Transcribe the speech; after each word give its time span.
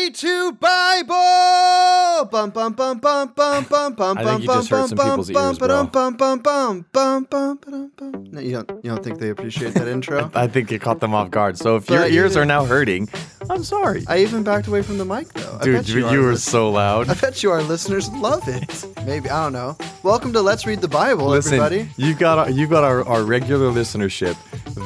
read 0.00 0.14
to 0.14 0.52
Bible. 0.52 2.28
Bum 2.30 2.50
bum 2.50 2.72
bum 2.72 2.98
bum 2.98 3.32
bum 3.34 3.64
bum 3.64 3.94
bum 3.94 4.16
bum 4.16 4.40
you 4.40 4.46
bum 4.46 4.66
bum 4.66 4.90
bum 4.90 5.24
bum 5.32 5.56
bum 5.56 5.56
bum 5.56 6.16
bum 6.16 6.38
bum 6.40 6.86
bum 6.92 7.26
bum 7.30 7.58
bum 7.60 7.92
bum. 7.96 8.24
No, 8.30 8.40
you 8.40 8.52
don't. 8.52 8.84
You 8.84 8.90
don't 8.90 9.04
think 9.04 9.18
they 9.18 9.30
appreciate 9.30 9.74
that 9.74 9.88
intro? 9.94 10.30
I 10.34 10.46
think 10.46 10.72
it 10.72 10.80
caught 10.80 11.00
them 11.00 11.14
off 11.14 11.30
guard. 11.30 11.58
So 11.58 11.76
if 11.76 11.88
your 11.90 12.06
ears 12.06 12.36
are 12.36 12.44
now 12.54 12.64
hurting, 12.64 13.08
I'm 13.50 13.64
sorry. 13.64 14.04
I 14.06 14.18
even 14.18 14.44
backed 14.44 14.68
away 14.68 14.80
from 14.80 14.96
the 14.98 15.04
mic 15.04 15.32
though. 15.32 15.58
I 15.60 15.64
Dude, 15.64 15.74
bet 15.74 15.88
you, 15.88 16.08
you 16.08 16.20
were 16.22 16.30
lis- 16.30 16.44
so 16.44 16.70
loud. 16.70 17.08
I 17.08 17.14
bet 17.14 17.42
you 17.42 17.50
our 17.50 17.64
listeners 17.64 18.08
love 18.10 18.46
it. 18.46 18.86
Maybe 19.04 19.28
I 19.28 19.42
don't 19.42 19.52
know. 19.52 19.76
Welcome 20.04 20.32
to 20.34 20.40
Let's 20.40 20.66
Read 20.66 20.80
the 20.80 20.86
Bible, 20.88 21.26
Listen, 21.26 21.54
everybody. 21.54 21.90
you've 21.96 22.18
got 22.20 22.38
our, 22.38 22.48
you 22.48 22.68
got 22.68 22.84
our, 22.84 23.04
our 23.08 23.24
regular 23.24 23.72
listenership 23.72 24.36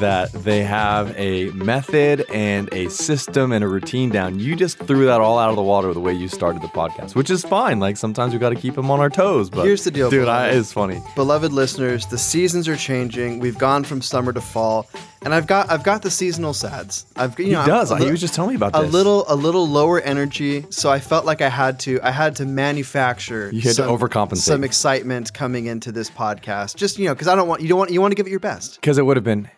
that 0.00 0.32
they 0.32 0.62
have 0.64 1.14
a 1.18 1.50
method 1.50 2.24
and 2.32 2.72
a 2.72 2.88
system 2.88 3.52
and 3.52 3.62
a 3.62 3.68
routine 3.68 4.08
down. 4.08 4.38
You 4.40 4.56
just 4.56 4.78
threw 4.78 5.04
that 5.04 5.20
all 5.20 5.38
out 5.38 5.50
of 5.50 5.56
the 5.56 5.62
water 5.62 5.92
the 5.92 6.00
way 6.00 6.14
you 6.14 6.26
started 6.28 6.62
the 6.62 6.68
podcast, 6.68 7.14
which 7.14 7.28
is 7.28 7.42
fine. 7.44 7.80
Like 7.80 7.98
sometimes 7.98 8.32
we 8.32 8.38
got 8.38 8.48
to 8.48 8.56
keep 8.56 8.74
them 8.76 8.90
on 8.90 8.98
our 8.98 9.10
toes. 9.10 9.50
But 9.50 9.66
Here's 9.66 9.84
the 9.84 9.90
deal, 9.90 10.08
dude. 10.08 10.26
I, 10.26 10.48
it's 10.48 10.72
funny. 10.72 11.02
Beloved 11.14 11.52
listeners, 11.52 12.06
the 12.06 12.18
seasons 12.18 12.66
are 12.66 12.76
changing. 12.76 13.40
We've 13.40 13.58
gone 13.58 13.84
from 13.84 14.00
summer 14.00 14.32
to 14.32 14.40
fall, 14.40 14.88
and 15.22 15.32
I've 15.34 15.46
got 15.46 15.70
I've 15.70 15.84
got 15.84 16.02
the 16.02 16.10
seasonal 16.10 16.54
sads. 16.54 17.06
I've 17.14 17.38
you 17.38 17.52
know 17.52 17.60
he 17.62 17.66
does. 17.68 17.90
a 17.90 17.98
he 17.98 18.10
was 18.10 18.20
just 18.20 18.34
telling 18.34 18.50
me 18.50 18.53
about 18.54 18.76
a 18.78 18.82
this. 18.82 18.92
little 18.92 19.24
a 19.28 19.34
little 19.36 19.66
lower 19.68 20.00
energy, 20.00 20.64
so 20.70 20.90
I 20.90 21.00
felt 21.00 21.24
like 21.24 21.40
I 21.40 21.48
had 21.48 21.78
to 21.80 22.00
I 22.02 22.10
had 22.10 22.36
to 22.36 22.44
manufacture 22.46 23.50
You 23.52 23.60
had 23.62 23.76
to 23.76 23.82
overcompensate. 23.82 24.38
some 24.38 24.64
excitement 24.64 25.32
coming 25.32 25.66
into 25.66 25.92
this 25.92 26.10
podcast. 26.10 26.76
Just 26.76 26.98
you 26.98 27.06
know, 27.06 27.14
because 27.14 27.28
I 27.28 27.34
don't 27.34 27.48
want 27.48 27.62
you 27.62 27.68
don't 27.68 27.78
want 27.78 27.90
you 27.90 28.00
want 28.00 28.12
to 28.12 28.16
give 28.16 28.26
it 28.26 28.30
your 28.30 28.40
best. 28.40 28.76
because 28.80 28.98
it 28.98 29.06
would 29.06 29.16
have 29.16 29.24
been. 29.24 29.48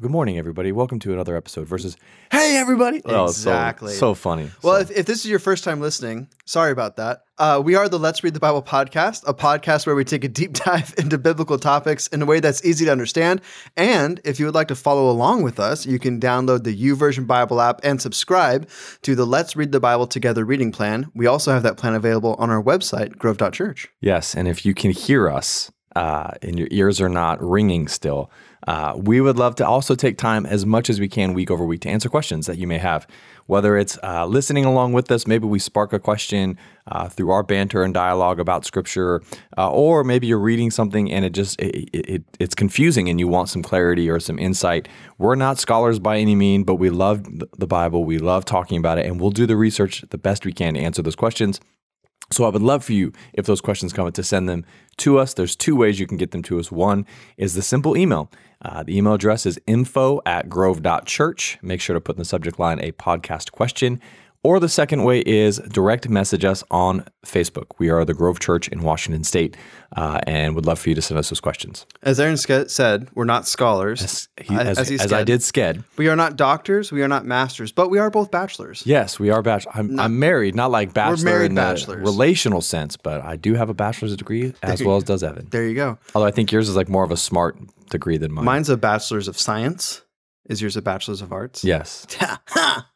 Good 0.00 0.10
morning, 0.10 0.38
everybody. 0.38 0.72
Welcome 0.72 0.98
to 1.00 1.12
another 1.12 1.36
episode. 1.36 1.68
Versus, 1.68 1.96
hey, 2.32 2.56
everybody. 2.56 3.00
Oh, 3.04 3.28
so- 3.28 3.50
Exactly. 3.52 3.92
So, 3.94 4.12
funny. 4.14 4.50
Well, 4.60 4.74
So- 4.74 4.80
if, 4.80 4.90
if 4.90 5.06
this 5.06 5.18
is 5.24 5.30
your 5.30 5.38
first 5.38 5.62
time 5.62 5.80
listening, 5.80 6.26
sorry 6.46 6.72
about 6.72 6.96
that. 6.96 7.22
Uh, 7.38 7.62
we 7.64 7.76
are 7.76 7.88
the 7.88 7.98
Let's 7.98 8.24
Read 8.24 8.34
the 8.34 8.40
Bible 8.40 8.60
podcast, 8.62 9.22
a 9.24 9.32
podcast 9.32 9.86
where 9.86 9.94
we 9.94 10.04
take 10.04 10.24
a 10.24 10.28
deep 10.28 10.52
dive 10.64 10.94
into 10.98 11.16
biblical 11.16 11.58
topics 11.60 12.08
in 12.08 12.20
a 12.22 12.26
way 12.26 12.40
that's 12.40 12.64
easy 12.64 12.84
to 12.86 12.90
understand. 12.90 13.40
And 13.76 14.20
if 14.24 14.40
you 14.40 14.46
would 14.46 14.54
like 14.56 14.66
to 14.68 14.74
follow 14.74 15.08
along 15.08 15.44
with 15.44 15.60
us, 15.60 15.86
you 15.86 16.00
can 16.00 16.18
download 16.18 16.64
the 16.64 16.76
YouVersion 16.76 17.28
Bible 17.28 17.60
app 17.60 17.80
and 17.84 18.02
subscribe 18.02 18.68
to 19.02 19.14
the 19.14 19.24
Let's 19.24 19.54
Read 19.54 19.70
the 19.70 19.78
Bible 19.80 20.08
Together 20.08 20.44
reading 20.44 20.72
plan. 20.72 21.08
We 21.14 21.28
also 21.28 21.52
have 21.52 21.62
that 21.62 21.76
plan 21.76 21.94
available 21.94 22.34
on 22.40 22.50
our 22.50 22.60
website, 22.62 23.16
grove.church. 23.16 23.86
Yes, 24.00 24.34
and 24.34 24.48
if 24.48 24.66
you 24.66 24.74
can 24.74 24.90
hear 24.90 25.30
us 25.30 25.70
uh, 25.94 26.32
and 26.42 26.58
your 26.58 26.66
ears 26.72 27.00
are 27.00 27.08
not 27.08 27.40
ringing 27.40 27.86
still, 27.86 28.28
uh, 28.66 28.94
we 28.96 29.20
would 29.20 29.38
love 29.38 29.54
to 29.56 29.66
also 29.66 29.94
take 29.94 30.16
time 30.16 30.46
as 30.46 30.64
much 30.64 30.88
as 30.88 31.00
we 31.00 31.08
can 31.08 31.34
week 31.34 31.50
over 31.50 31.64
week 31.64 31.80
to 31.82 31.88
answer 31.88 32.08
questions 32.08 32.46
that 32.46 32.58
you 32.58 32.66
may 32.66 32.78
have. 32.78 33.06
Whether 33.46 33.76
it's 33.76 33.98
uh, 34.02 34.24
listening 34.24 34.64
along 34.64 34.94
with 34.94 35.10
us, 35.10 35.26
maybe 35.26 35.46
we 35.46 35.58
spark 35.58 35.92
a 35.92 35.98
question 35.98 36.58
uh, 36.86 37.08
through 37.08 37.30
our 37.30 37.42
banter 37.42 37.82
and 37.82 37.92
dialogue 37.92 38.40
about 38.40 38.64
Scripture, 38.64 39.22
uh, 39.58 39.70
or 39.70 40.02
maybe 40.02 40.26
you're 40.26 40.38
reading 40.38 40.70
something 40.70 41.12
and 41.12 41.26
it 41.26 41.34
just 41.34 41.60
it, 41.60 41.90
it, 41.92 42.08
it, 42.08 42.24
it's 42.40 42.54
confusing 42.54 43.08
and 43.10 43.20
you 43.20 43.28
want 43.28 43.50
some 43.50 43.62
clarity 43.62 44.08
or 44.08 44.18
some 44.18 44.38
insight. 44.38 44.88
We're 45.18 45.34
not 45.34 45.58
scholars 45.58 45.98
by 45.98 46.16
any 46.16 46.34
mean, 46.34 46.64
but 46.64 46.76
we 46.76 46.88
love 46.88 47.26
the 47.58 47.66
Bible. 47.66 48.04
We 48.04 48.18
love 48.18 48.46
talking 48.46 48.78
about 48.78 48.98
it, 48.98 49.04
and 49.06 49.20
we'll 49.20 49.30
do 49.30 49.46
the 49.46 49.56
research 49.56 50.04
the 50.08 50.18
best 50.18 50.46
we 50.46 50.52
can 50.52 50.74
to 50.74 50.80
answer 50.80 51.02
those 51.02 51.16
questions. 51.16 51.60
So 52.32 52.44
I 52.44 52.48
would 52.48 52.62
love 52.62 52.82
for 52.82 52.94
you, 52.94 53.12
if 53.34 53.44
those 53.46 53.60
questions 53.60 53.92
come, 53.92 54.10
to 54.10 54.22
send 54.22 54.48
them 54.48 54.64
to 54.98 55.18
us. 55.18 55.34
There's 55.34 55.54
two 55.54 55.76
ways 55.76 56.00
you 56.00 56.06
can 56.06 56.16
get 56.16 56.30
them 56.30 56.42
to 56.44 56.58
us. 56.58 56.72
One 56.72 57.06
is 57.36 57.54
the 57.54 57.62
simple 57.62 57.96
email. 57.96 58.30
Uh, 58.64 58.82
the 58.82 58.96
email 58.96 59.12
address 59.12 59.44
is 59.44 59.60
info 59.66 60.20
at 60.24 60.48
grove.church. 60.48 61.58
Make 61.60 61.80
sure 61.80 61.94
to 61.94 62.00
put 62.00 62.16
in 62.16 62.18
the 62.18 62.24
subject 62.24 62.58
line 62.58 62.80
a 62.80 62.92
podcast 62.92 63.52
question. 63.52 64.00
Or 64.44 64.60
the 64.60 64.68
second 64.68 65.04
way 65.04 65.20
is 65.20 65.56
direct 65.70 66.06
message 66.10 66.44
us 66.44 66.62
on 66.70 67.06
Facebook. 67.24 67.64
We 67.78 67.88
are 67.88 68.04
the 68.04 68.12
Grove 68.12 68.40
Church 68.40 68.68
in 68.68 68.82
Washington 68.82 69.24
State 69.24 69.56
uh, 69.96 70.20
and 70.26 70.54
would 70.54 70.66
love 70.66 70.78
for 70.78 70.90
you 70.90 70.94
to 70.96 71.00
send 71.00 71.16
us 71.18 71.30
those 71.30 71.40
questions. 71.40 71.86
As 72.02 72.20
Aaron 72.20 72.36
Ske- 72.36 72.68
said, 72.68 73.08
we're 73.14 73.24
not 73.24 73.48
scholars. 73.48 74.02
As, 74.02 74.28
he, 74.42 74.54
As- 74.54 74.78
as, 74.78 74.90
as 74.90 75.00
as 75.00 75.12
I 75.14 75.24
did 75.24 75.40
sked. 75.40 75.82
We 75.96 76.08
are 76.08 76.16
not 76.16 76.36
doctors. 76.36 76.92
We 76.92 77.02
are 77.02 77.08
not 77.08 77.24
masters, 77.24 77.72
but 77.72 77.88
we 77.88 77.98
are 77.98 78.10
both 78.10 78.30
bachelors. 78.30 78.82
Yes, 78.84 79.18
we 79.18 79.30
are 79.30 79.40
bachelor. 79.40 79.72
I'm, 79.76 79.98
I'm 79.98 80.18
married, 80.18 80.54
not 80.54 80.70
like 80.70 80.92
bachelor 80.92 81.24
married 81.24 81.46
in 81.46 81.54
the 81.54 81.62
bachelors. 81.62 82.00
relational 82.06 82.60
sense, 82.60 82.98
but 82.98 83.22
I 83.22 83.36
do 83.36 83.54
have 83.54 83.70
a 83.70 83.74
bachelor's 83.74 84.14
degree 84.14 84.52
as 84.62 84.82
well 84.84 84.96
as 84.98 85.04
does 85.04 85.22
Evan. 85.22 85.48
There 85.50 85.66
you 85.66 85.74
go. 85.74 85.98
Although 86.14 86.28
I 86.28 86.32
think 86.32 86.52
yours 86.52 86.68
is 86.68 86.76
like 86.76 86.90
more 86.90 87.02
of 87.02 87.10
a 87.10 87.16
smart 87.16 87.56
degree 87.88 88.18
than 88.18 88.30
mine. 88.30 88.44
Mine's 88.44 88.68
a 88.68 88.76
bachelor's 88.76 89.26
of 89.26 89.38
science. 89.38 90.02
Is 90.50 90.60
yours 90.60 90.76
a 90.76 90.82
bachelor's 90.82 91.22
of 91.22 91.32
arts? 91.32 91.64
yes. 91.64 92.06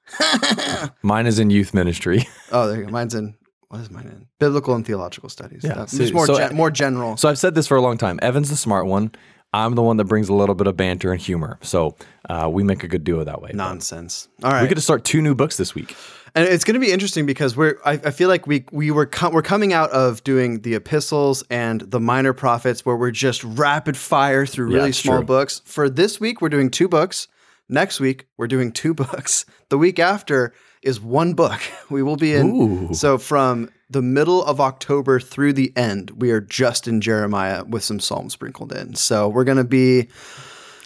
Mine 1.02 1.26
is 1.26 1.38
in 1.38 1.50
youth 1.50 1.74
ministry. 1.74 2.26
Oh, 2.50 2.66
there 2.66 2.78
you 2.78 2.84
go. 2.86 2.90
Mine's 2.90 3.14
in 3.14 3.34
what 3.68 3.80
is 3.82 3.90
mine 3.90 4.06
in? 4.06 4.26
Biblical 4.38 4.74
and 4.74 4.86
theological 4.86 5.28
studies. 5.28 5.60
Yeah, 5.62 5.84
so- 5.84 6.10
more 6.12 6.24
so- 6.26 6.38
gen- 6.38 6.56
more 6.56 6.70
general. 6.70 7.18
so 7.18 7.28
I've 7.28 7.38
said 7.38 7.54
this 7.54 7.66
for 7.66 7.76
a 7.76 7.82
long 7.82 7.98
time. 7.98 8.18
Evan's 8.22 8.48
the 8.48 8.56
smart 8.56 8.86
one. 8.86 9.12
I'm 9.52 9.74
the 9.74 9.82
one 9.82 9.98
that 9.98 10.04
brings 10.04 10.28
a 10.30 10.34
little 10.34 10.54
bit 10.54 10.66
of 10.66 10.76
banter 10.76 11.12
and 11.12 11.20
humor. 11.20 11.58
So 11.62 11.96
uh, 12.30 12.48
we 12.50 12.62
make 12.64 12.84
a 12.84 12.88
good 12.88 13.04
duo 13.04 13.24
that 13.24 13.42
way. 13.42 13.50
Nonsense. 13.54 14.28
All 14.42 14.50
right, 14.50 14.62
We 14.62 14.68
get 14.68 14.74
to 14.76 14.80
start 14.80 15.04
two 15.04 15.20
new 15.22 15.34
books 15.34 15.56
this 15.58 15.74
week. 15.74 15.94
and 16.34 16.46
it's 16.48 16.64
going 16.64 16.74
to 16.74 16.80
be 16.80 16.90
interesting 16.92 17.26
because 17.26 17.54
we're. 17.56 17.78
I, 17.84 17.92
I 17.92 18.10
feel 18.10 18.28
like 18.30 18.46
we 18.46 18.64
we 18.72 18.90
were 18.90 19.08
we're 19.30 19.42
coming 19.42 19.74
out 19.74 19.90
of 19.90 20.24
doing 20.24 20.60
the 20.62 20.74
epistles 20.74 21.44
and 21.50 21.82
the 21.82 22.00
minor 22.00 22.32
prophets, 22.32 22.86
where 22.86 22.96
we're 22.96 23.10
just 23.10 23.44
rapid 23.44 23.94
fire 23.96 24.46
through 24.46 24.68
really 24.68 24.88
it's 24.90 24.98
small 24.98 25.18
true. 25.18 25.26
books. 25.26 25.60
For 25.66 25.90
this 25.90 26.18
week, 26.18 26.40
we're 26.40 26.48
doing 26.50 26.70
two 26.70 26.88
books. 26.88 27.28
Next 27.68 28.00
week, 28.00 28.26
we're 28.36 28.46
doing 28.46 28.72
two 28.72 28.94
books. 29.04 29.44
The 29.68 29.78
week 29.78 29.98
after 29.98 30.52
is 30.82 31.00
one 31.00 31.34
book. 31.34 31.60
We 31.90 32.02
will 32.02 32.16
be 32.16 32.34
in. 32.34 32.50
Ooh. 32.54 32.94
So 32.94 33.16
from 33.16 33.70
the 33.88 34.02
middle 34.02 34.44
of 34.44 34.60
October 34.60 35.18
through 35.18 35.54
the 35.54 35.72
end, 35.74 36.10
we 36.20 36.30
are 36.32 36.40
just 36.42 36.86
in 36.86 37.00
Jeremiah 37.00 37.64
with 37.64 37.82
some 37.82 37.98
Psalms 37.98 38.34
sprinkled 38.34 38.74
in. 38.74 38.94
So 38.94 39.26
we're 39.26 39.44
going 39.44 39.56
to 39.56 39.64
be 39.64 40.08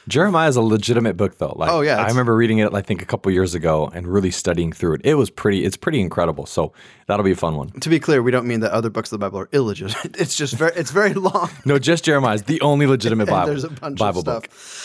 Jeremiah 0.08 0.48
is 0.48 0.56
a 0.56 0.62
legitimate 0.62 1.16
book, 1.16 1.38
though. 1.38 1.54
Like, 1.56 1.70
Oh, 1.70 1.80
yeah, 1.80 1.98
I 2.02 2.08
remember 2.08 2.34
reading 2.34 2.58
it, 2.58 2.74
I 2.74 2.82
think, 2.82 3.02
a 3.02 3.04
couple 3.04 3.30
years 3.30 3.54
ago 3.54 3.90
and 3.94 4.06
really 4.06 4.30
studying 4.30 4.72
through 4.72 4.94
it. 4.94 5.00
It 5.04 5.14
was 5.14 5.30
pretty. 5.30 5.64
It's 5.64 5.76
pretty 5.76 6.00
incredible. 6.00 6.46
So 6.46 6.72
that'll 7.06 7.24
be 7.24 7.30
a 7.32 7.36
fun 7.36 7.56
one. 7.56 7.70
to 7.80 7.88
be 7.88 8.00
clear, 8.00 8.22
we 8.22 8.30
don't 8.30 8.46
mean 8.46 8.60
that 8.60 8.72
other 8.72 8.90
books 8.90 9.12
of 9.12 9.20
the 9.20 9.24
Bible 9.26 9.38
are 9.40 9.48
illegitimate. 9.52 10.16
It's 10.20 10.36
just 10.36 10.54
very 10.54 10.72
it's 10.76 10.90
very 10.90 11.14
long. 11.14 11.50
No, 11.64 11.78
just 11.78 12.04
Jeremiah 12.04 12.34
is 12.34 12.42
the 12.44 12.60
only 12.62 12.86
legitimate 12.86 13.26
Bible. 13.28 13.46
there's 13.48 13.64
a 13.64 13.70
bunch 13.70 13.98
Bible 13.98 14.20
of 14.20 14.24
stuff. 14.24 14.42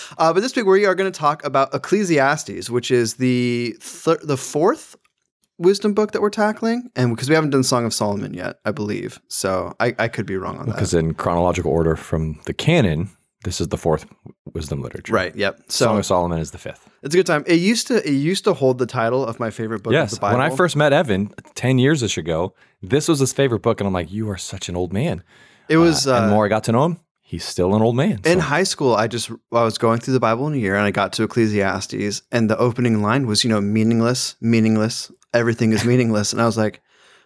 book. 0.09 0.19
Uh, 0.19 0.33
but 0.33 0.41
this 0.41 0.56
week 0.56 0.66
we 0.66 0.85
are 0.85 0.95
going 0.95 1.11
to 1.11 1.17
talk 1.19 1.44
about 1.45 1.73
Ecclesiastes, 1.73 2.69
which 2.69 2.91
is 2.91 3.16
the 3.16 3.75
thir- 3.81 4.19
the 4.23 4.38
fourth 4.38 4.95
wisdom 5.57 5.94
book 5.95 6.11
that 6.11 6.22
we're 6.22 6.29
tackling, 6.29 6.91
and 6.95 7.16
because 7.16 7.27
we 7.29 7.33
haven't 7.35 7.50
done 7.50 7.63
Song 7.63 7.83
of 7.85 7.94
Solomon 7.94 8.33
yet, 8.35 8.59
I 8.66 8.72
believe. 8.72 9.19
So 9.27 9.75
I, 9.79 9.95
I 9.97 10.07
could 10.07 10.27
be 10.27 10.38
wrong 10.38 10.59
on 10.59 10.67
that. 10.67 10.75
Because 10.75 10.94
in 10.94 11.16
chronological 11.16 11.72
order 11.72 11.95
from 11.95 12.39
the 12.45 12.53
canon, 12.53 13.09
this 13.47 13.61
is 13.61 13.67
the 13.69 13.77
fourth 13.77 14.05
wisdom 14.53 14.81
literature. 14.81 15.13
Right. 15.13 15.33
Yep. 15.35 15.55
Song 15.71 15.95
So 15.95 15.97
of 15.97 16.05
Solomon 16.05 16.39
is 16.39 16.51
the 16.51 16.57
fifth. 16.57 16.89
it's 17.03 17.15
a 17.15 17.17
good 17.17 17.25
time. 17.25 17.43
It 17.47 17.59
used 17.71 17.87
to 17.87 17.95
it 18.07 18.13
used 18.31 18.43
to 18.43 18.53
hold 18.53 18.77
the 18.77 18.85
title 18.85 19.25
of 19.25 19.39
my 19.39 19.49
favorite 19.51 19.81
book 19.83 19.91
of 19.93 19.99
Yes. 20.01 20.11
the 20.15 20.19
Bible. 20.19 20.37
When 20.39 20.51
I 20.51 20.55
first 20.55 20.75
met 20.75 20.91
Evan 20.93 21.33
10 21.55 21.79
years 21.79 22.01
ago, 22.17 22.53
this 22.81 23.07
was 23.07 23.19
his 23.19 23.33
favorite 23.33 23.61
book. 23.61 23.79
And 23.79 23.87
I'm 23.87 23.93
like, 23.93 24.11
you 24.11 24.29
are 24.29 24.37
such 24.37 24.69
an 24.69 24.75
old 24.75 24.91
man. 24.93 25.23
it 25.69 25.77
was 25.77 26.05
Uh, 26.07 26.15
and 26.15 26.25
uh, 26.25 26.27
the 26.27 26.33
more 26.33 26.45
I 26.45 26.49
got 26.49 26.63
to 26.65 26.71
know 26.73 26.83
him, 26.85 26.99
he's 27.21 27.45
still 27.45 27.73
an 27.75 27.81
old 27.81 27.95
man. 27.95 28.19
In 28.25 28.39
high 28.39 28.63
school, 28.65 28.93
I 28.95 29.07
just 29.07 29.29
I 29.51 29.63
was 29.63 29.77
going 29.77 29.99
through 30.01 30.13
the 30.19 30.19
Bible 30.29 30.45
in 30.47 30.53
a 30.53 30.57
year, 30.65 30.75
and 30.75 30.85
I 30.85 30.91
got 30.91 31.13
to 31.13 31.23
Ecclesiastes, 31.23 32.21
and 32.31 32.49
the 32.49 32.57
opening 32.57 33.01
line 33.01 33.27
was, 33.27 33.43
you 33.43 33.49
know, 33.49 33.61
meaningless, 33.61 34.35
meaningless, 34.41 35.11
everything 35.33 35.71
is 35.73 35.83
meaningless, 35.85 36.33
and 36.33 36.41
I 36.41 36.45
was 36.45 36.57
like, 36.57 36.81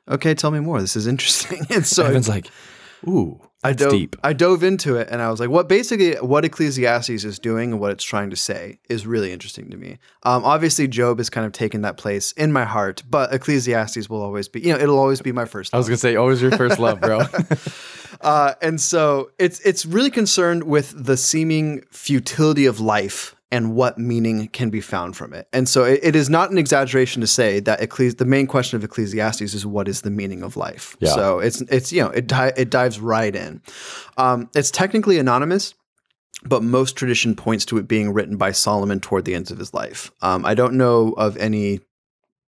okay, 0.08 0.34
tell 0.36 0.52
me 0.52 0.60
more. 0.60 0.82
This 0.82 0.96
is 0.96 1.08
interesting. 1.08 1.66
And 1.76 1.86
so 1.86 2.06
Evan's 2.06 2.30
like, 2.30 2.48
ooh, 3.08 3.40
I 3.64 3.74
dove, 3.74 3.92
deep. 3.92 4.16
I 4.24 4.34
dove 4.34 4.64
into 4.64 4.96
it, 4.96 5.10
and 5.12 5.22
I 5.22 5.30
was 5.30 5.40
like, 5.40 5.50
what 5.50 5.70
basically 5.70 6.16
what 6.16 6.44
Ecclesiastes 6.44 7.24
is 7.24 7.38
doing 7.38 7.74
and 7.74 7.80
what 7.80 7.92
it's 7.92 8.04
trying 8.04 8.32
to 8.32 8.36
say 8.36 8.80
is 8.90 9.06
really 9.06 9.32
interesting 9.32 9.70
to 9.70 9.78
me. 9.78 10.00
Um, 10.24 10.44
obviously, 10.44 10.88
Job 10.88 11.20
has 11.20 11.30
kind 11.30 11.46
of 11.46 11.52
taken 11.52 11.82
that 11.82 11.98
place 11.98 12.32
in 12.34 12.52
my 12.52 12.66
heart, 12.66 13.04
but 13.10 13.34
Ecclesiastes 13.34 14.10
will 14.10 14.22
always 14.22 14.48
be, 14.48 14.62
you 14.62 14.74
know, 14.74 14.80
it'll 14.80 15.00
always 15.00 15.22
be 15.22 15.32
my 15.32 15.46
first. 15.46 15.74
I 15.74 15.78
was 15.78 15.88
going 15.88 15.96
to 15.96 16.02
say, 16.02 16.16
always 16.16 16.42
your 16.42 16.52
first 16.52 16.80
love, 16.80 17.00
bro. 17.00 17.22
Uh, 18.22 18.54
and 18.62 18.80
so 18.80 19.32
it's 19.40 19.60
it's 19.62 19.84
really 19.86 20.12
concerned 20.12 20.64
with 20.64 20.94
the 20.96 21.18
seeming 21.18 21.82
futility 21.90 22.68
of 22.68 22.80
life 22.80 23.36
and 23.52 23.76
what 23.76 23.98
meaning 23.98 24.48
can 24.48 24.70
be 24.70 24.80
found 24.80 25.18
from 25.18 25.34
it. 25.34 25.48
And 25.52 25.68
so 25.68 25.84
it, 25.84 26.00
it 26.02 26.16
is 26.16 26.30
not 26.30 26.52
an 26.52 26.58
exaggeration 26.58 27.22
to 27.22 27.28
say 27.28 27.60
that 27.60 27.82
Ecclesi- 27.82 28.18
the 28.18 28.26
main 28.26 28.48
question 28.48 28.78
of 28.78 28.84
Ecclesiastes 28.84 29.42
is 29.42 29.66
what 29.66 29.88
is 29.88 30.02
the 30.02 30.10
meaning 30.10 30.42
of 30.42 30.56
life. 30.56 30.96
Yeah. 31.00 31.14
So 31.14 31.40
it's 31.40 31.62
it's 31.62 31.92
you 31.92 32.02
know 32.02 32.10
it 32.10 32.28
di- 32.28 32.54
it 32.56 32.70
dives 32.70 33.00
right 33.00 33.36
in. 33.36 33.62
Um, 34.18 34.50
it's 34.56 34.72
technically 34.72 35.20
anonymous. 35.20 35.74
But 36.44 36.64
most 36.64 36.96
tradition 36.96 37.36
points 37.36 37.66
to 37.66 37.78
it 37.78 37.88
being 37.88 38.14
written 38.14 38.36
by 38.36 38.52
Solomon 38.52 39.00
toward 39.00 39.26
the 39.26 39.36
ends 39.36 39.52
of 39.52 39.60
his 39.60 39.76
life. 39.76 40.12
Um, 40.24 40.44
I 40.44 40.56
don't 40.56 40.74
know 40.74 41.12
of 41.12 41.38
any 41.38 41.82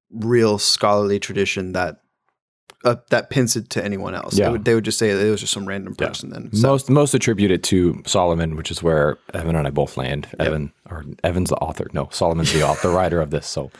real 0.09 0.57
scholarly 0.57 1.19
tradition 1.19 1.73
that 1.73 2.02
uh, 2.83 2.95
that 3.09 3.30
pins 3.30 3.56
it 3.56 3.69
to 3.71 3.83
anyone 3.83 4.13
else. 4.13 4.38
Yeah. 4.38 4.45
They, 4.45 4.51
would, 4.51 4.65
they 4.65 4.75
would 4.75 4.85
just 4.85 4.97
say 4.97 5.09
it 5.09 5.31
was 5.31 5.39
just 5.41 5.53
some 5.53 5.68
random 5.68 5.95
person. 5.95 6.30
Then 6.30 6.53
so, 6.53 6.68
Most 6.68 6.89
most 6.89 7.13
attribute 7.13 7.51
it 7.51 7.63
to 7.63 8.01
Solomon, 8.06 8.56
which 8.56 8.71
is 8.71 8.83
where 8.83 9.18
Evan 9.33 9.56
and 9.56 9.68
I 9.68 9.69
both 9.69 9.97
land. 9.97 10.27
Evan 10.39 10.71
or 10.89 11.06
Evan's 11.24 11.50
the 11.50 11.56
author. 11.57 11.88
No, 11.94 12.09
Solomon's 12.12 12.51
the 12.53 12.63
author, 12.63 12.89
the 12.89 12.94
writer 12.95 13.21
of 13.21 13.30
this. 13.30 13.47
So, 13.47 13.71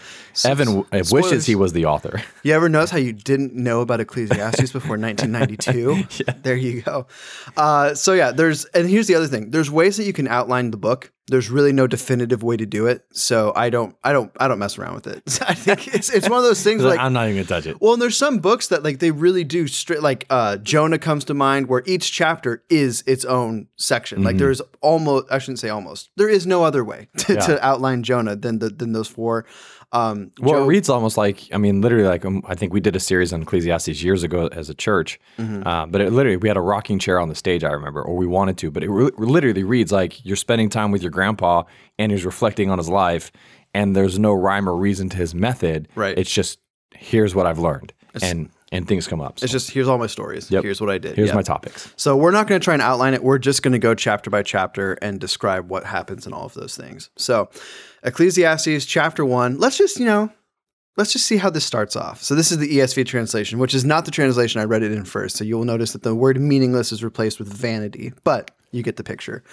Evan 0.46 0.84
w- 0.84 1.04
wishes 1.12 1.46
he 1.46 1.56
was 1.56 1.74
the 1.74 1.86
author. 1.86 2.22
you 2.44 2.54
ever 2.54 2.70
notice 2.70 2.92
how 2.92 2.98
you 2.98 3.14
didn't 3.14 3.54
know 3.54 3.82
about 3.82 4.00
Ecclesiastes 4.00 4.72
before 4.72 4.98
1992? 4.98 6.04
There 6.44 6.56
you 6.56 6.82
go. 6.82 7.08
Uh, 7.56 7.94
so 7.94 8.14
yeah, 8.14 8.32
there's 8.32 8.66
and 8.66 8.90
here's 8.90 9.08
the 9.08 9.16
other 9.16 9.28
thing. 9.28 9.52
There's 9.52 9.72
ways 9.72 9.96
that 9.98 10.04
you 10.04 10.14
can 10.14 10.28
outline 10.28 10.72
the 10.72 10.78
book. 10.78 11.12
There's 11.28 11.50
really 11.50 11.72
no 11.72 11.88
definitive 11.88 12.44
way 12.44 12.58
to 12.58 12.66
do 12.66 12.86
it. 12.88 13.06
So 13.14 13.54
I 13.56 13.70
don't 13.70 13.96
I 14.04 14.12
don't 14.12 14.32
I 14.40 14.50
don't 14.50 14.60
mess 14.60 14.78
around 14.78 14.96
with 14.96 15.08
it. 15.08 15.24
I 15.48 15.54
think 15.54 15.88
it's 15.96 16.10
it's 16.10 16.28
one 16.30 16.38
of 16.40 16.44
those 16.44 16.62
things 16.64 16.84
like 16.84 17.00
I'm 17.00 17.14
not 17.14 17.30
even 17.30 17.38
gonna 17.38 17.48
touch 17.48 17.66
it. 17.66 17.80
Well, 17.80 17.94
and 17.94 18.02
there's 18.02 18.18
some 18.18 18.40
books 18.40 18.68
that 18.68 18.84
like 18.84 19.00
they 19.00 19.12
really 19.12 19.46
do 19.46 19.68
straight 19.68 20.02
like 20.04 20.26
uh 20.30 20.58
Jonah 20.58 21.00
comes 21.00 21.24
to 21.26 21.34
mind 21.34 21.68
where 21.70 21.82
each 21.86 22.12
chapter 22.12 22.64
is 22.70 23.04
its 23.08 23.24
own 23.24 23.68
section. 23.78 24.18
Mm-hmm. 24.20 24.26
Like 24.28 24.38
there's 24.38 24.62
almost 24.82 25.28
I 25.32 25.40
shouldn't 25.40 25.60
say 25.60 25.70
almost. 25.70 26.10
There 26.18 26.30
is 26.30 26.46
no 26.46 26.64
other 26.66 26.84
way 26.84 27.08
to, 27.20 27.34
Yeah. 27.36 27.40
to 27.40 27.66
outline 27.66 28.04
Jonah 28.04 28.36
than 28.36 28.60
the 28.60 28.70
than 28.70 28.92
those 28.92 29.08
four. 29.08 29.46
Um 29.94 30.32
Well, 30.42 30.56
Jo- 30.56 30.64
it 30.64 30.68
reads 30.68 30.90
almost 30.90 31.18
like 31.18 31.48
I 31.54 31.58
mean, 31.58 31.80
literally, 31.82 32.06
like 32.06 32.26
um, 32.26 32.42
I 32.48 32.56
think 32.56 32.74
we 32.74 32.80
did 32.82 32.96
a 32.96 33.00
series 33.00 33.32
on 33.32 33.42
Ecclesiastes 33.44 34.04
years 34.04 34.24
ago 34.24 34.48
as 34.52 34.70
a 34.70 34.74
church, 34.74 35.20
Mm-hmm. 35.38 35.66
uh, 35.68 35.86
but 35.86 36.02
it 36.02 36.12
literally 36.12 36.38
we 36.38 36.48
had 36.48 36.58
a 36.58 36.62
rocking 36.62 37.00
chair 37.00 37.20
on 37.20 37.30
the 37.30 37.36
stage. 37.36 37.64
I 37.64 37.72
remember, 37.72 38.02
or 38.02 38.16
we 38.18 38.26
wanted 38.28 38.58
to, 38.58 38.72
but 38.72 38.84
it 38.84 38.90
re- 38.90 39.12
literally 39.18 39.64
reads 39.64 39.92
like 39.92 40.26
you're 40.26 40.36
spending 40.36 40.70
time 40.70 40.92
with 40.92 41.02
your 41.02 41.12
grandpa 41.12 41.64
and 42.00 42.12
he's 42.12 42.26
reflecting 42.26 42.70
on 42.72 42.78
his 42.80 42.90
life, 42.90 43.32
and 43.74 43.96
there's 43.96 44.18
no 44.18 44.34
rhyme 44.34 44.68
or 44.68 44.76
reason 44.76 45.10
to 45.10 45.18
his 45.18 45.34
method. 45.36 45.88
Right. 45.96 46.18
It's 46.18 46.32
just 46.32 46.60
here's 46.96 47.34
what 47.36 47.46
I've 47.46 47.60
learned, 47.60 47.94
and 48.22 48.50
and 48.74 48.88
things 48.88 49.08
come 49.08 49.22
up. 49.22 49.40
So 49.40 49.44
it's 49.46 49.52
just 49.54 49.72
here's 49.72 49.88
all 49.88 49.98
my 49.98 50.08
stories. 50.08 50.50
Yep. 50.52 50.64
Here's 50.64 50.82
what 50.82 50.90
I 50.90 50.98
did. 50.98 51.16
here's 51.16 51.30
Yeah. 51.30 51.36
my 51.36 51.42
topics. 51.44 51.94
So 51.96 52.18
we're 52.18 52.32
not 52.32 52.48
going 52.48 52.60
to 52.60 52.64
try 52.64 52.74
and 52.74 52.82
outline 52.82 53.14
it. 53.14 53.24
We're 53.24 53.38
just 53.38 53.62
going 53.64 53.72
to 53.72 53.80
go 53.80 53.94
chapter 53.96 54.30
by 54.30 54.44
chapter 54.44 54.94
and 54.94 55.20
describe 55.20 55.70
what 55.70 55.86
happens 55.86 56.28
in 56.28 56.34
all 56.34 56.46
of 56.46 56.54
those 56.56 56.76
things. 56.76 57.10
So 57.16 57.50
Ecclesiastes 58.04 58.86
chapter 58.86 59.24
1. 59.24 59.58
Let's 59.60 59.78
just, 59.78 60.00
you 60.00 60.06
know, 60.06 60.30
let's 60.98 61.14
just 61.14 61.26
see 61.26 61.38
how 61.38 61.50
this 61.50 61.66
starts 61.66 61.96
off. 61.96 62.22
So 62.22 62.36
this 62.36 62.52
is 62.52 62.58
the 62.58 62.78
ESV 62.78 63.06
translation, 63.06 63.60
which 63.60 63.74
is 63.74 63.86
not 63.86 64.06
the 64.06 64.12
translation 64.12 64.60
I 64.60 64.66
read 64.66 64.84
it 64.84 64.92
in 64.92 65.06
first. 65.06 65.38
So 65.38 65.44
you'll 65.44 65.66
notice 65.66 65.94
that 65.94 66.04
the 66.04 66.16
word 66.16 66.40
meaningless 66.40 66.92
is 66.92 67.04
replaced 67.04 67.40
with 67.40 67.48
vanity, 67.54 68.12
but 68.24 68.52
you 68.72 68.82
get 68.84 68.98
the 68.98 69.04
picture. 69.04 69.44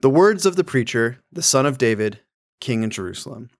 The 0.00 0.10
words 0.10 0.44
of 0.46 0.56
the 0.56 0.64
preacher, 0.64 1.18
the 1.32 1.42
son 1.42 1.66
of 1.66 1.78
David, 1.78 2.20
king 2.60 2.82
in 2.82 2.90
Jerusalem. 2.90 3.50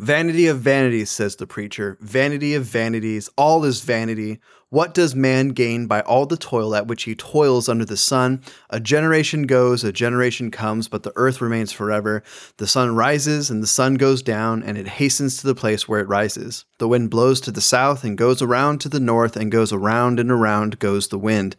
Vanity 0.00 0.46
of 0.46 0.60
vanities, 0.60 1.10
says 1.10 1.36
the 1.36 1.46
preacher. 1.46 1.98
Vanity 2.00 2.54
of 2.54 2.64
vanities, 2.64 3.28
all 3.36 3.66
is 3.66 3.82
vanity. 3.82 4.40
What 4.70 4.94
does 4.94 5.14
man 5.14 5.48
gain 5.48 5.88
by 5.88 6.00
all 6.00 6.24
the 6.24 6.38
toil 6.38 6.74
at 6.74 6.86
which 6.86 7.02
he 7.02 7.14
toils 7.14 7.68
under 7.68 7.84
the 7.84 7.98
sun? 7.98 8.40
A 8.70 8.80
generation 8.80 9.42
goes, 9.42 9.84
a 9.84 9.92
generation 9.92 10.50
comes, 10.50 10.88
but 10.88 11.02
the 11.02 11.12
earth 11.16 11.42
remains 11.42 11.70
forever. 11.70 12.22
The 12.56 12.66
sun 12.66 12.96
rises 12.96 13.50
and 13.50 13.62
the 13.62 13.66
sun 13.66 13.96
goes 13.96 14.22
down, 14.22 14.62
and 14.62 14.78
it 14.78 14.88
hastens 14.88 15.36
to 15.36 15.46
the 15.46 15.54
place 15.54 15.86
where 15.86 16.00
it 16.00 16.08
rises. 16.08 16.64
The 16.78 16.88
wind 16.88 17.10
blows 17.10 17.38
to 17.42 17.52
the 17.52 17.60
south 17.60 18.02
and 18.02 18.16
goes 18.16 18.40
around 18.40 18.80
to 18.80 18.88
the 18.88 19.00
north, 19.00 19.36
and 19.36 19.52
goes 19.52 19.70
around 19.70 20.18
and 20.18 20.30
around 20.30 20.78
goes 20.78 21.08
the 21.08 21.18
wind. 21.18 21.56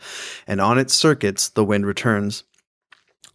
And 0.48 0.60
on 0.60 0.80
its 0.80 0.96
circuits 0.96 1.48
the 1.48 1.64
wind 1.64 1.86
returns. 1.86 2.44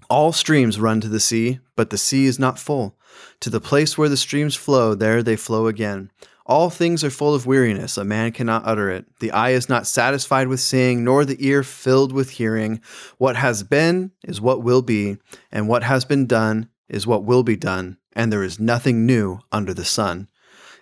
All 0.09 0.33
streams 0.33 0.79
run 0.79 1.01
to 1.01 1.09
the 1.09 1.21
sea, 1.21 1.59
but 1.75 1.91
the 1.91 1.99
sea 1.99 2.27
is 2.27 2.39
not 2.39 2.59
full. 2.59 2.97
To 3.41 3.51
the 3.51 3.61
place 3.61 3.99
where 3.99 4.09
the 4.09 4.17
streams 4.17 4.55
flow, 4.55 4.95
there 4.95 5.23
they 5.23 5.37
flow 5.37 5.67
again. 5.67 6.11
All 6.49 6.71
things 6.71 7.03
are 7.03 7.11
full 7.11 7.35
of 7.35 7.45
weariness, 7.45 7.97
a 7.97 8.05
man 8.05 8.31
cannot 8.31 8.63
utter 8.65 8.89
it. 8.89 9.07
The 9.19 9.33
eye 9.33 9.51
is 9.51 9.69
not 9.69 9.87
satisfied 9.87 10.47
with 10.47 10.61
seeing, 10.61 11.03
nor 11.03 11.25
the 11.25 11.45
ear 11.45 11.65
filled 11.65 12.13
with 12.13 12.31
hearing. 12.31 12.81
What 13.19 13.35
has 13.35 13.65
been 13.65 14.13
is 14.23 14.41
what 14.41 14.63
will 14.63 14.83
be, 14.83 15.17
and 15.51 15.69
what 15.69 15.83
has 15.83 16.05
been 16.05 16.27
done 16.27 16.69
is 16.89 17.07
what 17.07 17.25
will 17.25 17.43
be 17.43 17.57
done, 17.57 17.99
and 18.13 18.33
there 18.33 18.45
is 18.45 18.61
nothing 18.61 19.07
new 19.07 19.41
under 19.51 19.75
the 19.75 19.85
sun. 19.85 20.29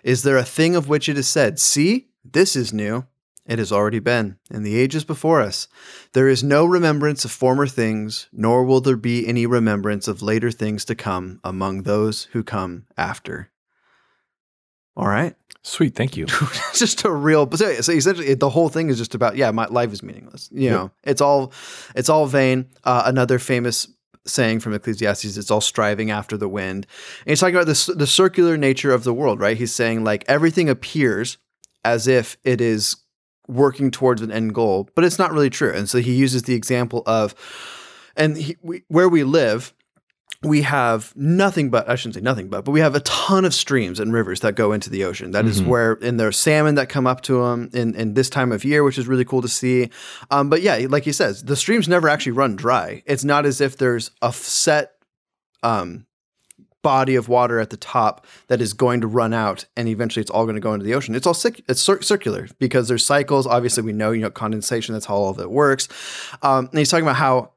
Is 0.03 0.21
there 0.21 0.37
a 0.37 0.43
thing 0.43 0.75
of 0.75 0.87
which 0.87 1.09
it 1.09 1.17
is 1.17 1.27
said, 1.27 1.57
See, 1.57 2.09
this 2.23 2.55
is 2.55 2.71
new? 2.71 3.07
It 3.45 3.59
has 3.59 3.71
already 3.71 3.99
been, 3.99 4.37
in 4.49 4.63
the 4.63 4.75
ages 4.75 5.03
before 5.03 5.39
us. 5.39 5.67
There 6.13 6.27
is 6.27 6.43
no 6.43 6.65
remembrance 6.65 7.25
of 7.25 7.31
former 7.31 7.67
things, 7.67 8.27
nor 8.33 8.65
will 8.65 8.81
there 8.81 8.95
be 8.95 9.27
any 9.27 9.45
remembrance 9.45 10.07
of 10.07 10.23
later 10.23 10.49
things 10.49 10.83
to 10.85 10.95
come 10.95 11.39
among 11.43 11.83
those 11.83 12.23
who 12.31 12.43
come 12.43 12.87
after. 12.97 13.51
All 14.97 15.07
right. 15.07 15.35
Sweet, 15.61 15.95
thank 15.95 16.15
you. 16.15 16.25
It's 16.25 16.79
just 16.79 17.05
a 17.05 17.11
real 17.11 17.49
so, 17.51 17.67
essentially 17.67 18.33
the 18.33 18.49
whole 18.49 18.69
thing 18.69 18.89
is 18.89 18.97
just 18.97 19.15
about 19.15 19.35
yeah 19.35 19.51
my 19.51 19.65
life 19.65 19.91
is 19.91 20.03
meaningless 20.03 20.47
you 20.51 20.69
know 20.69 20.91
it's 21.03 21.21
all 21.21 21.51
it's 21.95 22.07
all 22.07 22.27
vain 22.27 22.67
uh, 22.83 23.03
another 23.05 23.39
famous 23.39 23.87
saying 24.27 24.59
from 24.59 24.73
ecclesiastes 24.75 25.37
it's 25.37 25.49
all 25.49 25.61
striving 25.61 26.11
after 26.11 26.37
the 26.37 26.47
wind 26.47 26.85
and 27.25 27.31
he's 27.31 27.39
talking 27.39 27.55
about 27.55 27.65
this 27.65 27.87
the 27.87 28.07
circular 28.07 28.57
nature 28.57 28.93
of 28.93 29.03
the 29.03 29.13
world 29.13 29.39
right 29.39 29.57
he's 29.57 29.73
saying 29.73 30.03
like 30.03 30.23
everything 30.27 30.69
appears 30.69 31.39
as 31.83 32.07
if 32.07 32.37
it 32.43 32.61
is 32.61 32.95
working 33.47 33.91
towards 33.91 34.21
an 34.21 34.31
end 34.31 34.53
goal 34.53 34.89
but 34.95 35.03
it's 35.03 35.19
not 35.19 35.31
really 35.31 35.49
true 35.49 35.73
and 35.73 35.89
so 35.89 35.99
he 35.99 36.13
uses 36.13 36.43
the 36.43 36.55
example 36.55 37.03
of 37.05 37.35
and 38.15 38.37
he, 38.37 38.55
we, 38.61 38.83
where 38.87 39.09
we 39.09 39.23
live 39.23 39.73
we 40.45 40.61
have 40.61 41.11
nothing 41.15 41.69
but 41.69 41.89
I 41.89 41.95
shouldn't 41.95 42.15
say 42.15 42.21
nothing 42.21 42.49
but, 42.49 42.65
but 42.65 42.71
we 42.71 42.79
have 42.79 42.95
a 42.95 42.99
ton 43.01 43.45
of 43.45 43.53
streams 43.53 43.99
and 43.99 44.13
rivers 44.13 44.41
that 44.41 44.55
go 44.55 44.71
into 44.71 44.89
the 44.89 45.03
ocean. 45.03 45.31
That 45.31 45.45
is 45.45 45.61
where, 45.61 45.97
and 46.01 46.19
there's 46.19 46.37
salmon 46.37 46.75
that 46.75 46.87
come 46.87 47.07
up 47.07 47.21
to 47.21 47.41
them 47.41 47.69
in, 47.73 47.95
in 47.95 48.13
this 48.13 48.29
time 48.29 48.51
of 48.51 48.63
year, 48.63 48.83
which 48.83 48.97
is 48.97 49.07
really 49.07 49.25
cool 49.25 49.41
to 49.41 49.47
see. 49.47 49.89
Um, 50.29 50.49
but 50.49 50.61
yeah, 50.61 50.85
like 50.89 51.03
he 51.03 51.11
says, 51.11 51.43
the 51.43 51.55
streams 51.55 51.87
never 51.87 52.07
actually 52.07 52.33
run 52.33 52.55
dry. 52.55 53.03
It's 53.05 53.23
not 53.23 53.45
as 53.45 53.59
if 53.59 53.77
there's 53.77 54.11
a 54.21 54.31
set 54.31 54.91
um, 55.63 56.05
body 56.85 57.15
of 57.15 57.27
water 57.27 57.59
at 57.59 57.71
the 57.71 57.77
top 57.77 58.27
that 58.45 58.61
is 58.61 58.73
going 58.73 59.01
to 59.01 59.07
run 59.07 59.33
out, 59.33 59.65
and 59.75 59.87
eventually 59.87 60.21
it's 60.21 60.29
all 60.29 60.45
going 60.45 60.53
to 60.53 60.61
go 60.61 60.71
into 60.71 60.85
the 60.85 60.93
ocean. 60.93 61.15
It's 61.15 61.25
all 61.25 61.35
it's 61.67 61.81
cir- 61.81 62.03
circular 62.03 62.47
because 62.59 62.87
there's 62.87 63.03
cycles. 63.03 63.47
Obviously, 63.47 63.81
we 63.81 63.91
know 63.91 64.11
you 64.11 64.21
know 64.21 64.29
condensation. 64.29 64.93
That's 64.93 65.07
how 65.07 65.15
all 65.15 65.31
of 65.31 65.39
it 65.39 65.49
works. 65.49 65.87
Um, 66.43 66.67
and 66.67 66.77
he's 66.77 66.91
talking 66.91 67.03
about 67.03 67.15
how 67.15 67.53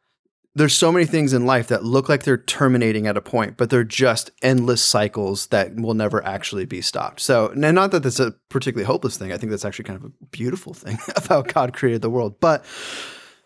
there's 0.54 0.74
so 0.74 0.90
many 0.90 1.04
things 1.04 1.34
in 1.34 1.44
life 1.44 1.68
that 1.68 1.84
look 1.84 2.08
like 2.08 2.22
they're 2.22 2.38
terminating 2.38 3.06
at 3.06 3.18
a 3.18 3.20
point, 3.20 3.58
but 3.58 3.68
they're 3.68 3.84
just 3.84 4.30
endless 4.40 4.82
cycles 4.82 5.48
that 5.48 5.76
will 5.76 5.92
never 5.92 6.24
actually 6.24 6.64
be 6.64 6.80
stopped. 6.80 7.20
So, 7.20 7.48
and 7.48 7.74
not 7.74 7.90
that 7.90 8.02
that's 8.02 8.18
a 8.18 8.30
particularly 8.48 8.86
hopeless 8.86 9.18
thing. 9.18 9.30
I 9.30 9.36
think 9.36 9.50
that's 9.50 9.66
actually 9.66 9.84
kind 9.84 10.02
of 10.02 10.06
a 10.06 10.26
beautiful 10.30 10.72
thing 10.72 10.96
about 11.16 11.52
God 11.52 11.74
created 11.74 12.00
the 12.00 12.08
world. 12.08 12.40
But 12.40 12.64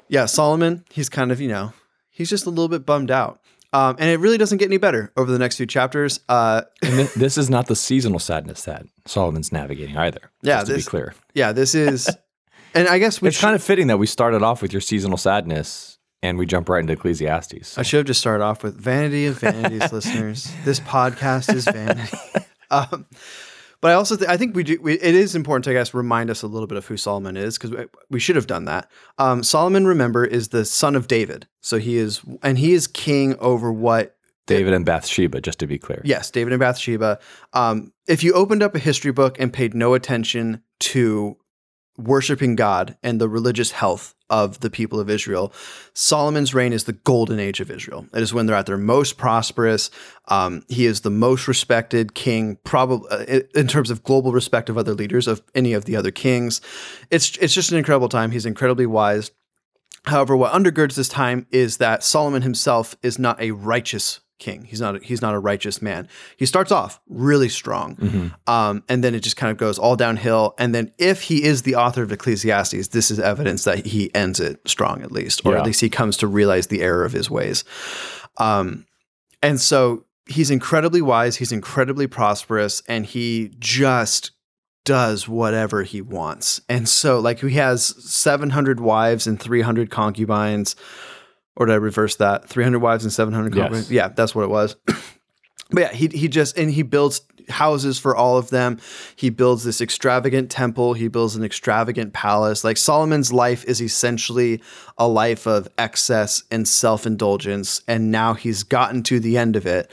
yeah, 0.06 0.26
Solomon, 0.26 0.84
he's 0.90 1.08
kind 1.08 1.32
of, 1.32 1.40
you 1.40 1.48
know, 1.48 1.72
he's 2.08 2.30
just 2.30 2.46
a 2.46 2.50
little 2.50 2.68
bit 2.68 2.86
bummed 2.86 3.10
out. 3.10 3.41
Um, 3.74 3.96
and 3.98 4.10
it 4.10 4.18
really 4.18 4.36
doesn't 4.38 4.58
get 4.58 4.66
any 4.66 4.76
better 4.76 5.12
over 5.16 5.30
the 5.32 5.38
next 5.38 5.56
few 5.56 5.66
chapters. 5.66 6.20
Uh, 6.28 6.62
And 6.82 7.08
thi- 7.08 7.18
this 7.20 7.38
is 7.38 7.48
not 7.48 7.66
the 7.68 7.76
seasonal 7.76 8.18
sadness 8.18 8.64
that 8.64 8.84
Solomon's 9.06 9.50
navigating 9.52 9.96
either. 9.96 10.20
Yeah, 10.42 10.56
just 10.60 10.66
to 10.66 10.76
be 10.76 10.82
clear. 10.82 11.14
yeah, 11.34 11.52
this 11.52 11.74
is, 11.88 12.10
and 12.74 12.86
I 12.88 12.98
guess 12.98 13.22
we 13.22 13.28
It's 13.28 13.36
should, 13.38 13.42
kind 13.42 13.54
of 13.54 13.62
fitting 13.62 13.86
that 13.86 13.98
we 13.98 14.06
started 14.06 14.42
off 14.42 14.60
with 14.62 14.72
your 14.72 14.80
seasonal 14.82 15.16
sadness 15.16 15.98
and 16.22 16.38
we 16.38 16.46
jump 16.46 16.68
right 16.68 16.80
into 16.80 16.92
Ecclesiastes. 16.92 17.78
I 17.78 17.82
should 17.82 17.98
have 17.98 18.06
just 18.06 18.20
started 18.20 18.44
off 18.44 18.62
with 18.62 18.76
vanity 18.78 19.26
of 19.26 19.38
vanities, 19.38 19.90
listeners. 19.92 20.52
This 20.64 20.78
podcast 20.78 21.52
is 21.54 21.64
vanity. 21.64 22.16
Um, 22.70 23.06
but 23.82 23.90
I 23.90 23.94
also 23.94 24.16
th- 24.16 24.30
I 24.30 24.38
think 24.38 24.56
we 24.56 24.62
do. 24.62 24.78
We, 24.80 24.94
it 24.94 25.14
is 25.14 25.34
important 25.34 25.64
to 25.64 25.70
I 25.70 25.74
guess 25.74 25.92
remind 25.92 26.30
us 26.30 26.42
a 26.42 26.46
little 26.46 26.66
bit 26.66 26.78
of 26.78 26.86
who 26.86 26.96
Solomon 26.96 27.36
is 27.36 27.58
because 27.58 27.72
we, 27.72 27.84
we 28.08 28.20
should 28.20 28.36
have 28.36 28.46
done 28.46 28.64
that. 28.64 28.90
Um, 29.18 29.42
Solomon, 29.42 29.86
remember, 29.86 30.24
is 30.24 30.48
the 30.48 30.64
son 30.64 30.96
of 30.96 31.08
David, 31.08 31.46
so 31.60 31.78
he 31.78 31.98
is 31.98 32.22
and 32.42 32.56
he 32.58 32.72
is 32.72 32.86
king 32.86 33.36
over 33.40 33.70
what 33.70 34.16
David 34.46 34.72
and 34.72 34.86
Bathsheba, 34.86 35.40
just 35.40 35.58
to 35.58 35.66
be 35.66 35.78
clear. 35.78 36.00
Yes, 36.04 36.30
David 36.30 36.52
and 36.52 36.60
Bathsheba. 36.60 37.18
Um, 37.52 37.92
if 38.06 38.24
you 38.24 38.32
opened 38.32 38.62
up 38.62 38.74
a 38.74 38.78
history 38.78 39.12
book 39.12 39.38
and 39.38 39.52
paid 39.52 39.74
no 39.74 39.94
attention 39.94 40.62
to 40.80 41.36
worshiping 41.98 42.56
God 42.56 42.96
and 43.02 43.20
the 43.20 43.28
religious 43.28 43.72
health 43.72 44.14
of 44.32 44.60
the 44.60 44.70
people 44.70 44.98
of 44.98 45.10
Israel, 45.10 45.52
Solomon's 45.92 46.54
reign 46.54 46.72
is 46.72 46.84
the 46.84 46.94
golden 46.94 47.38
age 47.38 47.60
of 47.60 47.70
Israel. 47.70 48.06
It 48.14 48.22
is 48.22 48.32
when 48.32 48.46
they're 48.46 48.56
at 48.56 48.64
their 48.64 48.78
most 48.78 49.18
prosperous. 49.18 49.90
Um, 50.28 50.64
he 50.68 50.86
is 50.86 51.02
the 51.02 51.10
most 51.10 51.46
respected 51.46 52.14
king, 52.14 52.56
probably 52.64 53.44
in 53.54 53.68
terms 53.68 53.90
of 53.90 54.02
global 54.02 54.32
respect 54.32 54.70
of 54.70 54.78
other 54.78 54.94
leaders 54.94 55.28
of 55.28 55.42
any 55.54 55.74
of 55.74 55.84
the 55.84 55.94
other 55.94 56.10
kings. 56.10 56.62
It's 57.10 57.36
it's 57.36 57.52
just 57.52 57.70
an 57.70 57.78
incredible 57.78 58.08
time. 58.08 58.30
He's 58.30 58.46
incredibly 58.46 58.86
wise. 58.86 59.30
However, 60.06 60.34
what 60.34 60.52
undergirds 60.52 60.94
this 60.94 61.08
time 61.08 61.46
is 61.52 61.76
that 61.76 62.02
Solomon 62.02 62.42
himself 62.42 62.96
is 63.02 63.18
not 63.18 63.40
a 63.40 63.52
righteous 63.52 64.20
king. 64.42 64.64
He's 64.64 64.80
not. 64.80 64.96
A, 64.96 64.98
he's 64.98 65.22
not 65.22 65.34
a 65.34 65.38
righteous 65.38 65.80
man. 65.80 66.08
He 66.36 66.44
starts 66.46 66.70
off 66.72 67.00
really 67.08 67.48
strong, 67.48 68.32
um, 68.46 68.82
and 68.88 69.02
then 69.04 69.14
it 69.14 69.20
just 69.20 69.36
kind 69.36 69.50
of 69.50 69.56
goes 69.56 69.78
all 69.78 69.96
downhill. 69.96 70.54
And 70.58 70.74
then, 70.74 70.92
if 70.98 71.22
he 71.22 71.44
is 71.44 71.62
the 71.62 71.76
author 71.76 72.02
of 72.02 72.10
Ecclesiastes, 72.12 72.88
this 72.88 73.10
is 73.10 73.18
evidence 73.20 73.64
that 73.64 73.86
he 73.86 74.14
ends 74.14 74.40
it 74.40 74.60
strong, 74.66 75.02
at 75.02 75.12
least, 75.12 75.46
or 75.46 75.52
Yeah. 75.52 75.60
at 75.60 75.66
least 75.66 75.80
he 75.80 75.88
comes 75.88 76.16
to 76.18 76.26
realize 76.26 76.66
the 76.66 76.82
error 76.82 77.04
of 77.04 77.12
his 77.12 77.30
ways. 77.30 77.64
Um, 78.38 78.86
and 79.42 79.60
so 79.60 80.04
he's 80.26 80.50
incredibly 80.50 81.02
wise. 81.02 81.36
He's 81.36 81.52
incredibly 81.52 82.06
prosperous, 82.06 82.82
and 82.88 83.06
he 83.06 83.52
just 83.58 84.32
does 84.84 85.28
whatever 85.28 85.84
he 85.84 86.00
wants. 86.02 86.60
And 86.68 86.88
so, 86.88 87.20
like, 87.20 87.38
he 87.40 87.54
has 87.54 87.84
700 88.04 88.80
wives 88.80 89.26
and 89.28 89.40
300 89.40 89.90
concubines. 89.90 90.74
Or 91.56 91.66
did 91.66 91.72
I 91.72 91.76
reverse 91.76 92.16
that? 92.16 92.48
300 92.48 92.78
wives 92.78 93.04
and 93.04 93.12
700 93.12 93.54
Yes. 93.54 93.62
concubines? 93.62 93.90
Yeah, 93.90 94.08
that's 94.08 94.34
what 94.34 94.42
it 94.44 94.50
was. 94.50 94.76
but 94.86 95.80
yeah, 95.80 95.92
he, 95.92 96.08
he 96.08 96.28
just, 96.28 96.56
and 96.56 96.70
he 96.70 96.82
builds 96.82 97.20
houses 97.48 97.98
for 97.98 98.14
all 98.16 98.38
of 98.38 98.50
them. 98.50 98.78
He 99.16 99.28
builds 99.28 99.64
this 99.64 99.80
extravagant 99.80 100.50
temple. 100.50 100.94
He 100.94 101.08
builds 101.08 101.36
an 101.36 101.44
extravagant 101.44 102.12
palace. 102.12 102.64
Like, 102.64 102.76
Solomon's 102.76 103.32
life 103.32 103.64
is 103.64 103.82
essentially 103.82 104.62
a 104.96 105.08
life 105.08 105.46
of 105.46 105.68
excess 105.76 106.42
and 106.50 106.66
self 106.66 107.06
indulgence. 107.06 107.82
And 107.86 108.10
now 108.10 108.34
he's 108.34 108.62
gotten 108.62 109.02
to 109.04 109.20
the 109.20 109.36
end 109.36 109.56
of 109.56 109.66
it 109.66 109.90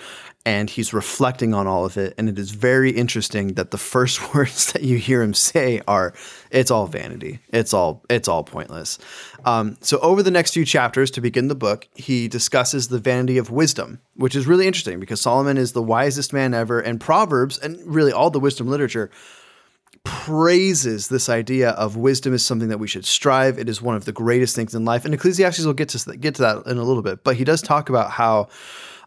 and 0.49 0.67
he's 0.67 0.93
reflecting 0.93 1.53
on 1.53 1.67
all 1.67 1.85
of 1.85 1.95
it. 1.95 2.15
And 2.17 2.27
it 2.27 2.39
is 2.39 2.49
very 2.49 2.89
interesting 2.89 3.53
that 3.53 3.69
the 3.69 3.77
first 3.77 4.33
words 4.33 4.73
that 4.73 4.81
you 4.81 4.97
hear 4.97 5.21
him 5.21 5.35
say 5.35 5.79
are, 5.87 6.11
"It's 6.49 6.71
all 6.71 6.87
vanity. 6.87 7.39
It's 7.49 7.71
all 7.71 8.03
it's 8.09 8.27
all 8.27 8.43
pointless." 8.43 8.97
Um, 9.45 9.77
so 9.81 9.99
over 9.99 10.23
the 10.23 10.31
next 10.31 10.55
few 10.55 10.65
chapters 10.65 11.11
to 11.11 11.21
begin 11.21 11.49
the 11.49 11.55
book, 11.55 11.87
he 11.93 12.27
discusses 12.27 12.87
the 12.87 12.97
vanity 12.97 13.37
of 13.37 13.51
wisdom, 13.51 13.99
which 14.15 14.35
is 14.35 14.47
really 14.47 14.65
interesting 14.65 14.99
because 14.99 15.21
Solomon 15.21 15.55
is 15.55 15.73
the 15.73 15.83
wisest 15.83 16.33
man 16.33 16.55
ever, 16.55 16.79
and 16.79 16.99
Proverbs 16.99 17.59
and 17.59 17.79
really 17.85 18.11
all 18.11 18.31
the 18.31 18.39
wisdom 18.39 18.67
literature 18.67 19.11
praises 20.03 21.09
this 21.09 21.29
idea 21.29 21.71
of 21.71 21.95
wisdom 21.95 22.33
is 22.33 22.43
something 22.43 22.69
that 22.69 22.79
we 22.79 22.87
should 22.87 23.05
strive. 23.05 23.59
It 23.59 23.69
is 23.69 23.81
one 23.81 23.95
of 23.95 24.05
the 24.05 24.11
greatest 24.11 24.55
things 24.55 24.73
in 24.73 24.83
life. 24.85 25.05
And 25.05 25.13
Ecclesiastes 25.13 25.65
will 25.65 25.73
get 25.73 25.89
to 25.89 26.17
get 26.17 26.35
to 26.35 26.41
that 26.41 26.65
in 26.65 26.77
a 26.77 26.83
little 26.83 27.03
bit, 27.03 27.23
but 27.23 27.35
he 27.35 27.43
does 27.43 27.61
talk 27.61 27.89
about 27.89 28.09
how 28.09 28.47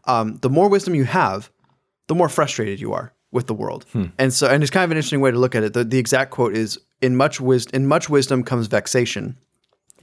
um, 0.04 0.36
the 0.42 0.50
more 0.50 0.68
wisdom 0.68 0.94
you 0.94 1.04
have, 1.04 1.50
the 2.08 2.14
more 2.14 2.28
frustrated 2.28 2.80
you 2.80 2.92
are 2.92 3.12
with 3.30 3.46
the 3.46 3.54
world. 3.54 3.86
And 4.18 4.32
so, 4.32 4.46
and 4.48 4.62
it's 4.62 4.70
kind 4.70 4.84
of 4.84 4.90
an 4.90 4.96
interesting 4.96 5.20
way 5.20 5.30
to 5.30 5.38
look 5.38 5.54
at 5.54 5.62
it. 5.62 5.72
The, 5.72 5.84
the 5.84 5.98
exact 5.98 6.30
quote 6.30 6.54
is: 6.56 6.78
"In 7.00 7.16
much 7.16 7.40
wisdom, 7.40 7.82
in 7.82 7.86
much 7.88 8.08
wisdom 8.10 8.42
comes 8.44 8.66
vexation." 8.66 9.38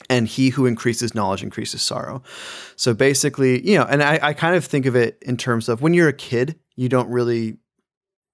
And 0.09 0.27
he 0.27 0.49
who 0.49 0.65
increases 0.65 1.13
knowledge 1.13 1.43
increases 1.43 1.81
sorrow. 1.83 2.23
So 2.77 2.93
basically, 2.93 3.67
you 3.69 3.77
know, 3.77 3.83
and 3.83 4.01
I, 4.01 4.17
I 4.23 4.33
kind 4.33 4.55
of 4.55 4.65
think 4.65 4.85
of 4.87 4.95
it 4.95 5.17
in 5.21 5.35
terms 5.37 5.69
of 5.69 5.81
when 5.81 5.93
you're 5.93 6.07
a 6.07 6.13
kid, 6.13 6.57
you 6.75 6.89
don't 6.89 7.09
really, 7.09 7.57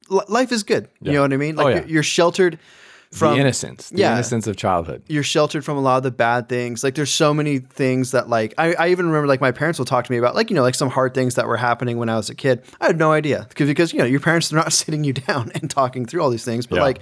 li- 0.08 0.22
life 0.30 0.52
is 0.54 0.64
good. 0.64 0.88
You 1.02 1.14
know 1.14 1.22
what 1.24 1.34
I 1.34 1.38
mean? 1.38 1.56
Like 1.56 1.66
Oh, 1.66 1.70
yeah. 1.70 1.76
you're, 1.80 1.88
you're 1.88 2.04
sheltered 2.04 2.60
from 3.16 3.34
the 3.36 3.40
innocence, 3.42 3.90
the 3.90 4.00
yeah. 4.00 4.14
innocence 4.14 4.48
of 4.48 4.56
childhood. 4.58 5.04
you're 5.08 5.24
sheltered 5.24 5.64
from 5.64 5.78
a 5.78 5.82
lot 5.82 5.98
of 5.98 6.04
the 6.04 6.12
bad 6.12 6.50
things. 6.50 6.84
Like 6.84 6.96
there's 6.96 7.12
so 7.12 7.34
many 7.34 7.60
things 7.60 8.12
that 8.12 8.30
like 8.30 8.54
I, 8.58 8.74
I 8.74 8.88
even 8.90 9.06
remember 9.08 9.28
like 9.28 9.42
my 9.42 9.52
parents 9.52 9.80
will 9.80 9.86
talk 9.86 10.06
to 10.06 10.12
me 10.12 10.18
about 10.18 10.36
like 10.36 10.50
you 10.50 10.56
know 10.56 10.62
like 10.62 10.76
some 10.76 10.90
hard 10.90 11.14
things 11.14 11.36
that 11.36 11.48
were 11.48 11.58
happening 11.58 11.98
when 11.98 12.10
I 12.10 12.18
was 12.18 12.30
a 12.30 12.36
kid. 12.36 12.64
I 12.82 12.88
had 12.88 12.98
no 12.98 13.12
idea 13.12 13.46
because 13.50 13.68
because 13.68 13.94
you 13.94 14.00
know 14.00 14.06
your 14.06 14.20
parents 14.20 14.52
are 14.52 14.56
not 14.56 14.74
sitting 14.82 15.04
you 15.04 15.14
down 15.14 15.52
and 15.56 15.70
talking 15.70 16.06
through 16.06 16.22
all 16.22 16.30
these 16.30 16.46
things. 16.46 16.68
But 16.68 16.78
Yeah. 16.78 16.84
like, 16.84 17.02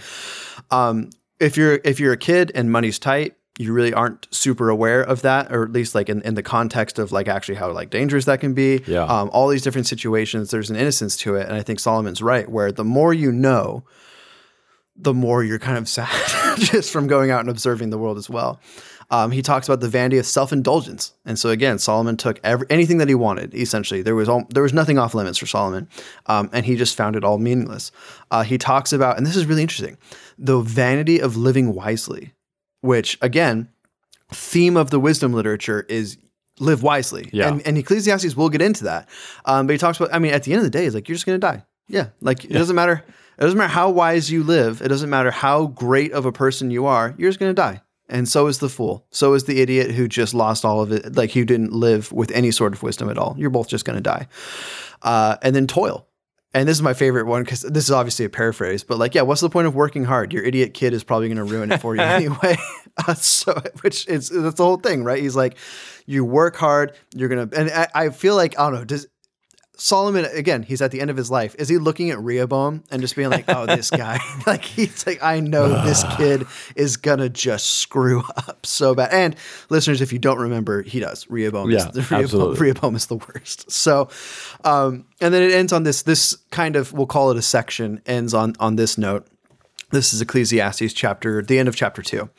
um, 0.71 1.09
if 1.39 1.57
you're 1.57 1.79
if 1.83 1.99
you're 1.99 2.13
a 2.13 2.17
kid 2.17 2.51
and 2.55 2.71
money's 2.71 2.99
tight. 2.99 3.35
You 3.59 3.71
really 3.71 3.93
aren't 3.93 4.27
super 4.33 4.69
aware 4.69 5.03
of 5.03 5.21
that, 5.21 5.51
or 5.53 5.61
at 5.63 5.71
least 5.71 5.93
like 5.93 6.09
in, 6.09 6.23
in 6.23 6.33
the 6.33 6.41
context 6.41 6.97
of 6.97 7.11
like 7.11 7.27
actually 7.27 7.53
how 7.53 7.71
like 7.71 7.91
dangerous 7.91 8.25
that 8.25 8.39
can 8.39 8.55
be. 8.55 8.81
Yeah. 8.87 9.03
Um, 9.03 9.29
all 9.31 9.47
these 9.47 9.61
different 9.61 9.85
situations, 9.85 10.49
there's 10.49 10.71
an 10.71 10.75
innocence 10.75 11.15
to 11.17 11.35
it, 11.35 11.45
and 11.47 11.55
I 11.55 11.61
think 11.61 11.79
Solomon's 11.79 12.19
right. 12.19 12.49
Where 12.49 12.71
the 12.71 12.83
more 12.83 13.13
you 13.13 13.31
know, 13.31 13.83
the 14.95 15.13
more 15.13 15.43
you're 15.43 15.59
kind 15.59 15.77
of 15.77 15.89
sad 15.89 16.09
just 16.57 16.91
from 16.91 17.07
going 17.07 17.31
out 17.31 17.41
and 17.41 17.49
observing 17.49 17.89
the 17.89 17.97
world 17.97 18.17
as 18.17 18.29
well. 18.29 18.59
Um, 19.09 19.31
he 19.31 19.41
talks 19.41 19.67
about 19.67 19.79
the 19.79 19.89
vanity 19.89 20.17
of 20.17 20.25
self-indulgence, 20.25 21.13
and 21.25 21.37
so 21.37 21.49
again, 21.49 21.77
Solomon 21.77 22.17
took 22.17 22.39
every, 22.43 22.65
anything 22.69 22.97
that 22.97 23.09
he 23.09 23.15
wanted. 23.15 23.53
Essentially, 23.53 24.01
there 24.01 24.15
was 24.15 24.29
all, 24.29 24.45
there 24.49 24.63
was 24.63 24.73
nothing 24.73 24.97
off 24.97 25.13
limits 25.13 25.37
for 25.37 25.45
Solomon, 25.45 25.87
um, 26.27 26.49
and 26.53 26.65
he 26.65 26.75
just 26.75 26.95
found 26.95 27.15
it 27.15 27.23
all 27.23 27.37
meaningless. 27.37 27.91
Uh, 28.31 28.43
he 28.43 28.57
talks 28.57 28.93
about, 28.93 29.17
and 29.17 29.25
this 29.25 29.35
is 29.35 29.45
really 29.45 29.61
interesting, 29.61 29.97
the 30.37 30.61
vanity 30.61 31.19
of 31.19 31.35
living 31.35 31.75
wisely, 31.75 32.33
which 32.81 33.17
again, 33.21 33.69
theme 34.31 34.77
of 34.77 34.89
the 34.89 34.99
wisdom 34.99 35.33
literature 35.33 35.85
is 35.89 36.17
live 36.59 36.83
wisely. 36.83 37.29
Yeah. 37.31 37.49
And, 37.49 37.65
and 37.67 37.77
Ecclesiastes 37.77 38.35
will 38.35 38.49
get 38.49 38.61
into 38.61 38.85
that. 38.85 39.09
Um, 39.45 39.67
but 39.67 39.73
he 39.73 39.77
talks 39.77 39.99
about, 39.99 40.13
I 40.13 40.19
mean, 40.19 40.33
at 40.33 40.43
the 40.43 40.53
end 40.53 40.59
of 40.59 40.63
the 40.63 40.69
day, 40.69 40.85
it's 40.85 40.95
like 40.95 41.07
you're 41.07 41.15
just 41.15 41.25
going 41.25 41.39
to 41.39 41.45
die. 41.45 41.63
Yeah. 41.87 42.07
Like 42.21 42.45
it 42.45 42.51
doesn't 42.51 42.75
matter. 42.75 43.03
It 43.37 43.41
doesn't 43.41 43.57
matter 43.57 43.73
how 43.73 43.89
wise 43.89 44.31
you 44.31 44.43
live. 44.43 44.81
It 44.81 44.89
doesn't 44.89 45.09
matter 45.09 45.31
how 45.31 45.67
great 45.67 46.11
of 46.11 46.25
a 46.25 46.31
person 46.31 46.71
you 46.71 46.85
are. 46.85 47.15
You're 47.17 47.29
just 47.29 47.39
going 47.39 47.49
to 47.49 47.61
die. 47.61 47.81
And 48.09 48.27
so 48.27 48.47
is 48.47 48.59
the 48.59 48.69
fool. 48.69 49.05
So 49.11 49.33
is 49.33 49.45
the 49.45 49.61
idiot 49.61 49.91
who 49.91 50.07
just 50.07 50.33
lost 50.33 50.65
all 50.65 50.81
of 50.81 50.91
it, 50.91 51.15
like 51.15 51.31
who 51.31 51.45
didn't 51.45 51.71
live 51.71 52.11
with 52.11 52.31
any 52.31 52.51
sort 52.51 52.73
of 52.73 52.83
wisdom 52.83 53.09
at 53.09 53.17
all. 53.17 53.35
You're 53.37 53.49
both 53.49 53.69
just 53.69 53.85
going 53.85 53.95
to 53.95 54.01
die. 54.03 54.27
Uh, 55.01 55.37
and 55.41 55.55
then 55.55 55.67
toil. 55.67 56.07
And 56.55 56.69
this 56.69 56.77
is 56.77 56.83
my 56.83 56.93
favorite 56.93 57.25
one 57.25 57.43
because 57.43 57.61
this 57.61 57.85
is 57.85 57.91
obviously 57.91 58.25
a 58.25 58.29
paraphrase, 58.29 58.83
but 58.83 58.99
like, 58.99 59.15
yeah, 59.15 59.23
what's 59.23 59.41
the 59.41 59.49
point 59.49 59.65
of 59.65 59.73
working 59.73 60.03
hard? 60.03 60.31
Your 60.31 60.43
idiot 60.43 60.75
kid 60.75 60.93
is 60.93 61.03
probably 61.03 61.27
going 61.27 61.37
to 61.37 61.43
ruin 61.43 61.71
it 61.71 61.81
for 61.81 61.95
you 61.95 62.01
anyway. 62.03 62.57
Uh, 63.07 63.15
so, 63.15 63.59
which 63.81 64.07
is 64.07 64.29
that's 64.29 64.57
the 64.57 64.63
whole 64.63 64.77
thing, 64.77 65.03
right? 65.03 65.19
He's 65.19 65.35
like, 65.35 65.57
you 66.05 66.23
work 66.23 66.55
hard, 66.55 66.95
you're 67.15 67.27
gonna, 67.27 67.49
and 67.51 67.71
I, 67.71 67.87
I 67.95 68.09
feel 68.09 68.35
like 68.35 68.59
I 68.59 68.69
don't 68.69 68.75
know. 68.75 68.85
Does 68.85 69.07
Solomon 69.75 70.25
again? 70.25 70.61
He's 70.63 70.81
at 70.81 70.91
the 70.91 71.01
end 71.01 71.09
of 71.09 71.17
his 71.17 71.31
life. 71.31 71.55
Is 71.57 71.67
he 71.67 71.77
looking 71.77 72.11
at 72.11 72.19
Rehoboam 72.21 72.83
and 72.91 73.01
just 73.01 73.15
being 73.15 73.29
like, 73.29 73.45
"Oh, 73.47 73.65
this 73.65 73.89
guy"? 73.89 74.19
like 74.47 74.63
he's 74.63 75.05
like, 75.07 75.21
"I 75.23 75.39
know 75.39 75.83
this 75.83 76.03
kid 76.17 76.45
is 76.75 76.97
gonna 76.97 77.29
just 77.29 77.65
screw 77.77 78.23
up 78.37 78.65
so 78.65 78.93
bad." 78.93 79.11
And 79.11 79.35
listeners, 79.69 80.01
if 80.01 80.13
you 80.13 80.19
don't 80.19 80.39
remember, 80.39 80.83
he 80.83 80.99
does. 80.99 81.29
Rehoboam, 81.29 81.71
Yeah, 81.71 81.89
is, 81.89 81.95
Rehoboam, 81.95 82.23
absolutely. 82.23 82.59
Rehoboam 82.59 82.95
is 82.95 83.07
the 83.07 83.17
worst. 83.17 83.71
So, 83.71 84.09
um, 84.63 85.05
and 85.19 85.33
then 85.33 85.41
it 85.41 85.51
ends 85.51 85.73
on 85.73 85.83
this. 85.83 86.03
This 86.03 86.37
kind 86.51 86.75
of 86.75 86.93
we'll 86.93 87.07
call 87.07 87.31
it 87.31 87.37
a 87.37 87.41
section. 87.41 88.01
Ends 88.05 88.33
on 88.33 88.53
on 88.59 88.75
this 88.75 88.97
note. 88.97 89.27
This 89.91 90.11
is 90.13 90.21
Ecclesiastes 90.21 90.93
chapter, 90.93 91.43
the 91.43 91.59
end 91.59 91.67
of 91.67 91.75
chapter 91.75 92.01
two. 92.01 92.29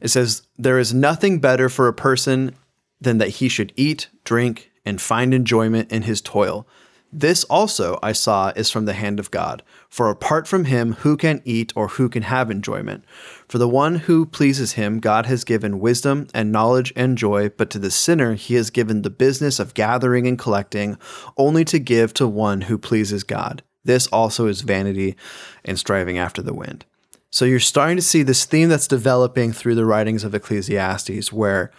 It 0.00 0.08
says, 0.08 0.42
There 0.58 0.78
is 0.78 0.92
nothing 0.92 1.38
better 1.38 1.68
for 1.68 1.86
a 1.86 1.92
person 1.94 2.56
than 3.00 3.18
that 3.18 3.28
he 3.28 3.48
should 3.48 3.72
eat, 3.76 4.08
drink, 4.24 4.72
and 4.86 5.00
find 5.00 5.34
enjoyment 5.34 5.92
in 5.92 6.02
his 6.02 6.22
toil. 6.22 6.66
This 7.12 7.44
also 7.44 7.98
I 8.02 8.12
saw 8.12 8.52
is 8.56 8.70
from 8.70 8.84
the 8.84 8.92
hand 8.92 9.18
of 9.18 9.30
God. 9.30 9.62
For 9.88 10.10
apart 10.10 10.46
from 10.46 10.66
him, 10.66 10.94
who 10.94 11.16
can 11.16 11.40
eat 11.44 11.72
or 11.76 11.88
who 11.88 12.08
can 12.08 12.24
have 12.24 12.50
enjoyment? 12.50 13.04
For 13.48 13.58
the 13.58 13.68
one 13.68 13.96
who 13.96 14.26
pleases 14.26 14.72
him, 14.72 14.98
God 15.00 15.26
has 15.26 15.44
given 15.44 15.80
wisdom 15.80 16.26
and 16.34 16.52
knowledge 16.52 16.92
and 16.96 17.16
joy, 17.16 17.48
but 17.50 17.70
to 17.70 17.78
the 17.78 17.90
sinner, 17.90 18.34
he 18.34 18.54
has 18.54 18.70
given 18.70 19.02
the 19.02 19.10
business 19.10 19.58
of 19.58 19.74
gathering 19.74 20.26
and 20.26 20.38
collecting, 20.38 20.98
only 21.36 21.64
to 21.66 21.78
give 21.78 22.12
to 22.14 22.26
one 22.26 22.62
who 22.62 22.76
pleases 22.76 23.24
God. 23.24 23.62
This 23.84 24.08
also 24.08 24.46
is 24.46 24.62
vanity 24.62 25.16
and 25.64 25.78
striving 25.78 26.18
after 26.18 26.42
the 26.42 26.54
wind. 26.54 26.84
So 27.30 27.44
you're 27.44 27.60
starting 27.60 27.96
to 27.96 28.02
see 28.02 28.24
this 28.24 28.44
theme 28.44 28.68
that's 28.68 28.88
developing 28.88 29.52
through 29.52 29.76
the 29.76 29.86
writings 29.86 30.24
of 30.24 30.34
Ecclesiastes, 30.34 31.32
where 31.32 31.70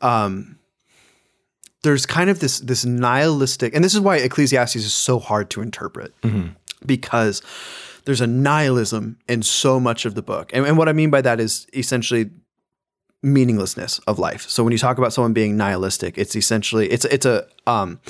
um, 0.00 0.57
there's 1.82 2.06
kind 2.06 2.30
of 2.30 2.40
this 2.40 2.60
this 2.60 2.84
nihilistic, 2.84 3.74
and 3.74 3.84
this 3.84 3.94
is 3.94 4.00
why 4.00 4.16
Ecclesiastes 4.16 4.76
is 4.76 4.92
so 4.92 5.18
hard 5.18 5.50
to 5.50 5.62
interpret 5.62 6.12
because 6.84 7.42
there's 8.04 8.20
a 8.20 8.26
nihilism 8.26 9.18
in 9.28 9.42
so 9.42 9.78
much 9.78 10.04
of 10.04 10.14
the 10.14 10.22
book, 10.22 10.50
and, 10.52 10.66
and 10.66 10.76
what 10.78 10.88
I 10.88 10.92
mean 10.92 11.10
by 11.10 11.20
that 11.22 11.40
is 11.40 11.66
essentially 11.74 12.30
meaninglessness 13.22 13.98
of 14.00 14.18
life. 14.18 14.48
So 14.48 14.62
when 14.62 14.72
you 14.72 14.78
talk 14.78 14.98
about 14.98 15.12
someone 15.12 15.32
being 15.32 15.56
nihilistic, 15.56 16.18
it's 16.18 16.36
essentially 16.36 16.88
it's 16.90 17.04
it's 17.06 17.26
a 17.26 17.46
um, 17.66 18.00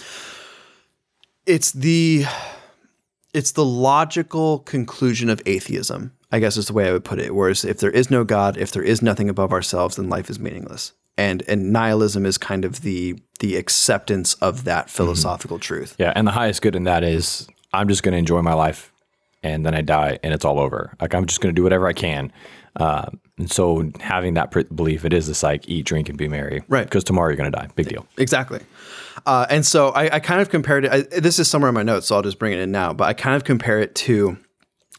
it's 1.47 1.73
the 1.73 2.25
it's 3.35 3.53
the 3.53 3.65
logical 3.65 4.61
conclusion 4.61 5.29
of 5.31 5.43
atheism, 5.47 6.13
I 6.33 6.39
guess 6.39 6.57
is 6.57 6.67
the 6.67 6.73
way 6.73 6.89
I 6.89 6.93
would 6.93 7.05
put 7.05 7.19
it. 7.19 7.35
Whereas 7.35 7.65
if 7.65 7.79
there 7.79 7.91
is 7.91 8.11
no 8.11 8.25
God, 8.25 8.57
if 8.57 8.73
there 8.73 8.83
is 8.83 9.03
nothing 9.03 9.29
above 9.29 9.53
ourselves, 9.53 9.97
then 9.97 10.09
life 10.09 10.31
is 10.31 10.39
meaningless. 10.39 10.93
And 11.19 11.43
and 11.49 11.73
nihilism 11.73 12.25
is 12.25 12.39
kind 12.39 12.65
of 12.65 12.81
the 12.81 13.21
the 13.41 13.57
acceptance 13.57 14.35
of 14.35 14.65
that 14.65 14.89
philosophical 14.89 15.59
truth. 15.59 15.97
Yeah, 15.99 16.13
and 16.15 16.27
the 16.27 16.33
highest 16.33 16.63
good 16.63 16.75
in 16.75 16.85
that 16.85 17.05
is 17.05 17.47
I'm 17.73 17.89
just 17.89 18.03
going 18.03 18.13
to 18.13 18.19
enjoy 18.19 18.41
my 18.41 18.55
life, 18.55 18.93
and 19.43 19.67
then 19.67 19.75
I 19.75 19.83
die, 19.83 20.19
and 20.23 20.33
it's 20.33 20.45
all 20.45 20.59
over. 20.59 20.95
Like 21.01 21.15
I'm 21.15 21.27
just 21.27 21.41
going 21.41 21.55
to 21.55 21.59
do 21.59 21.63
whatever 21.65 21.87
I 21.87 21.93
can. 21.93 22.33
Uh, 22.77 23.07
and 23.39 23.51
so 23.51 23.91
having 24.01 24.35
that 24.35 24.51
pr- 24.51 24.63
belief, 24.75 25.05
it 25.05 25.13
is 25.13 25.27
this 25.27 25.43
like 25.43 25.69
eat, 25.69 25.85
drink, 25.85 26.09
and 26.09 26.17
be 26.17 26.29
merry. 26.29 26.63
Right. 26.69 26.85
Because 26.85 27.05
tomorrow 27.05 27.29
you're 27.29 27.37
going 27.37 27.51
to 27.51 27.57
die. 27.57 27.69
Big 27.75 27.89
deal. 27.89 28.07
Exactly. 28.17 28.61
Uh, 29.27 29.47
and 29.51 29.67
so 29.67 29.89
I, 29.91 30.17
I 30.17 30.21
kind 30.21 30.41
of 30.41 30.49
compared 30.49 30.85
it. 30.85 30.93
I, 30.93 31.21
this 31.21 31.39
is 31.39 31.49
somewhere 31.49 31.69
in 31.69 31.75
my 31.75 31.83
notes, 31.83 32.07
so 32.07 32.17
I'll 32.17 32.23
just 32.23 32.39
bring 32.39 32.53
it 32.53 32.61
in 32.61 32.71
now. 32.71 32.93
But 32.93 33.05
I 33.05 33.15
kind 33.15 33.37
of 33.37 33.45
compare 33.45 33.81
it 33.81 33.95
to 33.97 34.39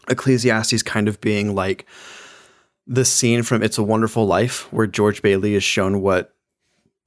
Ecclesiastes 0.10 0.84
kind 0.84 1.08
of 1.08 1.22
being 1.22 1.56
like 1.56 1.86
the 2.90 3.06
scene 3.06 3.44
from 3.44 3.62
It's 3.62 3.78
a 3.78 3.84
Wonderful 3.84 4.26
Life, 4.26 4.72
where 4.74 4.88
George 4.88 5.22
Bailey 5.22 5.54
is 5.54 5.64
shown 5.64 6.02
what 6.02 6.34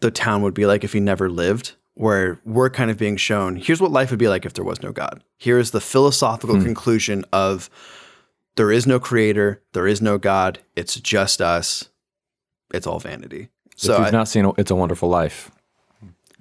the 0.00 0.12
town 0.12 0.42
would 0.42 0.54
be 0.54 0.64
like 0.64 0.84
if 0.84 0.92
he 0.92 1.00
never 1.00 1.28
lived. 1.28 1.74
Where 1.94 2.40
we're 2.46 2.70
kind 2.70 2.90
of 2.90 2.96
being 2.96 3.18
shown, 3.18 3.56
here's 3.56 3.80
what 3.80 3.90
life 3.90 4.08
would 4.10 4.18
be 4.18 4.28
like 4.28 4.46
if 4.46 4.54
there 4.54 4.64
was 4.64 4.82
no 4.82 4.92
God. 4.92 5.22
Here 5.36 5.58
is 5.58 5.72
the 5.72 5.80
philosophical 5.80 6.56
hmm. 6.56 6.64
conclusion 6.64 7.26
of 7.34 7.68
there 8.56 8.72
is 8.72 8.86
no 8.86 8.98
creator, 8.98 9.62
there 9.72 9.86
is 9.86 10.00
no 10.00 10.16
God, 10.16 10.60
it's 10.74 10.94
just 10.94 11.42
us. 11.42 11.90
It's 12.72 12.86
all 12.86 12.98
vanity. 12.98 13.50
So 13.76 13.88
So 13.88 13.94
if 13.94 14.00
you've 14.00 14.12
not 14.12 14.28
seen 14.28 14.50
It's 14.56 14.70
a 14.70 14.74
Wonderful 14.74 15.10
Life, 15.10 15.50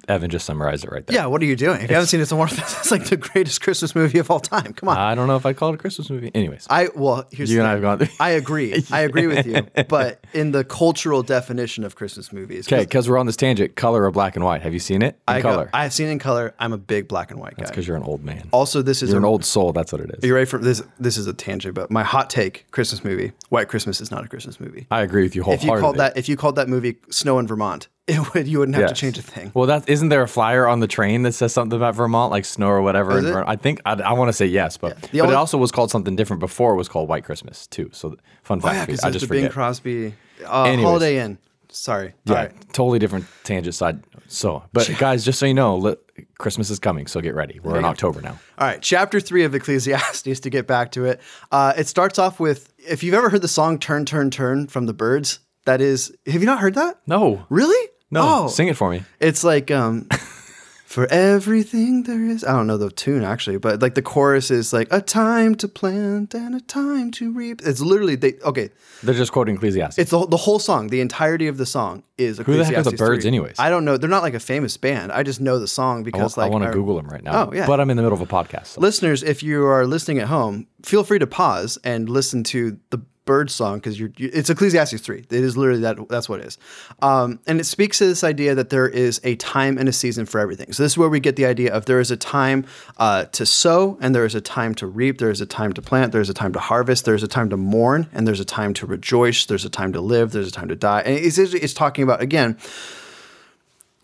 Evan 0.08 0.30
just 0.30 0.46
summarized 0.46 0.84
it 0.84 0.90
right 0.90 1.06
there. 1.06 1.14
Yeah, 1.16 1.26
what 1.26 1.40
are 1.42 1.44
you 1.44 1.56
doing? 1.56 1.80
If 1.80 1.90
you 1.90 1.94
haven't 1.94 2.08
seen 2.08 2.20
it, 2.20 2.24
it's, 2.24 2.32
one 2.32 2.48
of- 2.50 2.58
it's 2.58 2.90
like 2.90 3.04
the 3.06 3.16
greatest 3.16 3.60
Christmas 3.60 3.94
movie 3.94 4.18
of 4.18 4.30
all 4.30 4.40
time. 4.40 4.72
Come 4.72 4.88
on. 4.88 4.96
I 4.98 5.14
don't 5.14 5.26
know 5.28 5.36
if 5.36 5.46
I 5.46 5.52
call 5.52 5.70
it 5.70 5.74
a 5.74 5.78
Christmas 5.78 6.10
movie. 6.10 6.30
Anyways, 6.34 6.66
I 6.70 6.88
well, 6.94 7.26
here's 7.30 7.50
you 7.50 7.56
the 7.58 7.62
and 7.62 7.68
I 7.68 7.72
have 7.72 7.82
gone. 8.00 8.08
I 8.20 8.30
agree. 8.30 8.84
I 8.90 9.00
agree 9.00 9.26
with 9.26 9.46
you. 9.46 9.66
But 9.88 10.24
in 10.32 10.52
the 10.52 10.64
cultural 10.64 11.22
definition 11.22 11.84
of 11.84 11.94
Christmas 11.96 12.32
movies, 12.32 12.66
'cause 12.66 12.72
Okay, 12.78 12.84
because 12.84 13.08
we're 13.08 13.18
on 13.18 13.26
this 13.26 13.36
tangent. 13.36 13.76
Color 13.76 14.04
or 14.04 14.10
black 14.10 14.36
and 14.36 14.44
white? 14.44 14.62
Have 14.62 14.72
you 14.72 14.78
seen 14.80 15.02
it? 15.02 15.14
In 15.28 15.34
I 15.34 15.40
go- 15.40 15.50
color. 15.50 15.70
I 15.72 15.82
have 15.84 15.92
seen 15.92 16.08
it 16.08 16.12
in 16.12 16.18
color. 16.18 16.54
I'm 16.58 16.72
a 16.72 16.78
big 16.78 17.08
black 17.08 17.30
and 17.30 17.38
white 17.40 17.56
guy. 17.56 17.66
Because 17.66 17.86
you're 17.86 17.96
an 17.96 18.02
old 18.02 18.22
man. 18.24 18.48
Also, 18.52 18.82
this 18.82 19.02
is 19.02 19.10
You're 19.10 19.18
a, 19.18 19.22
an 19.22 19.24
old 19.24 19.44
soul. 19.44 19.72
That's 19.72 19.92
what 19.92 20.00
it 20.00 20.10
is. 20.18 20.24
You're 20.24 20.34
ready 20.34 20.46
for 20.46 20.58
this? 20.58 20.82
This 20.98 21.16
is 21.16 21.26
a 21.26 21.32
tangent, 21.32 21.74
but 21.74 21.90
my 21.90 22.02
hot 22.02 22.28
take: 22.30 22.66
Christmas 22.70 23.04
movie. 23.04 23.32
White 23.50 23.68
Christmas 23.68 24.00
is 24.00 24.10
not 24.10 24.24
a 24.24 24.28
Christmas 24.28 24.58
movie. 24.60 24.86
I 24.90 25.02
agree 25.02 25.22
with 25.22 25.34
you 25.36 25.42
wholeheartedly. 25.42 25.66
If 25.66 25.68
wholeheartedly. 25.68 25.76
you 25.76 25.80
called 25.82 25.96
that, 26.14 26.18
if 26.18 26.28
you 26.28 26.36
called 26.36 26.56
that 26.56 26.68
movie 26.68 26.96
"Snow 27.10 27.38
in 27.38 27.46
Vermont," 27.46 27.88
it 28.08 28.34
would 28.34 28.48
you 28.48 28.58
wouldn't 28.58 28.76
have 28.76 28.88
to 28.88 28.94
change 28.94 29.16
a 29.18 29.22
thing. 29.22 29.52
Well, 29.54 29.66
that 29.66 29.88
isn't 29.88 30.08
there 30.08 30.22
a 30.22 30.28
flyer 30.28 30.66
on 30.66 30.80
the 30.80 30.86
train 30.88 31.22
that 31.22 31.32
says 31.32 31.52
something 31.52 31.76
about 31.76 31.94
Vermont, 31.94 32.30
like 32.30 32.44
snow 32.44 32.68
or 32.68 32.82
whatever? 32.82 33.18
in 33.18 33.26
it? 33.26 33.34
I 33.46 33.56
think 33.56 33.80
I, 33.84 33.92
I 33.94 34.12
want 34.14 34.28
to 34.28 34.32
say 34.32 34.46
yes, 34.46 34.76
but 34.76 35.00
The 35.02 35.08
but 35.12 35.20
only- 35.20 35.34
it 35.34 35.36
also 35.36 35.56
was 35.58 35.70
called 35.70 35.90
something 35.90 36.16
different 36.16 36.40
before. 36.40 36.72
It 36.74 36.76
was 36.76 36.88
called 36.88 37.08
White 37.08 37.24
Christmas 37.24 37.66
too. 37.66 37.90
So 37.92 38.16
fun 38.42 38.60
fact, 38.60 38.74
Oh 38.74 38.78
yeah, 38.78 38.86
because 38.86 39.04
I 39.04 39.08
it's 39.08 39.14
just 39.18 39.28
the 39.28 39.40
Bing. 39.42 39.48
Crosby 39.50 40.14
uh, 40.46 40.62
Anyways. 40.64 40.84
Holiday 40.84 41.18
Inn. 41.20 41.38
Sorry. 41.74 42.12
yeah, 42.26 42.32
All 42.34 42.38
right. 42.42 42.72
totally 42.74 42.98
different 42.98 43.24
tangent 43.44 43.74
side. 43.74 44.02
So, 44.28 44.62
but 44.74 44.90
guys, 44.98 45.24
just 45.24 45.38
so 45.38 45.46
you 45.46 45.54
know, 45.54 45.76
li- 45.76 45.96
Christmas 46.38 46.68
is 46.68 46.78
coming, 46.78 47.06
so 47.06 47.20
get 47.22 47.34
ready. 47.34 47.60
We're 47.60 47.78
in 47.78 47.84
October 47.86 48.20
now. 48.20 48.38
All 48.58 48.66
right, 48.66 48.82
chapter 48.82 49.20
three 49.20 49.44
of 49.44 49.54
Ecclesiastes. 49.54 50.40
To 50.40 50.50
get 50.50 50.66
back 50.66 50.92
to 50.92 51.04
it, 51.06 51.20
uh, 51.50 51.72
it 51.76 51.86
starts 51.86 52.18
off 52.18 52.38
with 52.40 52.72
if 52.78 53.02
you've 53.02 53.14
ever 53.14 53.30
heard 53.30 53.40
the 53.42 53.48
song 53.48 53.78
"Turn, 53.78 54.04
Turn, 54.04 54.30
Turn" 54.30 54.66
from 54.66 54.84
the 54.86 54.92
Byrds. 54.92 55.38
That 55.64 55.80
is, 55.80 56.12
have 56.26 56.40
you 56.42 56.46
not 56.46 56.58
heard 56.60 56.74
that? 56.74 56.98
No, 57.06 57.46
Really? 57.48 57.88
no, 58.10 58.44
Oh, 58.44 58.48
sing 58.48 58.68
it 58.68 58.76
for 58.76 58.90
me. 58.90 59.02
It's 59.20 59.42
like 59.44 59.70
um 59.70 60.08
for 60.86 61.06
everything 61.10 62.02
there 62.02 62.22
is. 62.26 62.44
I 62.44 62.52
don't 62.52 62.66
know 62.66 62.76
the 62.76 62.90
tune 62.90 63.24
actually, 63.24 63.56
but 63.58 63.80
like 63.80 63.94
the 63.94 64.02
chorus 64.02 64.50
is 64.50 64.72
like 64.72 64.88
a 64.90 65.00
time 65.00 65.54
to 65.56 65.68
plant 65.68 66.34
and 66.34 66.54
a 66.54 66.60
time 66.60 67.10
to 67.12 67.32
reap. 67.32 67.62
It's 67.64 67.80
literally 67.80 68.14
they 68.16 68.34
okay. 68.44 68.68
They're 69.02 69.14
just 69.14 69.32
quoting 69.32 69.56
Ecclesiastes. 69.56 69.98
It's 69.98 70.10
the, 70.10 70.26
the 70.26 70.36
whole 70.36 70.58
song. 70.58 70.88
The 70.88 71.00
entirety 71.00 71.46
of 71.48 71.56
the 71.56 71.64
song 71.66 72.02
is 72.18 72.38
Who 72.38 72.56
the 72.56 72.64
heck 72.64 72.76
are 72.76 72.82
the 72.82 72.92
Byrds 72.92 73.22
3. 73.24 73.28
anyways? 73.28 73.56
I 73.58 73.70
don't 73.70 73.84
know. 73.84 73.96
They're 73.96 74.10
not 74.10 74.22
like 74.22 74.34
a 74.34 74.40
famous 74.40 74.76
band. 74.76 75.10
I 75.10 75.22
just 75.22 75.40
know 75.40 75.58
the 75.58 75.66
song 75.66 76.02
because 76.02 76.36
I 76.36 76.42
like 76.42 76.52
want 76.52 76.64
to 76.64 76.70
Google 76.70 76.96
them 76.96 77.06
right 77.08 77.22
now. 77.22 77.48
Oh, 77.48 77.52
yeah. 77.54 77.66
but 77.66 77.80
I'm 77.80 77.88
in 77.90 77.96
the 77.96 78.02
middle 78.02 78.20
of 78.20 78.22
a 78.22 78.30
podcast. 78.32 78.66
so- 78.66 78.80
listeners, 78.80 79.22
if 79.22 79.42
you 79.42 79.64
are 79.66 79.86
listening 79.86 80.18
at 80.18 80.28
home, 80.28 80.66
feel 80.84 81.02
free 81.02 81.18
to 81.18 81.26
pause 81.26 81.78
and 81.82 82.08
listen 82.10 82.44
to 82.44 82.78
the 82.90 83.00
bird 83.24 83.50
song 83.50 83.78
because 83.78 83.98
you're, 83.98 84.12
you 84.16 84.30
it's 84.32 84.50
Ecclesiastes 84.50 85.00
three. 85.00 85.20
It 85.20 85.32
is 85.32 85.56
literally 85.56 85.80
that. 85.82 86.08
That's 86.08 86.28
what 86.28 86.40
it 86.40 86.46
is, 86.46 86.58
um, 87.00 87.40
and 87.46 87.60
it 87.60 87.64
speaks 87.64 87.98
to 87.98 88.06
this 88.06 88.24
idea 88.24 88.54
that 88.54 88.70
there 88.70 88.88
is 88.88 89.20
a 89.24 89.36
time 89.36 89.78
and 89.78 89.88
a 89.88 89.92
season 89.92 90.26
for 90.26 90.40
everything. 90.40 90.72
So 90.72 90.82
this 90.82 90.92
is 90.92 90.98
where 90.98 91.08
we 91.08 91.20
get 91.20 91.36
the 91.36 91.46
idea 91.46 91.72
of 91.72 91.84
there 91.86 92.00
is 92.00 92.10
a 92.10 92.16
time 92.16 92.66
uh, 92.98 93.24
to 93.26 93.46
sow 93.46 93.98
and 94.00 94.14
there 94.14 94.24
is 94.24 94.34
a 94.34 94.40
time 94.40 94.74
to 94.76 94.86
reap. 94.86 95.18
There 95.18 95.30
is 95.30 95.40
a 95.40 95.46
time 95.46 95.72
to 95.74 95.82
plant. 95.82 96.12
There 96.12 96.20
is 96.20 96.30
a 96.30 96.34
time 96.34 96.52
to 96.52 96.58
harvest. 96.58 97.04
There 97.04 97.14
is 97.14 97.22
a 97.22 97.28
time 97.28 97.50
to 97.50 97.56
mourn 97.56 98.08
and 98.12 98.26
there's 98.26 98.40
a 98.40 98.44
time 98.44 98.74
to 98.74 98.86
rejoice. 98.86 99.46
There's 99.46 99.64
a 99.64 99.70
time 99.70 99.92
to 99.92 100.00
live. 100.00 100.32
There's 100.32 100.48
a 100.48 100.52
time 100.52 100.68
to 100.68 100.76
die. 100.76 101.02
And 101.02 101.16
it's, 101.16 101.38
it's 101.38 101.74
talking 101.74 102.02
about 102.02 102.20
again 102.20 102.56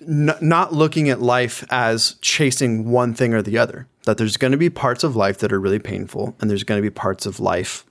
n- 0.00 0.36
not 0.40 0.72
looking 0.72 1.08
at 1.08 1.20
life 1.20 1.64
as 1.70 2.14
chasing 2.20 2.90
one 2.90 3.14
thing 3.14 3.34
or 3.34 3.42
the 3.42 3.58
other. 3.58 3.86
That 4.04 4.16
there's 4.16 4.36
going 4.36 4.52
to 4.52 4.58
be 4.58 4.70
parts 4.70 5.04
of 5.04 5.16
life 5.16 5.38
that 5.38 5.52
are 5.52 5.60
really 5.60 5.78
painful, 5.78 6.34
and 6.40 6.48
there's 6.48 6.64
going 6.64 6.78
to 6.78 6.82
be 6.82 6.90
parts 6.90 7.26
of 7.26 7.40
life 7.40 7.84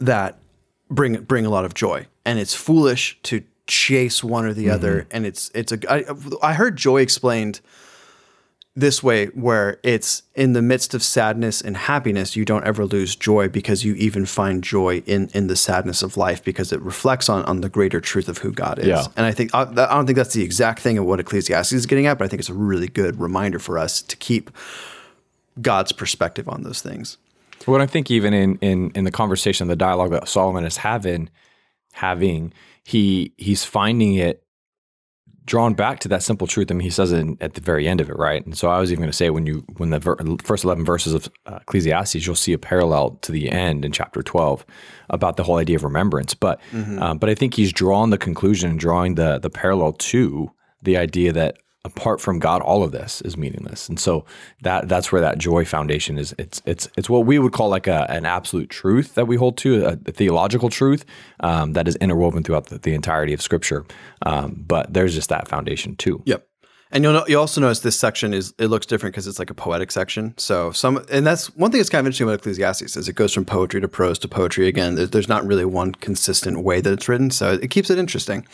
that 0.00 0.38
bring 0.94 1.22
bring 1.22 1.46
a 1.46 1.50
lot 1.50 1.64
of 1.64 1.74
joy. 1.74 2.06
And 2.24 2.38
it's 2.38 2.54
foolish 2.54 3.18
to 3.24 3.42
chase 3.66 4.22
one 4.22 4.44
or 4.44 4.52
the 4.52 4.66
mm-hmm. 4.66 4.74
other. 4.74 5.06
And 5.10 5.26
it's 5.26 5.50
it's 5.54 5.72
a 5.72 5.78
I, 5.92 6.04
I 6.42 6.54
heard 6.54 6.76
joy 6.76 7.00
explained 7.00 7.60
this 8.76 9.02
way 9.02 9.26
where 9.26 9.78
it's 9.84 10.22
in 10.34 10.52
the 10.52 10.62
midst 10.62 10.94
of 10.94 11.02
sadness 11.02 11.60
and 11.60 11.76
happiness 11.76 12.34
you 12.34 12.44
don't 12.44 12.64
ever 12.64 12.84
lose 12.84 13.14
joy 13.14 13.48
because 13.48 13.84
you 13.84 13.94
even 13.94 14.26
find 14.26 14.64
joy 14.64 15.00
in 15.06 15.28
in 15.32 15.46
the 15.46 15.54
sadness 15.54 16.02
of 16.02 16.16
life 16.16 16.42
because 16.42 16.72
it 16.72 16.82
reflects 16.82 17.28
on 17.28 17.44
on 17.44 17.60
the 17.60 17.68
greater 17.68 18.00
truth 18.00 18.28
of 18.28 18.38
who 18.38 18.50
God 18.50 18.80
is 18.80 18.86
Yeah. 18.86 19.06
and 19.16 19.26
I 19.26 19.32
think 19.32 19.54
I, 19.54 19.62
I 19.62 19.64
don't 19.64 20.06
think 20.06 20.16
that's 20.16 20.34
the 20.34 20.42
exact 20.42 20.80
thing 20.80 20.98
of 20.98 21.04
what 21.04 21.20
Ecclesiastes 21.20 21.72
is 21.72 21.86
getting 21.86 22.06
at 22.06 22.18
but 22.18 22.24
I 22.24 22.28
think 22.28 22.40
it's 22.40 22.48
a 22.48 22.54
really 22.54 22.88
good 22.88 23.20
reminder 23.20 23.60
for 23.60 23.78
us 23.78 24.02
to 24.02 24.16
keep 24.16 24.50
God's 25.62 25.92
perspective 25.92 26.48
on 26.48 26.64
those 26.64 26.82
things 26.82 27.16
What 27.66 27.80
I 27.80 27.86
think 27.86 28.10
even 28.10 28.34
in 28.34 28.56
in 28.56 28.90
in 28.94 29.04
the 29.04 29.10
conversation, 29.10 29.68
the 29.68 29.76
dialogue 29.76 30.10
that 30.10 30.28
Solomon 30.28 30.64
is 30.64 30.78
having, 30.78 31.30
having 31.92 32.52
he 32.84 33.32
he's 33.36 33.64
finding 33.64 34.14
it 34.14 34.44
drawn 35.46 35.74
back 35.74 36.00
to 36.00 36.08
that 36.08 36.22
simple 36.22 36.46
truth. 36.46 36.70
I 36.70 36.74
mean, 36.74 36.80
he 36.80 36.90
says 36.90 37.12
it 37.12 37.18
in, 37.18 37.36
at 37.40 37.52
the 37.54 37.60
very 37.60 37.86
end 37.86 38.00
of 38.00 38.08
it, 38.08 38.16
right? 38.16 38.44
And 38.44 38.56
so 38.56 38.68
I 38.68 38.78
was 38.80 38.90
even 38.90 39.02
going 39.02 39.10
to 39.10 39.16
say 39.16 39.30
when 39.30 39.46
you 39.46 39.64
when 39.76 39.90
the 39.90 39.98
ver- 39.98 40.16
first 40.42 40.64
eleven 40.64 40.84
verses 40.84 41.12
of 41.12 41.28
uh, 41.46 41.58
Ecclesiastes, 41.62 42.26
you'll 42.26 42.34
see 42.34 42.52
a 42.52 42.58
parallel 42.58 43.18
to 43.22 43.32
the 43.32 43.50
end 43.50 43.84
in 43.84 43.92
chapter 43.92 44.22
twelve 44.22 44.64
about 45.10 45.36
the 45.36 45.42
whole 45.44 45.56
idea 45.56 45.76
of 45.76 45.84
remembrance. 45.84 46.34
But 46.34 46.60
um, 47.02 47.18
but 47.18 47.28
I 47.28 47.34
think 47.34 47.54
he's 47.54 47.72
drawn 47.72 48.10
the 48.10 48.18
conclusion 48.18 48.70
and 48.70 48.80
drawing 48.80 49.16
the 49.16 49.38
the 49.38 49.50
parallel 49.50 49.92
to 49.92 50.50
the 50.82 50.96
idea 50.96 51.32
that 51.32 51.58
apart 51.84 52.20
from 52.20 52.38
God, 52.38 52.62
all 52.62 52.82
of 52.82 52.92
this 52.92 53.20
is 53.22 53.36
meaningless. 53.36 53.88
And 53.88 54.00
so 54.00 54.24
that 54.62 54.88
that's 54.88 55.12
where 55.12 55.20
that 55.20 55.38
joy 55.38 55.64
foundation 55.64 56.18
is. 56.18 56.34
It's 56.38 56.62
it's 56.64 56.88
it's 56.96 57.10
what 57.10 57.26
we 57.26 57.38
would 57.38 57.52
call 57.52 57.68
like 57.68 57.86
a, 57.86 58.10
an 58.10 58.24
absolute 58.24 58.70
truth 58.70 59.14
that 59.14 59.26
we 59.26 59.36
hold 59.36 59.58
to, 59.58 59.84
a, 59.84 59.92
a 60.06 60.12
theological 60.12 60.70
truth 60.70 61.04
um, 61.40 61.74
that 61.74 61.86
is 61.86 61.96
interwoven 61.96 62.42
throughout 62.42 62.66
the, 62.66 62.78
the 62.78 62.94
entirety 62.94 63.34
of 63.34 63.42
Scripture. 63.42 63.84
Um, 64.22 64.64
but 64.66 64.92
there's 64.94 65.14
just 65.14 65.28
that 65.28 65.46
foundation 65.46 65.94
too. 65.96 66.22
Yep. 66.24 66.46
And 66.90 67.02
you'll 67.02 67.12
know, 67.12 67.24
you 67.26 67.38
also 67.38 67.60
notice 67.60 67.80
this 67.80 67.98
section 67.98 68.32
is 68.32 68.54
it 68.58 68.68
looks 68.68 68.86
different 68.86 69.14
because 69.14 69.26
it's 69.26 69.38
like 69.38 69.50
a 69.50 69.54
poetic 69.54 69.90
section. 69.90 70.32
So 70.38 70.70
some 70.70 71.04
and 71.10 71.26
that's 71.26 71.54
one 71.56 71.70
thing 71.70 71.80
that's 71.80 71.90
kind 71.90 72.00
of 72.00 72.06
interesting 72.06 72.28
about 72.28 72.38
Ecclesiastes 72.38 72.96
is 72.96 73.08
it 73.08 73.14
goes 73.14 73.32
from 73.34 73.44
poetry 73.44 73.80
to 73.80 73.88
prose 73.88 74.18
to 74.20 74.28
poetry 74.28 74.68
again. 74.68 74.94
There- 74.94 75.06
There's 75.06 75.28
not 75.28 75.44
really 75.44 75.64
one 75.66 75.92
consistent 75.92 76.62
way 76.62 76.80
that 76.80 76.92
it's 76.92 77.08
written, 77.08 77.30
so 77.30 77.52
it 77.52 77.68
keeps 77.70 77.90
it 77.90 77.98
interesting. 77.98 78.46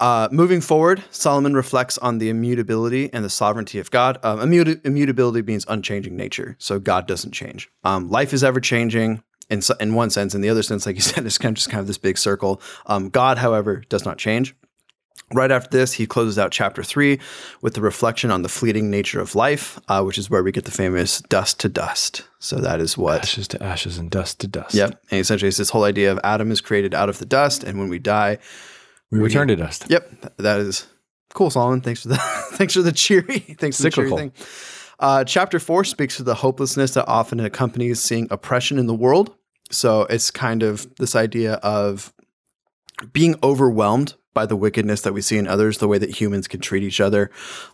Uh, 0.00 0.28
moving 0.32 0.62
forward, 0.62 1.04
Solomon 1.10 1.54
reflects 1.54 1.98
on 1.98 2.18
the 2.18 2.30
immutability 2.30 3.12
and 3.12 3.22
the 3.22 3.30
sovereignty 3.30 3.78
of 3.78 3.90
God. 3.90 4.18
Um, 4.22 4.38
immuta- 4.40 4.84
immutability 4.84 5.42
means 5.42 5.66
unchanging 5.68 6.16
nature, 6.16 6.56
so 6.58 6.78
God 6.78 7.06
doesn't 7.06 7.32
change. 7.32 7.70
Um, 7.84 8.08
life 8.08 8.32
is 8.32 8.42
ever 8.42 8.60
changing 8.60 9.22
in 9.50 9.60
so- 9.60 9.76
in 9.78 9.94
one 9.94 10.08
sense, 10.08 10.34
in 10.34 10.40
the 10.40 10.48
other 10.48 10.62
sense, 10.62 10.86
like 10.86 10.96
you 10.96 11.02
said, 11.10 11.26
it's 11.26 11.36
kind 11.38 11.52
of 11.52 11.56
just 11.56 11.68
kind 11.68 11.80
of 11.80 11.86
this 11.86 11.98
big 11.98 12.16
circle. 12.16 12.62
Um, 12.86 13.10
God, 13.10 13.36
however, 13.36 13.82
does 13.90 14.04
not 14.06 14.16
change. 14.16 14.54
Right 15.32 15.52
after 15.52 15.70
this, 15.70 15.92
he 15.92 16.06
closes 16.06 16.38
out 16.40 16.50
chapter 16.50 16.82
three 16.82 17.20
with 17.60 17.74
the 17.74 17.80
reflection 17.80 18.32
on 18.32 18.42
the 18.42 18.48
fleeting 18.48 18.90
nature 18.90 19.20
of 19.20 19.36
life, 19.36 19.78
uh, 19.86 20.02
which 20.02 20.18
is 20.18 20.28
where 20.28 20.42
we 20.42 20.50
get 20.50 20.64
the 20.64 20.72
famous 20.72 21.20
dust 21.28 21.60
to 21.60 21.68
dust. 21.68 22.24
So 22.40 22.56
that 22.56 22.80
is 22.80 22.98
what. 22.98 23.22
Ashes 23.22 23.46
to 23.48 23.62
ashes 23.62 23.96
and 23.96 24.10
dust 24.10 24.40
to 24.40 24.48
dust. 24.48 24.74
Yep. 24.74 25.00
And 25.10 25.20
essentially, 25.20 25.48
it's 25.48 25.58
this 25.58 25.70
whole 25.70 25.84
idea 25.84 26.10
of 26.10 26.18
Adam 26.24 26.50
is 26.50 26.60
created 26.60 26.94
out 26.94 27.08
of 27.08 27.18
the 27.18 27.26
dust, 27.26 27.62
and 27.62 27.78
when 27.78 27.88
we 27.88 28.00
die, 28.00 28.38
We 29.10 29.18
return 29.18 29.48
to 29.48 29.56
dust. 29.56 29.86
Yep, 29.88 30.36
that 30.38 30.60
is 30.60 30.86
cool, 31.34 31.50
Solomon. 31.50 31.80
Thanks 31.80 32.02
for 32.02 32.08
the 32.08 32.16
thanks 32.52 32.74
for 32.74 32.82
the 32.82 32.92
cheery 32.92 33.38
thanks 33.58 33.76
for 33.76 33.84
the 33.84 33.90
cheery 33.90 34.10
thing. 34.10 34.32
Uh, 34.98 35.24
chapter 35.24 35.58
four 35.58 35.82
speaks 35.84 36.16
to 36.16 36.22
the 36.22 36.34
hopelessness 36.34 36.94
that 36.94 37.08
often 37.08 37.40
accompanies 37.40 38.00
seeing 38.00 38.28
oppression 38.30 38.78
in 38.78 38.86
the 38.86 38.94
world. 38.94 39.34
So 39.70 40.02
it's 40.02 40.30
kind 40.30 40.62
of 40.62 40.92
this 40.96 41.16
idea 41.16 41.54
of 41.54 42.12
being 43.12 43.36
overwhelmed 43.42 44.14
by 44.32 44.46
the 44.46 44.56
wickedness 44.56 45.00
that 45.02 45.12
we 45.12 45.22
see 45.22 45.38
in 45.38 45.48
others, 45.48 45.78
the 45.78 45.88
way 45.88 45.98
that 45.98 46.20
humans 46.20 46.46
can 46.46 46.60
treat 46.60 46.82
each 46.82 47.00
other. 47.00 47.30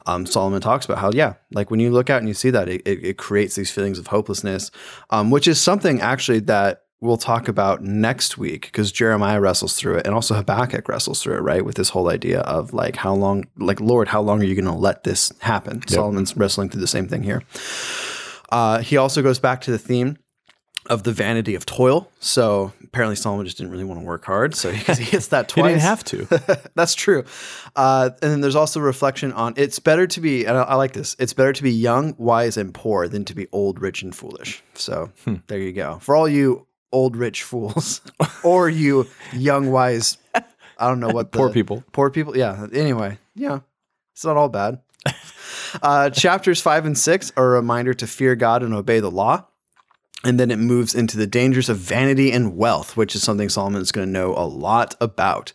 Um, 0.07 0.25
Solomon 0.25 0.61
talks 0.61 0.87
about 0.87 0.99
how, 0.99 1.11
yeah, 1.13 1.35
like 1.53 1.71
when 1.71 1.81
you 1.81 1.91
look 1.91 2.09
out 2.09 2.19
and 2.19 2.29
you 2.29 2.35
see 2.35 2.51
that, 2.51 2.69
it, 2.69 2.83
it, 2.87 3.05
it 3.05 3.19
creates 3.19 3.57
these 3.57 3.71
feelings 3.71 3.99
of 3.99 4.07
hopelessness, 4.07 4.71
um, 5.11 5.31
which 5.31 5.47
is 5.47 5.61
something 5.61 6.01
actually 6.01 6.41
that 6.41 6.86
we'll 7.01 7.17
talk 7.19 7.47
about 7.49 7.83
next 7.83 8.39
week 8.39 8.63
because 8.67 8.91
Jeremiah 8.91 9.41
wrestles 9.41 9.75
through 9.77 9.97
it 9.97 10.07
and 10.07 10.15
also 10.15 10.35
Habakkuk 10.35 10.89
wrestles 10.89 11.23
through 11.23 11.37
it, 11.37 11.41
right? 11.43 11.65
With 11.65 11.77
this 11.77 11.91
whole 11.91 12.09
idea 12.09 12.41
of 12.41 12.73
like, 12.73 12.97
how 12.97 13.15
long, 13.15 13.45
like, 13.59 13.81
Lord, 13.81 14.09
how 14.09 14.23
long 14.23 14.41
are 14.41 14.45
you 14.45 14.55
going 14.55 14.65
to 14.65 14.73
let 14.73 15.05
this 15.05 15.33
happen? 15.41 15.87
Solomon's 15.89 16.37
wrestling 16.37 16.71
through 16.71 16.81
the 16.81 16.87
same 16.87 17.07
thing 17.07 17.23
here. 17.23 17.43
Uh, 18.51 18.79
he 18.81 18.97
also 18.97 19.23
goes 19.23 19.39
back 19.39 19.61
to 19.63 19.71
the 19.71 19.79
theme 19.79 20.17
of 20.89 21.03
the 21.03 21.13
vanity 21.13 21.57
of 21.57 21.67
toil. 21.67 22.09
So 22.21 22.73
apparently 22.85 23.17
Solomon 23.17 23.45
just 23.45 23.59
didn't 23.59 23.73
really 23.73 23.85
want 23.85 24.01
to 24.01 24.07
work 24.07 24.25
hard. 24.25 24.55
So 24.55 24.71
he, 24.71 24.79
he 24.95 25.03
hits 25.03 25.29
that 25.29 25.51
He 25.53 25.61
twice. 25.61 25.73
didn't 25.73 25.83
have 25.83 26.05
to. 26.05 26.61
That's 26.77 26.95
true. 26.95 27.25
Uh, 27.75 28.11
and 28.23 28.31
then 28.31 28.41
there's 28.41 28.55
also 28.55 28.79
reflection 28.81 29.33
on 29.33 29.55
it's 29.57 29.81
better 29.81 30.07
to 30.07 30.21
be, 30.21 30.45
and 30.47 30.57
I, 30.57 30.63
I 30.63 30.75
like 30.77 30.93
this, 30.93 31.17
it's 31.19 31.33
better 31.33 31.53
to 31.53 31.63
be 31.63 31.73
young, 31.73 32.15
wise, 32.19 32.57
and 32.57 32.73
poor 32.73 33.09
than 33.09 33.25
to 33.25 33.35
be 33.35 33.49
old, 33.51 33.81
rich, 33.81 34.03
and 34.03 34.15
foolish. 34.15 34.63
So 34.75 35.11
Hmm. 35.25 35.37
there 35.49 35.59
you 35.59 35.73
go. 35.73 35.99
For 36.01 36.15
all 36.15 36.29
you 36.29 36.67
old, 36.93 37.17
rich 37.17 37.43
fools, 37.43 38.01
or 38.45 38.69
you 38.69 39.07
young, 39.33 39.71
wise, 39.71 40.19
I 40.35 40.89
don't 40.89 41.01
know 41.01 41.09
what 41.09 41.33
the, 41.33 41.39
Poor 41.39 41.51
people. 41.51 41.85
Poor 41.93 42.11
people. 42.11 42.37
Yeah. 42.37 42.67
Anyway, 42.73 43.19
yeah, 43.35 43.61
it's 44.15 44.25
not 44.25 44.37
all 44.37 44.49
bad. 44.49 44.81
Uh, 45.83 46.09
chapters 46.09 46.63
five 46.63 46.87
and 46.87 46.97
six 46.97 47.33
are 47.37 47.49
a 47.49 47.51
reminder 47.59 47.93
to 47.93 48.07
fear 48.07 48.35
God 48.35 48.63
and 48.63 48.73
obey 48.73 49.01
the 49.01 49.11
law. 49.11 49.45
And 50.27 50.41
then 50.41 50.51
it 50.51 50.57
moves 50.59 50.95
into 50.95 51.17
the 51.17 51.27
dangers 51.27 51.69
of 51.69 51.77
vanity 51.79 52.33
and 52.33 52.57
wealth, 52.57 52.97
which 52.97 53.15
is 53.15 53.23
something 53.23 53.49
Solomon 53.49 53.81
is 53.81 53.93
going 53.93 54.07
to 54.09 54.13
know 54.13 54.35
a 54.37 54.45
lot 54.45 54.95
about. 55.01 55.53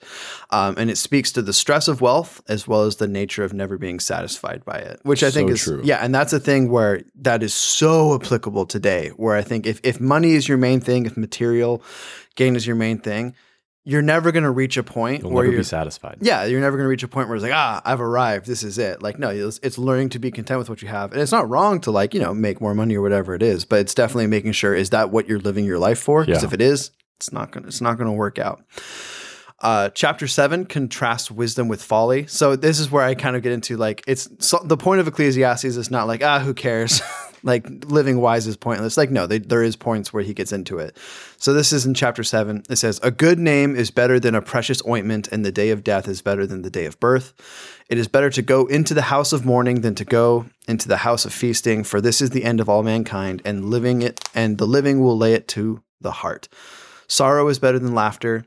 Um, 0.50 0.76
and 0.78 0.90
it 0.90 0.98
speaks 0.98 1.32
to 1.34 1.42
the 1.42 1.54
stress 1.54 1.88
of 1.90 2.00
wealth 2.00 2.42
as 2.48 2.68
well 2.68 2.84
as 2.84 2.96
the 2.96 3.08
nature 3.08 3.44
of 3.44 3.54
never 3.54 3.78
being 3.78 4.00
satisfied 4.00 4.64
by 4.64 4.78
it, 4.78 5.00
which 5.04 5.24
I 5.24 5.30
think 5.32 5.50
So 5.50 5.54
is, 5.54 5.64
true. 5.64 5.82
yeah. 5.84 5.98
And 6.04 6.16
that's 6.16 6.34
a 6.34 6.40
thing 6.40 6.72
where 6.72 7.02
that 7.16 7.44
is 7.44 7.54
so 7.54 8.16
applicable 8.16 8.66
today, 8.66 9.10
where 9.18 9.36
I 9.36 9.42
think 9.42 9.68
if, 9.68 9.82
if 9.84 10.00
money 10.00 10.32
is 10.32 10.48
your 10.48 10.58
main 10.58 10.80
thing, 10.80 11.06
if 11.06 11.18
material 11.18 11.84
gain 12.36 12.56
is 12.56 12.66
your 12.66 12.78
main 12.78 12.98
thing, 13.00 13.36
you're 13.84 14.02
never 14.04 14.32
going 14.32 14.44
to 14.44 14.52
reach 14.52 14.78
a 14.78 14.84
point 14.84 15.24
You'll 15.24 15.32
where 15.32 15.44
never 15.46 15.54
you're 15.54 15.62
be 15.62 15.66
satisfied. 15.66 16.18
yeah, 16.22 16.46
you're 16.46 16.62
never 16.62 16.78
going 16.78 16.86
to 16.86 16.90
reach 16.90 17.02
a 17.04 17.08
point 17.08 17.28
where 17.28 17.36
it's 17.36 17.44
like, 17.44 17.52
ah, 17.54 17.82
I've 17.84 18.00
arrived. 18.02 18.46
This 18.46 18.62
is 18.64 18.78
it. 18.78 19.02
Like, 19.02 19.18
no, 19.18 19.30
it's, 19.30 19.60
it's 19.64 19.78
learning 19.80 20.10
to 20.10 20.20
be 20.20 20.30
content 20.30 20.60
with 20.60 20.70
what 20.70 20.82
you 20.84 20.88
have. 20.88 21.12
And 21.14 21.22
it's 21.22 21.32
not 21.32 21.50
wrong 21.50 21.82
to 21.82 21.92
like, 21.92 22.14
you 22.14 22.20
know, 22.20 22.34
make 22.34 22.62
more 22.62 22.76
money 22.76 22.96
or 22.96 23.02
whatever 23.02 23.34
it 23.34 23.42
is, 23.42 23.66
but 23.66 23.80
it's 23.80 23.94
definitely 23.96 24.28
making 24.28 24.52
sure 24.52 24.76
is 24.76 24.92
that 24.92 25.10
what 25.10 25.28
you're 25.28 25.40
living 25.40 25.66
your 25.66 25.80
life 25.80 26.00
for? 26.00 26.24
Because 26.26 26.44
Yeah. 26.44 26.48
if 26.48 26.54
it 26.54 26.62
is, 26.62 26.92
it's 27.18 27.32
not 27.34 27.52
going 27.52 27.64
to 27.64 27.68
it's 27.70 27.82
not 27.82 27.98
going 27.98 28.08
to 28.08 28.14
work 28.14 28.38
out. 28.40 28.62
Uh, 29.60 29.90
chapter 29.90 30.28
seven 30.28 30.66
contrasts 30.66 31.30
wisdom 31.30 31.68
with 31.68 31.84
folly. 31.84 32.26
So 32.26 32.56
this 32.56 32.80
is 32.80 32.90
where 32.90 33.04
I 33.04 33.14
kind 33.14 33.36
of 33.36 33.44
get 33.44 33.52
into 33.52 33.78
like 33.78 34.04
it's 34.08 34.28
so 34.40 34.60
the 34.66 34.78
point 34.78 35.02
of 35.02 35.08
Ecclesiastes 35.08 35.64
is 35.66 35.92
not 35.92 36.08
like 36.08 36.24
ah 36.24 36.40
who 36.40 36.54
cares, 36.56 37.00
like 37.44 37.68
living 37.86 38.20
wise 38.20 38.48
is 38.48 38.58
pointless. 38.58 38.98
Like 38.98 39.12
no, 39.12 39.28
they, 39.28 39.40
there 39.40 39.64
is 39.64 39.76
points 39.76 40.14
where 40.14 40.24
he 40.24 40.34
gets 40.34 40.52
into 40.52 40.78
it. 40.78 40.98
So 41.38 41.54
this 41.54 41.74
is 41.74 41.86
in 41.86 41.94
chapter 41.94 42.24
seven. 42.24 42.64
It 42.70 42.78
says 42.78 43.00
a 43.04 43.12
good 43.12 43.40
name 43.40 43.76
is 43.76 43.92
better 43.92 44.20
than 44.20 44.36
a 44.36 44.42
precious 44.42 44.82
ointment, 44.88 45.28
and 45.30 45.46
the 45.46 45.52
day 45.52 45.70
of 45.70 45.84
death 45.84 46.08
is 46.08 46.22
better 46.22 46.46
than 46.46 46.62
the 46.62 46.70
day 46.70 46.86
of 46.86 47.00
birth. 47.00 47.34
It 47.90 47.98
is 47.98 48.08
better 48.08 48.30
to 48.30 48.42
go 48.42 48.68
into 48.68 48.94
the 48.94 49.04
house 49.04 49.34
of 49.34 49.46
mourning 49.46 49.82
than 49.82 49.96
to 49.96 50.06
go 50.06 50.46
into 50.68 50.88
the 50.88 50.98
house 50.98 51.26
of 51.26 51.34
feasting, 51.34 51.84
for 51.84 52.00
this 52.00 52.22
is 52.22 52.30
the 52.30 52.44
end 52.44 52.60
of 52.60 52.70
all 52.70 52.84
mankind, 52.84 53.42
and 53.44 53.66
living 53.66 54.02
it 54.02 54.20
and 54.34 54.58
the 54.58 54.68
living 54.68 55.02
will 55.02 55.18
lay 55.18 55.34
it 55.34 55.48
to 55.50 55.84
the 56.00 56.12
heart. 56.12 56.48
Sorrow 57.08 57.48
is 57.50 57.60
better 57.60 57.80
than 57.80 57.94
laughter, 57.94 58.46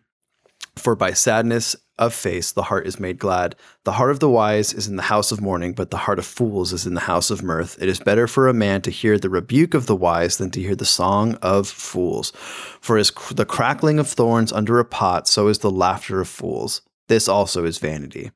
for 0.77 0.97
by 0.97 1.13
sadness 1.13 1.77
of 1.99 2.15
face 2.15 2.53
the 2.53 2.65
heart 2.65 2.87
is 2.87 3.01
made 3.01 3.19
glad. 3.19 3.55
The 3.85 3.93
heart 3.93 4.11
of 4.11 4.21
the 4.21 4.29
wise 4.29 4.73
is 4.73 4.89
in 4.89 4.97
the 4.97 5.03
house 5.03 5.31
of 5.31 5.41
mourning, 5.41 5.73
but 5.73 5.91
the 5.91 5.99
heart 5.99 6.19
of 6.19 6.27
fools 6.27 6.73
is 6.73 6.87
in 6.87 6.95
the 6.95 7.01
house 7.01 7.31
of 7.31 7.43
mirth. 7.43 7.77
It 7.81 7.89
is 7.89 8.01
better 8.01 8.27
for 8.27 8.49
a 8.49 8.55
man 8.55 8.83
to 8.83 8.91
hear 8.91 9.19
the 9.19 9.31
rebuke 9.31 9.75
of 9.75 9.87
the 9.87 9.97
wise 9.97 10.39
than 10.39 10.51
to 10.53 10.61
hear 10.61 10.75
the 10.75 10.85
song 10.85 11.35
of 11.43 11.69
fools. 11.69 12.33
For 12.81 12.99
as 12.99 13.11
cr- 13.11 13.35
the 13.35 13.47
crackling 13.47 13.99
of 13.99 14.09
thorns 14.09 14.53
under 14.53 14.79
a 14.79 14.85
pot, 14.85 15.29
so 15.29 15.49
is 15.49 15.59
the 15.59 15.71
laughter 15.71 16.21
of 16.21 16.29
fools. 16.29 16.83
This 17.09 17.29
also 17.29 17.65
is 17.65 17.79
vanity. 17.79 18.31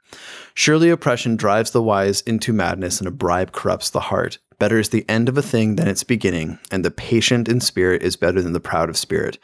Surely 0.54 0.90
oppression 0.90 1.36
drives 1.36 1.70
the 1.70 1.82
wise 1.82 2.20
into 2.22 2.52
madness, 2.52 3.00
and 3.00 3.08
a 3.08 3.10
bribe 3.10 3.52
corrupts 3.52 3.90
the 3.90 4.00
heart. 4.00 4.38
Better 4.58 4.78
is 4.78 4.88
the 4.88 5.08
end 5.08 5.28
of 5.28 5.38
a 5.38 5.42
thing 5.42 5.76
than 5.76 5.86
its 5.86 6.02
beginning, 6.02 6.58
and 6.70 6.84
the 6.84 6.90
patient 6.90 7.48
in 7.48 7.60
spirit 7.60 8.02
is 8.02 8.16
better 8.16 8.42
than 8.42 8.52
the 8.52 8.60
proud 8.60 8.88
of 8.88 8.96
spirit. 8.96 9.38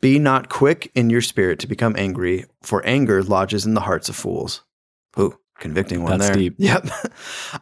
Be 0.00 0.20
not 0.20 0.48
quick 0.48 0.90
in 0.94 1.10
your 1.10 1.20
spirit 1.20 1.58
to 1.60 1.66
become 1.66 1.96
angry, 1.98 2.44
for 2.62 2.86
anger 2.86 3.24
lodges 3.24 3.66
in 3.66 3.74
the 3.74 3.80
hearts 3.80 4.08
of 4.08 4.14
fools. 4.14 4.62
Ooh, 5.18 5.36
convicting 5.62 6.02
one 6.02 6.18
That's 6.18 6.26
there. 6.26 6.36
deep. 6.36 6.54
Yep. 6.58 6.88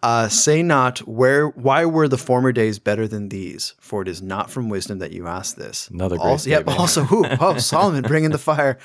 Uh, 0.03 0.29
say 0.29 0.63
not 0.63 0.99
where 1.01 1.49
why 1.49 1.85
were 1.85 2.09
the 2.09 2.17
former 2.17 2.53
days 2.53 2.79
better 2.79 3.07
than 3.07 3.29
these? 3.29 3.75
For 3.81 4.03
it 4.03 4.09
is 4.09 4.23
not 4.23 4.51
from 4.51 4.69
wisdom 4.69 4.99
that 5.01 5.13
you 5.13 5.27
ask 5.27 5.57
this. 5.57 5.89
Another 5.89 6.17
great 6.17 6.27
also, 6.27 6.51
yep, 6.51 6.69
also, 6.69 7.03
who? 7.05 7.27
oh, 7.41 7.59
Solomon 7.59 8.03
bringing 8.03 8.31
the 8.31 8.39
fire. 8.39 8.79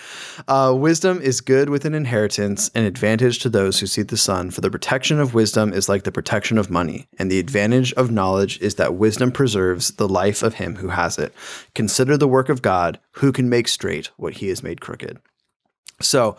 Uh, 0.48 0.74
wisdom 0.76 1.22
is 1.22 1.42
good 1.42 1.70
with 1.70 1.86
an 1.86 1.94
inheritance, 1.94 2.70
an 2.76 2.84
advantage 2.84 3.40
to 3.40 3.50
those 3.50 3.80
who 3.80 3.86
see 3.86 4.02
the 4.02 4.18
sun. 4.18 4.52
For 4.52 4.62
the 4.62 4.72
protection 4.72 5.20
of 5.20 5.34
wisdom 5.34 5.72
is 5.72 5.88
like 5.88 6.04
the 6.04 6.12
protection 6.12 6.58
of 6.58 6.70
money, 6.70 7.08
and 7.18 7.32
the 7.32 7.40
advantage 7.40 7.94
of 7.94 8.12
knowledge 8.12 8.60
is 8.60 8.76
that 8.76 8.96
wisdom 8.96 9.32
preserves 9.32 9.92
the 9.92 10.10
life 10.10 10.44
of 10.44 10.56
him 10.56 10.76
who 10.76 10.90
has 10.90 11.18
it. 11.18 11.34
Consider 11.76 12.18
the 12.18 12.28
work 12.28 12.50
of 12.50 12.62
God, 12.62 13.00
who 13.12 13.32
can 13.32 13.48
make 13.48 13.68
straight 13.68 14.10
what 14.18 14.34
he 14.34 14.50
has 14.50 14.64
made 14.64 14.82
crooked. 14.82 15.20
So 16.02 16.36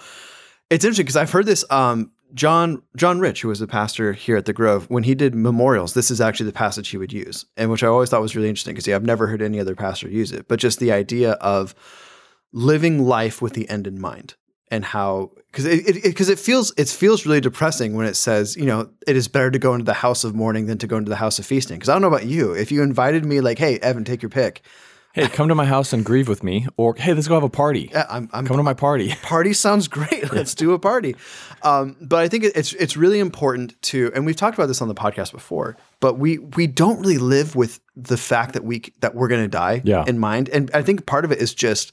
it's 0.71 0.85
interesting 0.85 1.05
because 1.05 1.17
I've 1.17 1.31
heard 1.31 1.47
this. 1.47 1.65
Um, 1.71 2.11
John 2.37 2.83
John 2.97 3.19
Rich, 3.19 3.41
who 3.43 3.49
was 3.49 3.61
a 3.63 3.67
pastor 3.67 4.13
here 4.13 4.37
at 4.37 4.45
the 4.45 4.53
Grove, 4.53 4.89
when 4.91 5.03
he 5.05 5.15
did 5.15 5.35
memorials, 5.35 5.95
this 5.95 6.11
is 6.11 6.21
actually 6.21 6.47
the 6.47 6.53
passage 6.53 6.89
he 6.89 6.99
would 6.99 7.13
use, 7.13 7.47
and 7.57 7.71
which 7.71 7.83
I 7.83 7.89
always 7.89 8.11
thought 8.11 8.21
was 8.21 8.37
really 8.37 8.51
interesting 8.51 8.75
because 8.75 8.87
yeah, 8.87 8.95
I've 8.95 9.05
never 9.05 9.27
heard 9.27 9.43
any 9.43 9.59
other 9.59 9.75
pastor 9.75 10.09
use 10.09 10.31
it. 10.33 10.47
But 10.47 10.61
just 10.61 10.79
the 10.79 10.93
idea 10.93 11.33
of 11.33 11.75
living 12.53 13.05
life 13.07 13.41
with 13.41 13.55
the 13.55 13.69
end 13.71 13.87
in 13.87 13.99
mind, 14.01 14.35
and 14.71 14.85
how 14.85 15.33
because 15.51 15.65
it 15.65 15.87
because 15.87 16.05
it, 16.05 16.17
'cause 16.17 16.29
it 16.29 16.39
feels 16.39 16.75
it 16.77 16.89
feels 16.89 17.25
really 17.25 17.41
depressing 17.41 17.95
when 17.95 18.07
it 18.07 18.17
says 18.17 18.55
you 18.55 18.67
know 18.67 18.91
it 19.07 19.17
is 19.17 19.29
better 19.29 19.51
to 19.51 19.59
go 19.59 19.73
into 19.73 19.87
the 19.87 19.95
house 19.95 20.23
of 20.23 20.35
mourning 20.35 20.67
than 20.67 20.79
to 20.79 20.87
go 20.87 20.99
into 20.99 21.09
the 21.09 21.17
house 21.17 21.39
of 21.39 21.47
feasting. 21.47 21.79
Because 21.79 21.89
I 21.89 21.95
don't 21.95 22.03
know 22.03 22.09
about 22.09 22.27
you, 22.27 22.53
if 22.53 22.71
you 22.71 22.83
invited 22.83 23.25
me 23.25 23.41
like, 23.41 23.59
hey 23.59 23.79
Evan, 23.79 24.05
take 24.05 24.21
your 24.23 24.31
pick, 24.31 24.63
Hey, 25.17 25.29
come 25.29 25.49
to 25.49 25.55
my 25.55 25.65
house 25.65 25.93
and 25.95 26.05
grieve 26.05 26.29
with 26.29 26.45
me, 26.45 26.67
or 26.77 26.95
hey, 26.95 27.15
let's 27.15 27.27
go 27.27 27.35
have 27.35 27.43
a 27.43 27.49
party. 27.49 27.89
yeah, 27.91 28.05
I'm 28.11 28.29
I'm 28.35 28.47
Come 28.47 28.59
to 28.59 28.63
my 28.63 28.75
party. 28.75 29.15
party 29.23 29.53
sounds 29.55 29.89
great. 29.89 30.31
Let's 30.31 30.55
do 30.55 30.73
a 30.73 30.79
party. 30.79 31.17
Um, 31.63 31.97
but 32.03 32.19
I 32.19 32.29
think 32.29 32.45
it's 32.45 32.75
it's 32.75 32.97
really 32.99 33.19
important 33.19 33.81
to, 33.85 34.13
and 34.15 34.27
we've 34.27 34.37
talked 34.37 34.59
about 34.59 34.67
this 34.67 34.83
on 34.83 34.89
the 34.89 34.95
podcast 34.95 35.33
before. 35.33 35.77
But 36.01 36.19
we 36.19 36.37
we 36.39 36.67
don't 36.67 37.01
really 37.01 37.17
live 37.19 37.57
with 37.57 37.81
the 37.97 38.19
fact 38.19 38.53
that 38.53 38.63
we 38.65 38.83
that 39.01 39.15
we're 39.15 39.29
going 39.29 39.43
to 39.43 39.49
die 39.49 39.81
Yeah. 39.85 40.05
in 40.07 40.19
mind, 40.19 40.51
and 40.51 40.71
I 40.75 40.83
think 40.83 41.07
part 41.07 41.25
of 41.25 41.33
it 41.33 41.39
is 41.39 41.55
just 41.55 41.93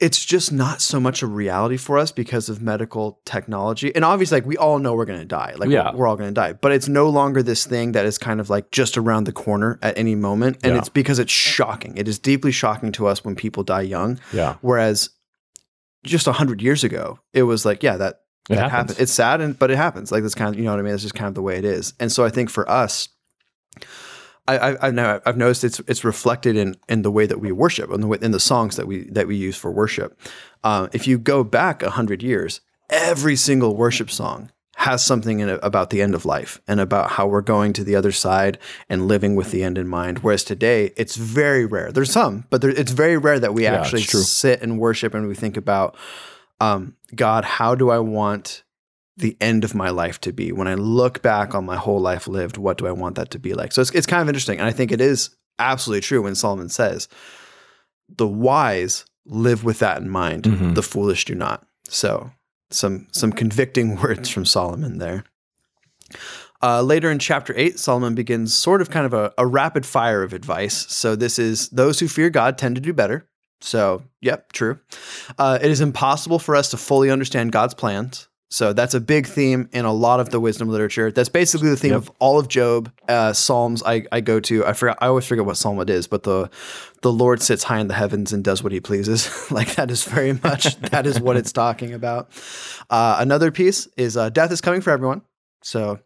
it's 0.00 0.24
just 0.24 0.52
not 0.52 0.80
so 0.80 1.00
much 1.00 1.22
a 1.22 1.26
reality 1.26 1.76
for 1.76 1.98
us 1.98 2.12
because 2.12 2.48
of 2.48 2.62
medical 2.62 3.20
technology. 3.24 3.92
And 3.94 4.04
obviously, 4.04 4.36
like 4.36 4.46
we 4.46 4.56
all 4.56 4.78
know 4.78 4.94
we're 4.94 5.04
going 5.04 5.18
to 5.18 5.24
die. 5.24 5.54
Like 5.56 5.70
Yeah. 5.70 5.92
we're, 5.92 6.06
all 6.06 6.14
going 6.16 6.30
to 6.30 6.34
die. 6.34 6.52
But 6.52 6.70
it's 6.70 6.86
no 6.88 7.08
longer 7.08 7.42
this 7.42 7.66
thing 7.66 7.92
that 7.92 8.06
is 8.06 8.16
kind 8.16 8.38
of 8.40 8.48
like 8.48 8.70
just 8.70 8.96
around 8.96 9.24
the 9.24 9.32
corner 9.32 9.78
at 9.82 9.98
any 9.98 10.14
moment. 10.14 10.58
And 10.62 10.74
Yeah. 10.74 10.78
it's 10.78 10.88
because 10.88 11.18
it's 11.18 11.32
shocking. 11.32 11.96
It 11.96 12.06
is 12.06 12.18
deeply 12.20 12.52
shocking 12.52 12.92
to 12.92 13.08
us 13.08 13.24
when 13.24 13.34
people 13.34 13.64
die 13.64 13.80
young. 13.80 14.20
Yeah, 14.32 14.54
Whereas 14.60 15.10
just 16.04 16.28
a 16.28 16.32
hundred 16.32 16.62
years 16.62 16.84
ago, 16.84 17.18
it 17.32 17.42
was 17.42 17.64
like, 17.64 17.82
yeah, 17.82 17.96
that 17.96 18.20
it 18.48 18.54
that 18.54 18.70
happens. 18.70 18.72
happens. 18.92 18.98
It's 19.00 19.12
sad, 19.12 19.40
and 19.40 19.58
but 19.58 19.70
it 19.72 19.76
happens. 19.76 20.12
Like 20.12 20.22
that's 20.22 20.36
kind 20.36 20.54
of 20.54 20.58
you 20.58 20.64
know 20.64 20.70
what 20.70 20.78
I 20.78 20.82
mean. 20.82 20.94
It's 20.94 21.02
just 21.02 21.14
kind 21.16 21.26
of 21.28 21.34
the 21.34 21.42
way 21.42 21.58
it 21.58 21.64
is. 21.64 21.92
And 21.98 22.10
so 22.12 22.24
I 22.24 22.30
think 22.30 22.50
for 22.50 22.70
us, 22.70 23.08
I, 24.56 24.88
I, 24.88 24.90
know 24.90 25.20
I've 25.26 25.36
noticed 25.36 25.64
it's 25.64 25.80
it's 25.80 26.04
reflected 26.04 26.56
in 26.56 26.76
in 26.88 27.02
the 27.02 27.10
way 27.10 27.26
that 27.26 27.40
we 27.40 27.52
worship, 27.52 27.90
in 27.90 28.00
the 28.00 28.06
way, 28.06 28.18
in 28.20 28.30
the 28.30 28.40
songs 28.40 28.76
that 28.76 28.86
we 28.86 29.04
that 29.10 29.26
we 29.26 29.36
use 29.36 29.56
for 29.56 29.70
worship. 29.70 30.18
Uh, 30.64 30.88
if 30.92 31.06
you 31.06 31.18
go 31.18 31.44
back 31.44 31.82
a 31.82 31.90
hundred 31.90 32.22
years, 32.22 32.60
every 32.90 33.36
single 33.36 33.76
worship 33.76 34.10
song 34.10 34.50
has 34.76 35.04
something 35.04 35.40
in 35.40 35.48
it 35.48 35.58
about 35.60 35.90
the 35.90 36.00
end 36.00 36.14
of 36.14 36.24
life 36.24 36.60
and 36.68 36.78
about 36.78 37.10
how 37.10 37.26
we're 37.26 37.40
going 37.40 37.72
to 37.72 37.82
the 37.82 37.96
other 37.96 38.12
side 38.12 38.56
and 38.88 39.08
living 39.08 39.34
with 39.34 39.50
the 39.50 39.64
end 39.64 39.76
in 39.76 39.88
mind. 39.88 40.20
Whereas 40.20 40.44
today, 40.44 40.92
it's 40.96 41.16
very 41.16 41.66
rare. 41.66 41.90
There's 41.90 42.12
some, 42.12 42.46
but 42.48 42.62
there, 42.62 42.70
it's 42.70 42.92
very 42.92 43.16
rare 43.16 43.40
that 43.40 43.52
we 43.52 43.64
Yeah, 43.64 43.74
actually 43.74 44.02
sit 44.02 44.62
and 44.62 44.78
worship 44.78 45.14
and 45.14 45.26
we 45.26 45.34
think 45.34 45.56
about 45.56 45.96
um, 46.60 46.94
God, 47.12 47.44
how 47.44 47.74
do 47.74 47.90
I 47.90 47.98
want 47.98 48.62
the 49.18 49.36
end 49.40 49.64
of 49.64 49.74
my 49.74 49.90
life 49.90 50.20
to 50.22 50.32
be? 50.32 50.52
When 50.52 50.66
I 50.68 50.74
look 50.74 51.22
back 51.22 51.54
on 51.54 51.64
my 51.66 51.76
whole 51.76 52.00
life 52.00 52.26
lived, 52.26 52.56
what 52.56 52.78
do 52.78 52.86
I 52.86 52.92
want 52.92 53.16
that 53.16 53.30
to 53.32 53.38
be 53.38 53.52
like? 53.54 53.72
So 53.72 53.82
it's, 53.82 53.90
it's 53.92 54.06
kind 54.06 54.22
of 54.22 54.28
interesting. 54.28 54.58
And 54.58 54.66
I 54.66 54.72
think 54.72 54.90
it 54.92 55.00
is 55.00 55.30
absolutely 55.58 56.00
true 56.02 56.22
when 56.22 56.34
Solomon 56.34 56.68
says, 56.68 57.08
the 58.16 58.26
wise 58.26 59.04
live 59.26 59.64
with 59.64 59.80
that 59.80 59.98
in 60.00 60.08
mind, 60.08 60.44
Mhm. 60.44 60.74
the 60.74 60.82
foolish 60.82 61.24
do 61.26 61.34
not. 61.34 61.66
So 61.88 62.30
some 62.70 63.06
some 63.12 63.32
convicting 63.32 63.96
words 64.02 64.28
from 64.28 64.44
Solomon 64.46 64.98
there. 64.98 65.24
Uh, 66.62 66.82
later 66.82 67.10
in 67.10 67.18
chapter 67.20 67.54
8, 67.56 67.78
Solomon 67.78 68.14
begins 68.16 68.54
sort 68.54 68.80
of 68.82 68.90
kind 68.90 69.06
of 69.06 69.14
a, 69.14 69.32
a 69.38 69.46
rapid 69.46 69.86
fire 69.86 70.22
of 70.24 70.32
advice. 70.32 70.86
So, 70.88 71.14
this 71.14 71.38
is 71.38 71.68
those 71.68 72.00
who 72.00 72.08
fear 72.08 72.30
God 72.30 72.58
tend 72.58 72.74
to 72.74 72.80
do 72.80 72.92
better. 72.92 73.28
So, 73.60 74.02
yep, 74.20 74.50
true. 74.52 74.80
Uh, 75.38 75.58
it 75.62 75.70
is 75.70 75.80
impossible 75.80 76.38
for 76.40 76.56
us 76.56 76.70
to 76.70 76.76
fully 76.76 77.10
understand 77.10 77.52
God's 77.52 77.74
plans. 77.74 78.26
So, 78.50 78.72
that's 78.72 78.94
a 78.94 79.00
big 79.00 79.26
theme 79.26 79.68
in 79.72 79.84
a 79.84 79.92
lot 79.92 80.20
of 80.20 80.30
the 80.30 80.40
wisdom 80.40 80.68
literature. 80.68 81.10
That's 81.12 81.28
basically 81.28 81.68
the 81.70 81.76
theme 81.76 81.92
Yep. 81.92 81.98
of 81.98 82.10
all 82.18 82.38
of 82.38 82.48
Job, 82.48 82.90
uh, 83.08 83.32
Psalms. 83.32 83.82
I, 83.84 84.04
I 84.10 84.20
go 84.20 84.40
to. 84.40 84.64
I 84.64 84.72
forgot. 84.72 84.98
I 85.00 85.06
always 85.08 85.26
forget 85.26 85.44
what 85.44 85.56
psalm 85.56 85.78
it 85.80 85.90
is, 85.90 86.06
but 86.06 86.22
the 86.22 86.50
the 87.02 87.12
Lord 87.12 87.42
sits 87.42 87.62
high 87.64 87.78
in 87.78 87.88
the 87.88 87.94
heavens 87.94 88.32
and 88.32 88.42
does 88.42 88.62
what 88.62 88.72
He 88.72 88.80
pleases. 88.80 89.50
like 89.50 89.74
that 89.76 89.90
is 89.90 90.04
very 90.04 90.32
much 90.32 90.76
that 90.80 91.06
is 91.06 91.20
what 91.20 91.36
it's 91.36 91.52
talking 91.52 91.92
about. 91.92 92.30
Uh, 92.90 93.16
another 93.20 93.50
piece 93.50 93.86
is 93.96 94.16
uh, 94.16 94.30
death 94.30 94.50
is 94.50 94.60
coming 94.60 94.80
for 94.80 94.90
everyone. 94.90 95.22
So 95.62 95.98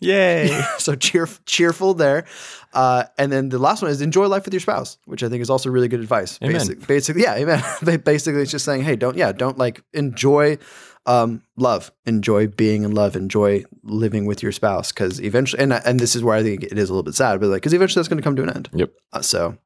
Yay! 0.00 0.62
so 0.78 0.94
cheer, 0.94 1.26
cheerful 1.46 1.94
there. 1.94 2.26
Uh, 2.74 3.04
and 3.16 3.32
then 3.32 3.48
the 3.48 3.58
last 3.58 3.80
one 3.80 3.90
is 3.90 4.02
enjoy 4.02 4.26
life 4.26 4.44
with 4.44 4.52
your 4.52 4.60
spouse, 4.60 4.98
which 5.06 5.22
I 5.22 5.28
think 5.28 5.40
is 5.40 5.48
also 5.48 5.70
really 5.70 5.88
good 5.88 6.00
advice. 6.00 6.38
Amen. 6.42 6.52
Basic, 6.52 6.86
basically, 6.86 7.22
yeah, 7.22 7.36
amen. 7.36 7.62
Ba- 7.82 7.98
basically, 7.98 8.42
it's 8.42 8.50
just 8.50 8.64
saying, 8.66 8.82
hey, 8.82 8.96
don't, 8.96 9.16
yeah, 9.16 9.32
don't 9.32 9.56
like 9.56 9.82
enjoy 9.94 10.58
um, 11.06 11.42
love, 11.56 11.92
enjoy 12.04 12.48
being 12.48 12.82
in 12.82 12.92
love, 12.92 13.16
enjoy 13.16 13.64
living 13.82 14.26
with 14.26 14.42
your 14.42 14.52
spouse, 14.52 14.92
because 14.92 15.20
eventually, 15.20 15.62
and 15.62 15.72
and 15.72 16.00
this 16.00 16.16
is 16.16 16.22
where 16.22 16.36
I 16.36 16.42
think 16.42 16.64
it 16.64 16.78
is 16.78 16.88
a 16.88 16.92
little 16.92 17.02
bit 17.02 17.14
sad, 17.14 17.40
but 17.40 17.48
like, 17.48 17.62
because 17.62 17.72
eventually 17.72 18.00
that's 18.00 18.08
going 18.08 18.18
to 18.18 18.24
come 18.24 18.36
to 18.36 18.42
an 18.42 18.50
end. 18.50 18.68
yep. 18.72 18.92
Uh, 19.12 19.22
so 19.22 19.56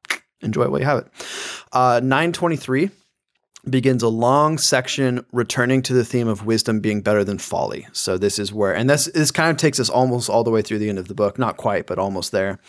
enjoy 0.41 0.63
it 0.63 0.71
while 0.71 0.79
you 0.79 0.85
have 0.85 0.99
it. 0.99 1.07
Uh, 1.71 1.99
923 2.03 2.89
begins 3.69 4.01
a 4.01 4.09
long 4.09 4.57
section 4.57 5.23
returning 5.31 5.81
to 5.83 5.93
the 5.93 6.03
theme 6.03 6.27
of 6.27 6.45
wisdom 6.45 6.79
being 6.79 7.01
better 7.01 7.23
than 7.23 7.37
folly. 7.37 7.87
So 7.91 8.17
this 8.17 8.39
is 8.39 8.51
where, 8.51 8.75
and 8.75 8.89
this 8.89 9.05
this 9.05 9.31
kind 9.31 9.49
of 9.51 9.57
takes 9.57 9.79
us 9.79 9.89
almost 9.89 10.29
all 10.29 10.43
the 10.43 10.51
way 10.51 10.61
through 10.61 10.79
the 10.79 10.89
end 10.89 10.99
of 10.99 11.07
the 11.07 11.15
book, 11.15 11.37
not 11.37 11.57
quite, 11.57 11.87
but 11.87 11.99
almost 11.99 12.31
there. 12.31 12.59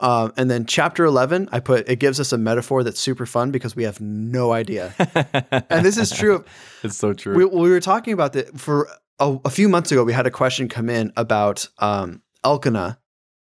Um, 0.00 0.32
and 0.36 0.50
then 0.50 0.64
chapter 0.64 1.04
11, 1.04 1.50
I 1.52 1.60
put 1.60 1.88
it 1.88 1.96
gives 1.96 2.18
us 2.18 2.32
a 2.32 2.38
metaphor 2.38 2.82
that's 2.82 2.98
super 2.98 3.26
fun 3.26 3.50
because 3.50 3.76
we 3.76 3.84
have 3.84 4.00
no 4.00 4.52
idea. 4.52 4.94
and 5.70 5.84
this 5.84 5.98
is 5.98 6.10
true. 6.10 6.44
It's 6.82 6.96
so 6.96 7.12
true. 7.12 7.36
We, 7.36 7.44
we 7.44 7.70
were 7.70 7.80
talking 7.80 8.14
about 8.14 8.32
that 8.32 8.58
for 8.58 8.88
a, 9.18 9.38
a 9.44 9.50
few 9.50 9.68
months 9.68 9.92
ago. 9.92 10.02
We 10.02 10.14
had 10.14 10.26
a 10.26 10.30
question 10.30 10.68
come 10.68 10.88
in 10.88 11.12
about 11.16 11.68
um, 11.78 12.22
Elkanah 12.42 12.98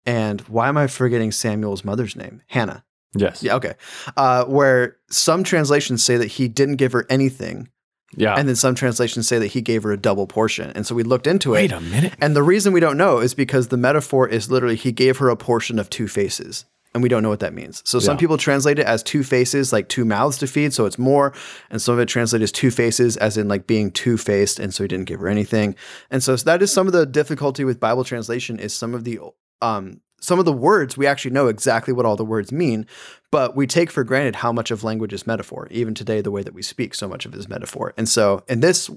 and 0.05 0.41
why 0.41 0.67
am 0.67 0.77
I 0.77 0.87
forgetting 0.87 1.31
Samuel's 1.31 1.85
mother's 1.85 2.15
name? 2.15 2.41
Hannah. 2.47 2.83
yes. 3.15 3.41
Yeah, 3.41 3.55
okay. 3.55 3.75
Uh, 4.17 4.45
where 4.45 4.97
some 5.09 5.43
translations 5.43 6.03
say 6.03 6.17
that 6.17 6.27
he 6.27 6.47
didn't 6.47 6.75
give 6.75 6.91
her 6.91 7.05
anything, 7.09 7.69
Yeah. 8.15 8.35
and 8.35 8.47
then 8.47 8.55
some 8.55 8.75
translations 8.75 9.27
say 9.27 9.39
that 9.39 9.47
he 9.47 9.61
gave 9.61 9.83
her 9.83 9.91
a 9.91 9.97
double 9.97 10.27
portion. 10.27 10.71
And 10.75 10.85
so 10.85 10.95
we 10.95 11.03
looked 11.03 11.27
into 11.27 11.51
Wait 11.51 11.71
it. 11.71 11.75
Wait 11.75 11.77
a 11.77 11.81
minute. 11.81 12.13
And 12.21 12.35
the 12.35 12.43
reason 12.43 12.73
we 12.73 12.79
don't 12.79 12.97
know 12.97 13.19
is 13.19 13.33
because 13.33 13.69
the 13.69 13.77
metaphor 13.77 14.27
is 14.27 14.49
literally 14.51 14.75
he 14.75 14.91
gave 14.91 15.17
her 15.17 15.29
a 15.29 15.35
portion 15.35 15.79
of 15.79 15.89
two 15.89 16.07
faces. 16.07 16.65
And 16.93 17.01
we 17.01 17.09
don't 17.09 17.23
know 17.23 17.29
what 17.29 17.39
that 17.39 17.55
means. 17.55 17.81
So 17.85 17.97
some 17.97 18.17
people 18.17 18.37
translate 18.37 18.77
it 18.77 18.85
as 18.85 19.01
two 19.01 19.23
faces, 19.23 19.73
like 19.73 19.89
two 19.89 20.05
mouths 20.05 20.37
to 20.37 20.47
feed, 20.47 20.73
so 20.73 20.85
it's 20.85 20.99
more. 20.99 21.33
And 21.71 21.81
some 21.81 21.95
of 21.95 21.99
it 21.99 22.05
translated 22.05 22.43
as 22.43 22.51
two 22.51 22.69
faces, 22.69 23.17
as 23.17 23.35
in 23.35 23.47
like 23.47 23.65
being 23.65 23.89
two 23.89 24.15
faced, 24.15 24.59
and 24.59 24.71
so 24.71 24.83
he 24.83 24.87
didn't 24.87 25.05
give 25.05 25.19
her 25.19 25.27
anything. 25.27 25.75
And 26.11 26.21
so 26.21 26.35
that 26.35 26.61
is 26.61 26.71
some 26.71 26.85
of 26.85 26.93
the 26.93 27.07
difficulty 27.07 27.63
with 27.63 27.79
Bible 27.79 28.03
translation 28.03 28.59
is 28.59 28.75
some 28.75 28.93
of 28.93 29.05
the 29.05 29.19
um 29.59 30.01
some 30.23 30.39
of 30.39 30.45
the 30.45 30.53
words 30.53 30.95
we 30.95 31.05
actually 31.05 31.31
know 31.31 31.47
exactly 31.47 31.93
what 31.93 32.05
all 32.05 32.15
the 32.15 32.23
words 32.23 32.49
mean, 32.49 32.87
but 33.29 33.57
we 33.57 33.67
take 33.67 33.91
for 33.91 34.05
granted 34.05 34.37
how 34.37 34.53
much 34.53 34.71
of 34.71 34.81
language 34.81 35.11
is 35.11 35.27
metaphor. 35.27 35.67
Even 35.69 35.93
today, 35.93 36.21
the 36.21 36.31
way 36.31 36.41
that 36.41 36.53
we 36.53 36.61
speak, 36.61 36.95
so 36.95 37.09
much 37.09 37.25
of 37.25 37.33
it 37.33 37.37
is 37.37 37.49
metaphor. 37.49 37.93
And 37.97 38.07
so 38.07 38.41
in 38.47 38.61
this 38.61 38.89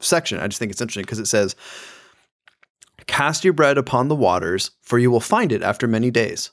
section, 0.00 0.40
I 0.40 0.48
just 0.48 0.58
think 0.58 0.72
it's 0.72 0.80
interesting 0.80 1.04
because 1.04 1.20
it 1.20 1.26
says, 1.26 1.54
Cast 3.06 3.44
your 3.44 3.52
bread 3.52 3.78
upon 3.78 4.08
the 4.08 4.16
waters, 4.16 4.72
for 4.82 4.98
you 4.98 5.12
will 5.12 5.20
find 5.20 5.52
it 5.52 5.62
after 5.62 5.86
many 5.86 6.10
days. 6.10 6.50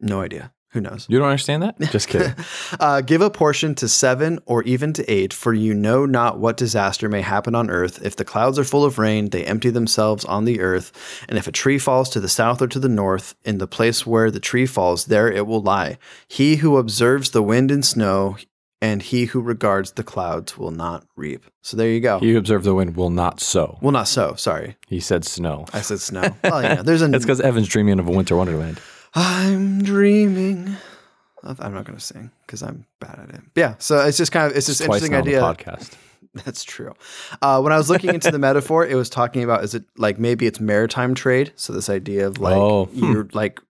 No 0.00 0.20
idea. 0.20 0.52
Who 0.74 0.80
knows? 0.80 1.06
You 1.08 1.18
don't 1.18 1.28
understand 1.28 1.62
that? 1.62 1.80
Just 1.90 2.08
kidding. 2.08 2.34
uh, 2.80 3.00
give 3.00 3.22
a 3.22 3.30
portion 3.30 3.74
to 3.76 3.88
seven 3.88 4.38
or 4.44 4.62
even 4.64 4.92
to 4.92 5.10
eight, 5.10 5.32
for 5.32 5.54
you 5.54 5.72
know 5.72 6.04
not 6.04 6.38
what 6.38 6.56
disaster 6.56 7.08
may 7.08 7.22
happen 7.22 7.54
on 7.54 7.70
earth. 7.70 8.04
If 8.04 8.16
the 8.16 8.24
clouds 8.24 8.58
are 8.58 8.64
full 8.64 8.84
of 8.84 8.98
rain, 8.98 9.30
they 9.30 9.44
empty 9.44 9.70
themselves 9.70 10.24
on 10.26 10.44
the 10.44 10.60
earth. 10.60 11.24
And 11.28 11.38
if 11.38 11.46
a 11.46 11.52
tree 11.52 11.78
falls 11.78 12.10
to 12.10 12.20
the 12.20 12.28
south 12.28 12.60
or 12.60 12.66
to 12.66 12.78
the 12.78 12.88
north, 12.88 13.34
in 13.44 13.58
the 13.58 13.66
place 13.68 14.04
where 14.06 14.30
the 14.30 14.40
tree 14.40 14.66
falls, 14.66 15.06
there 15.06 15.30
it 15.30 15.46
will 15.46 15.62
lie. 15.62 15.96
He 16.28 16.56
who 16.56 16.76
observes 16.76 17.30
the 17.30 17.42
wind 17.42 17.70
and 17.70 17.84
snow, 17.84 18.36
and 18.82 19.00
he 19.00 19.26
who 19.26 19.40
regards 19.40 19.92
the 19.92 20.02
clouds 20.02 20.58
will 20.58 20.70
not 20.72 21.06
reap. 21.16 21.44
So 21.62 21.76
there 21.76 21.88
you 21.88 22.00
go. 22.00 22.18
he 22.18 22.32
who 22.32 22.38
observed 22.38 22.64
the 22.64 22.74
wind 22.74 22.96
will 22.96 23.08
not 23.10 23.40
sow. 23.40 23.78
Will 23.80 23.92
not 23.92 24.08
sow. 24.08 24.34
Sorry, 24.34 24.76
He 24.88 24.98
said 25.00 25.24
snow. 25.24 25.66
I 25.72 25.80
said 25.82 26.00
snow. 26.00 26.34
well, 26.42 26.62
yeah, 26.62 26.82
there's 26.82 27.00
a. 27.00 27.08
That's 27.14 27.24
because 27.24 27.40
Evan's 27.40 27.68
dreaming 27.68 27.98
of 28.00 28.08
a 28.08 28.10
winter 28.10 28.36
wonderland. 28.36 28.80
I'm 29.14 29.82
dreaming. 29.82 30.76
of- 31.42 31.60
I'm 31.60 31.74
not 31.74 31.84
going 31.84 31.98
to 31.98 32.04
sing 32.04 32.30
because 32.46 32.62
I'm 32.62 32.86
bad 33.00 33.18
at 33.28 33.34
it. 33.34 33.40
Yeah, 33.54 33.74
so 33.78 34.00
it's 34.04 34.16
just 34.18 34.32
kind 34.32 34.50
of 34.50 34.56
it's 34.56 34.66
just 34.66 34.82
Twice 34.82 35.02
interesting 35.04 35.12
now 35.12 35.18
on 35.18 35.24
the 35.24 35.36
idea. 35.36 35.72
podcast. 35.74 35.92
That's 36.44 36.64
true. 36.64 36.94
Uh, 37.42 37.60
when 37.60 37.72
I 37.72 37.76
was 37.76 37.88
looking 37.88 38.10
into 38.12 38.30
the 38.30 38.38
metaphor, 38.48 38.84
it 38.84 38.96
was 38.96 39.08
talking 39.08 39.44
about 39.44 39.62
is 39.62 39.74
it 39.74 39.84
like 39.96 40.18
maybe 40.18 40.46
it's 40.46 40.58
maritime 40.58 41.14
trade? 41.14 41.52
So 41.56 41.72
this 41.72 41.88
idea 41.88 42.26
of 42.26 42.38
like 42.38 42.56
Oh, 42.56 42.86
hmm. 42.86 43.12
you're 43.12 43.28
like 43.32 43.60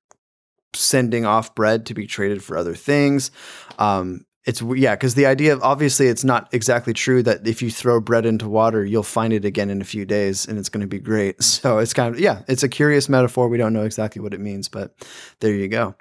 sending 0.75 1.25
off 1.27 1.55
bread 1.55 1.87
to 1.87 1.95
be 1.95 2.07
traded 2.07 2.43
for 2.43 2.57
other 2.57 2.75
things. 2.75 3.31
Um, 3.79 4.25
it's 4.45 4.61
yeah, 4.61 4.95
because 4.95 5.15
the 5.15 5.27
idea 5.27 5.53
of 5.53 5.63
obviously 5.63 6.09
it's 6.09 6.25
not 6.25 6.53
exactly 6.53 6.93
true 6.93 7.23
that 7.23 7.47
if 7.47 7.63
you 7.63 7.71
throw 7.71 8.01
bread 8.01 8.27
into 8.27 8.49
water, 8.49 8.85
you'll 8.85 9.03
find 9.03 9.33
it 9.33 9.45
again 9.45 9.71
in 9.71 9.81
a 9.81 9.85
few 9.85 10.05
days 10.05 10.47
and 10.47 10.59
it's 10.59 10.69
going 10.69 10.83
to 10.83 10.87
be 10.87 10.99
great. 10.99 11.39
Mm. 11.39 11.43
So 11.65 11.79
it's 11.79 11.95
kind 11.95 12.15
of 12.15 12.21
yeah, 12.21 12.43
it's 12.47 12.63
a 12.63 12.69
curious 12.69 13.09
metaphor. 13.09 13.49
We 13.49 13.57
don't 13.57 13.73
know 13.73 13.85
exactly 13.85 14.21
what 14.21 14.35
it 14.35 14.41
means, 14.41 14.69
but 14.69 14.95
there 15.41 15.55
you 15.55 15.69
go. 15.69 15.95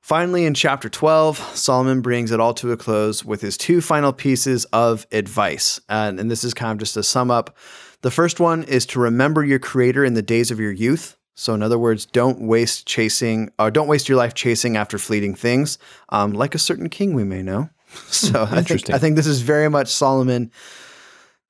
Finally, 0.00 0.44
in 0.44 0.54
chapter 0.54 0.88
12, 0.88 1.38
Solomon 1.56 2.00
brings 2.00 2.32
it 2.32 2.40
all 2.40 2.54
to 2.54 2.72
a 2.72 2.76
close 2.76 3.24
with 3.24 3.40
his 3.40 3.56
two 3.56 3.80
final 3.80 4.12
pieces 4.12 4.64
of 4.72 5.06
advice. 5.12 5.80
And, 5.88 6.18
and 6.18 6.28
this 6.28 6.42
is 6.42 6.52
kind 6.52 6.72
of 6.72 6.78
just 6.78 6.96
a 6.96 7.04
sum 7.04 7.30
up. 7.30 7.56
The 8.00 8.10
first 8.10 8.40
one 8.40 8.64
is 8.64 8.84
to 8.86 8.98
remember 8.98 9.44
your 9.44 9.60
creator 9.60 10.04
in 10.04 10.14
the 10.14 10.22
days 10.22 10.50
of 10.50 10.58
your 10.58 10.72
youth. 10.72 11.16
So, 11.34 11.54
in 11.54 11.62
other 11.62 11.78
words, 11.78 12.06
don't 12.06 12.42
waste 12.42 12.86
chasing, 12.86 13.50
or 13.58 13.70
don't 13.70 13.88
waste 13.88 14.08
your 14.08 14.18
life 14.18 14.34
chasing 14.34 14.76
after 14.76 14.98
fleeting 14.98 15.34
things, 15.34 15.78
um, 16.10 16.32
like 16.32 16.54
a 16.54 16.58
certain 16.58 16.88
king 16.88 17.14
we 17.14 17.24
may 17.24 17.42
know. 17.42 17.70
So, 18.08 18.48
I 18.50 18.62
think. 18.62 18.88
I 18.88 18.98
think 18.98 19.16
this 19.16 19.26
is 19.26 19.42
very 19.42 19.68
much 19.68 19.88
Solomon 19.88 20.50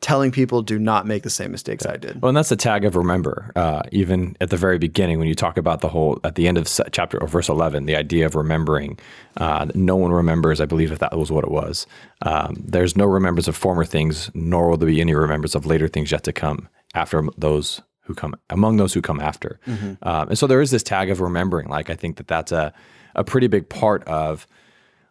telling 0.02 0.32
people 0.32 0.60
do 0.60 0.78
not 0.78 1.06
make 1.06 1.22
the 1.22 1.30
same 1.30 1.52
mistakes 1.52 1.86
I 1.86 1.96
did. 1.96 2.20
Well, 2.20 2.28
and 2.28 2.36
that's 2.36 2.48
the 2.48 2.56
tag 2.56 2.84
of 2.84 2.96
remember. 2.96 3.52
Uh, 3.54 3.82
even 3.92 4.36
at 4.40 4.50
the 4.50 4.56
very 4.56 4.76
beginning, 4.76 5.18
when 5.18 5.28
you 5.28 5.34
talk 5.34 5.56
about 5.56 5.80
the 5.80 5.88
whole 5.88 6.18
at 6.24 6.34
the 6.34 6.48
end 6.48 6.58
of 6.58 6.68
chapter 6.90 7.22
or 7.22 7.28
verse 7.28 7.48
eleven, 7.48 7.86
the 7.86 7.96
idea 7.96 8.26
of 8.26 8.34
remembering. 8.34 8.98
Uh, 9.38 9.66
no 9.74 9.96
one 9.96 10.10
remembers. 10.10 10.60
I 10.60 10.66
believe 10.66 10.92
if 10.92 10.98
that 10.98 11.16
was 11.16 11.30
what 11.30 11.44
it 11.44 11.50
was. 11.50 11.86
Um, 12.22 12.56
there's 12.58 12.96
no 12.96 13.06
remembrance 13.06 13.48
of 13.48 13.56
former 13.56 13.84
things, 13.84 14.30
nor 14.34 14.68
will 14.68 14.76
there 14.76 14.88
be 14.88 15.00
any 15.00 15.14
remembrance 15.14 15.54
of 15.54 15.64
later 15.64 15.88
things 15.88 16.10
yet 16.10 16.24
to 16.24 16.32
come 16.32 16.68
after 16.94 17.24
those 17.38 17.80
who 18.02 18.14
come 18.14 18.34
among 18.50 18.76
those 18.78 18.92
who 18.94 19.00
come 19.02 19.20
after. 19.20 19.58
Um, 20.02 20.28
and 20.28 20.38
so 20.38 20.46
there 20.46 20.60
is 20.60 20.70
this 20.70 20.82
tag 20.82 21.10
of 21.10 21.20
remembering. 21.20 21.68
Like 21.68 21.90
I 21.90 21.94
think 21.94 22.16
that 22.16 22.28
that's 22.28 22.52
a 22.52 22.72
a 23.14 23.22
pretty 23.24 23.46
big 23.46 23.68
part 23.68 24.02
of 24.04 24.46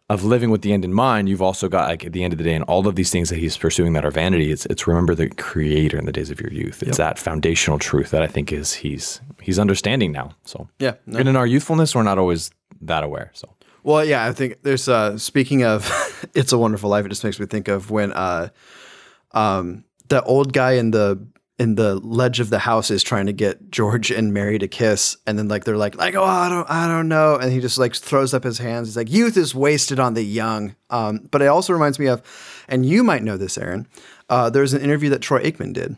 of 0.08 0.24
living 0.24 0.50
with 0.50 0.60
the 0.60 0.72
end 0.74 0.84
in 0.84 0.92
mind, 0.92 1.26
you've 1.28 1.40
also 1.40 1.68
got 1.68 1.88
like 1.88 2.04
at 2.04 2.12
the 2.12 2.22
end 2.22 2.34
of 2.34 2.38
the 2.38 2.44
day, 2.44 2.52
and 2.54 2.64
all 2.64 2.86
of 2.86 2.96
these 2.96 3.10
things 3.10 3.30
that 3.30 3.38
he's 3.38 3.56
pursuing 3.56 3.94
that 3.94 4.04
are 4.04 4.10
vanity. 4.10 4.50
It's 4.52 4.66
it's 4.66 4.86
remember 4.86 5.14
the 5.14 5.30
Creator 5.30 5.96
in 5.96 6.04
the 6.04 6.12
days 6.12 6.30
of 6.30 6.38
your 6.40 6.52
youth. 6.52 6.82
It's 6.82 6.98
that 6.98 7.18
foundational 7.18 7.78
truth 7.78 8.10
that 8.10 8.22
I 8.22 8.26
think 8.26 8.52
is 8.52 8.74
he's 8.74 9.20
he's 9.40 9.58
understanding 9.58 10.12
now. 10.12 10.34
So 10.44 10.68
Yeah, 10.78 10.94
no. 11.06 11.18
and 11.18 11.28
in 11.28 11.36
our 11.36 11.46
youthfulness, 11.46 11.94
we're 11.94 12.02
not 12.02 12.18
always 12.18 12.50
that 12.82 13.04
aware. 13.04 13.30
So 13.32 13.48
Well, 13.84 14.04
yeah, 14.04 14.26
I 14.26 14.32
think 14.32 14.58
there's 14.62 14.86
uh 14.88 15.16
speaking 15.16 15.64
of 15.64 15.88
It's 16.34 16.52
a 16.52 16.58
Wonderful 16.58 16.90
Life, 16.90 17.06
it 17.06 17.08
just 17.10 17.24
makes 17.24 17.40
me 17.40 17.46
think 17.46 17.68
of 17.68 17.90
when 17.90 18.12
uh 18.12 18.48
um 19.32 19.84
the 20.08 20.22
old 20.24 20.52
guy 20.52 20.72
in 20.72 20.90
the 20.90 21.24
in 21.62 21.74
the 21.76 21.94
ledge 21.96 22.40
of 22.40 22.50
the 22.50 22.58
house 22.58 22.90
is 22.90 23.02
trying 23.02 23.26
to 23.26 23.32
get 23.32 23.70
George 23.70 24.10
and 24.10 24.32
Mary 24.34 24.58
to 24.58 24.68
kiss, 24.68 25.16
and 25.26 25.38
then 25.38 25.48
like 25.48 25.64
they're 25.64 25.76
like 25.76 25.94
like 25.96 26.14
oh 26.14 26.24
I 26.24 26.48
don't 26.48 26.68
I 26.70 26.86
don't 26.88 27.08
know, 27.08 27.36
and 27.36 27.52
he 27.52 27.60
just 27.60 27.78
like 27.78 27.94
throws 27.94 28.34
up 28.34 28.44
his 28.44 28.58
hands. 28.58 28.88
He's 28.88 28.96
like 28.96 29.10
youth 29.10 29.36
is 29.36 29.54
wasted 29.54 29.98
on 30.00 30.14
the 30.14 30.22
young. 30.22 30.74
Um, 30.90 31.28
but 31.30 31.40
it 31.42 31.46
also 31.46 31.72
reminds 31.72 31.98
me 31.98 32.06
of, 32.06 32.20
and 32.68 32.84
you 32.84 33.02
might 33.04 33.22
know 33.22 33.36
this, 33.36 33.56
Aaron. 33.56 33.86
Uh, 34.28 34.50
there's 34.50 34.72
an 34.74 34.82
interview 34.82 35.08
that 35.10 35.20
Troy 35.22 35.42
Aikman 35.42 35.72
did, 35.72 35.96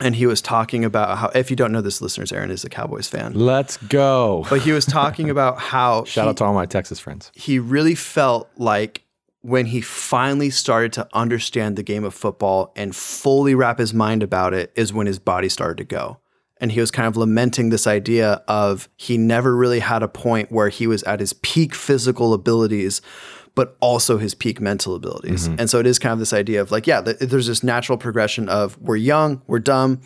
and 0.00 0.14
he 0.16 0.26
was 0.26 0.40
talking 0.42 0.84
about 0.84 1.18
how 1.18 1.28
if 1.34 1.50
you 1.50 1.56
don't 1.56 1.72
know 1.72 1.80
this, 1.82 2.00
listeners, 2.00 2.32
Aaron 2.32 2.50
is 2.50 2.64
a 2.64 2.68
Cowboys 2.70 3.08
fan, 3.08 3.32
let's 3.34 3.76
go. 3.76 4.44
but 4.50 4.60
he 4.62 4.72
was 4.72 4.84
talking 4.86 5.30
about 5.30 5.58
how 5.58 6.04
Shout 6.06 6.24
he- 6.24 6.28
out 6.30 6.36
to 6.38 6.44
all 6.44 6.54
my 6.54 6.66
Texas 6.66 6.98
friends. 7.00 7.30
he 7.34 7.58
really 7.58 7.94
felt 7.94 8.48
like 8.56 9.03
when 9.44 9.66
he 9.66 9.82
finally 9.82 10.48
started 10.48 10.90
to 10.90 11.06
understand 11.12 11.76
the 11.76 11.82
game 11.82 12.02
of 12.02 12.14
football 12.14 12.72
and 12.76 12.96
fully 12.96 13.54
wrap 13.54 13.78
his 13.78 13.92
mind 13.92 14.22
about 14.22 14.54
it 14.54 14.72
is 14.74 14.90
when 14.90 15.06
his 15.06 15.18
body 15.18 15.50
started 15.50 15.76
to 15.76 15.84
go. 15.84 16.18
And 16.62 16.72
he 16.72 16.80
was 16.80 16.90
kind 16.90 17.06
of 17.06 17.14
lamenting 17.14 17.68
this 17.68 17.86
idea 17.86 18.42
of 18.48 18.88
he 18.96 19.18
never 19.18 19.54
really 19.54 19.80
had 19.80 20.02
a 20.02 20.08
point 20.08 20.50
where 20.50 20.70
he 20.70 20.86
was 20.86 21.02
at 21.02 21.20
his 21.20 21.34
peak 21.34 21.74
physical 21.74 22.32
abilities, 22.32 23.02
but 23.54 23.76
also 23.80 24.16
his 24.16 24.34
peak 24.34 24.62
mental 24.62 24.94
abilities. 24.94 25.46
Mm-hmm. 25.46 25.60
And 25.60 25.68
so 25.68 25.78
it 25.78 25.86
is 25.86 25.98
kind 25.98 26.14
of 26.14 26.20
this 26.20 26.32
idea 26.32 26.62
of 26.62 26.70
like, 26.70 26.86
yeah, 26.86 27.02
th- 27.02 27.18
there's 27.18 27.48
this 27.48 27.62
natural 27.62 27.98
progression 27.98 28.48
of 28.48 28.80
we're 28.80 28.96
young, 28.96 29.42
we're 29.46 29.58
dumb, 29.58 30.00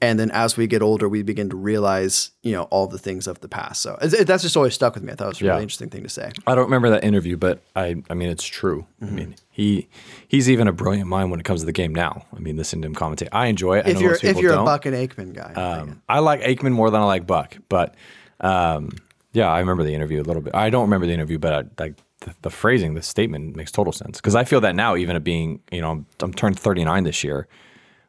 and 0.00 0.18
then 0.20 0.30
as 0.30 0.56
we 0.58 0.66
get 0.66 0.82
older, 0.82 1.08
we 1.08 1.22
begin 1.22 1.48
to 1.50 1.56
realize, 1.56 2.30
you 2.42 2.52
know, 2.52 2.64
all 2.64 2.86
the 2.86 2.98
things 2.98 3.26
of 3.26 3.40
the 3.40 3.48
past. 3.48 3.80
So 3.80 3.96
it, 4.02 4.26
that's 4.26 4.42
just 4.42 4.56
always 4.56 4.74
stuck 4.74 4.94
with 4.94 5.02
me. 5.02 5.12
I 5.12 5.16
thought 5.16 5.24
it 5.24 5.28
was 5.28 5.40
a 5.40 5.44
Yeah. 5.44 5.50
really 5.52 5.62
interesting 5.62 5.88
thing 5.88 6.02
to 6.02 6.08
say. 6.08 6.32
I 6.46 6.54
don't 6.54 6.64
remember 6.64 6.90
that 6.90 7.02
interview, 7.04 7.36
but 7.36 7.62
I 7.74 8.02
I 8.10 8.14
mean 8.14 8.28
it's 8.28 8.44
true. 8.44 8.86
I 9.00 9.06
mean 9.06 9.36
he 9.50 9.88
he's 10.28 10.50
even 10.50 10.68
a 10.68 10.72
brilliant 10.72 11.08
mind 11.08 11.30
when 11.30 11.40
it 11.40 11.44
comes 11.44 11.60
to 11.60 11.66
the 11.66 11.72
game 11.72 11.94
now. 11.94 12.26
I 12.36 12.40
mean 12.40 12.56
listen 12.56 12.82
to 12.82 12.86
him 12.86 12.94
commentate. 12.94 13.28
I 13.32 13.46
enjoy 13.46 13.78
it. 13.78 13.86
I 13.86 13.90
If 13.90 13.94
know 13.96 14.00
you're 14.02 14.18
if 14.22 14.38
you're 14.38 14.52
don't. 14.52 14.62
a 14.62 14.64
Buck 14.64 14.84
and 14.86 14.94
Aikman 14.94 15.32
guy, 15.34 15.52
Um, 15.54 16.02
I 16.08 16.18
like 16.18 16.42
Aikman 16.42 16.72
more 16.72 16.90
than 16.90 17.00
I 17.00 17.04
like 17.04 17.26
Buck, 17.26 17.56
but 17.68 17.94
um, 18.40 18.90
yeah, 19.32 19.48
I 19.50 19.60
remember 19.60 19.82
the 19.82 19.94
interview 19.94 20.20
a 20.20 20.24
little 20.24 20.42
bit. 20.42 20.54
I 20.54 20.70
don't 20.70 20.82
remember 20.82 21.06
the 21.06 21.12
interview, 21.14 21.38
but 21.38 21.52
I, 21.52 21.82
like 21.82 21.94
the, 22.20 22.34
the 22.42 22.50
phrasing, 22.50 22.94
the 22.94 23.02
statement 23.02 23.56
makes 23.56 23.70
total 23.70 23.92
sense 23.92 24.18
because 24.18 24.34
I 24.34 24.44
feel 24.44 24.60
that 24.62 24.74
now, 24.74 24.96
even 24.96 25.16
at 25.16 25.24
being, 25.24 25.60
you 25.70 25.80
know, 25.80 25.90
I'm, 25.90 26.06
I'm 26.20 26.32
turned 26.32 26.58
39 26.58 27.04
this 27.04 27.22
year. 27.24 27.46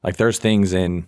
Like 0.04 0.18
there's 0.18 0.40
things 0.40 0.74
in 0.74 1.08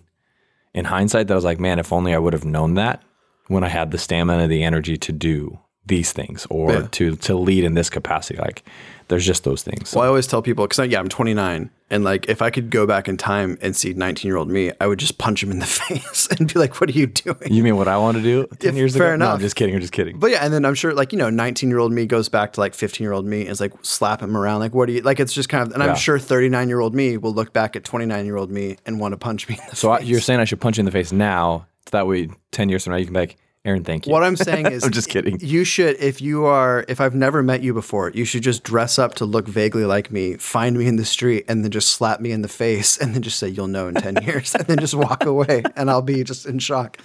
in 0.74 0.84
hindsight 0.84 1.26
that 1.28 1.34
I 1.34 1.36
was 1.36 1.44
like, 1.44 1.60
man, 1.60 1.78
if 1.78 1.92
only 1.92 2.14
I 2.14 2.18
would 2.18 2.32
have 2.32 2.44
known 2.44 2.74
that 2.74 3.02
when 3.48 3.64
I 3.64 3.68
had 3.68 3.90
the 3.90 3.98
stamina, 3.98 4.44
and 4.44 4.52
the 4.52 4.62
energy 4.62 4.96
to 4.96 5.12
do 5.12 5.58
these 5.90 6.12
things 6.12 6.46
or 6.48 6.72
Yeah. 6.72 6.88
to 6.92 7.16
to 7.16 7.34
lead 7.36 7.64
in 7.64 7.74
this 7.74 7.90
capacity. 7.90 8.38
Like 8.40 8.62
there's 9.08 9.26
just 9.26 9.42
those 9.44 9.62
things. 9.64 9.92
well, 9.92 10.04
I 10.04 10.06
always 10.06 10.26
tell 10.28 10.40
people 10.40 10.64
because 10.66 10.88
yeah, 10.88 11.00
I'm 11.00 11.08
29, 11.08 11.68
and 11.90 12.04
like 12.04 12.28
if 12.28 12.40
I 12.40 12.50
could 12.50 12.70
go 12.70 12.86
back 12.86 13.08
in 13.08 13.16
time 13.16 13.58
and 13.60 13.74
see 13.74 13.92
19 13.92 14.28
year 14.28 14.36
old 14.36 14.48
me, 14.48 14.70
I 14.80 14.86
would 14.86 15.00
just 15.00 15.18
punch 15.18 15.42
him 15.42 15.50
in 15.50 15.58
the 15.58 15.66
face 15.82 16.28
and 16.30 16.46
be 16.52 16.60
like, 16.60 16.80
"What 16.80 16.88
are 16.90 16.92
you 16.92 17.06
doing?" 17.08 17.52
you 17.52 17.64
mean 17.64 17.76
what 17.76 17.88
I 17.88 17.96
want 17.98 18.16
to 18.18 18.22
do 18.22 18.46
10 18.60 18.76
years 18.76 18.96
fair 18.96 19.14
ago? 19.14 19.24
No, 19.24 19.32
I'm 19.32 19.40
just 19.40 19.56
kidding. 19.56 19.74
I'm 19.74 19.80
just 19.80 19.92
kidding. 19.92 20.18
But 20.20 20.30
yeah, 20.30 20.44
and 20.44 20.54
then 20.54 20.64
I'm 20.64 20.74
sure 20.76 20.94
like 20.94 21.12
you 21.12 21.18
know, 21.18 21.28
19 21.28 21.68
year 21.68 21.80
old 21.80 21.90
me 21.92 22.06
goes 22.06 22.28
back 22.28 22.52
to 22.54 22.60
like 22.60 22.72
15 22.74 23.04
year 23.04 23.12
old 23.12 23.26
me 23.26 23.40
and 23.42 23.50
is 23.50 23.60
like 23.60 23.72
slap 23.82 24.22
him 24.22 24.36
around 24.36 24.60
like, 24.60 24.74
"What 24.74 24.86
do 24.86 24.92
you 24.92 25.02
like?" 25.02 25.18
It's 25.18 25.32
just 25.34 25.48
kind 25.48 25.66
of, 25.66 25.74
and 25.74 25.82
I'm 25.82 25.96
sure 25.96 26.18
39 26.20 26.68
year 26.68 26.78
old 26.80 26.94
me 26.94 27.16
will 27.16 27.34
look 27.34 27.52
back 27.52 27.74
at 27.74 27.82
29 27.82 28.24
year 28.26 28.36
old 28.36 28.50
me 28.52 28.76
and 28.86 29.00
want 29.00 29.12
to 29.12 29.18
punch 29.18 29.48
me 29.48 29.56
in 29.56 29.62
the 29.68 29.74
So 29.76 29.90
I, 29.90 29.98
you're 30.00 30.20
saying 30.20 30.38
I 30.38 30.44
should 30.44 30.60
punch 30.60 30.76
you 30.78 30.82
in 30.82 30.86
the 30.86 30.92
face 30.92 31.10
now, 31.10 31.66
so 31.86 31.90
that 31.98 32.06
way 32.06 32.28
ten 32.52 32.68
years 32.68 32.84
from 32.84 32.92
now 32.92 32.98
you 32.98 33.06
can 33.06 33.14
be 33.14 33.20
like, 33.20 33.36
Aaron, 33.64 33.84
thank 33.84 34.06
you. 34.06 34.12
What 34.12 34.22
I'm 34.22 34.36
saying 34.48 34.66
is, 34.66 34.84
I'm 34.84 34.90
just 34.90 35.08
kidding. 35.08 35.38
You 35.40 35.64
should, 35.64 35.96
if 36.00 36.20
you 36.20 36.46
are, 36.46 36.84
if 36.88 37.00
I've 37.00 37.14
never 37.14 37.42
met 37.42 37.62
you 37.62 37.74
before, 37.74 38.10
you 38.10 38.24
should 38.24 38.42
just 38.42 38.62
dress 38.64 38.98
up 38.98 39.14
to 39.16 39.24
look 39.26 39.46
vaguely 39.46 39.84
like 39.84 40.10
me, 40.10 40.36
find 40.36 40.78
me 40.78 40.86
in 40.86 40.96
the 40.96 41.04
street, 41.04 41.44
and 41.48 41.62
then 41.62 41.70
just 41.70 41.90
slap 41.90 42.20
me 42.20 42.32
in 42.32 42.42
the 42.42 42.48
face, 42.48 42.96
and 42.96 43.14
then 43.14 43.22
just 43.22 43.38
say, 43.38 43.48
"You'll 43.48 43.66
know 43.66 43.88
in 43.88 43.94
ten 43.94 44.16
years," 44.24 44.54
and 44.54 44.66
then 44.66 44.78
just 44.78 44.94
walk 44.94 45.24
away, 45.26 45.62
and 45.76 45.90
I'll 45.90 46.02
be 46.02 46.24
just 46.24 46.46
in 46.46 46.58
shock. 46.58 46.98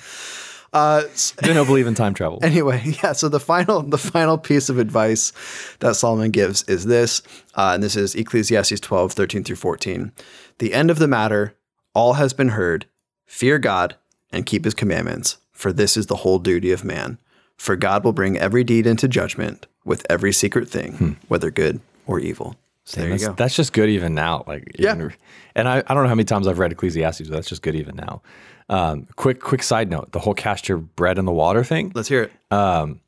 Uh, 0.72 1.04
Then 1.41 1.54
he'll 1.54 1.65
believe 1.65 1.88
in 1.88 1.96
time 1.96 2.13
travel. 2.13 2.39
anyway, 2.44 2.82
yeah. 3.02 3.13
So 3.13 3.30
the 3.30 3.39
final, 3.39 3.82
the 3.82 3.98
final 3.98 4.38
piece 4.38 4.68
of 4.68 4.78
advice 4.78 5.32
that 5.80 5.96
Solomon 5.96 6.32
gives 6.32 6.63
is 6.63 6.86
this, 6.86 7.22
uh, 7.56 7.72
and 7.76 7.82
this 7.82 7.96
is 7.96 8.13
Ecclesiastes 8.13 8.82
12, 8.82 9.13
13 9.13 9.46
through 9.46 9.56
14. 9.56 10.12
The 10.60 10.74
end 10.74 10.91
of 10.91 11.00
the 11.00 11.08
matter, 11.08 11.56
all 11.94 12.13
has 12.13 12.34
been 12.34 12.50
heard. 12.50 12.88
Fear 13.26 13.60
God 13.60 13.96
and 14.32 14.46
keep 14.46 14.66
his 14.66 14.74
commandments, 14.74 15.38
for 15.52 15.72
this 15.74 15.96
is 15.98 16.08
the 16.08 16.18
whole 16.18 16.40
duty 16.40 16.72
of 16.72 16.84
man. 16.84 17.18
For 17.58 17.76
God 17.76 18.04
will 18.04 18.12
bring 18.14 18.38
every 18.38 18.64
deed 18.64 18.86
into 18.86 19.08
judgment 19.08 19.68
with 19.86 20.06
every 20.10 20.34
secret 20.34 20.68
thing, 20.68 21.18
whether 21.28 21.50
good 21.52 21.80
or 22.06 22.20
evil. 22.20 22.56
So 22.84 23.00
there 23.02 23.08
you 23.10 23.14
that's, 23.14 23.28
go. 23.28 23.34
that's 23.34 23.56
just 23.56 23.74
good 23.74 23.90
even 23.90 24.14
now. 24.14 24.44
Like, 24.46 24.76
Yeah. 24.78 24.96
even- 24.96 25.14
and 25.56 25.68
I, 25.70 25.78
I 25.88 25.94
don't 25.94 26.04
know 26.04 26.10
how 26.10 26.16
many 26.16 26.26
times 26.26 26.48
I've 26.48 26.60
read 26.60 26.72
Ecclesiastes, 26.74 27.22
but 27.30 27.32
that's 27.36 27.48
just 27.48 27.62
good 27.62 27.76
even 27.76 27.96
now. 27.96 28.22
Um, 28.68 29.08
quick, 29.16 29.40
quick 29.40 29.64
side 29.64 29.90
note: 29.90 30.12
the 30.12 30.20
whole 30.20 30.34
cast 30.34 30.68
your 30.68 30.80
bread 30.80 31.18
in 31.18 31.26
the 31.26 31.32
water 31.32 31.64
thing. 31.64 31.92
Let's 31.96 32.10
hear 32.10 32.24
it. 32.24 32.32
Um, 32.52 33.00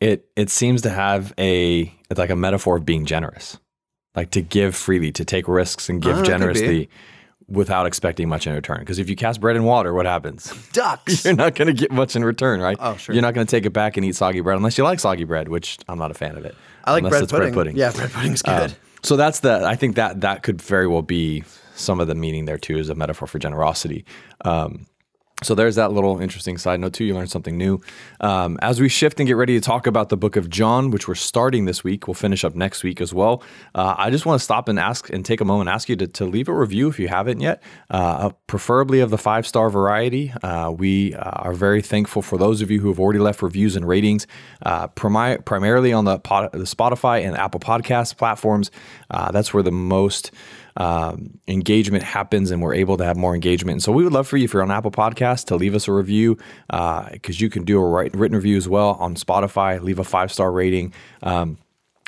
It 0.00 0.28
it 0.36 0.50
seems 0.50 0.82
to 0.82 0.90
have 0.90 1.32
a 1.38 1.92
like 2.16 2.30
a 2.30 2.36
metaphor 2.36 2.76
of 2.76 2.84
being 2.84 3.06
generous, 3.06 3.58
like 4.14 4.30
to 4.32 4.40
give 4.40 4.74
freely, 4.76 5.10
to 5.12 5.24
take 5.24 5.48
risks 5.48 5.88
and 5.88 6.02
give 6.02 6.16
be. 6.22 6.28
generously 6.28 6.88
without 7.48 7.86
expecting 7.86 8.28
much 8.28 8.46
in 8.46 8.54
return. 8.54 8.80
Because 8.80 8.98
if 8.98 9.08
you 9.08 9.16
cast 9.16 9.40
bread 9.40 9.56
in 9.56 9.64
water, 9.64 9.94
what 9.94 10.06
happens? 10.06 10.52
Ducks. 10.72 11.24
You're 11.24 11.34
not 11.34 11.54
going 11.54 11.68
to 11.68 11.74
get 11.74 11.90
much 11.90 12.14
in 12.14 12.24
return, 12.24 12.60
right? 12.60 12.76
Oh, 12.78 12.96
sure. 12.96 13.14
You're 13.14 13.22
not 13.22 13.34
going 13.34 13.46
to 13.46 13.50
take 13.50 13.64
it 13.64 13.72
back 13.72 13.96
and 13.96 14.04
eat 14.04 14.14
soggy 14.14 14.40
bread 14.40 14.56
unless 14.56 14.76
you 14.76 14.84
like 14.84 15.00
soggy 15.00 15.24
bread, 15.24 15.48
which 15.48 15.78
I'm 15.88 15.98
not 15.98 16.10
a 16.10 16.14
fan 16.14 16.36
of 16.36 16.44
it. 16.44 16.54
I 16.84 16.92
like 16.92 17.02
bread 17.02 17.28
pudding. 17.28 17.38
bread 17.38 17.54
pudding. 17.54 17.76
Yeah, 17.76 17.90
bread 17.92 18.10
pudding's 18.12 18.42
good. 18.42 18.70
Um, 18.70 18.76
so 19.02 19.16
that's 19.16 19.40
the. 19.40 19.64
I 19.64 19.76
think 19.76 19.96
that 19.96 20.20
that 20.22 20.42
could 20.42 20.60
very 20.60 20.86
well 20.86 21.02
be 21.02 21.44
some 21.74 22.00
of 22.00 22.08
the 22.08 22.14
meaning 22.14 22.44
there 22.44 22.58
too, 22.58 22.76
is 22.76 22.88
a 22.88 22.94
metaphor 22.94 23.28
for 23.28 23.38
generosity. 23.38 24.04
Um, 24.44 24.86
so 25.42 25.54
there's 25.54 25.76
that 25.76 25.92
little 25.92 26.20
interesting 26.20 26.58
side 26.58 26.80
note 26.80 26.94
too. 26.94 27.04
You 27.04 27.14
learned 27.14 27.30
something 27.30 27.56
new. 27.56 27.80
Um, 28.20 28.58
as 28.60 28.80
we 28.80 28.88
shift 28.88 29.20
and 29.20 29.26
get 29.26 29.36
ready 29.36 29.54
to 29.54 29.60
talk 29.60 29.86
about 29.86 30.08
the 30.08 30.16
book 30.16 30.34
of 30.34 30.50
John, 30.50 30.90
which 30.90 31.06
we're 31.06 31.14
starting 31.14 31.64
this 31.64 31.84
week, 31.84 32.08
we'll 32.08 32.14
finish 32.14 32.44
up 32.44 32.56
next 32.56 32.82
week 32.82 33.00
as 33.00 33.14
well. 33.14 33.42
Uh, 33.74 33.94
I 33.96 34.10
just 34.10 34.26
want 34.26 34.40
to 34.40 34.44
stop 34.44 34.68
and 34.68 34.80
ask 34.80 35.08
and 35.10 35.24
take 35.24 35.40
a 35.40 35.44
moment, 35.44 35.70
ask 35.70 35.88
you 35.88 35.94
to, 35.96 36.08
to 36.08 36.24
leave 36.24 36.48
a 36.48 36.52
review 36.52 36.88
if 36.88 36.98
you 36.98 37.06
haven't 37.06 37.40
yet, 37.40 37.62
uh, 37.90 38.30
preferably 38.48 38.98
of 38.98 39.10
the 39.10 39.18
five 39.18 39.46
star 39.46 39.70
variety. 39.70 40.32
Uh, 40.42 40.72
we 40.76 41.14
uh, 41.14 41.30
are 41.30 41.54
very 41.54 41.82
thankful 41.82 42.20
for 42.20 42.36
those 42.36 42.60
of 42.60 42.70
you 42.70 42.80
who 42.80 42.88
have 42.88 42.98
already 42.98 43.20
left 43.20 43.40
reviews 43.40 43.76
and 43.76 43.86
ratings, 43.86 44.26
uh, 44.66 44.88
primi- 44.88 45.38
primarily 45.38 45.92
on 45.92 46.04
the, 46.04 46.18
pod- 46.18 46.50
the 46.52 46.58
Spotify 46.58 47.24
and 47.24 47.36
Apple 47.36 47.60
Podcast 47.60 48.16
platforms. 48.16 48.72
Uh, 49.08 49.30
that's 49.30 49.54
where 49.54 49.62
the 49.62 49.70
most 49.70 50.32
um, 50.78 51.38
engagement 51.48 52.04
happens 52.04 52.50
and 52.50 52.62
we're 52.62 52.74
able 52.74 52.96
to 52.96 53.04
have 53.04 53.16
more 53.16 53.34
engagement. 53.34 53.74
And 53.74 53.82
so 53.82 53.92
we 53.92 54.04
would 54.04 54.12
love 54.12 54.26
for 54.26 54.36
you, 54.36 54.44
if 54.44 54.54
you're 54.54 54.62
on 54.62 54.70
Apple 54.70 54.92
Podcasts, 54.92 55.44
to 55.46 55.56
leave 55.56 55.74
us 55.74 55.88
a 55.88 55.92
review 55.92 56.38
because 56.68 57.40
you 57.40 57.50
can 57.50 57.64
do 57.64 57.78
a 57.80 58.08
written 58.10 58.36
review 58.36 58.56
as 58.56 58.68
well 58.68 58.90
on 59.00 59.16
Spotify, 59.16 59.82
leave 59.82 59.98
a 59.98 60.04
five 60.04 60.32
star 60.32 60.50
rating. 60.50 60.94
Um, 61.22 61.58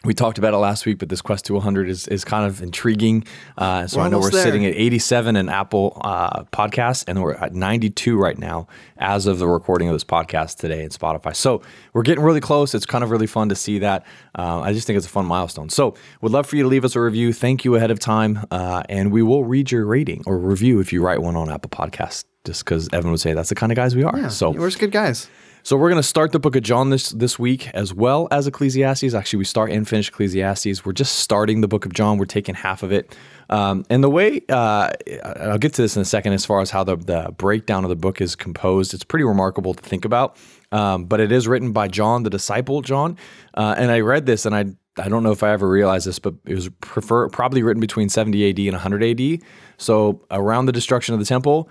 we 0.04 0.14
talked 0.14 0.38
about 0.38 0.54
it 0.54 0.56
last 0.56 0.86
week, 0.86 0.98
but 0.98 1.10
this 1.10 1.20
Quest 1.20 1.44
to 1.46 1.52
100 1.54 1.88
is, 1.88 2.08
is 2.08 2.24
kind 2.24 2.46
of 2.46 2.62
intriguing. 2.62 3.24
Uh, 3.58 3.86
so 3.86 3.98
We're 3.98 4.04
I 4.04 4.08
know 4.08 4.18
we're 4.20 4.30
there. 4.30 4.42
sitting 4.42 4.64
at 4.64 4.74
87 4.74 5.36
in 5.36 5.48
Apple 5.50 6.00
uh, 6.02 6.44
Podcasts, 6.44 7.04
and 7.06 7.22
we're 7.22 7.34
at 7.34 7.54
92 7.54 8.16
right 8.16 8.38
now 8.38 8.66
as 8.96 9.26
of 9.26 9.38
the 9.38 9.46
recording 9.46 9.88
of 9.88 9.94
this 9.94 10.04
podcast 10.04 10.56
today 10.56 10.82
in 10.84 10.88
Spotify. 10.88 11.36
So 11.36 11.60
we're 11.92 12.02
getting 12.02 12.24
really 12.24 12.40
close. 12.40 12.74
It's 12.74 12.86
kind 12.86 13.04
of 13.04 13.10
really 13.10 13.26
fun 13.26 13.50
to 13.50 13.54
see 13.54 13.78
that. 13.80 14.06
Uh, 14.38 14.60
I 14.60 14.72
just 14.72 14.86
think 14.86 14.96
it's 14.96 15.06
a 15.06 15.10
fun 15.10 15.26
milestone. 15.26 15.68
So 15.68 15.94
would 16.22 16.32
love 16.32 16.46
for 16.46 16.56
you 16.56 16.62
to 16.62 16.68
leave 16.68 16.84
us 16.86 16.96
a 16.96 17.00
review. 17.00 17.34
Thank 17.34 17.66
you 17.66 17.74
ahead 17.76 17.90
of 17.90 17.98
time, 17.98 18.44
uh, 18.50 18.82
and 18.88 19.12
we 19.12 19.22
will 19.22 19.44
read 19.44 19.70
your 19.70 19.84
rating 19.84 20.22
or 20.26 20.38
review 20.38 20.80
if 20.80 20.94
you 20.94 21.02
write 21.02 21.20
one 21.20 21.36
on 21.36 21.50
Apple 21.50 21.68
Podcasts. 21.70 22.24
Just 22.46 22.64
because 22.64 22.88
Evan 22.94 23.10
would 23.10 23.20
say 23.20 23.34
that's 23.34 23.50
the 23.50 23.54
kind 23.54 23.70
of 23.70 23.76
guys 23.76 23.94
we 23.94 24.02
are. 24.02 24.30
so 24.30 24.50
We're 24.52 24.68
just 24.68 24.80
good 24.80 24.92
guys. 24.92 25.28
So 25.62 25.76
we're 25.76 25.90
going 25.90 26.00
to 26.00 26.06
start 26.06 26.32
the 26.32 26.38
book 26.38 26.56
of 26.56 26.62
John 26.62 26.90
this 26.90 27.10
this 27.10 27.38
week 27.38 27.68
as 27.68 27.92
well 27.92 28.28
as 28.30 28.46
Ecclesiastes. 28.46 29.14
Actually, 29.14 29.38
we 29.38 29.44
start 29.44 29.70
and 29.70 29.86
finish 29.86 30.08
Ecclesiastes. 30.08 30.84
We're 30.84 30.92
just 30.92 31.18
starting 31.18 31.60
the 31.60 31.68
book 31.68 31.86
of 31.86 31.92
John. 31.92 32.18
We're 32.18 32.24
taking 32.24 32.54
half 32.54 32.82
of 32.82 32.92
it. 32.92 33.16
Um, 33.50 33.84
and 33.90 34.02
the 34.02 34.10
way 34.10 34.42
uh, 34.48 34.90
I'll 35.36 35.58
get 35.58 35.74
to 35.74 35.82
this 35.82 35.96
in 35.96 36.02
a 36.02 36.06
second, 36.06 36.32
as 36.32 36.46
far 36.46 36.60
as 36.60 36.70
how 36.70 36.84
the, 36.84 36.96
the 36.96 37.34
breakdown 37.36 37.84
of 37.84 37.90
the 37.90 37.96
book 37.96 38.20
is 38.20 38.36
composed, 38.36 38.94
it's 38.94 39.04
pretty 39.04 39.24
remarkable 39.24 39.74
to 39.74 39.82
think 39.82 40.04
about. 40.04 40.36
Um, 40.72 41.04
but 41.04 41.20
it 41.20 41.32
is 41.32 41.48
written 41.48 41.72
by 41.72 41.88
John, 41.88 42.22
the 42.22 42.30
disciple 42.30 42.80
John. 42.80 43.16
Uh, 43.54 43.74
and 43.76 43.90
I 43.90 44.00
read 44.00 44.26
this, 44.26 44.46
and 44.46 44.54
I 44.54 44.66
I 44.98 45.08
don't 45.08 45.22
know 45.22 45.30
if 45.30 45.42
I 45.42 45.52
ever 45.52 45.68
realized 45.68 46.06
this, 46.06 46.18
but 46.18 46.34
it 46.44 46.54
was 46.54 46.68
prefer, 46.80 47.28
probably 47.28 47.62
written 47.62 47.80
between 47.80 48.08
70 48.08 48.50
AD 48.50 48.58
and 48.58 48.72
100 48.72 49.02
AD. 49.02 49.40
So 49.78 50.20
around 50.30 50.66
the 50.66 50.72
destruction 50.72 51.14
of 51.14 51.20
the 51.20 51.26
temple 51.26 51.68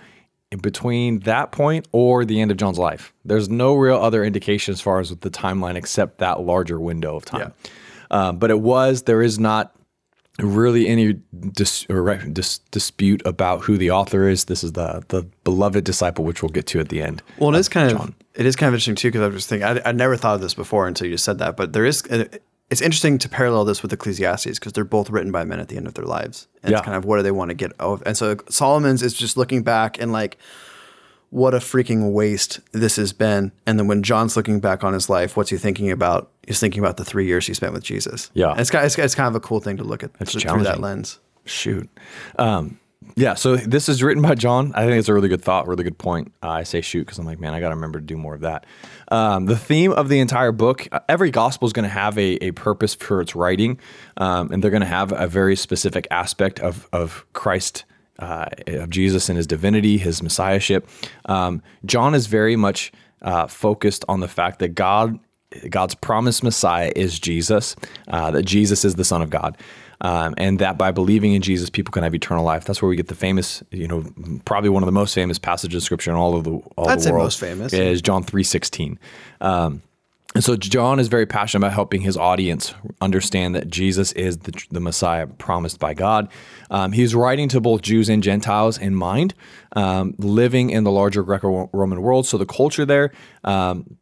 between 0.60 1.20
that 1.20 1.52
point 1.52 1.86
or 1.92 2.24
the 2.24 2.40
end 2.40 2.50
of 2.50 2.56
John's 2.56 2.78
life. 2.78 3.12
There's 3.24 3.48
no 3.48 3.74
real 3.74 3.96
other 3.96 4.24
indication 4.24 4.72
as 4.72 4.80
far 4.80 4.98
as 4.98 5.10
with 5.10 5.20
the 5.20 5.30
timeline 5.30 5.76
except 5.76 6.18
that 6.18 6.40
larger 6.40 6.80
window 6.80 7.14
of 7.16 7.24
time. 7.24 7.52
Um, 8.10 8.38
but 8.38 8.50
it 8.50 8.60
was, 8.60 9.02
there 9.02 9.22
is 9.22 9.38
not 9.38 9.72
really 10.38 10.88
any 10.88 11.14
dis, 11.52 11.86
or 11.88 12.16
dis, 12.16 12.58
dispute 12.70 13.22
about 13.24 13.62
who 13.62 13.76
the 13.76 13.90
author 13.90 14.28
is. 14.28 14.46
This 14.46 14.64
is 14.64 14.72
the 14.72 15.04
the 15.08 15.22
beloved 15.44 15.84
disciple, 15.84 16.24
which 16.24 16.42
we'll 16.42 16.50
get 16.50 16.66
to 16.68 16.80
at 16.80 16.88
the 16.88 17.02
end. 17.02 17.22
Well, 17.38 17.54
it 17.54 17.58
is 17.58 17.68
kind 17.68 17.92
of 17.92 18.14
it 18.34 18.46
is 18.46 18.56
kind 18.56 18.68
of 18.68 18.74
interesting 18.74 18.94
too 18.94 19.08
because 19.08 19.22
I 19.22 19.28
was 19.28 19.46
thinking 19.46 19.66
I, 19.66 19.90
I 19.90 19.92
never 19.92 20.16
thought 20.16 20.36
of 20.36 20.40
this 20.40 20.54
before 20.54 20.86
until 20.86 21.06
you 21.06 21.16
said 21.16 21.38
that. 21.38 21.56
But 21.56 21.72
there 21.72 21.84
is 21.84 22.02
it's 22.70 22.80
interesting 22.80 23.18
to 23.18 23.28
parallel 23.28 23.64
this 23.64 23.82
with 23.82 23.92
Ecclesiastes 23.92 24.58
because 24.58 24.72
they're 24.72 24.84
both 24.84 25.10
written 25.10 25.32
by 25.32 25.44
men 25.44 25.58
at 25.60 25.68
the 25.68 25.76
end 25.76 25.86
of 25.86 25.94
their 25.94 26.04
lives, 26.04 26.46
and 26.62 26.70
Yeah. 26.70 26.78
it's 26.78 26.84
kind 26.84 26.96
of 26.96 27.04
what 27.04 27.16
do 27.16 27.22
they 27.22 27.30
want 27.32 27.48
to 27.50 27.54
get 27.54 27.72
out. 27.80 28.02
And 28.06 28.16
so 28.16 28.36
Solomon's 28.48 29.02
is 29.02 29.14
just 29.14 29.36
looking 29.36 29.62
back 29.62 30.00
and 30.00 30.12
like 30.12 30.38
what 31.30 31.54
a 31.54 31.58
freaking 31.58 32.12
waste 32.12 32.58
this 32.72 32.96
has 32.96 33.12
been. 33.12 33.52
And 33.66 33.78
then 33.78 33.86
when 33.86 34.02
John's 34.02 34.36
looking 34.36 34.58
back 34.58 34.82
on 34.82 34.92
his 34.94 35.08
life, 35.08 35.36
what's 35.36 35.50
he 35.50 35.56
thinking 35.58 35.90
about? 35.90 36.28
He's 36.46 36.58
thinking 36.58 36.80
about 36.82 36.96
the 36.96 37.04
three 37.04 37.24
years 37.26 37.46
he 37.46 37.54
spent 37.54 37.72
with 37.72 37.84
Jesus. 37.84 38.30
Yeah. 38.34 38.50
And 38.50 38.60
it's 38.60 38.70
kind, 38.70 38.84
it's, 38.84 38.98
it's 38.98 39.14
kind 39.14 39.28
of 39.28 39.36
a 39.36 39.40
cool 39.40 39.60
thing 39.60 39.76
to 39.76 39.84
look 39.84 40.02
at 40.02 40.12
through, 40.26 40.40
through 40.40 40.64
that 40.64 40.80
lens. 40.80 41.20
Shoot. 41.44 41.88
Um, 42.36 42.80
yeah, 43.16 43.34
so 43.34 43.56
this 43.56 43.88
is 43.88 44.02
written 44.02 44.22
by 44.22 44.34
John. 44.34 44.72
I 44.74 44.84
think 44.84 44.98
it's 44.98 45.08
a 45.08 45.14
really 45.14 45.28
good 45.28 45.42
thought, 45.42 45.66
really 45.66 45.84
good 45.84 45.98
point. 45.98 46.32
Uh, 46.42 46.50
I 46.50 46.62
say 46.62 46.80
shoot 46.80 47.00
because 47.00 47.18
I'm 47.18 47.26
like, 47.26 47.40
man, 47.40 47.54
I 47.54 47.60
got 47.60 47.68
to 47.68 47.74
remember 47.74 48.00
to 48.00 48.04
do 48.04 48.16
more 48.16 48.34
of 48.34 48.40
that. 48.42 48.66
Um, 49.08 49.46
the 49.46 49.56
theme 49.56 49.92
of 49.92 50.08
the 50.08 50.20
entire 50.20 50.52
book, 50.52 50.88
uh, 50.92 51.00
every 51.08 51.30
gospel 51.30 51.66
is 51.66 51.72
going 51.72 51.84
to 51.84 51.88
have 51.88 52.16
a, 52.18 52.44
a 52.44 52.50
purpose 52.52 52.94
for 52.94 53.20
its 53.20 53.34
writing, 53.34 53.78
um, 54.16 54.50
and 54.52 54.62
they're 54.62 54.70
going 54.70 54.82
to 54.82 54.86
have 54.86 55.12
a 55.12 55.26
very 55.26 55.56
specific 55.56 56.06
aspect 56.10 56.60
of, 56.60 56.88
of 56.92 57.26
Christ, 57.32 57.84
uh, 58.18 58.46
of 58.66 58.90
Jesus 58.90 59.28
and 59.28 59.36
his 59.36 59.46
divinity, 59.46 59.98
his 59.98 60.22
messiahship. 60.22 60.88
Um, 61.26 61.62
John 61.84 62.14
is 62.14 62.26
very 62.26 62.56
much 62.56 62.92
uh, 63.22 63.46
focused 63.46 64.04
on 64.08 64.20
the 64.20 64.28
fact 64.28 64.58
that 64.60 64.70
God 64.70 65.18
God's 65.68 65.94
promised 65.94 66.42
Messiah 66.42 66.92
is 66.94 67.18
Jesus, 67.18 67.74
uh, 68.08 68.30
that 68.30 68.44
Jesus 68.44 68.84
is 68.84 68.94
the 68.94 69.04
Son 69.04 69.20
of 69.20 69.30
God, 69.30 69.58
um, 70.00 70.34
and 70.38 70.58
that 70.58 70.78
by 70.78 70.90
believing 70.92 71.34
in 71.34 71.42
Jesus, 71.42 71.70
people 71.70 71.92
can 71.92 72.02
have 72.02 72.14
eternal 72.14 72.44
life. 72.44 72.64
That's 72.64 72.80
where 72.82 72.88
we 72.88 72.96
get 72.96 73.08
the 73.08 73.14
famous, 73.14 73.62
you 73.70 73.88
know, 73.88 74.04
probably 74.44 74.70
one 74.70 74.82
of 74.82 74.86
the 74.86 74.92
most 74.92 75.14
famous 75.14 75.38
passages 75.38 75.82
of 75.82 75.82
Scripture 75.84 76.10
in 76.10 76.16
all 76.16 76.36
of 76.36 76.44
the 76.44 76.52
all 76.76 76.88
I'd 76.88 76.98
the 76.98 77.02
say 77.02 77.10
world. 77.10 77.24
most 77.24 77.40
famous. 77.40 77.72
is 77.72 78.02
John 78.02 78.22
three 78.22 78.44
sixteen. 78.44 78.98
Um, 79.40 79.82
and 80.32 80.44
so 80.44 80.54
John 80.54 81.00
is 81.00 81.08
very 81.08 81.26
passionate 81.26 81.66
about 81.66 81.74
helping 81.74 82.02
his 82.02 82.16
audience 82.16 82.72
understand 83.00 83.56
that 83.56 83.68
Jesus 83.68 84.12
is 84.12 84.38
the, 84.38 84.52
the 84.70 84.78
Messiah 84.78 85.26
promised 85.26 85.80
by 85.80 85.92
God. 85.92 86.28
Um, 86.70 86.92
he's 86.92 87.16
writing 87.16 87.48
to 87.48 87.60
both 87.60 87.82
Jews 87.82 88.08
and 88.08 88.22
Gentiles 88.22 88.78
in 88.78 88.94
mind, 88.94 89.34
um, 89.74 90.14
living 90.18 90.70
in 90.70 90.84
the 90.84 90.92
larger 90.92 91.24
Greco-Roman 91.24 92.00
world. 92.00 92.26
So 92.26 92.38
the 92.38 92.46
culture 92.46 92.86
there 92.86 93.10
um, 93.42 93.96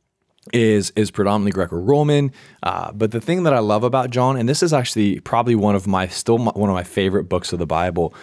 is 0.53 0.93
is 0.97 1.11
predominantly 1.11 1.53
Greco-Roman. 1.53 2.33
Uh, 2.63 2.93
but 2.93 3.11
the 3.11 3.21
thing 3.21 3.43
that 3.45 3.55
I 3.55 3.59
love 3.59 3.85
about 3.85 4.11
John, 4.11 4.37
and 4.37 4.49
this 4.49 4.63
is 4.63 4.73
actually 4.73 5.21
probably 5.21 5.55
one 5.55 5.75
of 5.75 5.87
my 5.87 6.09
still 6.09 6.39
my, 6.39 6.53
one 6.53 6.71
of 6.71 6.75
my 6.75 6.85
favorite 6.85 7.25
books 7.25 7.53
of 7.53 7.59
the 7.59 7.67
Bible, 7.67 8.15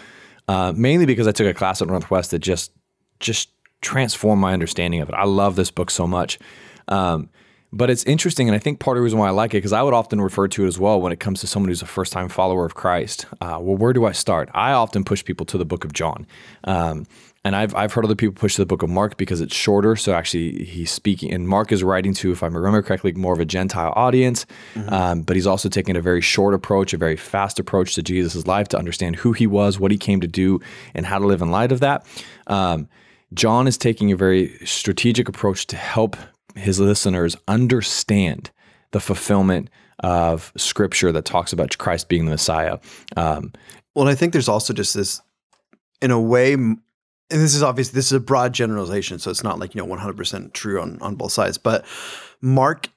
uh, 0.48 0.72
mainly 0.76 1.06
because 1.06 1.26
I 1.26 1.32
took 1.32 1.46
a 1.46 1.54
class 1.54 1.82
at 1.82 1.88
Northwest 1.88 2.30
that 2.30 2.40
just 2.40 2.72
just 3.20 3.50
transformed 3.80 4.40
my 4.40 4.52
understanding 4.52 5.00
of 5.00 5.08
it. 5.08 5.14
I 5.14 5.24
love 5.24 5.56
this 5.56 5.70
book 5.70 5.90
so 5.90 6.06
much. 6.06 6.38
Um, 6.88 7.30
but 7.72 7.90
it's 7.90 8.04
interesting, 8.04 8.48
and 8.48 8.54
I 8.54 8.58
think 8.58 8.78
part 8.78 8.96
of 8.96 9.00
the 9.00 9.04
reason 9.04 9.18
why 9.18 9.26
I 9.26 9.32
like 9.32 9.52
it 9.52 9.58
because 9.58 9.72
I 9.72 9.82
would 9.82 9.92
often 9.92 10.20
refer 10.20 10.48
to 10.48 10.64
it 10.64 10.68
as 10.68 10.78
well 10.78 11.00
when 11.00 11.12
it 11.12 11.20
comes 11.20 11.40
to 11.40 11.46
someone 11.46 11.68
who's 11.68 11.82
a 11.82 11.86
first-time 11.86 12.28
follower 12.28 12.64
of 12.64 12.74
Christ. 12.74 13.26
Uh, 13.40 13.58
well, 13.60 13.76
where 13.76 13.92
do 13.92 14.06
I 14.06 14.12
start? 14.12 14.48
I 14.54 14.72
often 14.72 15.04
push 15.04 15.24
people 15.24 15.44
to 15.46 15.58
the 15.58 15.64
Book 15.64 15.84
of 15.84 15.92
John, 15.92 16.26
um, 16.64 17.06
and 17.46 17.54
I've 17.54 17.74
I've 17.76 17.92
heard 17.92 18.04
other 18.04 18.16
people 18.16 18.34
push 18.34 18.56
the 18.56 18.66
Book 18.66 18.82
of 18.82 18.90
Mark 18.90 19.16
because 19.16 19.40
it's 19.40 19.54
shorter. 19.54 19.94
So 19.94 20.12
actually, 20.12 20.64
he's 20.64 20.90
speaking, 20.90 21.32
and 21.32 21.46
Mark 21.46 21.70
is 21.70 21.84
writing 21.84 22.12
to, 22.14 22.32
if 22.32 22.42
I 22.42 22.46
remember 22.46 22.82
correctly, 22.82 23.12
more 23.12 23.32
of 23.32 23.38
a 23.38 23.44
Gentile 23.44 23.92
audience. 23.94 24.46
Um, 24.88 25.22
but 25.22 25.36
he's 25.36 25.46
also 25.46 25.68
taking 25.68 25.96
a 25.96 26.00
very 26.00 26.20
short 26.20 26.54
approach, 26.54 26.92
a 26.92 26.96
very 26.96 27.16
fast 27.16 27.60
approach 27.60 27.94
to 27.94 28.02
Jesus' 28.02 28.48
life 28.48 28.66
to 28.68 28.78
understand 28.78 29.16
who 29.16 29.32
he 29.32 29.46
was, 29.46 29.78
what 29.78 29.92
he 29.92 29.98
came 29.98 30.20
to 30.20 30.26
do, 30.26 30.60
and 30.94 31.06
how 31.06 31.20
to 31.20 31.26
live 31.26 31.40
in 31.40 31.52
light 31.52 31.70
of 31.70 31.78
that. 31.80 32.04
Um, 32.48 32.88
John 33.32 33.68
is 33.68 33.78
taking 33.78 34.10
a 34.10 34.16
very 34.16 34.58
strategic 34.64 35.28
approach 35.28 35.66
to 35.68 35.76
help 35.76 36.16
his 36.56 36.80
listeners 36.80 37.36
understand 37.46 38.50
the 38.90 39.00
fulfillment 39.00 39.70
of 40.00 40.52
scripture 40.56 41.12
that 41.12 41.24
talks 41.24 41.52
about 41.52 41.78
Christ 41.78 42.08
being 42.08 42.24
the 42.24 42.32
Messiah. 42.32 42.78
Um, 43.16 43.52
Well, 43.94 44.08
I 44.08 44.14
think 44.16 44.32
there's 44.32 44.48
also 44.48 44.72
just 44.72 44.94
this, 44.94 45.20
in 46.02 46.10
a 46.10 46.20
way, 46.20 46.56
and 47.30 47.40
this 47.40 47.54
is 47.54 47.62
obvious. 47.62 47.90
This 47.90 48.06
is 48.06 48.12
a 48.12 48.20
broad 48.20 48.52
generalization, 48.52 49.18
so 49.18 49.30
it's 49.30 49.42
not 49.44 49.58
like 49.58 49.74
you 49.74 49.84
know 49.84 49.94
100% 49.94 50.52
true 50.52 50.80
on 50.80 50.98
on 51.00 51.16
both 51.16 51.32
sides. 51.32 51.58
But 51.58 51.84
Mark 52.40 52.88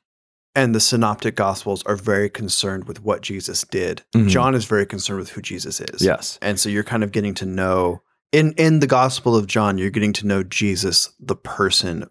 and 0.56 0.74
the 0.74 0.80
Synoptic 0.80 1.36
Gospels 1.36 1.84
are 1.86 1.96
very 1.96 2.30
concerned 2.30 2.86
with 2.86 3.04
what 3.04 3.22
Jesus 3.22 3.64
did. 3.70 4.04
Mhm. 4.16 4.30
John 4.30 4.56
is 4.56 4.66
very 4.66 4.86
concerned 4.86 5.20
with 5.20 5.30
who 5.30 5.42
Jesus 5.42 5.80
is. 5.80 6.02
yes. 6.02 6.38
and 6.42 6.60
so 6.60 6.70
you're 6.70 6.84
kind 6.84 7.04
of 7.04 7.12
getting 7.12 7.34
to 7.36 7.46
know 7.46 8.02
in 8.32 8.54
in 8.58 8.80
the 8.80 8.88
Gospel 8.88 9.36
of 9.36 9.48
John, 9.48 9.78
you're 9.78 9.90
getting 9.90 10.14
to 10.14 10.28
know 10.28 10.44
Jesus, 10.44 11.10
the 11.20 11.36
person. 11.36 12.06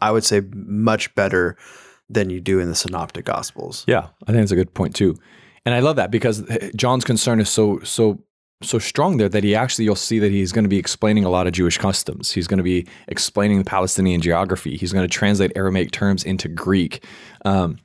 i 0.00 0.10
would 0.10 0.24
say 0.24 0.42
much 0.54 1.14
better 1.14 1.56
than 2.08 2.30
you 2.30 2.40
do 2.40 2.58
in 2.60 2.68
the 2.68 2.74
Synoptic 2.74 3.24
Gospels. 3.24 3.84
Yeah, 3.88 4.08
I 4.26 4.32
think 4.32 4.38
that's 4.42 4.52
a 4.52 4.56
good 4.56 4.74
point 4.74 4.94
too, 4.94 5.16
and 5.64 5.74
I 5.74 5.80
love 5.80 5.96
that 5.96 6.10
because 6.10 6.48
eh, 6.50 6.70
John's 6.76 7.04
concern 7.04 7.40
is 7.40 7.48
so 7.48 7.80
so 7.80 8.22
so 8.62 8.78
strong 8.78 9.16
there 9.16 9.28
that 9.28 9.44
he 9.44 9.54
actually 9.54 9.84
you'll 9.84 9.96
see 9.96 10.18
that 10.18 10.30
he's 10.30 10.52
going 10.52 10.64
to 10.64 10.68
be 10.68 10.78
explaining 10.78 11.24
a 11.24 11.30
lot 11.30 11.46
of 11.46 11.52
Jewish 11.52 11.78
customs. 11.78 12.32
He's 12.32 12.46
going 12.46 12.58
to 12.58 12.64
be 12.64 12.86
explaining 13.08 13.58
the 13.58 13.64
Palestinian 13.64 14.20
geography. 14.20 14.76
He's 14.76 14.92
going 14.92 15.06
to 15.06 15.12
translate 15.12 15.52
Aramaic 15.56 15.90
terms 15.90 16.24
into 16.24 16.48
Greek. 16.48 17.04
Um, 17.44 17.78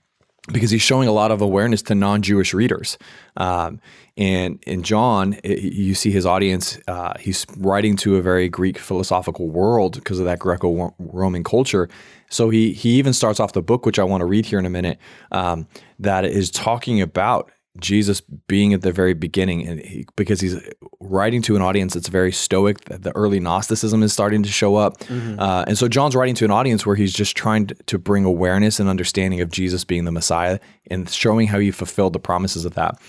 because 0.50 0.72
he's 0.72 0.82
showing 0.82 1.08
a 1.08 1.12
lot 1.12 1.32
of 1.32 1.42
awareness 1.42 1.82
to 1.82 1.96
non-Jewish 1.96 2.54
readers, 2.54 2.98
um, 3.36 3.82
and 4.16 4.64
in 4.66 4.82
John, 4.82 5.38
it, 5.44 5.60
you 5.60 5.94
see 5.94 6.10
his 6.10 6.26
audience. 6.26 6.80
Uh, 6.88 7.14
he's 7.20 7.46
writing 7.58 7.96
to 7.98 8.16
a 8.16 8.22
very 8.22 8.50
Greek 8.50 8.80
philosophical 8.80 9.50
world 9.50 9.96
because 9.96 10.20
of 10.20 10.26
that 10.26 10.40
Greco-Roman 10.40 11.44
culture. 11.44 11.90
So 12.30 12.50
he 12.50 12.72
he 12.74 12.92
even 12.92 13.14
starts 13.14 13.40
off 13.40 13.54
the 13.54 13.62
book, 13.62 13.86
which 13.86 14.00
I 14.00 14.04
want 14.04 14.22
to 14.22 14.26
read 14.26 14.46
here 14.46 14.60
in 14.60 14.66
a 14.66 14.70
minute, 14.70 15.00
um, 15.32 15.68
that 16.00 16.26
is 16.26 16.50
talking 16.50 17.02
about 17.02 17.52
Jesus 17.80 18.22
being 18.22 18.74
at 18.74 18.82
the 18.82 18.92
very 18.92 19.14
beginning, 19.14 19.68
and 19.68 19.80
he, 19.80 20.06
because 20.16 20.42
he's 20.42 20.56
writing 21.00 21.42
to 21.44 21.56
an 21.56 21.62
audience 21.62 21.94
that's 21.94 22.08
very 22.08 22.32
stoic. 22.32 22.86
The 22.86 22.98
the 22.98 23.16
early 23.16 23.40
Gnosticism 23.40 24.04
is 24.04 24.14
starting 24.14 24.44
to 24.44 24.50
show 24.50 24.76
up, 24.76 25.02
uh, 25.10 25.66
and 25.68 25.78
so 25.78 25.88
John's 25.88 26.16
writing 26.16 26.36
to 26.36 26.46
an 26.46 26.52
audience 26.52 26.86
where 26.86 26.96
he's 26.96 27.14
just 27.14 27.36
trying 27.38 27.68
to 27.68 27.98
bring 27.98 28.26
awareness 28.26 28.80
and 28.80 28.90
understanding 28.90 29.42
of 29.42 29.50
Jesus 29.52 29.84
being 29.84 30.06
the 30.06 30.12
Messiah 30.12 30.60
and 30.90 31.10
showing 31.10 31.48
how 31.48 31.60
he 31.60 31.72
fulfilled 31.72 32.14
the 32.14 32.20
promises 32.20 32.66
of 32.66 32.74
that. 32.76 33.00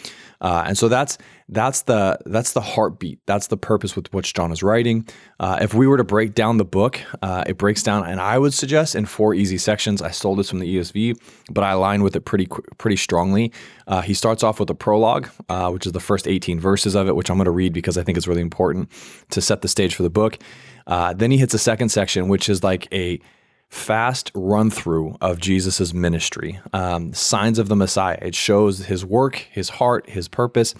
Uh, 0.40 0.64
and 0.66 0.78
so 0.78 0.88
that's 0.88 1.18
that's 1.48 1.82
the 1.82 2.18
that's 2.26 2.52
the 2.52 2.60
heartbeat. 2.60 3.18
That's 3.26 3.48
the 3.48 3.56
purpose 3.56 3.96
with 3.96 4.12
which 4.12 4.34
John 4.34 4.52
is 4.52 4.62
writing. 4.62 5.08
Uh, 5.40 5.58
if 5.60 5.74
we 5.74 5.86
were 5.86 5.96
to 5.96 6.04
break 6.04 6.34
down 6.34 6.58
the 6.58 6.64
book, 6.64 7.00
uh, 7.22 7.44
it 7.46 7.58
breaks 7.58 7.82
down, 7.82 8.06
and 8.06 8.20
I 8.20 8.38
would 8.38 8.54
suggest 8.54 8.94
in 8.94 9.06
four 9.06 9.34
easy 9.34 9.58
sections. 9.58 10.02
I 10.02 10.10
stole 10.10 10.36
this 10.36 10.50
from 10.50 10.60
the 10.60 10.76
ESV, 10.76 11.18
but 11.50 11.64
I 11.64 11.72
align 11.72 12.02
with 12.02 12.14
it 12.14 12.20
pretty 12.20 12.48
pretty 12.76 12.96
strongly. 12.96 13.52
Uh, 13.86 14.02
he 14.02 14.14
starts 14.14 14.42
off 14.42 14.60
with 14.60 14.70
a 14.70 14.74
prologue, 14.74 15.28
uh, 15.48 15.70
which 15.70 15.86
is 15.86 15.92
the 15.92 16.00
first 16.00 16.28
18 16.28 16.60
verses 16.60 16.94
of 16.94 17.08
it, 17.08 17.16
which 17.16 17.30
I'm 17.30 17.36
going 17.36 17.46
to 17.46 17.50
read 17.50 17.72
because 17.72 17.98
I 17.98 18.02
think 18.02 18.16
it's 18.18 18.28
really 18.28 18.42
important 18.42 18.90
to 19.30 19.40
set 19.40 19.62
the 19.62 19.68
stage 19.68 19.94
for 19.94 20.02
the 20.02 20.10
book. 20.10 20.38
Uh, 20.86 21.12
then 21.12 21.30
he 21.30 21.38
hits 21.38 21.54
a 21.54 21.58
second 21.58 21.90
section, 21.90 22.28
which 22.28 22.48
is 22.48 22.62
like 22.62 22.92
a 22.92 23.20
fast 23.68 24.30
run 24.34 24.70
through 24.70 25.16
of 25.20 25.38
Jesus' 25.38 25.92
ministry, 25.92 26.58
um, 26.72 27.12
signs 27.12 27.58
of 27.58 27.68
the 27.68 27.76
Messiah. 27.76 28.18
It 28.22 28.34
shows 28.34 28.86
his 28.86 29.04
work, 29.04 29.46
his 29.50 29.68
heart, 29.68 30.08
his 30.08 30.28
purpose. 30.28 30.74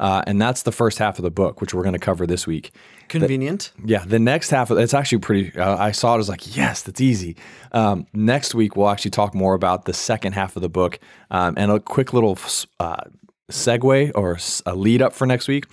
Uh, 0.00 0.22
and 0.26 0.42
that's 0.42 0.62
the 0.62 0.72
first 0.72 0.98
half 0.98 1.18
of 1.18 1.22
the 1.22 1.30
book, 1.30 1.60
which 1.60 1.72
we're 1.72 1.84
going 1.84 1.92
to 1.92 1.98
cover 1.98 2.26
this 2.26 2.44
week. 2.46 2.72
Convenient. 3.08 3.72
Yeah, 3.84 4.04
the 4.04 4.18
next 4.18 4.50
half 4.50 4.70
of 4.70 4.78
it's 4.78 4.94
actually 4.94 5.18
pretty. 5.18 5.56
Uh, 5.56 5.76
I 5.76 5.92
saw 5.92 6.16
it 6.16 6.18
as 6.18 6.28
like, 6.28 6.56
yes, 6.56 6.82
that's 6.82 7.00
easy. 7.00 7.36
Um, 7.70 8.06
next 8.12 8.54
week 8.54 8.74
we'll 8.74 8.88
actually 8.88 9.12
talk 9.12 9.34
more 9.34 9.54
about 9.54 9.84
the 9.84 9.92
second 9.92 10.32
half 10.32 10.56
of 10.56 10.62
the 10.62 10.68
book 10.68 10.98
um, 11.30 11.54
and 11.56 11.70
a 11.70 11.78
quick 11.78 12.12
little 12.12 12.36
uh, 12.80 13.04
segue 13.50 14.12
or 14.16 14.38
a 14.66 14.74
lead 14.74 15.02
up 15.02 15.12
for 15.12 15.26
next 15.26 15.46
week. 15.46 15.66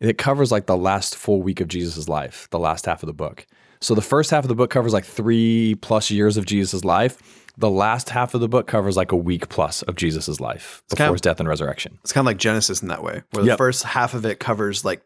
It 0.00 0.18
covers 0.18 0.50
like 0.50 0.66
the 0.66 0.76
last 0.76 1.16
full 1.16 1.40
week 1.42 1.60
of 1.60 1.68
Jesus' 1.68 2.08
life, 2.08 2.48
the 2.50 2.58
last 2.58 2.86
half 2.86 3.02
of 3.02 3.06
the 3.06 3.14
book. 3.14 3.46
So 3.80 3.94
the 3.94 4.02
first 4.02 4.30
half 4.30 4.44
of 4.44 4.48
the 4.48 4.54
book 4.54 4.70
covers 4.70 4.92
like 4.92 5.04
three 5.04 5.74
plus 5.76 6.10
years 6.10 6.36
of 6.36 6.44
Jesus' 6.46 6.84
life. 6.84 7.18
The 7.56 7.70
last 7.70 8.10
half 8.10 8.34
of 8.34 8.40
the 8.40 8.48
book 8.48 8.66
covers 8.66 8.96
like 8.96 9.12
a 9.12 9.16
week 9.16 9.48
plus 9.48 9.82
of 9.82 9.96
Jesus' 9.96 10.40
life 10.40 10.82
before 10.88 10.96
kind 11.04 11.08
of- 11.10 11.14
his 11.14 11.20
death 11.20 11.40
and 11.40 11.48
resurrection. 11.48 11.98
It's 12.02 12.12
kind 12.12 12.22
of 12.22 12.26
like 12.26 12.36
Genesis 12.38 12.82
in 12.82 12.88
that 12.88 13.02
way, 13.02 13.22
where 13.32 13.44
the 13.44 13.56
first 13.56 13.82
half 13.84 14.14
of 14.14 14.24
it 14.24 14.38
covers 14.40 14.84
like 14.84 15.02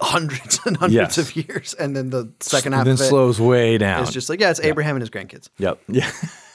hundreds 0.00 0.58
and 0.64 0.76
hundreds 0.76 0.94
Yes. 0.94 1.18
of 1.18 1.36
years, 1.36 1.74
and 1.74 1.94
then 1.94 2.10
the 2.10 2.32
second 2.40 2.72
half 2.72 2.84
then 2.86 2.94
of 2.94 3.00
it 3.00 3.04
slows 3.08 3.40
way 3.40 3.76
down. 3.78 4.02
It's 4.02 4.12
just 4.12 4.28
like, 4.30 4.40
yeah, 4.40 4.50
it's 4.50 4.60
Abraham 4.60 4.96
and 4.96 5.02
his 5.02 5.10
grandkids. 5.10 5.48
Yep. 5.58 5.80
Yeah. 5.88 6.10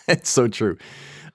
it's 0.08 0.30
so 0.30 0.48
true. 0.48 0.78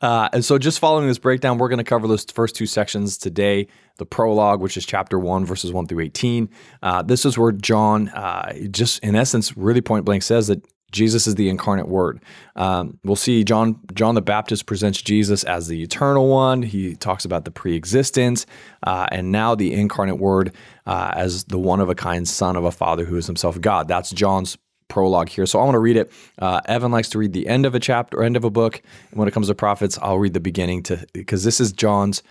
Uh, 0.03 0.29
and 0.33 0.45
so, 0.45 0.59
just 0.59 0.81
following 0.81 1.07
this 1.07 1.19
breakdown, 1.19 1.59
we're 1.59 1.69
going 1.69 1.79
to 1.79 1.85
cover 1.85 2.09
those 2.09 2.25
first 2.25 2.57
two 2.57 2.67
sections 2.67 3.17
today. 3.17 3.69
The 3.99 4.07
prologue, 4.07 4.61
which 4.61 4.77
is 4.77 4.85
chapter 4.85 5.19
one, 5.19 5.45
verses 5.47 5.73
one 5.73 5.87
through 5.87 6.01
18. 6.01 6.51
Uh, 6.83 7.03
this 7.03 7.25
is 7.25 7.39
where 7.39 7.53
John, 7.53 8.09
uh, 8.09 8.53
just 8.71 9.03
in 9.05 9.15
essence, 9.15 9.57
really 9.57 9.81
point 9.81 10.05
blank 10.05 10.23
says 10.23 10.49
that 10.49 10.67
Jesus 10.91 11.27
is 11.27 11.37
the 11.37 11.49
incarnate 11.49 11.89
Word. 11.89 12.23
Um, 12.55 12.99
we'll 13.03 13.17
see 13.17 13.45
John 13.45 13.81
John 13.95 14.15
the 14.15 14.23
Baptist 14.23 14.67
presents 14.67 15.01
Jesus 15.01 15.43
as 15.45 15.67
the 15.67 15.83
eternal 15.83 16.29
one. 16.29 16.63
He 16.63 16.95
talks 16.95 17.25
about 17.25 17.45
the 17.45 17.51
pre-existence, 17.51 18.47
uh, 18.87 19.07
and 19.11 19.33
now 19.33 19.55
the 19.55 19.73
incarnate 19.73 20.19
Word 20.19 20.55
uh, 20.87 21.13
as 21.15 21.45
the 21.45 21.59
one 21.59 21.81
of 21.81 21.89
a 21.89 21.95
kind 21.95 22.29
Son 22.29 22.57
of 22.57 22.65
a 22.65 22.71
Father 22.71 23.05
who 23.05 23.17
is 23.17 23.27
Himself 23.27 23.61
God. 23.61 23.89
That's 23.89 24.11
John's 24.11 24.59
prologue 24.93 25.31
here. 25.31 25.47
So 25.47 25.59
I 25.59 25.65
want 25.65 25.75
to 25.75 25.79
read 25.81 25.97
it. 25.97 26.13
Uh, 26.39 26.61
Evan 26.67 26.93
likes 26.93 27.09
to 27.11 27.19
read 27.19 27.33
the 27.33 27.49
end 27.49 27.65
of 27.67 27.75
a 27.75 27.81
chapter 27.81 28.19
or 28.19 28.23
end 28.25 28.37
of 28.37 28.45
a 28.45 28.51
book. 28.51 28.83
And 29.11 29.19
when 29.19 29.27
it 29.27 29.33
comes 29.33 29.49
to 29.49 29.55
prophets, 29.55 29.99
I'll 30.03 30.19
read 30.19 30.35
the 30.35 30.41
beginning 30.41 30.83
to 30.85 31.07
because 31.15 31.43
this 31.45 31.61
is 31.61 31.73
John's. 31.73 32.23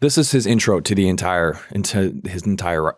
This 0.00 0.18
is 0.18 0.30
his 0.32 0.46
intro 0.46 0.80
to 0.80 0.94
the 0.94 1.08
entire 1.08 1.58
into 1.70 2.20
his 2.24 2.42
entire 2.44 2.92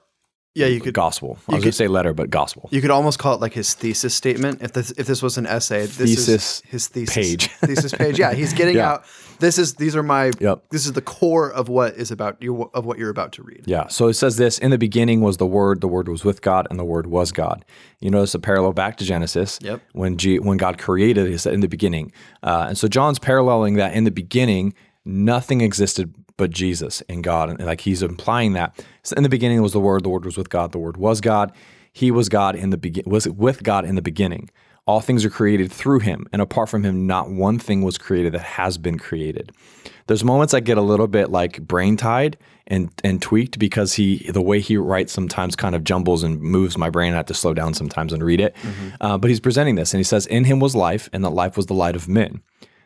Yeah, 0.54 0.66
you 0.66 0.80
could 0.80 0.94
gospel. 0.94 1.28
I 1.30 1.32
was 1.32 1.44
going 1.46 1.62
could- 1.62 1.66
to 1.72 1.76
say 1.76 1.86
letter, 1.88 2.14
but 2.14 2.30
gospel. 2.30 2.68
you 2.72 2.80
could 2.80 2.90
almost 2.90 3.18
call 3.18 3.34
it 3.34 3.40
like 3.40 3.52
his 3.52 3.74
thesis 3.74 4.14
statement. 4.14 4.62
If 4.62 4.72
this 4.72 4.90
if 4.96 5.06
this 5.06 5.22
was 5.22 5.36
an 5.38 5.46
essay, 5.46 5.82
this 5.86 5.96
Thesis 5.96 6.28
is 6.28 6.62
his 6.66 6.88
thesis 6.88 7.14
page. 7.14 7.48
thesis 7.60 7.92
page. 7.92 8.18
Yeah, 8.18 8.32
he's 8.32 8.52
getting 8.54 8.76
Yeah. 8.80 8.92
out. 8.92 9.04
This 9.38 9.58
is 9.58 9.74
these 9.74 9.96
are 9.96 10.02
my. 10.02 10.32
Yep. 10.38 10.64
This 10.70 10.86
is 10.86 10.92
the 10.92 11.02
core 11.02 11.50
of 11.50 11.68
what 11.68 11.94
is 11.94 12.10
about 12.10 12.40
you 12.40 12.70
of 12.74 12.84
what 12.84 12.98
you're 12.98 13.10
about 13.10 13.32
to 13.32 13.42
read. 13.42 13.62
Yeah. 13.66 13.88
So 13.88 14.08
it 14.08 14.14
says 14.14 14.36
this 14.36 14.58
In 14.58 14.70
the 14.70 14.78
beginning 14.78 15.20
was 15.20 15.36
the 15.36 15.46
Word, 15.46 15.80
the 15.80 15.88
Word 15.88 16.08
was 16.08 16.24
with 16.24 16.42
God, 16.42 16.66
and 16.70 16.78
the 16.78 16.84
Word 16.84 17.06
was 17.06 17.32
God. 17.32 17.64
You 18.00 18.10
notice 18.10 18.34
a 18.34 18.38
parallel 18.38 18.72
back 18.72 18.96
to 18.98 19.04
Genesis. 19.04 19.58
Yep. 19.62 19.80
When, 19.92 20.16
G, 20.16 20.38
when 20.38 20.56
God 20.56 20.78
created, 20.78 21.26
he 21.26 21.38
said 21.38 21.54
in 21.54 21.60
the 21.60 21.68
beginning. 21.68 22.12
Uh, 22.42 22.66
and 22.68 22.78
so 22.78 22.88
John's 22.88 23.18
paralleling 23.18 23.74
that 23.74 23.94
in 23.94 24.04
the 24.04 24.10
beginning, 24.10 24.74
nothing 25.04 25.60
existed 25.60 26.14
but 26.36 26.50
Jesus 26.50 27.02
and 27.08 27.22
God. 27.22 27.50
And 27.50 27.64
like 27.64 27.80
he's 27.80 28.02
implying 28.02 28.52
that. 28.54 28.84
So 29.02 29.14
in 29.16 29.22
the 29.22 29.28
beginning 29.28 29.62
was 29.62 29.72
the 29.72 29.80
Word, 29.80 30.04
the 30.04 30.08
Word 30.08 30.24
was 30.24 30.36
with 30.36 30.50
God, 30.50 30.72
the 30.72 30.78
Word 30.78 30.96
was 30.96 31.20
God. 31.20 31.52
He 31.92 32.10
was 32.10 32.28
God 32.28 32.56
in 32.56 32.70
the 32.70 32.76
begin 32.76 33.04
was 33.06 33.28
with 33.28 33.62
God 33.62 33.84
in 33.84 33.94
the 33.94 34.02
beginning. 34.02 34.50
All 34.86 35.00
things 35.00 35.24
are 35.24 35.30
created 35.30 35.72
through 35.72 36.00
him, 36.00 36.26
and 36.32 36.42
apart 36.42 36.68
from 36.68 36.84
him, 36.84 37.06
not 37.06 37.30
one 37.30 37.58
thing 37.58 37.82
was 37.82 37.96
created 37.96 38.34
that 38.34 38.42
has 38.42 38.76
been 38.76 38.98
created. 38.98 39.50
There's 40.06 40.22
moments 40.22 40.52
I 40.52 40.60
get 40.60 40.76
a 40.76 40.82
little 40.82 41.06
bit 41.06 41.30
like 41.30 41.62
brain 41.62 41.96
tied 41.96 42.36
and 42.66 42.90
and 43.02 43.20
tweaked 43.22 43.58
because 43.58 43.94
he 43.94 44.30
the 44.30 44.42
way 44.42 44.60
he 44.60 44.76
writes 44.76 45.12
sometimes 45.12 45.56
kind 45.56 45.74
of 45.74 45.84
jumbles 45.84 46.22
and 46.22 46.38
moves 46.40 46.76
my 46.76 46.90
brain. 46.90 47.14
I 47.14 47.16
have 47.16 47.26
to 47.26 47.34
slow 47.34 47.54
down 47.54 47.72
sometimes 47.72 48.12
and 48.12 48.22
read 48.22 48.40
it. 48.40 48.54
Uh, 49.00 49.16
but 49.16 49.30
he's 49.30 49.40
presenting 49.40 49.76
this, 49.76 49.94
and 49.94 50.00
he 50.00 50.04
says, 50.04 50.26
"In 50.26 50.44
him 50.44 50.60
was 50.60 50.76
life, 50.76 51.08
and 51.14 51.24
that 51.24 51.30
life 51.30 51.56
was 51.56 51.66
the 51.66 51.74
light 51.74 51.96
of 51.96 52.06
men. 52.08 52.42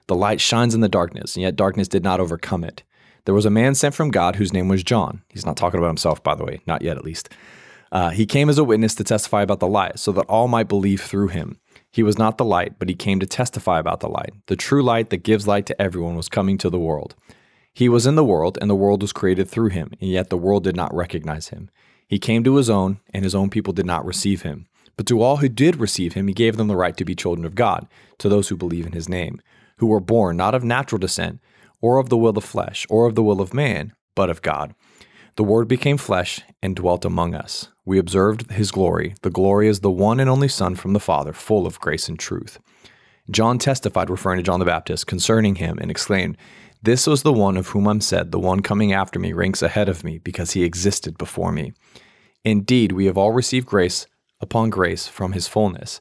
The 0.06 0.14
light 0.14 0.40
shines 0.40 0.74
in 0.74 0.80
the 0.80 0.88
darkness, 0.88 1.34
and 1.34 1.42
yet 1.42 1.56
darkness 1.56 1.88
did 1.88 2.04
not 2.04 2.20
overcome 2.20 2.62
it. 2.62 2.84
There 3.24 3.34
was 3.34 3.44
a 3.44 3.50
man 3.50 3.74
sent 3.74 3.94
from 3.94 4.10
God 4.10 4.36
whose 4.36 4.52
name 4.52 4.68
was 4.68 4.82
John. 4.84 5.22
He's 5.28 5.44
not 5.44 5.56
talking 5.56 5.78
about 5.78 5.88
himself, 5.88 6.22
by 6.22 6.34
the 6.34 6.44
way, 6.44 6.60
not 6.66 6.82
yet 6.82 6.96
at 6.96 7.04
least. 7.04 7.28
Uh, 7.90 8.10
he 8.10 8.24
came 8.24 8.48
as 8.48 8.58
a 8.58 8.64
witness 8.64 8.94
to 8.94 9.04
testify 9.04 9.42
about 9.42 9.60
the 9.60 9.66
light, 9.66 9.98
so 9.98 10.12
that 10.12 10.26
all 10.26 10.46
might 10.48 10.68
believe 10.68 11.00
through 11.00 11.28
him. 11.28 11.58
He 11.90 12.02
was 12.02 12.18
not 12.18 12.38
the 12.38 12.44
light, 12.44 12.78
but 12.78 12.88
he 12.88 12.94
came 12.94 13.18
to 13.20 13.26
testify 13.26 13.78
about 13.78 14.00
the 14.00 14.08
light. 14.08 14.32
The 14.46 14.56
true 14.56 14.82
light 14.82 15.10
that 15.10 15.22
gives 15.22 15.46
light 15.46 15.66
to 15.66 15.80
everyone 15.80 16.16
was 16.16 16.28
coming 16.28 16.58
to 16.58 16.70
the 16.70 16.78
world. 16.78 17.14
He 17.72 17.88
was 17.88 18.06
in 18.06 18.14
the 18.14 18.24
world, 18.24 18.58
and 18.60 18.68
the 18.68 18.74
world 18.74 19.02
was 19.02 19.12
created 19.12 19.48
through 19.48 19.70
him, 19.70 19.92
and 20.00 20.10
yet 20.10 20.30
the 20.30 20.36
world 20.36 20.64
did 20.64 20.76
not 20.76 20.94
recognize 20.94 21.48
him. 21.48 21.70
He 22.06 22.18
came 22.18 22.44
to 22.44 22.56
his 22.56 22.68
own, 22.68 23.00
and 23.14 23.24
his 23.24 23.34
own 23.34 23.50
people 23.50 23.72
did 23.72 23.86
not 23.86 24.04
receive 24.04 24.42
him. 24.42 24.66
But 24.96 25.06
to 25.06 25.22
all 25.22 25.36
who 25.36 25.48
did 25.48 25.76
receive 25.76 26.14
him, 26.14 26.26
he 26.26 26.34
gave 26.34 26.56
them 26.56 26.66
the 26.66 26.76
right 26.76 26.96
to 26.96 27.04
be 27.04 27.14
children 27.14 27.46
of 27.46 27.54
God, 27.54 27.86
to 28.18 28.28
those 28.28 28.48
who 28.48 28.56
believe 28.56 28.86
in 28.86 28.92
his 28.92 29.08
name, 29.08 29.40
who 29.76 29.86
were 29.86 30.00
born 30.00 30.36
not 30.36 30.54
of 30.54 30.64
natural 30.64 30.98
descent, 30.98 31.40
or 31.80 31.98
of 31.98 32.08
the 32.08 32.16
will 32.16 32.36
of 32.36 32.44
flesh, 32.44 32.86
or 32.90 33.06
of 33.06 33.14
the 33.14 33.22
will 33.22 33.40
of 33.40 33.54
man, 33.54 33.92
but 34.14 34.28
of 34.28 34.42
God. 34.42 34.74
The 35.38 35.44
Word 35.44 35.68
became 35.68 35.98
flesh 35.98 36.40
and 36.64 36.74
dwelt 36.74 37.04
among 37.04 37.32
us. 37.32 37.68
We 37.84 38.00
observed 38.00 38.50
his 38.50 38.72
glory. 38.72 39.14
The 39.22 39.30
glory 39.30 39.68
is 39.68 39.78
the 39.78 39.88
one 39.88 40.18
and 40.18 40.28
only 40.28 40.48
Son 40.48 40.74
from 40.74 40.94
the 40.94 40.98
Father, 40.98 41.32
full 41.32 41.64
of 41.64 41.78
grace 41.78 42.08
and 42.08 42.18
truth. 42.18 42.58
John 43.30 43.60
testified, 43.60 44.10
referring 44.10 44.38
to 44.38 44.42
John 44.42 44.58
the 44.58 44.66
Baptist, 44.66 45.06
concerning 45.06 45.54
him, 45.54 45.78
and 45.80 45.92
exclaimed, 45.92 46.36
This 46.82 47.06
was 47.06 47.22
the 47.22 47.32
one 47.32 47.56
of 47.56 47.68
whom 47.68 47.86
I'm 47.86 48.00
said, 48.00 48.32
The 48.32 48.40
one 48.40 48.62
coming 48.62 48.92
after 48.92 49.20
me 49.20 49.32
ranks 49.32 49.62
ahead 49.62 49.88
of 49.88 50.02
me, 50.02 50.18
because 50.18 50.50
he 50.50 50.64
existed 50.64 51.16
before 51.16 51.52
me. 51.52 51.72
Indeed, 52.44 52.90
we 52.90 53.06
have 53.06 53.16
all 53.16 53.30
received 53.30 53.68
grace 53.68 54.08
upon 54.40 54.70
grace 54.70 55.06
from 55.06 55.34
his 55.34 55.46
fullness. 55.46 56.00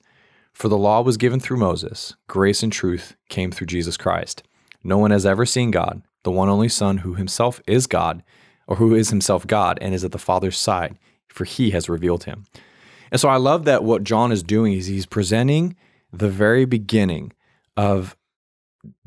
For 0.51 0.67
the 0.67 0.79
law 0.79 1.03
was 1.03 1.15
given 1.15 1.39
through 1.39 1.57
Moses, 1.57 2.15
grace 2.25 2.63
and 2.63 2.73
truth 2.73 3.15
came 3.29 3.51
through 3.51 3.67
Jesus 3.67 3.97
Christ. 3.97 4.41
No 4.83 4.97
one 4.97 5.11
has 5.11 5.27
ever 5.27 5.45
seen 5.45 5.69
God, 5.69 6.01
the 6.23 6.31
one 6.31 6.49
only 6.49 6.69
Son 6.69 6.97
who 6.97 7.13
himself 7.13 7.61
is 7.67 7.85
God, 7.85 8.23
or 8.68 8.76
who 8.76 8.93
is 8.93 9.09
himself 9.09 9.47
God 9.47 9.78
and 9.82 9.93
is 9.93 10.03
at 10.03 10.11
the 10.11 10.18
Father's 10.18 10.57
side, 10.57 10.97
for 11.28 11.45
he 11.45 11.72
has 11.72 11.89
revealed 11.89 12.26
him. 12.26 12.45
And 13.11 13.20
so 13.20 13.30
I 13.30 13.38
love 13.38 13.65
that 13.65 13.84
what 13.84 14.03
John 14.03 14.32
is 14.32 14.43
doing 14.43 14.74
is 14.74 14.88
he's 14.88 15.05
presenting 15.05 15.76
the 16.11 16.30
very 16.30 16.65
beginning 16.65 17.34
of 17.76 18.15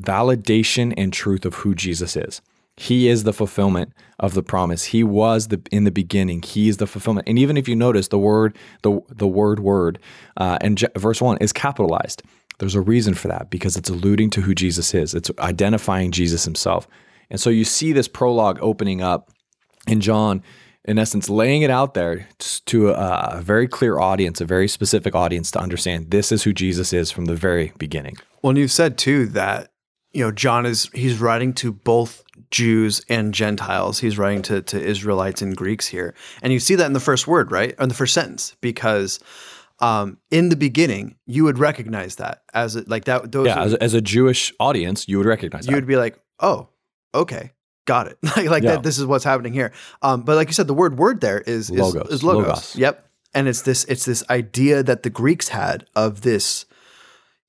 validation 0.00 0.94
and 0.96 1.12
truth 1.12 1.44
of 1.44 1.56
who 1.56 1.74
Jesus 1.74 2.16
is. 2.16 2.40
He 2.76 3.08
is 3.08 3.24
the 3.24 3.32
fulfillment 3.32 3.92
of 4.18 4.32
the 4.32 4.42
promise. 4.42 4.84
He 4.84 5.04
was 5.04 5.48
the 5.48 5.60
in 5.70 5.84
the 5.84 5.90
beginning. 5.90 6.40
He 6.40 6.68
is 6.68 6.78
the 6.78 6.86
fulfillment. 6.86 7.28
And 7.28 7.38
even 7.38 7.58
if 7.58 7.68
you 7.68 7.76
notice 7.76 8.08
the 8.08 8.18
word 8.18 8.56
the 8.82 9.00
the 9.08 9.26
word 9.26 9.60
word 9.60 9.98
uh, 10.38 10.56
and 10.62 10.82
verse 10.96 11.20
one 11.20 11.36
is 11.38 11.52
capitalized. 11.52 12.22
There's 12.58 12.74
a 12.74 12.80
reason 12.80 13.14
for 13.14 13.28
that 13.28 13.50
because 13.50 13.76
it's 13.76 13.90
alluding 13.90 14.30
to 14.30 14.42
who 14.42 14.54
Jesus 14.54 14.94
is. 14.94 15.14
It's 15.14 15.30
identifying 15.38 16.10
Jesus 16.10 16.44
himself. 16.44 16.88
And 17.30 17.40
so 17.40 17.50
you 17.50 17.64
see 17.64 17.92
this 17.92 18.08
prologue 18.08 18.58
opening 18.60 19.02
up 19.02 19.30
in 19.86 20.00
John 20.00 20.42
in 20.84 20.98
essence, 20.98 21.28
laying 21.28 21.62
it 21.62 21.70
out 21.70 21.94
there 21.94 22.26
to 22.38 22.90
a, 22.90 23.36
a, 23.38 23.40
very 23.42 23.68
clear 23.68 23.98
audience, 23.98 24.40
a 24.40 24.44
very 24.44 24.66
specific 24.66 25.14
audience 25.14 25.50
to 25.50 25.60
understand 25.60 26.10
this 26.10 26.32
is 26.32 26.42
who 26.42 26.52
Jesus 26.52 26.92
is 26.92 27.10
from 27.10 27.26
the 27.26 27.34
very 27.34 27.72
beginning. 27.78 28.16
Well, 28.42 28.50
and 28.50 28.58
you've 28.58 28.72
said 28.72 28.96
too 28.96 29.26
that 29.26 29.72
you 30.12 30.24
know 30.24 30.32
John 30.32 30.66
is 30.66 30.88
he's 30.94 31.20
writing 31.20 31.52
to 31.54 31.72
both 31.72 32.24
Jews 32.50 33.04
and 33.08 33.34
Gentiles. 33.34 34.00
He's 34.00 34.16
writing 34.16 34.42
to 34.42 34.62
to 34.62 34.82
Israelites 34.82 35.42
and 35.42 35.56
Greeks 35.56 35.86
here, 35.86 36.14
and 36.42 36.52
you 36.52 36.58
see 36.58 36.74
that 36.76 36.86
in 36.86 36.94
the 36.94 37.00
first 37.00 37.26
word, 37.26 37.52
right, 37.52 37.74
or 37.78 37.82
in 37.82 37.88
the 37.88 37.94
first 37.94 38.14
sentence, 38.14 38.56
because. 38.60 39.20
Um, 39.82 40.18
in 40.30 40.50
the 40.50 40.56
beginning, 40.56 41.16
you 41.24 41.44
would 41.44 41.58
recognize 41.58 42.16
that 42.16 42.42
as 42.52 42.76
a, 42.76 42.84
like 42.86 43.06
that. 43.06 43.32
Those 43.32 43.46
yeah, 43.46 43.60
are, 43.60 43.64
as, 43.64 43.72
a, 43.72 43.82
as 43.82 43.94
a 43.94 44.02
Jewish 44.02 44.52
audience, 44.60 45.08
you 45.08 45.16
would 45.16 45.26
recognize. 45.26 45.64
You 45.64 45.70
that. 45.70 45.76
would 45.78 45.86
be 45.86 45.96
like, 45.96 46.20
"Oh, 46.38 46.68
okay, 47.14 47.52
got 47.84 48.06
it. 48.08 48.18
like 48.36 48.48
like 48.48 48.62
yeah. 48.62 48.72
that, 48.72 48.82
this 48.82 48.98
is 48.98 49.06
what's 49.06 49.24
happening 49.24 49.52
here. 49.52 49.72
Um, 50.02 50.22
but 50.22 50.36
like 50.36 50.48
you 50.48 50.54
said, 50.54 50.66
the 50.66 50.74
word 50.74 50.98
word 50.98 51.20
there 51.20 51.40
is 51.40 51.70
is 51.70 51.78
logos. 51.78 52.10
Is 52.10 52.22
logos. 52.22 52.46
logos. 52.46 52.76
Yep. 52.76 53.06
And 53.34 53.48
it's 53.48 53.62
this 53.62 53.84
it's 53.84 54.04
this 54.04 54.24
idea 54.28 54.82
that 54.82 55.02
the 55.02 55.10
Greeks 55.10 55.48
had 55.48 55.86
of 55.94 56.22
this 56.22 56.66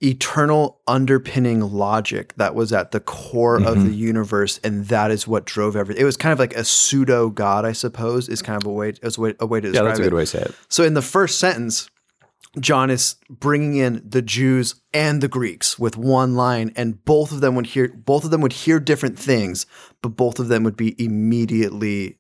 eternal 0.03 0.82
underpinning 0.88 1.59
logic 1.61 2.34
that 2.36 2.55
was 2.55 2.73
at 2.73 2.91
the 2.91 2.99
core 2.99 3.59
mm-hmm. 3.59 3.67
of 3.67 3.84
the 3.84 3.93
universe, 3.93 4.59
and 4.63 4.88
that 4.88 5.11
is 5.11 5.27
what 5.27 5.45
drove 5.45 5.75
everything. 5.75 6.01
It 6.01 6.05
was 6.05 6.17
kind 6.17 6.34
of 6.34 6.39
like 6.39 6.55
a 6.55 6.63
pseudo 6.63 7.29
god, 7.29 7.65
I 7.65 7.71
suppose, 7.71 8.27
is 8.27 8.41
kind 8.41 8.61
of 8.61 8.67
a 8.67 8.71
way 8.71 8.93
as 9.03 9.17
a 9.17 9.21
way, 9.21 9.34
a 9.39 9.45
way 9.45 9.61
to 9.61 9.71
describe 9.71 9.84
it. 9.84 9.86
Yeah, 9.86 9.89
that's 9.89 9.99
a 9.99 10.03
good 10.03 10.13
it. 10.13 10.15
way 10.15 10.23
to 10.23 10.27
say 10.27 10.41
it. 10.41 10.55
So 10.69 10.84
in 10.84 10.95
the 10.95 11.01
first 11.01 11.39
sentence, 11.39 11.89
John 12.59 12.89
is 12.89 13.15
bringing 13.29 13.75
in 13.75 14.01
the 14.05 14.21
Jews 14.21 14.75
and 14.93 15.21
the 15.21 15.29
Greeks 15.29 15.79
with 15.79 15.95
one 15.95 16.36
line, 16.36 16.73
and 16.75 17.03
both 17.05 17.32
of 17.32 17.39
them 17.39 17.55
would 17.55 17.67
hear 17.67 17.88
both 17.88 18.25
of 18.25 18.32
them 18.32 18.41
would 18.41 18.53
hear 18.53 18.79
different 18.79 19.17
things, 19.17 19.65
but 20.02 20.10
both 20.10 20.39
of 20.39 20.47
them 20.47 20.64
would 20.64 20.76
be 20.76 20.95
immediately 21.04 22.18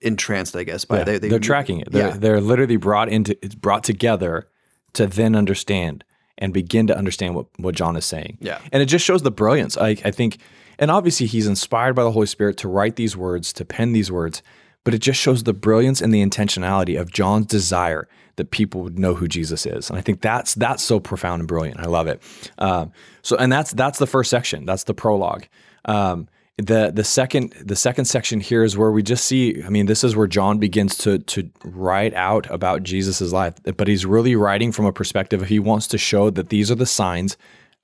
entranced. 0.00 0.56
I 0.56 0.64
guess 0.64 0.84
by 0.84 0.98
yeah, 0.98 1.04
they, 1.04 1.18
they, 1.18 1.34
are 1.34 1.38
tracking 1.38 1.80
it. 1.80 1.90
They're, 1.90 2.08
yeah. 2.08 2.16
they're 2.16 2.40
literally 2.40 2.76
brought 2.76 3.08
into 3.08 3.36
it's 3.44 3.54
brought 3.54 3.84
together 3.84 4.48
to 4.94 5.06
then 5.06 5.34
understand 5.36 6.04
and 6.38 6.52
begin 6.52 6.86
to 6.88 6.96
understand 6.96 7.34
what 7.34 7.46
what 7.58 7.74
John 7.74 7.96
is 7.96 8.04
saying. 8.04 8.38
Yeah, 8.40 8.60
and 8.72 8.82
it 8.82 8.86
just 8.86 9.04
shows 9.04 9.22
the 9.22 9.30
brilliance. 9.30 9.76
I, 9.76 9.90
I 10.04 10.10
think, 10.10 10.38
and 10.78 10.90
obviously 10.90 11.26
he's 11.26 11.46
inspired 11.46 11.94
by 11.94 12.04
the 12.04 12.12
Holy 12.12 12.26
Spirit 12.26 12.56
to 12.58 12.68
write 12.68 12.96
these 12.96 13.16
words, 13.16 13.52
to 13.54 13.64
pen 13.64 13.92
these 13.92 14.10
words 14.10 14.42
but 14.86 14.94
it 14.94 14.98
just 14.98 15.20
shows 15.20 15.42
the 15.42 15.52
brilliance 15.52 16.00
and 16.00 16.14
the 16.14 16.24
intentionality 16.24 16.98
of 16.98 17.10
John's 17.10 17.46
desire 17.46 18.06
that 18.36 18.52
people 18.52 18.82
would 18.82 19.00
know 19.00 19.14
who 19.14 19.26
Jesus 19.26 19.66
is. 19.66 19.90
And 19.90 19.98
I 19.98 20.00
think 20.00 20.20
that's 20.20 20.54
that's 20.54 20.80
so 20.80 21.00
profound 21.00 21.40
and 21.40 21.48
brilliant. 21.48 21.80
I 21.80 21.86
love 21.86 22.06
it. 22.06 22.22
Um, 22.58 22.92
so, 23.22 23.36
and 23.36 23.50
that's 23.50 23.72
that's 23.72 23.98
the 23.98 24.06
first 24.06 24.30
section. 24.30 24.64
That's 24.64 24.84
the 24.84 24.94
prologue. 24.94 25.46
Um, 25.86 26.28
the 26.58 26.90
the 26.90 27.04
second 27.04 27.52
the 27.62 27.76
second 27.76 28.06
section 28.06 28.40
here 28.40 28.64
is 28.64 28.76
where 28.78 28.90
we 28.90 29.02
just 29.02 29.26
see. 29.26 29.62
I 29.62 29.68
mean, 29.68 29.86
this 29.86 30.02
is 30.02 30.16
where 30.16 30.26
John 30.26 30.58
begins 30.58 30.96
to 30.98 31.18
to 31.18 31.50
write 31.64 32.14
out 32.14 32.50
about 32.50 32.82
Jesus's 32.82 33.32
life, 33.32 33.54
but 33.76 33.88
he's 33.88 34.06
really 34.06 34.36
writing 34.36 34.72
from 34.72 34.86
a 34.86 34.92
perspective. 34.92 35.48
He 35.48 35.58
wants 35.58 35.86
to 35.88 35.98
show 35.98 36.30
that 36.30 36.48
these 36.48 36.70
are 36.70 36.76
the 36.76 36.86
signs 36.86 37.36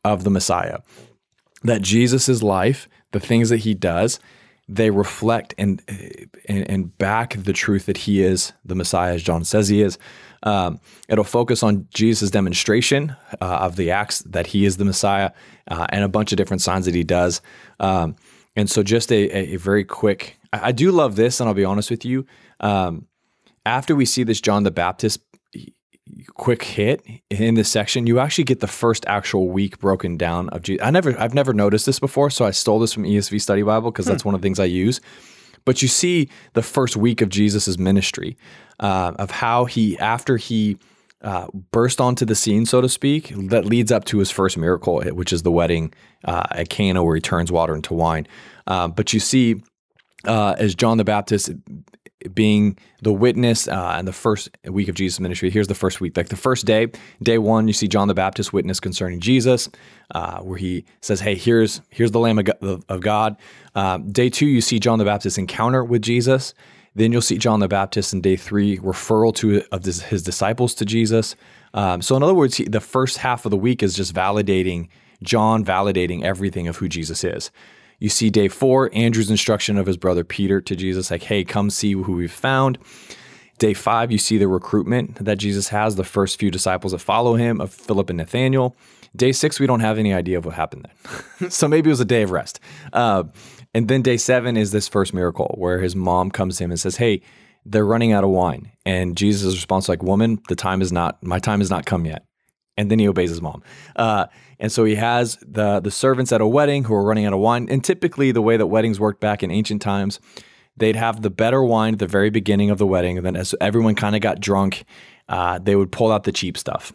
of 0.05 0.25
the 0.25 0.31
Messiah. 0.31 0.79
That 1.64 1.83
Jesus's 1.83 2.43
life, 2.43 2.89
the 3.12 3.20
things 3.20 3.51
that 3.51 3.59
he 3.59 3.75
does, 3.75 4.18
they 4.68 4.91
reflect 4.91 5.55
and, 5.59 5.83
and, 6.49 6.68
and 6.70 6.99
back 6.99 7.35
the 7.37 7.53
truth 7.53 7.87
that 7.87 7.99
he 7.99 8.23
is 8.23 8.53
the 8.64 8.75
Messiah, 8.75 9.14
as 9.14 9.23
John 9.23 9.45
says 9.45 9.68
he 9.68 9.83
is. 9.83 9.99
Um, 10.45 10.81
it'll 11.09 11.25
focus 11.25 11.62
on 11.62 11.87
Jesus' 11.95 12.31
demonstration 12.31 13.14
uh, 13.41 13.45
of 13.45 13.77
the 13.77 13.91
acts 13.91 14.20
that 14.20 14.49
he 14.49 14.64
is 14.64 14.77
the 14.77 14.85
Messiah 14.85 15.31
uh, 15.68 15.87
and 15.91 16.03
a 16.03 16.09
bunch 16.09 16.33
of 16.33 16.37
different 16.37 16.62
signs 16.62 16.87
that 16.87 16.95
he 16.95 17.05
does. 17.05 17.43
Um, 17.79 18.16
and 18.57 18.68
so, 18.68 18.82
just 18.82 19.11
a, 19.11 19.55
a, 19.55 19.57
very 19.57 19.84
quick, 19.84 20.38
I, 20.53 20.68
I, 20.68 20.72
do 20.72 20.90
love 20.90 21.16
this, 21.16 21.40
and 21.40 21.48
I'll 21.48 21.55
be 21.55 21.64
honest 21.64 21.90
with 21.90 22.05
you. 22.05 22.26
Um, 22.61 23.07
after 23.64 23.94
we 23.94 24.05
see 24.05 24.24
this 24.24 24.40
John 24.40 24.62
the 24.64 24.70
Baptist 24.70 25.20
quick 26.34 26.62
hit 26.62 27.03
in 27.30 27.55
this 27.55 27.70
section, 27.70 28.07
you 28.07 28.18
actually 28.18 28.44
get 28.44 28.61
the 28.61 28.66
first 28.66 29.05
actual 29.07 29.48
week 29.48 29.78
broken 29.78 30.16
down 30.16 30.48
of 30.50 30.62
Jesus. 30.62 30.84
I 30.84 30.90
never, 30.90 31.18
I've 31.18 31.34
never 31.34 31.55
noticed 31.55 31.86
this 31.86 31.98
before, 31.98 32.28
so 32.30 32.44
I 32.44 32.50
stole 32.50 32.78
this 32.78 32.92
from 32.92 33.05
ESV 33.05 33.40
Study 33.40 33.62
Bible 33.62 33.90
because 33.90 34.07
hmm. 34.07 34.12
that's 34.12 34.24
one 34.24 34.34
of 34.34 34.40
the 34.40 34.46
things 34.46 34.61
I 34.61 34.64
use. 34.64 35.00
But 35.64 35.80
you 35.80 35.88
see 35.88 36.28
the 36.55 36.62
first 36.62 36.96
week 36.96 37.20
of 37.20 37.28
Jesus's 37.28 37.78
ministry, 37.78 38.36
uh, 38.80 39.12
of 39.16 39.30
how 39.30 39.64
he, 39.64 39.96
after 39.98 40.36
he 40.36 40.76
uh, 41.23 41.47
burst 41.70 42.01
onto 42.01 42.25
the 42.25 42.35
scene, 42.35 42.66
so 42.66 42.81
to 42.81 42.89
speak, 42.89 43.33
that 43.37 43.64
leads 43.64 43.93
up 43.93 44.05
to 44.07 44.18
his 44.18 44.31
first 44.31 44.59
miracle, 44.59 45.03
which 45.03 45.33
is 45.33 45.43
the 45.43 45.53
wedding 45.53 45.93
uh, 46.25 46.45
at 46.51 46.68
Cana, 46.68 47.03
where 47.03 47.14
he 47.14 47.20
turns 47.20 47.53
water 47.53 47.75
into 47.75 47.95
wine. 47.95 48.27
Uh, 48.66 48.89
but 48.89 49.12
you 49.12 49.20
see, 49.20 49.62
uh, 50.27 50.55
as 50.59 50.75
John 50.75 50.99
the 50.99 51.05
Baptist 51.05 51.51
being 52.35 52.79
the 53.03 53.12
witness 53.12 53.66
uh, 53.66 53.95
and 53.97 54.07
the 54.07 54.12
first 54.12 54.49
week 54.64 54.87
of 54.87 54.95
Jesus' 54.95 55.18
ministry. 55.18 55.51
Here's 55.51 55.66
the 55.66 55.75
first 55.75 56.01
week. 56.01 56.16
Like 56.16 56.29
the 56.29 56.37
first 56.37 56.66
day, 56.66 56.87
day 57.20 57.39
one, 57.39 57.66
you 57.66 57.73
see 57.73 57.89
John 57.89 58.07
the 58.07 58.14
Baptist 58.14 58.53
witness 58.53 58.79
concerning 58.79 59.18
Jesus, 59.18 59.68
uh, 60.14 60.39
where 60.39 60.57
he 60.57 60.85
says, 61.01 61.20
"Hey, 61.20 61.35
here's 61.35 61.81
here's 61.91 62.12
the 62.12 62.20
Lamb 62.20 62.39
of 62.39 63.01
God." 63.01 63.37
Day 64.12 64.31
two, 64.31 64.47
you 64.47 64.61
see 64.61 64.79
John 64.79 65.01
the 65.01 65.05
Baptist 65.05 65.37
encounter 65.37 65.83
with 65.85 66.03
Jesus. 66.03 66.55
Then 66.95 67.12
you'll 67.12 67.22
see 67.22 67.38
John 67.38 67.61
the 67.61 67.68
Baptist 67.68 68.12
in 68.12 68.20
day 68.20 68.36
three 68.36 68.78
referral 68.78 69.34
to 69.36 69.62
of 69.72 69.84
his, 69.84 70.03
his 70.03 70.22
disciples 70.22 70.74
to 70.74 70.84
Jesus. 70.84 71.36
Um, 71.74 72.03
so 72.03 72.16
in 72.16 72.22
other 72.22 72.34
words, 72.34 72.57
he, 72.57 72.64
the 72.64 72.80
first 72.80 73.18
half 73.18 73.47
of 73.47 73.51
the 73.51 73.57
week 73.57 73.82
is 73.82 73.95
just 73.95 74.14
validating 74.14 74.88
John, 75.22 75.64
validating 75.64 76.22
everything 76.22 76.68
of 76.68 76.76
who 76.76 76.88
Jesus 76.88 77.24
is. 77.24 77.51
You 77.99 78.09
see 78.09 78.30
day 78.30 78.49
four, 78.49 78.90
Andrew's 78.93 79.30
instruction 79.30 79.78
of 79.78 79.86
his 79.86 79.97
brother 79.97 80.24
Peter 80.24 80.61
to 80.61 80.74
Jesus, 80.74 81.11
like, 81.11 81.22
hey, 81.22 81.45
come 81.45 81.70
see 81.70 81.93
who 81.93 82.12
we've 82.12 82.32
found. 82.32 82.78
Day 83.59 83.74
five, 83.74 84.11
you 84.11 84.18
see 84.18 84.38
the 84.38 84.49
recruitment 84.49 85.24
that 85.24 85.38
Jesus 85.38 85.68
has, 85.68 85.95
the 85.95 86.03
first 86.03 86.38
few 86.38 86.51
disciples 86.51 86.93
that 86.93 86.99
follow 86.99 87.36
him 87.36 87.61
of 87.61 87.72
Philip 87.72 88.11
and 88.11 88.16
Nathaniel. 88.16 88.76
Day 89.14 89.30
six, 89.30 89.61
we 89.61 89.66
don't 89.66 89.80
have 89.80 89.99
any 89.99 90.12
idea 90.12 90.38
of 90.38 90.45
what 90.45 90.55
happened 90.55 90.88
there. 91.40 91.51
so 91.51 91.68
maybe 91.68 91.90
it 91.90 91.93
was 91.93 92.01
a 92.01 92.05
day 92.05 92.22
of 92.22 92.32
rest. 92.32 92.59
Uh, 92.93 93.24
and 93.75 93.89
then 93.89 94.03
day 94.03 94.16
seven 94.16 94.57
is 94.57 94.73
this 94.73 94.89
first 94.89 95.14
miracle 95.14 95.55
where 95.59 95.81
his 95.81 95.97
mom 95.97 96.31
comes 96.31 96.59
to 96.59 96.64
him 96.64 96.70
and 96.70 96.81
says, 96.81 96.97
hey, 96.97 97.23
they're 97.64 97.87
running 97.87 98.12
out 98.12 98.25
of 98.25 98.31
wine. 98.31 98.73
And 98.85 99.16
Jesus' 99.16 99.55
response, 99.55 99.89
like, 99.89 100.03
woman, 100.03 100.41
the 100.49 100.57
time 100.57 100.83
is 100.83 100.93
not, 100.93 101.23
my 101.23 101.39
time 101.39 101.61
has 101.61 101.70
not 101.70 101.87
come 101.87 102.05
yet 102.05 102.25
and 102.77 102.91
then 102.91 102.99
he 102.99 103.09
obeys 103.09 103.31
his 103.31 103.43
mom. 103.43 103.62
Uh, 103.97 104.27
and 104.59 104.70
so 104.70 104.85
he 104.85 104.95
has 104.95 105.39
the 105.43 105.81
the 105.81 105.91
servants 105.91 106.33
at 106.33 106.41
a 106.41 106.47
wedding 106.47 106.85
who 106.85 106.95
are 106.95 107.05
running 107.05 107.27
out 107.27 107.33
of 107.33 107.39
wine. 107.39 107.68
And 107.70 107.85
typically, 107.85 108.33
the 108.33 108.43
way 108.43 108.57
that 108.57 108.66
weddings 108.66 108.99
worked 109.01 109.20
back 109.20 109.43
in 109.43 109.51
ancient 109.51 109.83
times, 109.83 110.20
they'd 110.77 110.97
have 110.97 111.23
the 111.23 111.31
better 111.31 111.62
wine 111.62 111.95
at 111.95 111.99
the 111.99 112.07
very 112.07 112.31
beginning 112.31 112.70
of 112.70 112.79
the 112.79 112.87
wedding, 112.87 113.16
and 113.18 113.27
then 113.27 113.37
as 113.37 113.55
everyone 113.61 113.95
kind 113.95 114.14
of 114.14 114.23
got 114.23 114.41
drunk, 114.41 114.85
uh, 115.29 115.59
they 115.59 115.77
would 115.77 115.93
pull 115.93 116.12
out 116.12 116.25
the 116.25 116.33
cheap 116.33 116.57
stuff. 116.57 116.93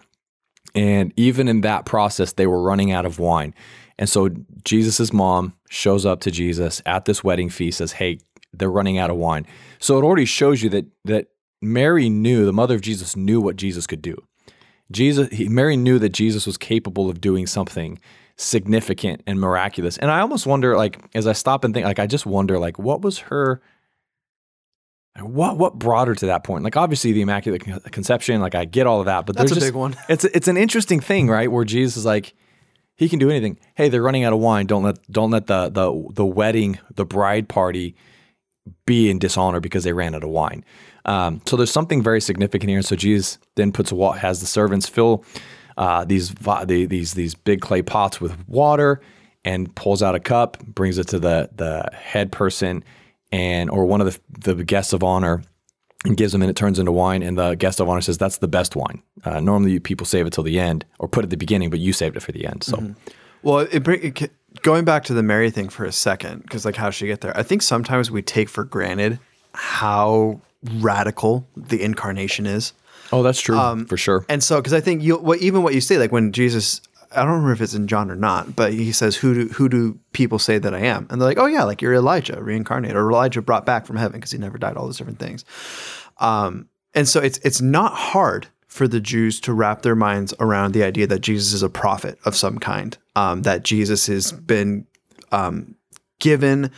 And 0.76 1.14
even 1.16 1.48
in 1.48 1.62
that 1.62 1.86
process, 1.86 2.34
they 2.34 2.46
were 2.46 2.62
running 2.62 2.92
out 2.92 3.06
of 3.06 3.20
wine. 3.20 3.54
And 4.00 4.08
so 4.10 4.30
Jesus' 4.64 5.12
mom 5.12 5.54
shows 5.70 6.06
up 6.06 6.20
to 6.22 6.32
Jesus 6.32 6.82
at 6.86 7.06
this 7.06 7.24
wedding 7.24 7.50
feast, 7.50 7.80
says, 7.80 7.94
"Hey, 7.94 8.20
they're 8.54 8.70
running 8.70 8.98
out 8.98 9.10
of 9.10 9.18
wine." 9.18 9.46
So 9.80 9.98
it 9.98 10.04
already 10.04 10.26
shows 10.26 10.62
you 10.62 10.70
that 10.70 10.86
that 11.06 11.28
Mary 11.62 12.10
knew, 12.10 12.46
the 12.46 12.54
mother 12.54 12.76
of 12.76 12.82
Jesus 12.82 13.16
knew 13.16 13.42
what 13.42 13.56
Jesus 13.56 13.88
could 13.88 14.02
do. 14.02 14.16
Jesus, 14.92 15.30
he, 15.30 15.50
Mary 15.50 15.76
knew 15.76 16.00
that 16.00 16.10
Jesus 16.14 16.46
was 16.46 16.58
capable 16.58 17.10
of 17.10 17.20
doing 17.20 17.48
something 17.48 18.00
significant 18.38 19.22
and 19.26 19.40
miraculous. 19.40 19.98
And 19.98 20.12
I 20.12 20.20
almost 20.20 20.46
wonder, 20.46 20.78
like, 20.78 21.00
as 21.16 21.26
I 21.26 21.34
stop 21.34 21.64
and 21.64 21.74
think, 21.74 21.86
like, 21.86 22.00
I 22.00 22.06
just 22.08 22.26
wonder, 22.26 22.60
like, 22.60 22.78
what 22.78 23.02
was 23.02 23.18
her, 23.18 23.62
what 25.20 25.58
what 25.58 25.80
brought 25.80 26.08
her 26.08 26.16
to 26.16 26.28
that 26.28 26.44
point? 26.44 26.64
Like, 26.64 26.78
obviously, 26.78 27.12
the 27.12 27.22
immaculate 27.22 27.64
conception, 27.92 28.40
like, 28.40 28.54
I 28.54 28.66
get 28.66 28.86
all 28.86 29.00
of 29.00 29.08
that, 29.08 29.26
but 29.26 29.36
that's 29.36 29.52
a 29.52 29.56
just, 29.56 29.68
big 29.68 29.76
one. 29.76 29.96
It's 30.08 30.24
it's 30.24 30.48
an 30.48 30.58
interesting 30.58 31.00
thing, 31.00 31.28
right? 31.28 31.52
Where 31.52 31.66
Jesus 31.66 31.98
is 31.98 32.06
like, 32.06 32.36
he 32.98 33.08
can 33.08 33.20
do 33.20 33.30
anything. 33.30 33.60
Hey, 33.76 33.90
they're 33.90 34.02
running 34.02 34.24
out 34.24 34.34
of 34.34 34.40
wine. 34.40 34.66
Don't 34.66 34.84
let 34.84 35.00
don't 35.12 35.32
let 35.32 35.48
the 35.48 35.70
the 35.70 36.08
the 36.14 36.26
wedding, 36.26 36.80
the 36.96 37.06
bride 37.06 37.48
party, 37.48 37.96
be 38.86 39.10
in 39.10 39.20
dishonor 39.20 39.60
because 39.60 39.84
they 39.84 39.94
ran 39.94 40.16
out 40.16 40.24
of 40.24 40.30
wine. 40.30 40.66
Um, 41.06 41.42
so 41.46 41.56
there's 41.56 41.72
something 41.72 42.04
very 42.04 42.20
significant 42.20 42.70
here. 42.70 42.80
And 42.80 42.86
so 42.86 42.96
Jesus 42.96 43.38
then 43.56 43.72
puts 43.72 43.92
has 43.92 44.42
the 44.42 44.48
servants 44.48 44.90
fill 44.90 45.24
uh, 45.78 46.04
these 46.04 46.34
the, 46.34 46.86
these 46.90 47.14
these 47.14 47.36
big 47.36 47.62
clay 47.62 47.82
pots 47.82 48.20
with 48.20 48.36
water 48.48 49.00
and 49.46 49.74
pulls 49.76 50.04
out 50.04 50.16
a 50.16 50.20
cup, 50.20 50.60
brings 50.66 50.98
it 50.98 51.08
to 51.10 51.20
the 51.20 51.50
the 51.56 51.90
head 51.94 52.32
person 52.32 52.84
and 53.32 53.70
or 53.70 53.86
one 53.86 54.02
of 54.02 54.20
the 54.32 54.54
the 54.54 54.64
guests 54.64 54.94
of 54.94 55.04
honor 55.04 55.44
and 56.06 56.16
gives 56.18 56.32
them 56.32 56.42
and 56.42 56.50
it 56.50 56.56
turns 56.56 56.80
into 56.80 56.92
wine 56.92 57.24
and 57.24 57.38
the 57.38 57.56
guest 57.56 57.80
of 57.80 57.90
honor 57.90 58.02
says 58.02 58.18
that's 58.18 58.38
the 58.38 58.48
best 58.48 58.76
wine 58.76 59.02
uh, 59.26 59.40
normally 59.40 59.80
people 59.80 60.06
save 60.06 60.26
it 60.28 60.34
till 60.34 60.44
the 60.44 60.60
end 60.60 60.86
or 61.00 61.08
put 61.08 61.24
it 61.24 61.26
at 61.26 61.30
the 61.32 61.38
beginning 61.38 61.70
but 61.70 61.80
you 61.80 61.92
saved 61.94 62.16
it 62.16 62.22
for 62.22 62.32
the 62.32 62.46
end 62.46 62.64
so 62.64 62.94
Well, 63.44 63.60
it, 63.60 63.88
it, 63.88 64.32
going 64.62 64.84
back 64.86 65.04
to 65.06 65.14
the 65.14 65.24
Mary 65.24 65.52
thing 65.52 65.70
for 65.70 65.86
a 65.86 65.92
second, 65.92 66.42
because 66.44 66.66
like 66.66 66.76
how 66.76 66.90
she 66.90 67.06
get 67.08 67.22
there? 67.22 67.36
I 67.38 67.44
think 67.44 67.62
sometimes 67.62 68.10
we 68.12 68.22
take 68.22 68.50
for 68.50 68.64
granted 68.64 69.20
how 69.54 70.42
radical 70.80 71.48
the 71.56 71.82
incarnation 71.82 72.46
is. 72.46 72.74
oh 73.12 73.24
that's 73.24 73.40
true 73.40 73.86
for 73.86 73.98
sure 73.98 74.26
And 74.30 74.44
so, 74.44 74.58
because 74.58 74.74
I 74.74 74.82
think 74.82 75.02
you, 75.04 75.18
what 75.18 75.40
even 75.40 75.64
what 75.64 75.74
you 75.74 75.82
say, 75.82 75.98
like 75.98 76.12
when 76.12 76.32
Jesus, 76.32 76.82
I 77.12 77.22
don't 77.22 77.32
remember 77.32 77.54
if 77.54 77.62
it's 77.62 77.74
in 77.74 77.88
John 77.88 78.12
or 78.12 78.16
not, 78.16 78.56
but 78.56 78.74
he 78.74 78.92
says, 78.92 79.16
"Who 79.16 79.34
do 79.34 79.48
who 79.54 79.70
do 79.70 80.00
people 80.12 80.40
say 80.40 80.58
that 80.58 80.74
I 80.74 80.80
am?" 80.80 81.08
And 81.10 81.22
they're 81.22 81.28
like, 81.28 81.38
"Oh 81.38 81.46
yeah, 81.46 81.64
like 81.64 81.82
you're 81.82 81.94
Elijah 81.94 82.42
reincarnated, 82.42 82.96
or 82.96 83.10
Elijah 83.10 83.42
brought 83.42 83.66
back 83.66 83.86
from 83.86 83.98
heaven 83.98 84.20
because 84.20 84.32
he 84.32 84.38
never 84.38 84.58
died." 84.58 84.78
All 84.78 84.86
those 84.86 84.98
different 84.98 85.20
things. 85.20 85.46
Um, 86.20 86.70
and 86.94 87.08
so 87.08 87.20
it's 87.20 87.38
it's 87.40 87.62
not 87.62 87.94
hard 87.94 88.48
for 88.68 88.88
the 88.88 89.00
Jews 89.00 89.40
to 89.42 89.54
wrap 89.54 89.82
their 89.82 89.96
minds 89.96 90.34
around 90.40 90.74
the 90.74 90.84
idea 90.84 91.08
that 91.08 91.20
Jesus 91.20 91.54
is 91.54 91.64
a 91.64 91.70
prophet 91.70 92.20
of 92.26 92.36
some 92.36 92.60
kind, 92.60 92.98
um, 93.16 93.42
that 93.44 93.64
Jesus 93.64 94.08
has 94.08 94.32
been 94.32 94.86
um, 95.32 95.76
given 96.20 96.72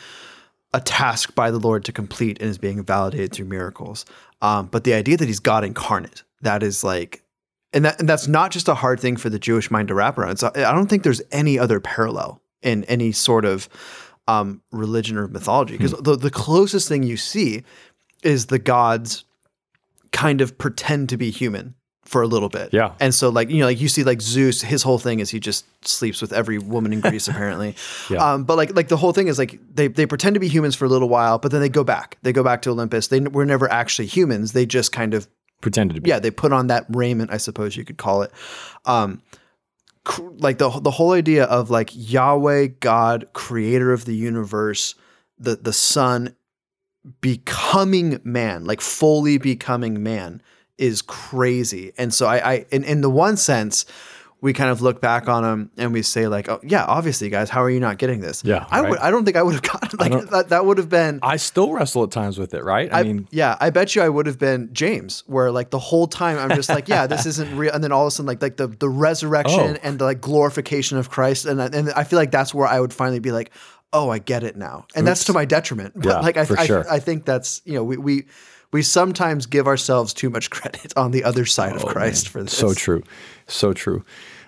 a 0.73 0.79
task 0.79 1.33
by 1.35 1.51
the 1.51 1.59
Lord 1.59 1.83
to 1.85 1.91
complete 1.91 2.39
and 2.39 2.49
is 2.49 2.57
being 2.57 2.83
validated 2.83 3.33
through 3.33 3.45
miracles. 3.45 4.05
Um, 4.41 4.67
but 4.67 4.83
the 4.83 4.93
idea 4.93 5.17
that 5.17 5.27
he's 5.27 5.39
God 5.39 5.63
incarnate, 5.63 6.23
that 6.41 6.63
is 6.63 6.83
like, 6.83 7.23
and 7.73 7.85
that 7.85 7.99
and 7.99 8.09
that's 8.09 8.27
not 8.27 8.51
just 8.51 8.67
a 8.67 8.75
hard 8.75 8.99
thing 8.99 9.17
for 9.17 9.29
the 9.29 9.39
Jewish 9.39 9.69
mind 9.69 9.87
to 9.89 9.95
wrap 9.95 10.17
around. 10.17 10.37
So 10.37 10.51
I 10.55 10.71
don't 10.73 10.87
think 10.87 11.03
there's 11.03 11.21
any 11.31 11.59
other 11.59 11.79
parallel 11.79 12.41
in 12.61 12.83
any 12.85 13.11
sort 13.11 13.45
of 13.45 13.69
um, 14.27 14.61
religion 14.71 15.17
or 15.17 15.27
mythology 15.27 15.77
because 15.77 15.93
the, 15.93 16.15
the 16.15 16.29
closest 16.29 16.87
thing 16.87 17.03
you 17.03 17.17
see 17.17 17.63
is 18.23 18.47
the 18.47 18.59
gods 18.59 19.25
kind 20.11 20.41
of 20.41 20.57
pretend 20.57 21.09
to 21.09 21.17
be 21.17 21.31
human 21.31 21.75
for 22.09 22.23
a 22.23 22.27
little 22.27 22.49
bit. 22.49 22.73
Yeah. 22.73 22.93
And 22.99 23.13
so 23.13 23.29
like, 23.29 23.49
you 23.49 23.59
know, 23.59 23.65
like 23.65 23.79
you 23.79 23.87
see 23.87 24.03
like 24.03 24.19
Zeus, 24.21 24.61
his 24.61 24.81
whole 24.81 24.97
thing 24.97 25.19
is 25.19 25.29
he 25.29 25.39
just 25.39 25.65
sleeps 25.85 26.21
with 26.21 26.33
every 26.33 26.57
woman 26.57 26.91
in 26.91 27.01
Greece 27.01 27.27
apparently. 27.29 27.75
Yeah. 28.09 28.33
Um, 28.33 28.43
but 28.45 28.57
like 28.57 28.75
like 28.75 28.87
the 28.87 28.97
whole 28.97 29.13
thing 29.13 29.27
is 29.27 29.37
like 29.37 29.59
they 29.73 29.87
they 29.87 30.07
pretend 30.07 30.33
to 30.33 30.39
be 30.39 30.47
humans 30.47 30.75
for 30.75 30.85
a 30.85 30.89
little 30.89 31.09
while, 31.09 31.37
but 31.37 31.51
then 31.51 31.61
they 31.61 31.69
go 31.69 31.83
back. 31.83 32.17
They 32.23 32.33
go 32.33 32.43
back 32.43 32.63
to 32.63 32.71
Olympus. 32.71 33.07
They 33.07 33.19
were 33.19 33.45
never 33.45 33.71
actually 33.71 34.07
humans. 34.07 34.53
They 34.53 34.65
just 34.65 34.91
kind 34.91 35.13
of 35.13 35.27
pretended 35.61 35.95
to 35.95 36.01
be 36.01 36.09
yeah, 36.09 36.19
they 36.19 36.31
put 36.31 36.53
on 36.53 36.67
that 36.67 36.85
raiment, 36.89 37.31
I 37.31 37.37
suppose 37.37 37.75
you 37.75 37.85
could 37.85 37.97
call 37.97 38.21
it. 38.21 38.31
Um, 38.85 39.21
cr- 40.03 40.29
like 40.37 40.57
the 40.57 40.69
the 40.69 40.91
whole 40.91 41.13
idea 41.13 41.45
of 41.45 41.69
like 41.69 41.89
Yahweh, 41.93 42.67
God, 42.79 43.27
creator 43.33 43.91
of 43.91 44.05
the 44.05 44.15
universe, 44.15 44.95
the 45.37 45.55
the 45.55 45.73
Son 45.73 46.35
becoming 47.21 48.19
man, 48.23 48.65
like 48.65 48.81
fully 48.81 49.37
becoming 49.37 50.03
man, 50.03 50.41
is 50.77 51.01
crazy. 51.01 51.93
And 51.97 52.13
so 52.13 52.27
I, 52.27 52.51
I 52.53 52.65
in 52.71 52.83
in 52.83 53.01
the 53.01 53.09
one 53.09 53.37
sense. 53.37 53.85
We 54.41 54.53
kind 54.53 54.69
of 54.69 54.81
look 54.81 55.01
back 55.01 55.27
on 55.27 55.43
them 55.43 55.69
and 55.77 55.91
we 55.91 56.01
say 56.01 56.27
like, 56.29 56.47
oh 56.47 56.61
yeah, 56.63 56.85
obviously, 56.85 57.29
guys, 57.29 57.49
how 57.49 57.61
are 57.61 57.69
you 57.69 57.81
not 57.81 57.97
getting 57.97 58.21
this? 58.21 58.41
Yeah, 58.45 58.65
I 58.69 58.79
right. 58.79 58.89
would. 58.91 58.99
I 58.99 59.11
don't 59.11 59.25
think 59.25 59.35
I 59.35 59.43
would 59.43 59.53
have 59.53 59.61
gotten 59.73 59.99
like 59.99 60.29
that. 60.29 60.49
That 60.49 60.65
would 60.65 60.77
have 60.77 60.87
been 60.87 61.19
i 61.23 61.35
still 61.35 61.73
wrestle 61.73 62.03
at 62.03 62.11
times 62.11 62.37
with 62.37 62.53
it 62.53 62.63
right 62.63 62.91
i, 62.93 63.01
I 63.01 63.03
mean 63.03 63.27
yeah, 63.31 63.57
I 63.59 63.69
bet 63.69 63.95
you 63.95 64.01
I 64.01 64.07
would 64.07 64.27
have 64.27 64.39
been 64.39 64.69
James, 64.73 65.23
where 65.27 65.51
like 65.51 65.71
the 65.71 65.79
whole 65.79 66.07
time 66.07 66.37
I'm 66.37 66.55
just 66.55 66.69
like, 66.69 66.87
yeah, 66.87 67.05
this 67.05 67.25
isn't 67.31 67.57
real, 67.57 67.73
and 67.73 67.83
then 67.83 67.91
all 67.91 68.03
of 68.03 68.07
a 68.07 68.11
sudden 68.11 68.27
like 68.27 68.41
like 68.41 68.55
the 68.57 68.67
the 68.67 68.87
resurrection 68.89 69.59
Oh. 69.77 69.79
and 69.83 69.99
the 69.99 70.05
like 70.05 70.21
glorification 70.21 70.97
of 70.97 71.09
Christ, 71.09 71.45
and 71.45 71.61
I- 71.61 71.65
and 71.73 71.91
I 71.91 72.03
feel 72.05 72.17
like 72.19 72.31
that's 72.31 72.53
where 72.53 72.67
I 72.67 72.79
would 72.79 72.93
finally 72.93 73.19
be 73.19 73.31
like, 73.31 73.51
oh, 73.91 74.09
I 74.09 74.19
get 74.19 74.43
it 74.43 74.55
now, 74.55 74.85
and 74.95 75.05
that's 75.05 75.25
to 75.25 75.33
my 75.33 75.43
detriment. 75.45 75.95
But 75.95 76.05
Yeah, 76.05 76.19
like 76.19 76.37
I 76.37 76.45
I, 76.57 76.65
sure. 76.65 76.85
I 76.89 76.99
think 76.99 77.25
that's 77.25 77.61
you 77.65 77.73
know 77.73 77.83
we 77.83 77.97
we 77.97 78.25
we 78.71 78.81
sometimes 78.81 79.45
give 79.45 79.67
ourselves 79.67 80.13
too 80.13 80.29
much 80.29 80.49
credit 80.51 80.93
on 80.97 81.11
the 81.11 81.23
other 81.23 81.45
side 81.45 81.75
of 81.75 81.85
Christ 81.85 82.29
for 82.29 82.43
this. 82.43 82.61
Oh, 82.63 82.69
so 82.69 82.73
true. 82.73 83.03
So 83.47 83.73
true. 83.73 84.03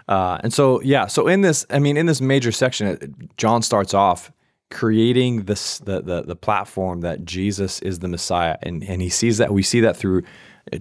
Uh, 0.07 0.39
and 0.43 0.51
so 0.51 0.81
yeah 0.81 1.05
so 1.05 1.27
in 1.27 1.41
this 1.41 1.65
i 1.69 1.79
mean 1.79 1.95
in 1.95 2.05
this 2.05 2.19
major 2.19 2.51
section 2.51 3.29
john 3.37 3.61
starts 3.61 3.93
off 3.93 4.31
creating 4.69 5.43
this 5.43 5.77
the, 5.79 6.01
the 6.01 6.23
the 6.23 6.35
platform 6.35 7.01
that 7.01 7.23
jesus 7.23 7.79
is 7.81 7.99
the 7.99 8.07
messiah. 8.07 8.57
And 8.63 8.83
and 8.83 9.01
he 9.01 9.09
sees 9.09 9.37
that 9.37 9.53
we 9.53 9.63
see 9.63 9.79
that 9.81 9.95
through 9.95 10.23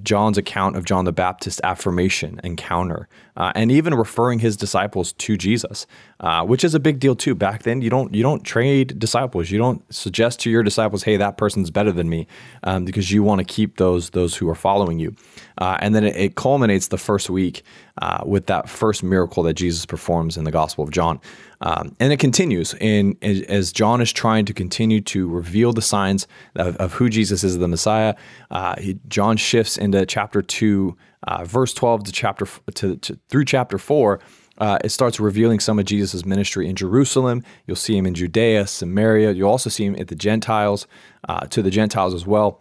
John's 0.03 0.39
account 0.39 0.77
of 0.77 0.85
John 0.85 1.05
the 1.05 1.13
Baptist 1.13 1.61
affirmation 1.65 2.41
encounter, 2.45 3.09
uh, 3.37 3.53
and 3.55 3.73
even 3.73 3.95
referring 3.95 4.39
his 4.39 4.57
disciples 4.57 5.13
to 5.15 5.37
Jesus, 5.37 5.87
uh, 6.21 6.45
which 6.45 6.65
is 6.65 6.75
a 6.75 6.81
big 6.81 7.01
deal 7.01 7.17
too. 7.17 7.35
Back 7.35 7.63
then, 7.63 7.81
you 7.81 7.91
don't 7.91 8.15
you 8.15 8.23
don't 8.23 8.45
trade 8.45 8.99
disciples. 8.99 9.51
You 9.51 9.59
don't 9.59 9.83
suggest 9.93 10.41
to 10.41 10.51
your 10.51 10.63
disciples, 10.63 11.03
"Hey, 11.03 11.17
that 11.17 11.37
person's 11.37 11.71
better 11.71 11.93
than 11.93 12.09
me," 12.09 12.27
um, 12.63 12.85
because 12.85 13.11
you 13.11 13.23
want 13.23 13.39
to 13.41 13.45
keep 13.45 13.79
those 13.79 14.11
those 14.11 14.37
who 14.37 14.49
are 14.49 14.55
following 14.55 14.99
you. 14.99 15.15
Uh, 15.59 15.77
and 15.81 15.95
then 15.95 16.05
it, 16.05 16.17
it 16.17 16.35
culminates 16.37 16.89
the 16.89 16.99
first 16.99 17.31
week 17.31 17.63
uh, 18.01 18.23
with 18.25 18.47
that 18.47 18.69
first 18.69 19.03
miracle 19.03 19.43
that 19.43 19.55
Jesus 19.55 19.87
performs 19.87 20.37
in 20.37 20.45
the 20.45 20.51
Gospel 20.51 20.85
of 20.85 20.91
John, 20.91 21.21
um, 21.61 21.97
and 22.01 22.13
it 22.13 22.19
continues 22.19 22.75
in 22.81 23.17
as, 23.23 23.73
John 23.73 24.01
is 24.01 24.13
trying 24.13 24.45
to 24.47 24.55
continue 24.55 25.01
to 25.03 25.29
reveal 25.29 25.73
the 25.73 25.83
signs 25.83 26.27
of, 26.57 26.77
of 26.77 26.95
who 26.95 27.09
Jesus 27.09 27.45
is, 27.45 27.59
the 27.59 27.69
Messiah. 27.69 28.15
Uh, 28.51 28.81
he, 28.81 28.99
John 29.09 29.37
shifts 29.37 29.77
into 29.77 30.05
chapter 30.07 30.43
two, 30.43 30.97
uh, 31.27 31.45
verse 31.45 31.75
twelve 31.75 32.05
to 32.05 32.13
chapter 32.13 32.47
to, 32.75 32.97
to 32.97 33.19
through 33.29 33.45
chapter 33.45 33.79
four. 33.79 34.21
Uh, 34.59 34.79
it 34.85 34.91
starts 34.91 35.19
revealing 35.19 35.59
some 35.59 35.79
of 35.79 35.87
Jesus' 35.87 36.25
ministry 36.27 36.69
in 36.69 36.77
Jerusalem. 36.77 37.43
You'll 37.67 37.77
see 37.77 37.97
him 37.97 38.07
in 38.07 38.15
Judea, 38.15 38.67
Samaria. 38.67 39.33
You'll 39.33 39.51
also 39.51 39.71
see 39.71 39.87
him 39.87 39.97
at 39.99 40.09
the 40.09 40.15
Gentiles, 40.15 40.87
uh, 41.29 41.47
to 41.47 41.63
the 41.63 41.71
Gentiles 41.71 42.13
as 42.13 42.27
well 42.27 42.61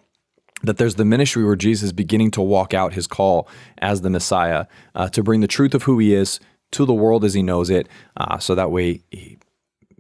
that 0.64 0.78
there's 0.78 0.96
the 0.96 1.06
ministry 1.06 1.44
where 1.44 1.56
Jesus 1.56 1.84
is 1.84 1.94
beginning 1.94 2.32
to 2.32 2.42
walk 2.42 2.74
out 2.74 2.94
his 2.94 3.08
call 3.08 3.48
as 3.78 4.02
the 4.02 4.10
Messiah 4.10 4.66
uh, 4.94 5.08
to 5.10 5.24
bring 5.24 5.40
the 5.40 5.48
truth 5.48 5.74
of 5.74 5.84
who 5.84 6.00
he 6.00 6.14
is 6.14 6.40
to 6.72 6.86
the 6.86 6.94
world 6.94 7.24
as 7.24 7.34
he 7.34 7.44
knows 7.44 7.70
it, 7.70 7.88
uh, 8.18 8.38
so 8.38 8.56
that 8.56 8.72
way 8.72 9.02
he, 9.12 9.38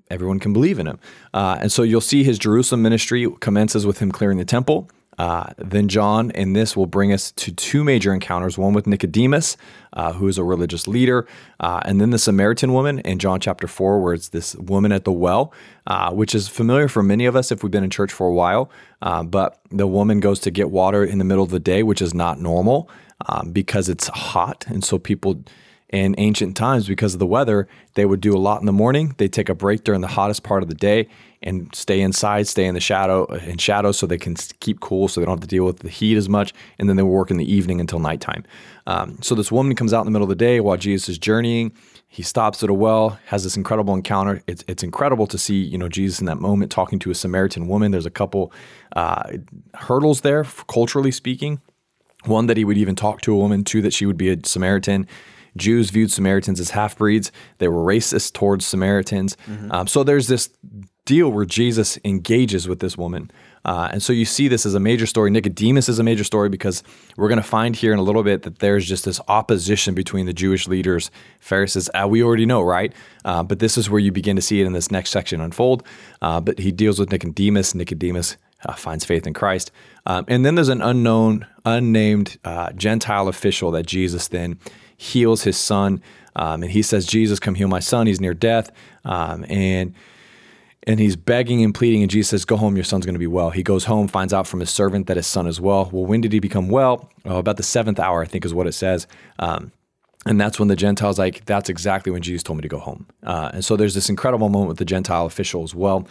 everyone 0.09 0.39
can 0.39 0.53
believe 0.53 0.79
in 0.79 0.87
him. 0.87 0.99
Uh, 1.33 1.57
and 1.61 1.71
so 1.71 1.83
you'll 1.83 2.01
see 2.01 2.23
his 2.23 2.39
Jerusalem 2.39 2.81
ministry 2.81 3.27
commences 3.39 3.85
with 3.85 3.99
him 3.99 4.11
clearing 4.11 4.37
the 4.37 4.45
temple. 4.45 4.89
Uh, 5.17 5.51
then 5.57 5.89
John 5.89 6.31
and 6.31 6.55
this 6.55 6.77
will 6.77 6.85
bring 6.85 7.11
us 7.11 7.31
to 7.33 7.51
two 7.51 7.83
major 7.83 8.13
encounters 8.13 8.57
one 8.57 8.71
with 8.71 8.87
Nicodemus, 8.87 9.57
uh, 9.91 10.13
who 10.13 10.29
is 10.29 10.37
a 10.37 10.45
religious 10.45 10.87
leader, 10.87 11.27
uh, 11.59 11.81
and 11.83 11.99
then 11.99 12.11
the 12.11 12.17
Samaritan 12.17 12.71
woman 12.71 12.99
in 12.99 13.19
John 13.19 13.41
chapter 13.41 13.67
4, 13.67 13.99
where 13.99 14.13
it's 14.13 14.29
this 14.29 14.55
woman 14.55 14.93
at 14.93 15.03
the 15.03 15.11
well, 15.11 15.51
uh, 15.87 16.13
which 16.13 16.33
is 16.33 16.47
familiar 16.47 16.87
for 16.87 17.03
many 17.03 17.25
of 17.25 17.35
us 17.35 17.51
if 17.51 17.63
we've 17.63 17.71
been 17.71 17.83
in 17.83 17.89
church 17.89 18.13
for 18.13 18.27
a 18.27 18.33
while. 18.33 18.71
But 19.01 19.59
the 19.71 19.87
woman 19.87 20.21
goes 20.21 20.39
to 20.41 20.51
get 20.51 20.71
water 20.71 21.03
in 21.03 21.17
the 21.17 21.25
middle 21.25 21.43
of 21.43 21.49
the 21.49 21.59
day, 21.59 21.83
which 21.83 22.01
is 22.01 22.13
not 22.13 22.39
normal 22.39 22.89
um, 23.27 23.51
because 23.51 23.89
it's 23.89 24.07
hot. 24.07 24.65
And 24.67 24.83
so 24.83 24.97
people 24.97 25.43
in 25.91 26.13
ancient 26.19 26.55
times 26.55 26.87
because 26.87 27.13
of 27.13 27.19
the 27.19 27.25
weather 27.25 27.67
they 27.95 28.05
would 28.05 28.21
do 28.21 28.35
a 28.35 28.37
lot 28.37 28.59
in 28.59 28.65
the 28.65 28.71
morning. 28.71 29.15
They 29.17 29.27
take 29.27 29.49
a 29.49 29.55
break 29.55 29.83
during 29.83 30.01
the 30.01 30.07
hottest 30.07 30.43
part 30.43 30.61
of 30.61 30.69
the 30.69 30.75
day 30.75 31.07
and 31.41 31.73
stay 31.73 32.01
inside 32.01 32.47
stay 32.47 32.65
in 32.65 32.73
the 32.73 32.79
shadow 32.79 33.25
in 33.25 33.57
shadow 33.57 33.91
so 33.91 34.05
they 34.05 34.17
can 34.17 34.35
keep 34.59 34.79
cool 34.81 35.07
so 35.07 35.19
they 35.19 35.25
don't 35.25 35.35
have 35.35 35.41
to 35.41 35.47
deal 35.47 35.65
with 35.65 35.79
the 35.79 35.89
heat 35.89 36.15
as 36.15 36.29
much. 36.29 36.53
And 36.77 36.87
then 36.87 36.95
they 36.95 37.03
would 37.03 37.11
work 37.11 37.31
in 37.31 37.37
the 37.37 37.51
evening 37.51 37.79
until 37.79 37.99
nighttime. 37.99 38.43
Um, 38.87 39.17
so 39.21 39.35
this 39.35 39.51
woman 39.51 39.75
comes 39.75 39.93
out 39.93 40.01
in 40.01 40.05
the 40.05 40.11
middle 40.11 40.25
of 40.25 40.29
the 40.29 40.35
day 40.35 40.59
while 40.59 40.77
jesus 40.77 41.09
is 41.09 41.17
journeying. 41.17 41.71
He 42.07 42.23
stops 42.23 42.63
at 42.63 42.69
a 42.69 42.73
well 42.73 43.19
has 43.25 43.43
this 43.43 43.57
incredible 43.57 43.93
encounter. 43.95 44.41
It's, 44.47 44.63
it's 44.67 44.83
incredible 44.83 45.27
to 45.27 45.37
see 45.37 45.55
you 45.55 45.77
know 45.77 45.89
jesus 45.89 46.19
in 46.19 46.25
that 46.27 46.39
moment 46.39 46.71
talking 46.71 46.99
to 46.99 47.11
a 47.11 47.15
samaritan 47.15 47.67
woman. 47.67 47.91
There's 47.91 48.05
a 48.05 48.11
couple 48.11 48.53
uh, 48.95 49.23
hurdles 49.73 50.21
there 50.21 50.43
culturally 50.67 51.11
speaking. 51.11 51.61
One, 52.25 52.47
that 52.47 52.57
he 52.57 52.65
would 52.65 52.77
even 52.77 52.95
talk 52.95 53.21
to 53.21 53.33
a 53.33 53.37
woman. 53.37 53.63
Two, 53.63 53.81
that 53.81 53.93
she 53.93 54.05
would 54.05 54.17
be 54.17 54.29
a 54.29 54.37
Samaritan. 54.43 55.07
Jews 55.55 55.89
viewed 55.89 56.11
Samaritans 56.11 56.59
as 56.59 56.71
half 56.71 56.97
breeds. 56.97 57.31
They 57.57 57.67
were 57.67 57.83
racist 57.83 58.33
towards 58.33 58.65
Samaritans. 58.65 59.37
Um, 59.71 59.87
so 59.87 60.03
there's 60.03 60.27
this 60.27 60.49
deal 61.05 61.31
where 61.31 61.45
Jesus 61.45 61.97
engages 62.05 62.67
with 62.67 62.79
this 62.79 62.95
woman. 62.95 63.31
Uh, 63.65 63.89
and 63.91 64.01
so 64.01 64.13
you 64.13 64.25
see 64.25 64.47
this 64.47 64.65
as 64.65 64.75
a 64.75 64.79
major 64.79 65.05
story. 65.05 65.31
Nicodemus 65.31 65.89
is 65.89 65.99
a 65.99 66.03
major 66.03 66.23
story 66.23 66.49
because 66.49 66.83
we're 67.17 67.27
going 67.27 67.41
to 67.41 67.47
find 67.47 67.75
here 67.75 67.91
in 67.91 67.99
a 67.99 68.03
little 68.03 68.23
bit 68.23 68.43
that 68.43 68.59
there's 68.59 68.87
just 68.87 69.05
this 69.05 69.19
opposition 69.27 69.95
between 69.95 70.27
the 70.27 70.33
Jewish 70.33 70.67
leaders, 70.67 71.11
Pharisees. 71.39 71.89
Uh, 71.93 72.07
we 72.07 72.23
already 72.23 72.45
know, 72.45 72.61
right? 72.61 72.93
Uh, 73.25 73.43
but 73.43 73.59
this 73.59 73.77
is 73.77 73.89
where 73.89 73.99
you 73.99 74.11
begin 74.11 74.35
to 74.35 74.41
see 74.41 74.61
it 74.61 74.65
in 74.65 74.73
this 74.73 74.91
next 74.91 75.09
section 75.09 75.41
unfold. 75.41 75.83
Uh, 76.21 76.39
but 76.39 76.59
he 76.59 76.71
deals 76.71 76.99
with 76.99 77.11
Nicodemus. 77.11 77.73
Nicodemus 77.73 78.37
uh, 78.65 78.73
finds 78.73 79.05
faith 79.05 79.25
in 79.27 79.33
Christ. 79.33 79.71
Um, 80.05 80.25
and 80.27 80.45
then 80.45 80.55
there's 80.55 80.69
an 80.69 80.81
unknown, 80.81 81.45
unnamed 81.65 82.37
uh, 82.43 82.71
Gentile 82.73 83.27
official 83.27 83.71
that 83.71 83.85
Jesus 83.85 84.27
then 84.27 84.59
heals 84.97 85.43
his 85.43 85.57
son. 85.57 86.01
Um, 86.35 86.63
and 86.63 86.71
he 86.71 86.81
says, 86.81 87.05
Jesus, 87.05 87.39
come 87.39 87.55
heal 87.55 87.67
my 87.67 87.79
son. 87.79 88.07
He's 88.07 88.21
near 88.21 88.33
death. 88.33 88.71
Um, 89.05 89.45
and 89.49 89.93
and 90.83 90.99
he's 90.99 91.17
begging 91.17 91.61
and 91.63 91.75
pleading, 91.75 92.01
and 92.01 92.09
Jesus 92.09 92.29
says, 92.29 92.45
Go 92.45 92.55
home, 92.55 92.75
your 92.75 92.85
son's 92.85 93.05
going 93.05 93.13
to 93.13 93.19
be 93.19 93.27
well. 93.27 93.49
He 93.49 93.63
goes 93.63 93.83
home, 93.83 94.07
finds 94.07 94.33
out 94.33 94.47
from 94.47 94.61
his 94.61 94.69
servant 94.69 95.07
that 95.07 95.17
his 95.17 95.27
son 95.27 95.45
is 95.45 95.59
well. 95.59 95.89
Well, 95.91 96.05
when 96.05 96.21
did 96.21 96.31
he 96.31 96.39
become 96.39 96.69
well? 96.69 97.09
Oh, 97.25 97.37
about 97.37 97.57
the 97.57 97.63
seventh 97.63 97.99
hour, 97.99 98.23
I 98.23 98.25
think 98.25 98.45
is 98.45 98.53
what 98.53 98.65
it 98.65 98.71
says. 98.71 99.05
Um, 99.39 99.71
And 100.25 100.39
that's 100.39 100.57
when 100.57 100.67
the 100.67 100.75
Gentiles 100.75 101.19
like, 101.19 101.45
that's 101.45 101.69
exactly 101.69 102.11
when 102.11 102.21
Jesus 102.21 102.43
told 102.43 102.57
me 102.57 102.61
to 102.61 102.67
go 102.67 102.79
home. 102.79 103.07
Uh, 103.23 103.51
and 103.53 103.63
so 103.63 103.75
there's 103.75 103.93
this 103.93 104.09
incredible 104.09 104.49
moment 104.49 104.69
with 104.69 104.77
the 104.77 104.85
Gentile 104.85 105.25
official 105.25 105.63
as 105.63 105.75
well. 105.75 106.07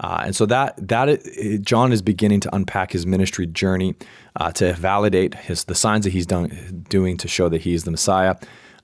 Uh, 0.00 0.22
and 0.26 0.36
so 0.36 0.46
that 0.46 0.74
that 0.88 1.08
it, 1.08 1.62
John 1.62 1.92
is 1.92 2.02
beginning 2.02 2.40
to 2.40 2.54
unpack 2.54 2.92
his 2.92 3.04
ministry 3.04 3.46
journey 3.46 3.96
uh, 4.36 4.52
to 4.52 4.72
validate 4.74 5.34
his 5.34 5.64
the 5.64 5.74
signs 5.74 6.04
that 6.04 6.12
he's 6.12 6.26
done 6.26 6.84
doing 6.88 7.16
to 7.18 7.28
show 7.28 7.48
that 7.48 7.62
he 7.62 7.74
is 7.74 7.84
the 7.84 7.90
Messiah. 7.90 8.36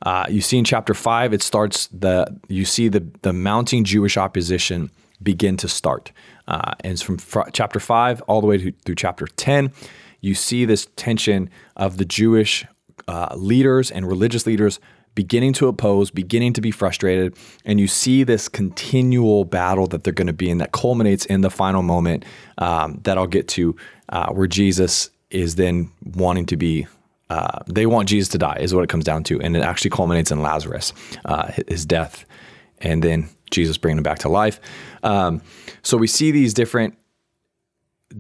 Uh, 0.02 0.26
you 0.28 0.40
see 0.40 0.58
in 0.58 0.64
chapter 0.64 0.92
five, 0.92 1.32
it 1.32 1.42
starts 1.42 1.86
the 1.88 2.26
you 2.48 2.64
see 2.64 2.88
the 2.88 3.06
the 3.22 3.32
mounting 3.32 3.84
Jewish 3.84 4.16
opposition 4.16 4.90
begin 5.22 5.56
to 5.58 5.68
start, 5.68 6.12
uh, 6.48 6.72
and 6.80 7.00
from 7.00 7.18
fr- 7.18 7.48
chapter 7.52 7.80
five 7.80 8.20
all 8.22 8.40
the 8.40 8.46
way 8.46 8.58
to, 8.58 8.72
through 8.84 8.96
chapter 8.96 9.26
ten. 9.26 9.72
You 10.20 10.34
see 10.34 10.64
this 10.64 10.88
tension 10.96 11.48
of 11.76 11.98
the 11.98 12.04
Jewish 12.04 12.66
uh, 13.06 13.34
leaders 13.36 13.90
and 13.90 14.08
religious 14.08 14.46
leaders 14.46 14.80
beginning 15.14 15.52
to 15.54 15.68
oppose, 15.68 16.10
beginning 16.10 16.52
to 16.54 16.60
be 16.60 16.70
frustrated, 16.70 17.36
and 17.64 17.78
you 17.78 17.86
see 17.86 18.24
this 18.24 18.48
continual 18.48 19.44
battle 19.44 19.86
that 19.88 20.04
they're 20.04 20.12
going 20.12 20.26
to 20.26 20.32
be 20.32 20.50
in 20.50 20.58
that 20.58 20.72
culminates 20.72 21.24
in 21.26 21.40
the 21.40 21.50
final 21.50 21.82
moment 21.82 22.24
um, 22.58 23.00
that 23.04 23.16
I'll 23.16 23.26
get 23.26 23.48
to, 23.48 23.76
uh, 24.08 24.32
where 24.32 24.46
Jesus 24.46 25.10
is 25.30 25.56
then 25.56 25.90
wanting 26.14 26.46
to 26.46 26.56
be. 26.56 26.86
Uh, 27.30 27.58
they 27.66 27.86
want 27.86 28.08
Jesus 28.08 28.28
to 28.30 28.38
die, 28.38 28.58
is 28.60 28.74
what 28.74 28.84
it 28.84 28.90
comes 28.90 29.04
down 29.04 29.24
to, 29.24 29.40
and 29.40 29.56
it 29.56 29.62
actually 29.62 29.90
culminates 29.90 30.30
in 30.30 30.42
Lazarus, 30.42 30.92
uh, 31.24 31.50
his 31.68 31.86
death, 31.86 32.24
and 32.80 33.02
then 33.02 33.28
Jesus 33.50 33.78
bringing 33.78 33.98
him 33.98 34.02
back 34.02 34.18
to 34.20 34.28
life. 34.28 34.60
Um, 35.02 35.40
so 35.82 35.96
we 35.96 36.06
see 36.06 36.30
these 36.30 36.52
different 36.54 36.96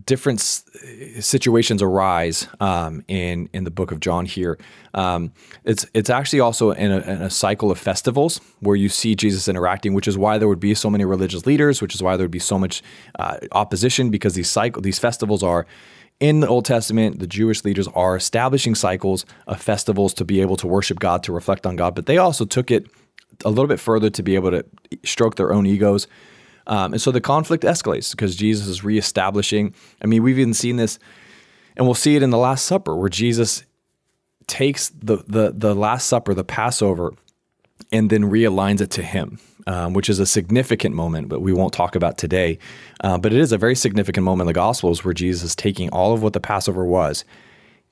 different 0.04 0.40
situations 0.40 1.82
arise 1.82 2.48
um, 2.60 3.04
in 3.08 3.48
in 3.52 3.64
the 3.64 3.70
book 3.70 3.92
of 3.92 4.00
John 4.00 4.26
here. 4.26 4.58
Um, 4.92 5.32
it's 5.64 5.86
it's 5.94 6.10
actually 6.10 6.40
also 6.40 6.72
in 6.72 6.90
a, 6.90 6.98
in 7.00 7.22
a, 7.22 7.30
cycle 7.30 7.70
of 7.70 7.78
festivals 7.78 8.40
where 8.60 8.76
you 8.76 8.88
see 8.88 9.14
Jesus 9.14 9.48
interacting, 9.48 9.94
which 9.94 10.08
is 10.08 10.18
why 10.18 10.38
there 10.38 10.48
would 10.48 10.60
be 10.60 10.74
so 10.74 10.90
many 10.90 11.04
religious 11.04 11.46
leaders, 11.46 11.80
which 11.80 11.94
is 11.94 12.02
why 12.02 12.16
there 12.16 12.24
would 12.24 12.30
be 12.30 12.38
so 12.38 12.58
much 12.58 12.82
uh, 13.18 13.38
opposition 13.52 14.10
because 14.10 14.34
these 14.34 14.50
cycle 14.50 14.82
these 14.82 14.98
festivals 14.98 15.42
are. 15.42 15.66
In 16.20 16.38
the 16.40 16.46
Old 16.46 16.64
Testament, 16.64 17.18
the 17.18 17.26
Jewish 17.26 17.64
leaders 17.64 17.88
are 17.88 18.14
establishing 18.14 18.76
cycles 18.76 19.26
of 19.48 19.60
festivals 19.60 20.14
to 20.14 20.24
be 20.24 20.40
able 20.40 20.56
to 20.58 20.66
worship 20.68 21.00
God, 21.00 21.24
to 21.24 21.32
reflect 21.32 21.66
on 21.66 21.74
God, 21.74 21.96
but 21.96 22.06
they 22.06 22.18
also 22.18 22.44
took 22.44 22.70
it 22.70 22.86
a 23.44 23.48
little 23.50 23.66
bit 23.66 23.80
further 23.80 24.10
to 24.10 24.22
be 24.22 24.36
able 24.36 24.52
to 24.52 24.64
stroke 25.04 25.34
their 25.34 25.52
own 25.52 25.66
egos 25.66 26.06
um, 26.66 26.92
and 26.92 27.02
so 27.02 27.10
the 27.10 27.20
conflict 27.20 27.64
escalates 27.64 28.12
because 28.12 28.36
Jesus 28.36 28.66
is 28.66 28.84
reestablishing. 28.84 29.74
I 30.02 30.06
mean, 30.06 30.22
we've 30.22 30.38
even 30.38 30.54
seen 30.54 30.76
this, 30.76 30.98
and 31.76 31.86
we'll 31.86 31.94
see 31.94 32.16
it 32.16 32.22
in 32.22 32.30
the 32.30 32.38
Last 32.38 32.64
Supper 32.64 32.96
where 32.96 33.08
Jesus 33.08 33.64
takes 34.46 34.90
the 34.90 35.18
the 35.26 35.52
the 35.54 35.74
Last 35.74 36.06
Supper, 36.06 36.34
the 36.34 36.44
Passover, 36.44 37.12
and 37.92 38.10
then 38.10 38.24
realigns 38.24 38.80
it 38.80 38.90
to 38.92 39.02
Him, 39.02 39.38
um, 39.66 39.92
which 39.92 40.08
is 40.08 40.18
a 40.18 40.26
significant 40.26 40.94
moment, 40.94 41.28
but 41.28 41.40
we 41.40 41.52
won't 41.52 41.72
talk 41.72 41.94
about 41.94 42.18
today. 42.18 42.58
Uh, 43.02 43.18
but 43.18 43.32
it 43.32 43.38
is 43.38 43.52
a 43.52 43.58
very 43.58 43.74
significant 43.74 44.24
moment 44.24 44.42
in 44.42 44.48
the 44.48 44.54
Gospels 44.54 45.04
where 45.04 45.14
Jesus 45.14 45.42
is 45.42 45.56
taking 45.56 45.90
all 45.90 46.14
of 46.14 46.22
what 46.22 46.32
the 46.32 46.40
Passover 46.40 46.84
was 46.84 47.24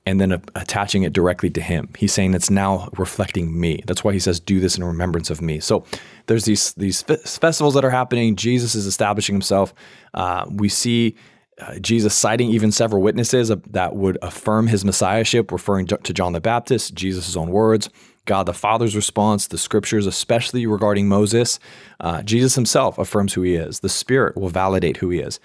and 0.05 0.19
then 0.19 0.31
attaching 0.55 1.03
it 1.03 1.13
directly 1.13 1.49
to 1.51 1.61
him. 1.61 1.89
He's 1.97 2.13
saying 2.13 2.33
it's 2.33 2.49
now 2.49 2.89
reflecting 2.97 3.59
me. 3.59 3.83
That's 3.87 4.03
why 4.03 4.13
he 4.13 4.19
says, 4.19 4.39
"Do 4.39 4.59
this 4.59 4.77
in 4.77 4.83
remembrance 4.83 5.29
of 5.29 5.41
me." 5.41 5.59
So 5.59 5.85
there's 6.27 6.45
these 6.45 6.73
these 6.73 7.01
festivals 7.01 7.73
that 7.75 7.85
are 7.85 7.89
happening. 7.89 8.35
Jesus 8.35 8.75
is 8.75 8.85
establishing 8.85 9.35
himself. 9.35 9.73
Uh, 10.13 10.45
we 10.49 10.69
see. 10.69 11.15
Uh, 11.61 11.77
Jesus 11.77 12.15
citing 12.15 12.49
even 12.49 12.71
several 12.71 13.03
witnesses 13.03 13.49
that 13.49 13.95
would 13.95 14.17
affirm 14.23 14.65
his 14.65 14.83
messiahship, 14.83 15.51
referring 15.51 15.85
to 15.85 16.11
John 16.11 16.33
the 16.33 16.41
Baptist, 16.41 16.95
Jesus' 16.95 17.35
own 17.37 17.51
words, 17.51 17.91
God 18.25 18.47
the 18.47 18.53
Father's 18.53 18.95
response, 18.95 19.45
the 19.45 19.59
scriptures, 19.59 20.07
especially 20.07 20.65
regarding 20.65 21.07
Moses. 21.07 21.59
Uh, 21.99 22.23
Jesus 22.23 22.55
himself 22.55 22.97
affirms 22.97 23.33
who 23.33 23.43
he 23.43 23.53
is. 23.53 23.81
The 23.81 23.87
Spirit 23.87 24.35
will 24.35 24.49
validate 24.49 24.97
who 24.97 25.11
he 25.11 25.19
is. 25.19 25.39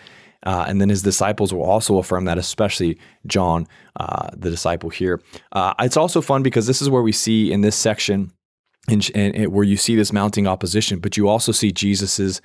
Uh, 0.44 0.64
and 0.68 0.80
then 0.80 0.88
his 0.88 1.02
disciples 1.02 1.52
will 1.52 1.64
also 1.64 1.98
affirm 1.98 2.24
that, 2.26 2.38
especially 2.38 2.98
John, 3.26 3.66
uh, 3.96 4.28
the 4.36 4.50
disciple 4.50 4.90
here. 4.90 5.20
Uh, 5.52 5.74
it's 5.80 5.96
also 5.96 6.20
fun 6.20 6.42
because 6.42 6.66
this 6.66 6.80
is 6.80 6.88
where 6.88 7.02
we 7.02 7.12
see 7.12 7.52
in 7.52 7.60
this 7.60 7.76
section, 7.76 8.32
in, 8.88 9.00
in, 9.14 9.34
in, 9.34 9.52
where 9.52 9.64
you 9.64 9.76
see 9.76 9.96
this 9.96 10.12
mounting 10.12 10.46
opposition, 10.46 11.00
but 11.00 11.16
you 11.16 11.28
also 11.28 11.52
see 11.52 11.72
Jesus's. 11.72 12.40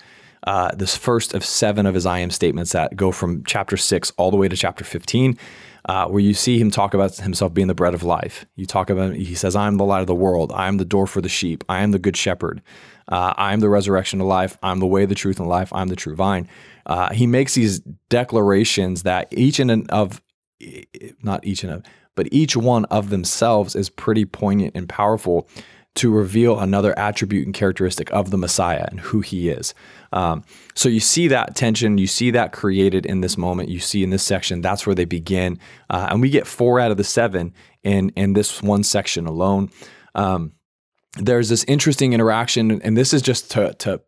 Uh, 0.46 0.76
this 0.76 0.98
first 0.98 1.34
of 1.34 1.46
seven 1.46 1.86
of 1.86 1.94
his 1.94 2.06
I 2.06 2.20
am 2.20 2.30
statements 2.30 2.74
that 2.74 2.98
go 2.98 3.14
from 3.14 3.46
chapter 3.46 3.78
six 3.78 4.12
all 4.18 4.30
the 4.30 4.36
way 4.36 4.50
to 4.50 4.58
chapter 4.58 4.84
15, 4.84 5.38
uh, 5.90 6.08
where 6.08 6.22
you 6.22 6.34
see 6.34 6.58
him 6.58 6.72
talk 6.72 6.94
about 6.94 7.16
himself 7.18 7.54
being 7.54 7.68
the 7.68 7.76
bread 7.76 7.94
of 7.94 8.04
life. 8.04 8.46
You 8.56 8.66
talk 8.66 8.90
about, 8.90 9.16
he 9.16 9.36
says, 9.36 9.56
I 9.56 9.68
am 9.68 9.78
the 9.78 9.84
light 9.84 10.02
of 10.02 10.08
the 10.08 10.16
world. 10.16 10.52
I 10.54 10.68
am 10.68 10.78
the 10.78 10.86
door 10.86 11.08
for 11.08 11.22
the 11.22 11.30
sheep. 11.30 11.64
I 11.68 11.82
am 11.82 11.92
the 11.92 12.00
good 12.00 12.16
shepherd. 12.16 12.62
Uh, 13.10 13.34
I 13.36 13.54
am 13.54 13.60
the 13.60 13.70
resurrection 13.70 14.22
of 14.22 14.28
life. 14.28 14.58
I'm 14.64 14.80
the 14.80 14.88
way, 14.88 15.06
the 15.06 15.16
truth, 15.16 15.40
and 15.40 15.50
life. 15.50 15.74
I'm 15.74 15.90
the 15.90 15.96
true 15.96 16.16
vine. 16.16 16.48
Uh, 16.86 17.12
he 17.12 17.28
makes 17.28 17.56
these 17.56 17.80
declarations 18.10 19.04
that 19.04 19.28
each 19.32 19.60
and 19.60 19.90
of, 19.92 20.22
not 21.22 21.46
each 21.46 21.64
and 21.64 21.74
of, 21.74 21.84
but 22.16 22.28
each 22.32 22.56
one 22.56 22.86
of 22.86 23.10
themselves 23.10 23.76
is 23.76 23.90
pretty 23.90 24.24
poignant 24.24 24.76
and 24.76 24.88
powerful 24.88 25.50
to 25.96 26.12
reveal 26.12 26.60
another 26.60 26.98
attribute 26.98 27.46
and 27.46 27.54
characteristic 27.54 28.12
of 28.12 28.32
the 28.32 28.38
Messiah 28.38 28.86
and 28.90 29.00
who 29.00 29.22
he 29.22 29.50
is. 29.50 29.74
Um, 30.12 30.44
so 30.74 30.90
you 30.90 31.00
see 31.00 31.28
that 31.28 31.56
tension, 31.56 31.98
you 31.98 32.08
see 32.08 32.32
that 32.32 32.52
created 32.52 33.06
in 33.06 33.22
this 33.22 33.38
moment, 33.38 33.70
you 33.70 33.80
see 33.80 34.04
in 34.04 34.10
this 34.10 34.24
section, 34.24 34.62
that's 34.62 34.88
where 34.88 34.96
they 34.96 35.06
begin. 35.06 35.60
Uh, 35.90 36.08
and 36.10 36.22
we 36.22 36.30
get 36.30 36.48
four 36.48 36.80
out 36.80 36.92
of 36.92 36.98
the 36.98 37.04
seven 37.04 37.54
in, 37.84 38.10
in 38.16 38.34
this 38.34 38.62
one 38.62 38.84
section 38.84 39.28
alone. 39.28 39.70
Um, 40.16 40.54
there's 41.18 41.50
this 41.50 41.64
interesting 41.66 42.14
interaction, 42.14 42.82
and 42.82 42.98
this 42.98 43.14
is 43.14 43.22
just 43.22 43.52
to, 43.52 43.74
to 43.76 44.02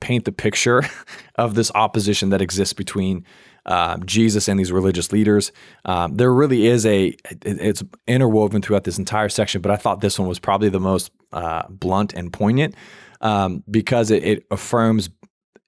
paint 0.00 0.24
the 0.24 0.32
picture 0.32 0.82
of 1.36 1.54
this 1.54 1.72
opposition 1.74 2.30
that 2.30 2.42
exists 2.42 2.74
between 2.74 3.24
uh, 3.66 3.98
Jesus 3.98 4.48
and 4.48 4.58
these 4.58 4.72
religious 4.72 5.12
leaders. 5.12 5.52
Um, 5.84 6.16
there 6.16 6.32
really 6.32 6.66
is 6.66 6.84
a 6.86 7.08
it, 7.30 7.42
it's 7.44 7.82
interwoven 8.06 8.62
throughout 8.62 8.84
this 8.84 8.98
entire 8.98 9.28
section, 9.28 9.60
but 9.60 9.70
I 9.70 9.76
thought 9.76 10.00
this 10.00 10.18
one 10.18 10.28
was 10.28 10.38
probably 10.38 10.68
the 10.68 10.80
most 10.80 11.10
uh, 11.32 11.62
blunt 11.68 12.12
and 12.12 12.32
poignant 12.32 12.74
um, 13.20 13.62
because 13.70 14.10
it, 14.10 14.24
it 14.24 14.46
affirms 14.50 15.10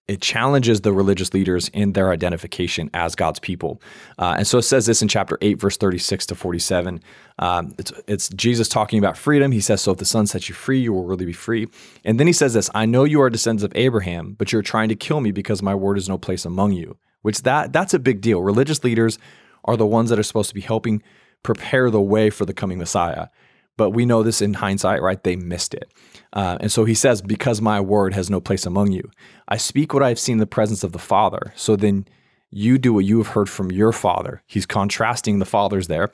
it 0.06 0.20
challenges 0.20 0.82
the 0.82 0.92
religious 0.92 1.32
leaders 1.32 1.68
in 1.68 1.94
their 1.94 2.10
identification 2.10 2.90
as 2.92 3.14
God's 3.14 3.38
people. 3.38 3.80
Uh, 4.18 4.34
and 4.38 4.46
so 4.46 4.58
it 4.58 4.62
says 4.62 4.84
this 4.84 5.00
in 5.00 5.08
chapter 5.08 5.38
8, 5.40 5.58
verse 5.58 5.78
36 5.78 6.26
to 6.26 6.34
47. 6.34 7.00
Um, 7.38 7.74
it's, 7.78 7.92
it's, 8.06 8.28
Jesus 8.30 8.68
talking 8.68 8.98
about 8.98 9.16
freedom. 9.16 9.50
He 9.50 9.62
says, 9.62 9.80
So 9.80 9.92
if 9.92 9.98
the 9.98 10.04
Son 10.04 10.26
sets 10.26 10.48
you 10.48 10.54
free, 10.54 10.78
you 10.78 10.92
will 10.92 11.06
really 11.06 11.24
be 11.24 11.32
free. 11.32 11.68
And 12.04 12.20
then 12.20 12.26
he 12.26 12.34
says 12.34 12.52
this 12.52 12.70
I 12.74 12.84
know 12.84 13.04
you 13.04 13.22
are 13.22 13.30
descendants 13.30 13.64
of 13.64 13.72
Abraham, 13.74 14.34
but 14.34 14.52
you're 14.52 14.62
trying 14.62 14.90
to 14.90 14.94
kill 14.96 15.20
me 15.20 15.32
because 15.32 15.62
my 15.62 15.74
word 15.74 15.96
is 15.96 16.08
no 16.08 16.18
place 16.18 16.44
among 16.44 16.72
you. 16.72 16.98
Which 17.24 17.42
that 17.42 17.72
that's 17.72 17.94
a 17.94 17.98
big 17.98 18.20
deal. 18.20 18.42
Religious 18.42 18.84
leaders 18.84 19.18
are 19.64 19.76
the 19.76 19.86
ones 19.86 20.10
that 20.10 20.18
are 20.18 20.22
supposed 20.22 20.50
to 20.50 20.54
be 20.54 20.60
helping 20.60 21.02
prepare 21.42 21.90
the 21.90 22.00
way 22.00 22.28
for 22.28 22.44
the 22.44 22.52
coming 22.52 22.78
Messiah. 22.78 23.28
But 23.76 23.90
we 23.90 24.04
know 24.04 24.22
this 24.22 24.42
in 24.42 24.54
hindsight, 24.54 25.02
right? 25.02 25.22
They 25.22 25.34
missed 25.34 25.74
it. 25.74 25.90
Uh, 26.32 26.58
and 26.60 26.70
so 26.70 26.84
he 26.84 26.94
says, 26.94 27.22
Because 27.22 27.60
my 27.60 27.80
word 27.80 28.14
has 28.14 28.28
no 28.28 28.40
place 28.40 28.66
among 28.66 28.92
you, 28.92 29.10
I 29.48 29.56
speak 29.56 29.94
what 29.94 30.02
I 30.02 30.08
have 30.10 30.18
seen 30.18 30.34
in 30.34 30.38
the 30.40 30.46
presence 30.46 30.84
of 30.84 30.92
the 30.92 30.98
Father. 30.98 31.52
So 31.56 31.76
then 31.76 32.06
you 32.50 32.78
do 32.78 32.92
what 32.92 33.04
you 33.04 33.18
have 33.18 33.28
heard 33.28 33.48
from 33.48 33.72
your 33.72 33.90
father. 33.90 34.42
He's 34.46 34.66
contrasting 34.66 35.38
the 35.38 35.44
fathers 35.44 35.88
there. 35.88 36.12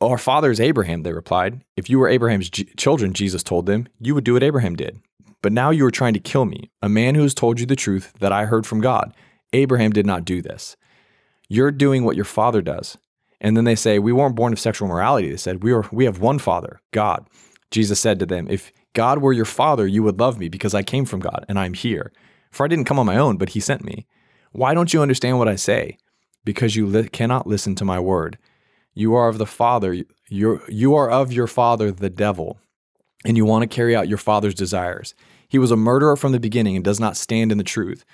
Our 0.00 0.18
father 0.18 0.52
is 0.52 0.60
Abraham, 0.60 1.02
they 1.02 1.12
replied. 1.12 1.64
If 1.76 1.90
you 1.90 1.98
were 1.98 2.08
Abraham's 2.08 2.48
G- 2.48 2.68
children, 2.76 3.12
Jesus 3.12 3.42
told 3.42 3.66
them, 3.66 3.88
you 3.98 4.14
would 4.14 4.22
do 4.22 4.34
what 4.34 4.44
Abraham 4.44 4.76
did. 4.76 5.00
But 5.42 5.52
now 5.52 5.70
you 5.70 5.84
are 5.84 5.90
trying 5.90 6.14
to 6.14 6.20
kill 6.20 6.44
me, 6.44 6.70
a 6.80 6.88
man 6.88 7.16
who 7.16 7.22
has 7.22 7.34
told 7.34 7.58
you 7.58 7.66
the 7.66 7.74
truth 7.74 8.12
that 8.20 8.32
I 8.32 8.44
heard 8.44 8.66
from 8.66 8.80
God. 8.80 9.12
Abraham 9.52 9.92
did 9.92 10.06
not 10.06 10.24
do 10.24 10.42
this. 10.42 10.76
You're 11.48 11.70
doing 11.70 12.04
what 12.04 12.16
your 12.16 12.24
father 12.24 12.60
does. 12.60 12.98
And 13.40 13.56
then 13.56 13.64
they 13.64 13.74
say, 13.74 13.98
We 13.98 14.12
weren't 14.12 14.36
born 14.36 14.52
of 14.52 14.60
sexual 14.60 14.88
morality. 14.88 15.30
They 15.30 15.36
said, 15.36 15.62
We, 15.62 15.72
are, 15.72 15.84
we 15.92 16.04
have 16.04 16.20
one 16.20 16.38
Father, 16.38 16.80
God. 16.92 17.28
Jesus 17.70 18.00
said 18.00 18.18
to 18.18 18.26
them, 18.26 18.46
If 18.50 18.72
God 18.94 19.18
were 19.18 19.32
your 19.32 19.44
Father, 19.44 19.86
you 19.86 20.02
would 20.02 20.20
love 20.20 20.38
me 20.38 20.48
because 20.48 20.74
I 20.74 20.82
came 20.82 21.04
from 21.04 21.20
God 21.20 21.44
and 21.48 21.58
I'm 21.58 21.74
here. 21.74 22.12
For 22.50 22.64
I 22.64 22.68
didn't 22.68 22.86
come 22.86 22.98
on 22.98 23.06
my 23.06 23.16
own, 23.16 23.36
but 23.36 23.50
He 23.50 23.60
sent 23.60 23.84
me. 23.84 24.06
Why 24.52 24.74
don't 24.74 24.92
you 24.92 25.02
understand 25.02 25.38
what 25.38 25.48
I 25.48 25.56
say? 25.56 25.98
Because 26.44 26.76
you 26.76 26.86
li- 26.86 27.08
cannot 27.08 27.46
listen 27.46 27.74
to 27.76 27.84
my 27.84 28.00
word. 28.00 28.38
You 28.94 29.14
are 29.14 29.28
of 29.28 29.38
the 29.38 29.46
Father, 29.46 30.04
you're, 30.28 30.62
you 30.68 30.94
are 30.94 31.10
of 31.10 31.32
your 31.32 31.46
Father, 31.46 31.92
the 31.92 32.10
devil, 32.10 32.58
and 33.24 33.36
you 33.36 33.44
want 33.44 33.62
to 33.62 33.74
carry 33.74 33.94
out 33.94 34.08
your 34.08 34.18
Father's 34.18 34.54
desires. 34.54 35.14
He 35.48 35.58
was 35.58 35.70
a 35.70 35.76
murderer 35.76 36.16
from 36.16 36.32
the 36.32 36.40
beginning 36.40 36.74
and 36.74 36.84
does 36.84 36.98
not 36.98 37.16
stand 37.16 37.52
in 37.52 37.58
the 37.58 37.64
truth 37.64 38.04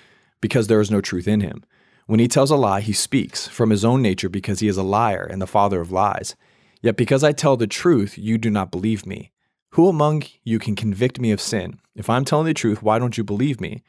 because 0.41 0.67
there 0.67 0.81
is 0.81 0.91
no 0.91 1.01
truth 1.01 1.29
in 1.29 1.41
him. 1.41 1.65
When 2.07 2.21
he 2.21 2.29
tells 2.29 2.51
a 2.51 2.57
lie, 2.57 2.81
he 2.81 2.93
speaks 2.93 3.49
from 3.49 3.71
his 3.71 3.85
own 3.85 4.03
nature 4.03 4.29
because 4.29 4.61
he 4.61 4.69
is 4.69 4.77
a 4.77 4.83
liar 4.83 5.27
and 5.31 5.41
the 5.41 5.47
father 5.47 5.81
of 5.81 5.91
lies. 5.91 6.37
Yet 6.83 6.97
because 6.97 7.25
I 7.25 7.33
tell 7.33 7.57
the 7.57 7.67
truth, 7.67 8.19
you 8.19 8.37
do 8.37 8.51
not 8.51 8.71
believe 8.71 9.07
me. 9.07 9.33
Who 9.71 9.89
among 9.89 10.25
you 10.45 10.59
can 10.59 10.77
convict 10.77 11.19
me 11.19 11.31
of 11.31 11.41
sin? 11.41 11.81
If 11.97 12.11
I'm 12.11 12.25
telling 12.25 12.47
the 12.47 12.55
truth, 12.55 12.83
why 12.83 12.99
don't 12.99 13.17
you 13.17 13.25
believe 13.25 13.61
me? 13.61 13.83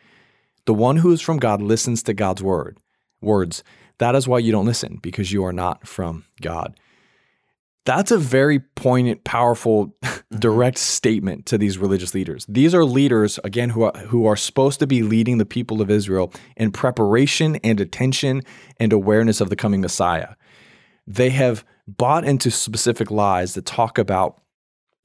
The 0.66 0.74
one 0.74 0.98
who 0.98 1.12
is 1.12 1.22
from 1.22 1.38
God 1.38 1.62
listens 1.62 2.02
to 2.04 2.14
God's 2.14 2.42
word. 2.42 2.78
Words. 3.22 3.64
That 3.98 4.16
is 4.16 4.28
why 4.28 4.40
you 4.40 4.52
don't 4.52 4.66
listen, 4.66 5.00
because 5.02 5.32
you 5.32 5.44
are 5.44 5.54
not 5.54 5.88
from 5.88 6.26
God. 6.42 6.80
That's 7.86 8.10
a 8.10 8.18
very 8.18 8.60
poignant, 8.60 9.24
powerful, 9.24 9.96
mm-hmm. 10.04 10.40
direct 10.40 10.80
statement 10.80 11.46
to 11.48 11.58
these 11.58 11.78
religious 11.78 12.14
leaders. 12.16 12.46
These 12.50 12.74
are 12.74 12.84
leaders, 12.84 13.40
again, 13.44 13.70
who 13.70 13.84
are, 13.84 13.98
who 14.08 14.26
are 14.26 14.36
supposed 14.36 14.80
to 14.80 14.88
be 14.88 15.04
leading 15.04 15.38
the 15.38 15.46
people 15.46 15.82
of 15.82 15.92
Israel 15.92 16.34
in 16.58 16.72
preparation 16.72 17.58
and 17.58 17.80
attention 17.80 18.42
and 18.80 18.92
awareness 18.92 19.40
of 19.40 19.50
the 19.50 19.56
coming 19.56 19.82
Messiah. 19.82 20.30
They 21.06 21.30
have 21.30 21.64
bought 21.88 22.26
into 22.26 22.50
specific 22.50 23.12
lies 23.12 23.54
that 23.54 23.66
talk 23.66 24.00
about, 24.00 24.42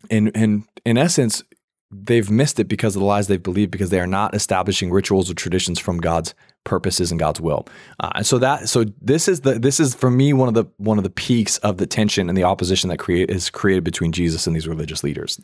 in, 0.08 0.28
in, 0.28 0.64
in 0.86 0.96
essence, 0.96 1.42
they've 1.90 2.30
missed 2.30 2.58
it 2.58 2.68
because 2.68 2.96
of 2.96 3.00
the 3.00 3.06
lies 3.06 3.26
they've 3.26 3.42
believed 3.42 3.70
because 3.70 3.90
they 3.90 4.00
are 4.00 4.06
not 4.06 4.34
establishing 4.34 4.90
rituals 4.90 5.30
or 5.30 5.34
traditions 5.34 5.78
from 5.78 5.98
God's 5.98 6.34
purposes 6.64 7.10
and 7.10 7.18
God's 7.18 7.40
will. 7.40 7.66
Uh, 7.98 8.10
and 8.16 8.26
so 8.26 8.38
that 8.38 8.68
so 8.68 8.84
this 9.00 9.28
is 9.28 9.40
the 9.40 9.58
this 9.58 9.80
is 9.80 9.94
for 9.94 10.10
me 10.10 10.32
one 10.32 10.48
of 10.48 10.54
the 10.54 10.64
one 10.76 10.98
of 10.98 11.04
the 11.04 11.10
peaks 11.10 11.58
of 11.58 11.78
the 11.78 11.86
tension 11.86 12.28
and 12.28 12.36
the 12.36 12.44
opposition 12.44 12.88
that 12.90 12.98
create 12.98 13.30
is 13.30 13.50
created 13.50 13.84
between 13.84 14.12
Jesus 14.12 14.46
and 14.46 14.54
these 14.54 14.68
religious 14.68 15.02
leaders. 15.02 15.40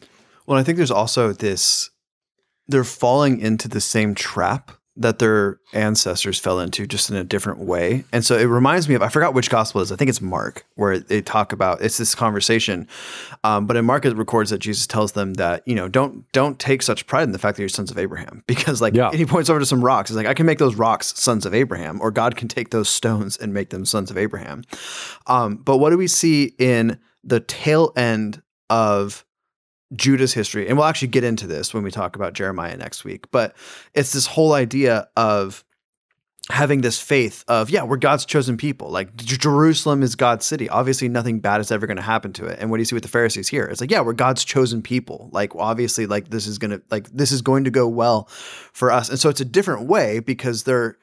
Well, 0.46 0.58
I 0.58 0.62
think 0.62 0.76
there's 0.76 0.90
also 0.90 1.32
this 1.32 1.90
they're 2.68 2.84
falling 2.84 3.40
into 3.40 3.68
the 3.68 3.80
same 3.80 4.14
trap 4.14 4.72
that 4.98 5.18
their 5.18 5.60
ancestors 5.74 6.38
fell 6.38 6.58
into 6.58 6.86
just 6.86 7.10
in 7.10 7.16
a 7.16 7.24
different 7.24 7.58
way. 7.58 8.04
And 8.12 8.24
so 8.24 8.36
it 8.38 8.44
reminds 8.44 8.88
me 8.88 8.94
of 8.94 9.02
I 9.02 9.08
forgot 9.08 9.34
which 9.34 9.50
gospel 9.50 9.80
it 9.80 9.84
is. 9.84 9.92
I 9.92 9.96
think 9.96 10.08
it's 10.08 10.22
Mark 10.22 10.64
where 10.76 10.98
they 10.98 11.20
talk 11.20 11.52
about 11.52 11.82
it's 11.82 11.98
this 11.98 12.14
conversation. 12.14 12.88
Um, 13.44 13.66
but 13.66 13.76
in 13.76 13.84
Mark 13.84 14.06
it 14.06 14.16
records 14.16 14.48
that 14.50 14.58
Jesus 14.58 14.86
tells 14.86 15.12
them 15.12 15.34
that 15.34 15.62
you 15.66 15.74
know 15.74 15.86
don't 15.88 16.30
don't 16.32 16.58
take 16.58 16.80
such 16.82 17.06
pride 17.06 17.24
in 17.24 17.32
the 17.32 17.38
fact 17.38 17.56
that 17.56 17.62
you're 17.62 17.68
sons 17.68 17.90
of 17.90 17.98
Abraham 17.98 18.42
because 18.48 18.80
like 18.80 18.94
Yeah. 18.94 19.10
he 19.12 19.26
points 19.26 19.50
over 19.50 19.60
to 19.60 19.66
some 19.66 19.84
rocks. 19.84 20.08
He's 20.08 20.16
like 20.16 20.26
I 20.26 20.32
can 20.34 20.46
make 20.46 20.58
those 20.58 20.76
rocks 20.76 21.12
sons 21.18 21.44
of 21.44 21.52
Abraham 21.54 22.00
or 22.00 22.10
God 22.10 22.36
can 22.36 22.48
take 22.48 22.70
those 22.70 22.88
stones 22.88 23.36
and 23.36 23.52
make 23.52 23.68
them 23.68 23.84
sons 23.84 24.10
of 24.10 24.16
Abraham. 24.16 24.64
Um, 25.26 25.56
but 25.56 25.76
what 25.76 25.90
do 25.90 25.98
we 25.98 26.06
see 26.08 26.54
in 26.58 26.98
the 27.22 27.40
tail 27.40 27.92
end 27.96 28.40
of 28.70 29.25
Judah's 29.94 30.32
history, 30.32 30.68
and 30.68 30.76
we'll 30.76 30.86
actually 30.86 31.08
get 31.08 31.24
into 31.24 31.46
this 31.46 31.72
when 31.72 31.82
we 31.82 31.90
talk 31.90 32.16
about 32.16 32.32
Jeremiah 32.32 32.76
next 32.76 33.04
week. 33.04 33.30
But 33.30 33.54
it's 33.94 34.12
this 34.12 34.26
whole 34.26 34.52
idea 34.52 35.08
of 35.16 35.64
having 36.50 36.80
this 36.80 37.00
faith 37.00 37.44
of 37.48 37.70
yeah, 37.70 37.82
we're 37.82 37.96
God's 37.96 38.24
chosen 38.24 38.56
people. 38.56 38.90
Like 38.90 39.14
J- 39.16 39.36
Jerusalem 39.36 40.02
is 40.02 40.14
God's 40.14 40.44
city. 40.44 40.68
Obviously, 40.68 41.08
nothing 41.08 41.40
bad 41.40 41.60
is 41.60 41.70
ever 41.70 41.86
going 41.86 41.96
to 41.96 42.02
happen 42.02 42.32
to 42.34 42.46
it. 42.46 42.58
And 42.60 42.70
what 42.70 42.76
do 42.76 42.80
you 42.80 42.84
see 42.84 42.94
with 42.94 43.02
the 43.02 43.08
Pharisees 43.08 43.48
here? 43.48 43.64
It's 43.64 43.80
like 43.80 43.90
yeah, 43.90 44.00
we're 44.00 44.12
God's 44.12 44.44
chosen 44.44 44.82
people. 44.82 45.28
Like 45.32 45.54
obviously, 45.54 46.06
like 46.06 46.28
this 46.30 46.46
is 46.46 46.58
gonna 46.58 46.80
like 46.90 47.08
this 47.10 47.32
is 47.32 47.42
going 47.42 47.64
to 47.64 47.70
go 47.70 47.88
well 47.88 48.28
for 48.72 48.90
us. 48.90 49.08
And 49.08 49.18
so 49.18 49.28
it's 49.28 49.40
a 49.40 49.44
different 49.44 49.86
way 49.86 50.20
because 50.20 50.64
they're 50.64 50.98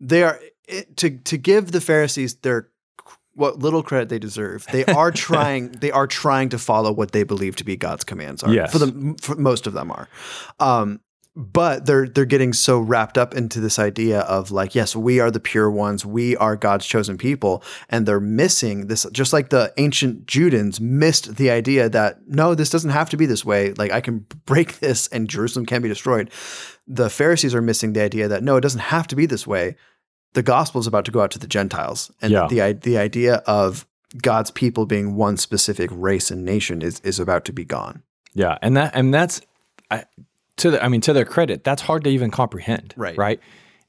they 0.00 0.22
are 0.22 0.40
it, 0.68 0.96
to 0.98 1.10
to 1.18 1.36
give 1.36 1.72
the 1.72 1.80
Pharisees 1.80 2.36
their 2.36 2.68
what 3.34 3.58
little 3.58 3.82
credit 3.82 4.08
they 4.08 4.18
deserve. 4.18 4.66
They 4.72 4.84
are 4.84 5.10
trying. 5.12 5.70
they 5.72 5.90
are 5.90 6.06
trying 6.06 6.50
to 6.50 6.58
follow 6.58 6.92
what 6.92 7.12
they 7.12 7.22
believe 7.22 7.56
to 7.56 7.64
be 7.64 7.76
God's 7.76 8.04
commands 8.04 8.42
are. 8.42 8.52
Yes. 8.52 8.72
For 8.72 8.78
the 8.78 9.16
for 9.20 9.36
most 9.36 9.66
of 9.66 9.72
them 9.72 9.90
are, 9.90 10.08
um, 10.60 11.00
but 11.34 11.86
they're 11.86 12.06
they're 12.06 12.26
getting 12.26 12.52
so 12.52 12.78
wrapped 12.78 13.16
up 13.16 13.34
into 13.34 13.58
this 13.58 13.78
idea 13.78 14.20
of 14.20 14.50
like, 14.50 14.74
yes, 14.74 14.94
we 14.94 15.18
are 15.18 15.30
the 15.30 15.40
pure 15.40 15.70
ones. 15.70 16.04
We 16.04 16.36
are 16.36 16.56
God's 16.56 16.84
chosen 16.84 17.16
people, 17.16 17.64
and 17.88 18.06
they're 18.06 18.20
missing 18.20 18.88
this. 18.88 19.06
Just 19.12 19.32
like 19.32 19.48
the 19.48 19.72
ancient 19.78 20.26
Judeans 20.26 20.80
missed 20.80 21.36
the 21.36 21.50
idea 21.50 21.88
that 21.88 22.28
no, 22.28 22.54
this 22.54 22.70
doesn't 22.70 22.90
have 22.90 23.08
to 23.10 23.16
be 23.16 23.24
this 23.24 23.44
way. 23.44 23.72
Like 23.72 23.92
I 23.92 24.02
can 24.02 24.26
break 24.44 24.80
this, 24.80 25.06
and 25.08 25.28
Jerusalem 25.28 25.64
can 25.64 25.80
be 25.80 25.88
destroyed. 25.88 26.30
The 26.86 27.08
Pharisees 27.08 27.54
are 27.54 27.62
missing 27.62 27.94
the 27.94 28.02
idea 28.02 28.28
that 28.28 28.42
no, 28.42 28.56
it 28.56 28.62
doesn't 28.62 28.80
have 28.80 29.06
to 29.08 29.16
be 29.16 29.24
this 29.24 29.46
way 29.46 29.76
the 30.34 30.42
gospel 30.42 30.80
is 30.80 30.86
about 30.86 31.04
to 31.04 31.10
go 31.10 31.20
out 31.20 31.30
to 31.32 31.38
the 31.38 31.46
Gentiles, 31.46 32.10
and 32.20 32.32
Yeah. 32.32 32.46
the 32.48 32.72
the 32.72 32.98
idea 32.98 33.36
of 33.46 33.86
God's 34.20 34.50
people 34.50 34.86
being 34.86 35.16
one 35.16 35.36
specific 35.36 35.90
race 35.92 36.30
and 36.30 36.44
nation 36.44 36.82
is 36.82 37.00
is 37.00 37.18
about 37.20 37.44
to 37.46 37.52
be 37.52 37.64
gone. 37.64 38.02
Yeah, 38.34 38.58
and 38.62 38.76
that 38.76 38.92
and 38.94 39.12
that's 39.12 39.40
I, 39.90 40.04
to 40.56 40.70
the, 40.72 40.84
I 40.84 40.88
mean 40.88 41.00
to 41.02 41.12
their 41.12 41.24
credit, 41.24 41.64
that's 41.64 41.82
hard 41.82 42.04
to 42.04 42.10
even 42.10 42.30
comprehend. 42.30 42.94
Right. 42.96 43.16
Right. 43.16 43.40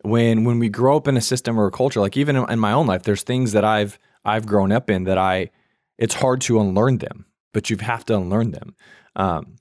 When 0.01 0.43
when 0.43 0.59
we 0.59 0.69
grow 0.69 0.97
up 0.97 1.07
in 1.07 1.15
a 1.17 1.21
system 1.21 1.57
or 1.59 1.65
a 1.67 1.71
culture, 1.71 2.01
like 2.01 2.17
even 2.17 2.35
in, 2.35 2.49
in 2.51 2.59
my 2.59 2.73
own 2.73 2.87
life, 2.87 3.03
there's 3.03 3.23
things 3.23 3.53
that 3.53 3.63
I've 3.63 3.97
I've 4.25 4.45
grown 4.45 4.71
up 4.71 4.89
in 4.89 5.05
that 5.05 5.17
I 5.17 5.49
it's 5.97 6.15
hard 6.15 6.41
to 6.41 6.59
unlearn 6.59 6.97
them, 6.97 7.25
but 7.53 7.69
you 7.69 7.77
have 7.77 8.03
to 8.05 8.15
unlearn 8.15 8.51
them. 8.51 8.75
Um, 9.15 9.55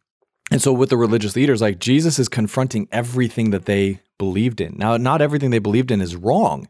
and 0.52 0.62
so 0.62 0.72
with 0.72 0.90
the 0.90 0.96
religious 0.96 1.34
leaders, 1.34 1.60
like 1.60 1.78
Jesus 1.78 2.18
is 2.18 2.28
confronting 2.28 2.86
everything 2.92 3.50
that 3.50 3.64
they 3.64 4.00
believed 4.18 4.60
in. 4.60 4.74
Now, 4.76 4.96
not 4.96 5.22
everything 5.22 5.50
they 5.50 5.58
believed 5.58 5.90
in 5.90 6.00
is 6.00 6.14
wrong, 6.14 6.68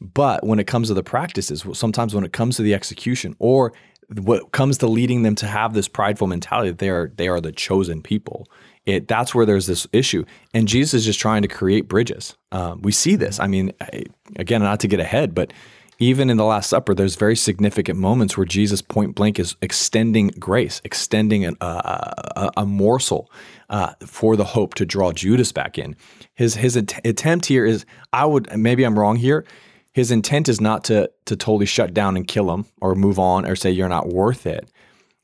but 0.00 0.44
when 0.44 0.58
it 0.58 0.66
comes 0.66 0.88
to 0.88 0.94
the 0.94 1.02
practices, 1.02 1.64
sometimes 1.74 2.14
when 2.14 2.24
it 2.24 2.32
comes 2.32 2.56
to 2.56 2.62
the 2.62 2.74
execution, 2.74 3.36
or 3.38 3.72
what 4.16 4.52
comes 4.52 4.78
to 4.78 4.86
leading 4.86 5.22
them 5.22 5.34
to 5.34 5.46
have 5.46 5.74
this 5.74 5.86
prideful 5.86 6.26
mentality 6.26 6.70
that 6.70 6.78
they 6.78 6.88
are 6.88 7.12
they 7.16 7.28
are 7.28 7.40
the 7.40 7.52
chosen 7.52 8.00
people, 8.02 8.48
it 8.86 9.06
that's 9.06 9.34
where 9.34 9.44
there's 9.44 9.66
this 9.66 9.86
issue. 9.92 10.24
And 10.54 10.66
Jesus 10.66 10.94
is 10.94 11.04
just 11.04 11.20
trying 11.20 11.42
to 11.42 11.48
create 11.48 11.88
bridges. 11.88 12.36
Um, 12.52 12.80
we 12.80 12.92
see 12.92 13.16
this. 13.16 13.38
I 13.38 13.46
mean, 13.48 13.72
I- 13.80 14.04
again, 14.36 14.62
not 14.62 14.80
to 14.80 14.88
get 14.88 14.98
ahead, 14.98 15.34
but 15.34 15.52
even 15.98 16.30
in 16.30 16.36
the 16.36 16.44
Last 16.44 16.70
Supper, 16.70 16.94
there's 16.94 17.16
very 17.16 17.34
significant 17.34 17.98
moments 17.98 18.36
where 18.36 18.46
Jesus 18.46 18.80
point 18.80 19.16
blank 19.16 19.38
is 19.38 19.56
extending 19.60 20.28
grace, 20.28 20.80
extending 20.84 21.44
an, 21.44 21.56
uh, 21.60 22.12
a, 22.36 22.50
a 22.58 22.66
morsel 22.66 23.30
uh, 23.68 23.94
for 24.06 24.36
the 24.36 24.44
hope 24.44 24.74
to 24.76 24.86
draw 24.86 25.12
Judas 25.12 25.50
back 25.50 25.76
in. 25.76 25.96
His 26.34 26.54
his 26.54 26.76
att- 26.76 27.04
attempt 27.04 27.46
here 27.46 27.66
is, 27.66 27.84
I 28.12 28.26
would 28.26 28.56
maybe 28.56 28.84
I'm 28.84 28.98
wrong 28.98 29.16
here. 29.16 29.44
His 29.92 30.12
intent 30.12 30.48
is 30.48 30.60
not 30.60 30.84
to 30.84 31.10
to 31.24 31.36
totally 31.36 31.66
shut 31.66 31.92
down 31.92 32.16
and 32.16 32.26
kill 32.26 32.52
him 32.52 32.66
or 32.80 32.94
move 32.94 33.18
on 33.18 33.44
or 33.44 33.56
say 33.56 33.70
you're 33.70 33.88
not 33.88 34.08
worth 34.08 34.46
it. 34.46 34.70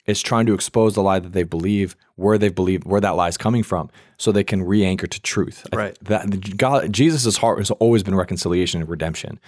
It's 0.07 0.21
trying 0.21 0.47
to 0.47 0.55
expose 0.55 0.97
the 0.97 1.03
lie 1.03 1.21
that 1.21 1.33
they 1.33 1.45
believe, 1.45 1.97
where 2.17 2.37
they 2.37 2.51
believe, 2.51 2.85
where 2.85 3.01
that 3.01 3.11
lie 3.11 3.29
is 3.29 3.39
coming 3.39 3.63
from, 3.63 3.91
so 4.19 4.33
they 4.33 4.45
can 4.45 4.63
re-anchor 4.63 5.07
to 5.07 5.23
truth. 5.23 5.67
Right. 5.73 5.97
That 6.03 6.59
God, 6.59 6.93
Jesus' 6.93 7.39
heart 7.39 7.57
has 7.59 7.71
always 7.71 8.03
been 8.03 8.15
reconciliation 8.15 8.83
and 8.83 8.91
redemption 8.91 9.41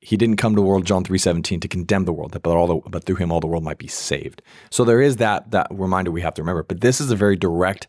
he 0.00 0.16
didn't 0.16 0.36
come 0.36 0.54
to 0.54 0.60
the 0.60 0.66
world 0.66 0.86
john 0.86 1.04
3.17 1.04 1.60
to 1.60 1.68
condemn 1.68 2.04
the 2.04 2.12
world 2.12 2.36
but 2.42 2.56
all 2.56 2.66
the, 2.66 2.90
but 2.90 3.04
through 3.04 3.16
him 3.16 3.32
all 3.32 3.40
the 3.40 3.46
world 3.46 3.64
might 3.64 3.78
be 3.78 3.88
saved 3.88 4.42
so 4.70 4.84
there 4.84 5.00
is 5.00 5.16
that 5.16 5.50
that 5.50 5.66
reminder 5.70 6.10
we 6.10 6.22
have 6.22 6.34
to 6.34 6.42
remember 6.42 6.62
but 6.62 6.80
this 6.80 7.00
is 7.00 7.10
a 7.10 7.16
very 7.16 7.36
direct 7.36 7.88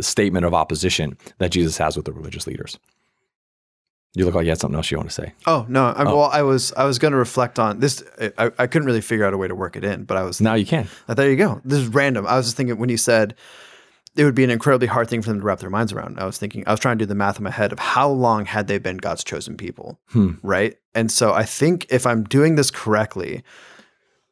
statement 0.00 0.44
of 0.44 0.54
opposition 0.54 1.16
that 1.38 1.50
jesus 1.50 1.78
has 1.78 1.96
with 1.96 2.06
the 2.06 2.12
religious 2.12 2.46
leaders 2.46 2.78
you 4.14 4.26
look 4.26 4.34
like 4.34 4.44
you 4.44 4.50
had 4.50 4.60
something 4.60 4.76
else 4.76 4.90
you 4.90 4.96
want 4.98 5.08
to 5.08 5.14
say 5.14 5.32
Oh 5.46 5.64
no! 5.70 5.86
I, 5.86 6.04
Well, 6.04 6.30
I 6.30 6.42
was 6.42 6.72
I 6.74 6.84
was 6.84 6.98
going 6.98 7.12
to 7.12 7.18
reflect 7.18 7.58
on 7.58 7.80
this. 7.80 8.02
I, 8.36 8.50
I 8.58 8.66
couldn't 8.66 8.84
really 8.84 9.00
figure 9.00 9.24
out 9.24 9.32
a 9.32 9.38
way 9.38 9.48
to 9.48 9.54
work 9.54 9.74
it 9.74 9.84
in, 9.84 10.04
but 10.04 10.18
I 10.18 10.22
was. 10.22 10.38
now 10.38 10.52
you 10.52 10.66
can 10.66 10.86
Uh, 11.08 11.14
there 11.14 11.30
you 11.30 11.36
go. 11.36 11.62
This 11.64 11.78
is 11.78 11.88
random. 11.88 12.26
I 12.26 12.36
was 12.36 12.44
just 12.44 12.56
thinking 12.58 12.76
when 12.76 12.90
you 12.90 12.98
said 12.98 13.34
it 14.16 14.24
would 14.24 14.34
be 14.34 14.44
an 14.44 14.50
incredibly 14.50 14.86
hard 14.88 15.08
thing 15.08 15.22
for 15.22 15.28
them 15.30 15.38
to 15.40 15.44
wrap 15.44 15.58
their 15.60 15.70
minds 15.70 15.92
around. 15.92 16.18
I 16.20 16.26
was 16.26 16.36
thinking 16.38 16.64
I 16.66 16.70
was 16.70 16.80
trying 16.80 16.98
to 16.98 17.04
do 17.04 17.08
the 17.08 17.14
math 17.14 17.38
in 17.38 17.44
my 17.44 17.50
head 17.50 17.72
of 17.72 17.78
how 17.78 18.08
long 18.10 18.44
had 18.44 18.66
they 18.68 18.78
been 18.78 18.98
God's 18.98 19.24
chosen 19.24 19.56
people, 19.56 19.98
Hmm. 20.10 20.32
right? 20.42 20.76
And 20.94 21.10
so 21.10 21.32
I 21.32 21.44
think 21.44 21.86
if 21.90 22.06
I'm 22.06 22.24
doing 22.24 22.56
this 22.56 22.70
correctly, 22.70 23.42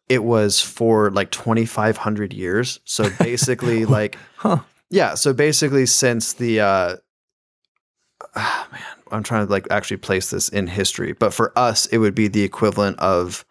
it 0.08 0.22
was 0.24 0.60
for 0.60 1.10
like 1.10 1.30
2,500 1.30 2.32
years. 2.34 2.80
So 2.84 3.08
basically, 3.18 3.86
like, 3.86 4.18
Huh. 4.36 4.58
yeah. 4.90 5.14
So 5.14 5.32
basically, 5.32 5.86
since 5.86 6.34
the 6.34 6.60
uh, 6.60 6.96
ah, 8.36 8.68
man, 8.72 8.82
I'm 9.12 9.22
trying 9.22 9.46
to 9.46 9.50
like 9.50 9.66
actually 9.70 9.96
place 9.98 10.30
this 10.30 10.48
in 10.48 10.66
history, 10.66 11.12
but 11.14 11.32
for 11.32 11.56
us, 11.58 11.86
it 11.86 11.98
would 11.98 12.14
be 12.14 12.28
the 12.28 12.42
equivalent 12.42 12.98
of. 12.98 13.44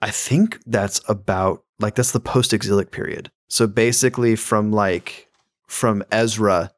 I 0.00 0.12
think 0.12 0.60
that's 0.64 1.00
about 1.08 1.64
like 1.80 1.96
that's 1.96 2.12
the 2.12 2.20
post-exilic 2.20 2.92
period. 2.92 3.32
So 3.48 3.66
basically, 3.66 4.36
from 4.36 4.72
like 4.72 5.28
from 5.66 6.02
Ezra 6.10 6.70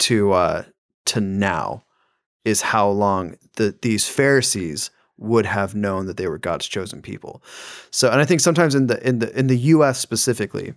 to 0.00 0.32
uh 0.32 0.64
to 1.06 1.20
now 1.20 1.84
is 2.44 2.62
how 2.62 2.88
long 2.88 3.36
the 3.56 3.76
these 3.82 4.08
Pharisees 4.08 4.90
would 5.18 5.44
have 5.44 5.74
known 5.74 6.06
that 6.06 6.16
they 6.16 6.26
were 6.26 6.38
God's 6.38 6.66
chosen 6.66 7.02
people. 7.02 7.42
So 7.90 8.10
and 8.10 8.20
I 8.20 8.24
think 8.24 8.40
sometimes 8.40 8.74
in 8.74 8.86
the 8.86 9.06
in 9.06 9.18
the 9.18 9.38
in 9.38 9.46
the 9.48 9.58
US 9.58 9.98
specifically 9.98 10.74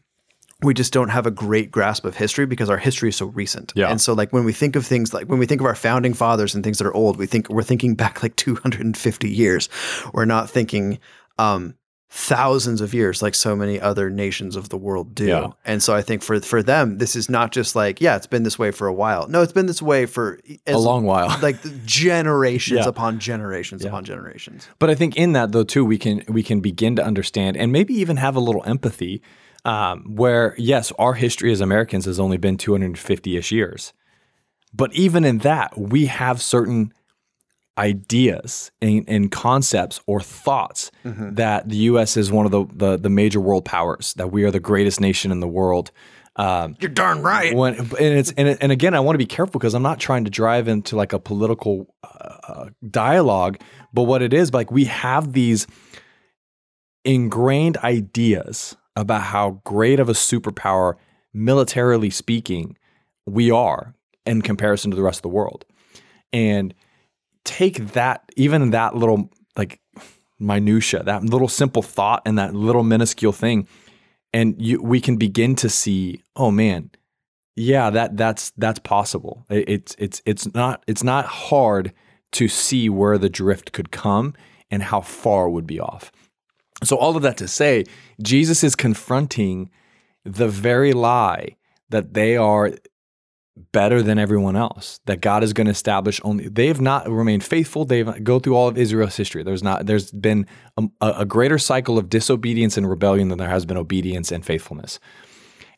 we 0.61 0.73
just 0.73 0.93
don't 0.93 1.09
have 1.09 1.25
a 1.25 1.31
great 1.31 1.71
grasp 1.71 2.05
of 2.05 2.15
history 2.15 2.45
because 2.45 2.69
our 2.69 2.77
history 2.77 3.09
is 3.09 3.15
so 3.15 3.27
recent. 3.27 3.73
Yeah. 3.75 3.89
And 3.89 3.99
so 3.99 4.13
like 4.13 4.31
when 4.31 4.45
we 4.45 4.53
think 4.53 4.75
of 4.75 4.85
things 4.85 5.13
like 5.13 5.27
when 5.27 5.39
we 5.39 5.45
think 5.45 5.61
of 5.61 5.67
our 5.67 5.75
founding 5.75 6.13
fathers 6.13 6.55
and 6.55 6.63
things 6.63 6.77
that 6.77 6.87
are 6.87 6.93
old, 6.93 7.17
we 7.17 7.25
think 7.25 7.49
we're 7.49 7.63
thinking 7.63 7.95
back 7.95 8.23
like 8.23 8.35
250 8.35 9.29
years. 9.29 9.69
We're 10.13 10.25
not 10.25 10.49
thinking 10.49 10.99
um 11.37 11.75
thousands 12.15 12.79
of 12.79 12.93
years 12.93 13.23
like 13.23 13.33
so 13.33 13.55
many 13.55 13.81
other 13.81 14.07
nations 14.07 14.55
of 14.55 14.69
the 14.69 14.77
world 14.77 15.15
do. 15.15 15.25
Yeah. 15.25 15.47
And 15.65 15.81
so 15.81 15.95
I 15.95 16.03
think 16.03 16.21
for 16.21 16.39
for 16.41 16.61
them 16.61 16.99
this 16.99 17.15
is 17.15 17.27
not 17.27 17.51
just 17.51 17.75
like 17.75 17.99
yeah, 17.99 18.15
it's 18.15 18.27
been 18.27 18.43
this 18.43 18.59
way 18.59 18.69
for 18.69 18.85
a 18.85 18.93
while. 18.93 19.27
No, 19.27 19.41
it's 19.41 19.51
been 19.51 19.65
this 19.65 19.81
way 19.81 20.05
for 20.05 20.39
as 20.67 20.75
a 20.75 20.77
long 20.77 21.05
while 21.05 21.35
like 21.41 21.57
generations 21.85 22.81
Yeah. 22.81 22.87
upon 22.87 23.17
generations 23.19 23.81
Yeah. 23.81 23.87
upon 23.89 24.03
generations. 24.05 24.67
But 24.77 24.91
I 24.91 24.95
think 24.95 25.15
in 25.17 25.33
that 25.33 25.53
though 25.53 25.63
too, 25.63 25.83
we 25.83 25.97
can 25.97 26.23
we 26.27 26.43
can 26.43 26.59
begin 26.59 26.95
to 26.97 27.03
understand 27.03 27.57
and 27.57 27.71
maybe 27.71 27.95
even 27.95 28.17
have 28.17 28.35
a 28.35 28.39
little 28.39 28.63
empathy. 28.65 29.21
Um, 29.65 30.15
where 30.15 30.53
yes, 30.57 30.91
our 30.99 31.13
history 31.13 31.51
as 31.51 31.61
Americans 31.61 32.05
has 32.05 32.19
only 32.19 32.37
been 32.37 32.57
250 32.57 33.37
ish 33.37 33.51
years, 33.51 33.93
but 34.73 34.93
even 34.93 35.23
in 35.23 35.37
that, 35.39 35.77
we 35.77 36.07
have 36.07 36.41
certain 36.41 36.93
ideas 37.77 38.71
and, 38.81 39.03
and 39.07 39.31
concepts 39.31 39.99
or 40.05 40.21
thoughts 40.21 40.91
that 41.03 41.69
the 41.69 41.77
U.S. 41.77 42.17
is 42.17 42.31
one 42.31 42.45
of 42.45 42.51
the, 42.51 42.65
the 42.73 42.97
the 42.97 43.09
major 43.09 43.39
world 43.39 43.65
powers, 43.65 44.13
that 44.15 44.31
we 44.31 44.43
are 44.43 44.51
the 44.51 44.59
greatest 44.59 45.01
nation 45.01 45.31
in 45.31 45.39
the 45.39 45.47
world. 45.47 45.91
Um, 46.35 46.75
You're 46.79 46.89
darn 46.89 47.21
right. 47.21 47.55
when 47.55 47.75
and 47.75 47.91
it's 47.99 48.31
and, 48.33 48.57
and 48.59 48.71
again, 48.71 48.93
I 48.93 48.99
want 48.99 49.15
to 49.15 49.19
be 49.19 49.25
careful 49.25 49.59
because 49.59 49.75
I'm 49.75 49.83
not 49.83 49.99
trying 49.99 50.25
to 50.25 50.31
drive 50.31 50.67
into 50.67 50.95
like 50.95 51.13
a 51.13 51.19
political 51.19 51.93
uh, 52.03 52.69
dialogue, 52.89 53.59
but 53.93 54.03
what 54.03 54.21
it 54.21 54.33
is 54.33 54.53
like 54.53 54.71
we 54.71 54.85
have 54.85 55.33
these 55.33 55.67
ingrained 57.05 57.77
ideas 57.77 58.75
about 58.95 59.21
how 59.21 59.61
great 59.63 59.99
of 59.99 60.09
a 60.09 60.13
superpower, 60.13 60.95
militarily 61.33 62.09
speaking, 62.09 62.77
we 63.25 63.51
are 63.51 63.93
in 64.25 64.41
comparison 64.41 64.89
to 64.91 64.95
the 64.95 65.03
rest 65.03 65.19
of 65.19 65.23
the 65.23 65.29
world, 65.29 65.65
and 66.31 66.73
take 67.45 67.93
that 67.93 68.23
even 68.35 68.71
that 68.71 68.95
little 68.95 69.29
like 69.57 69.79
minutia, 70.39 71.03
that 71.03 71.23
little 71.23 71.47
simple 71.47 71.81
thought, 71.81 72.21
and 72.25 72.37
that 72.37 72.53
little 72.53 72.83
minuscule 72.83 73.31
thing, 73.31 73.67
and 74.33 74.55
you, 74.61 74.81
we 74.81 74.99
can 74.99 75.17
begin 75.17 75.55
to 75.55 75.69
see, 75.69 76.21
oh 76.35 76.51
man, 76.51 76.89
yeah, 77.55 77.89
that 77.91 78.17
that's 78.17 78.51
that's 78.57 78.79
possible. 78.79 79.45
It- 79.49 79.69
It's 79.69 79.95
it's 79.99 80.21
it's 80.25 80.53
not 80.53 80.83
it's 80.87 81.03
not 81.03 81.25
hard 81.25 81.93
to 82.33 82.47
see 82.47 82.89
where 82.89 83.17
the 83.19 83.29
drift 83.29 83.73
could 83.73 83.91
come 83.91 84.33
and 84.71 84.81
how 84.83 85.01
far 85.01 85.49
would 85.49 85.67
be 85.67 85.79
off. 85.79 86.11
So 86.83 86.97
all 86.97 87.15
of 87.15 87.21
that 87.21 87.37
to 87.37 87.47
say, 87.47 87.85
Jesus 88.21 88.63
is 88.63 88.75
confronting 88.75 89.69
the 90.25 90.47
very 90.47 90.93
lie 90.93 91.55
that 91.89 92.13
they 92.15 92.35
are 92.35 92.71
better 93.71 94.01
than 94.01 94.17
everyone 94.17 94.55
else. 94.55 94.99
That 95.05 95.21
God 95.21 95.43
is 95.43 95.53
going 95.53 95.65
to 95.65 95.71
establish 95.71 96.19
only 96.23 96.47
they 96.47 96.67
have 96.67 96.81
not 96.81 97.09
remained 97.09 97.43
faithful. 97.43 97.85
They've 97.85 98.23
go 98.23 98.39
through 98.39 98.55
all 98.55 98.67
of 98.67 98.77
Israel's 98.77 99.15
history. 99.15 99.43
There's 99.43 99.63
not 99.63 99.85
there's 99.85 100.11
been 100.11 100.47
a, 100.77 100.87
a 101.01 101.25
greater 101.25 101.57
cycle 101.57 101.97
of 101.97 102.09
disobedience 102.09 102.77
and 102.77 102.89
rebellion 102.89 103.29
than 103.29 103.37
there 103.37 103.49
has 103.49 103.65
been 103.65 103.77
obedience 103.77 104.31
and 104.31 104.45
faithfulness. 104.45 104.99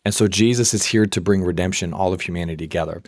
And 0.06 0.14
so 0.14 0.28
Jesus 0.28 0.74
is 0.74 0.86
here 0.86 1.06
to 1.08 1.22
bring 1.22 1.44
redemption, 1.44 1.92
all 1.92 2.14
of 2.14 2.22
humanity 2.22 2.66
together. 2.66 3.02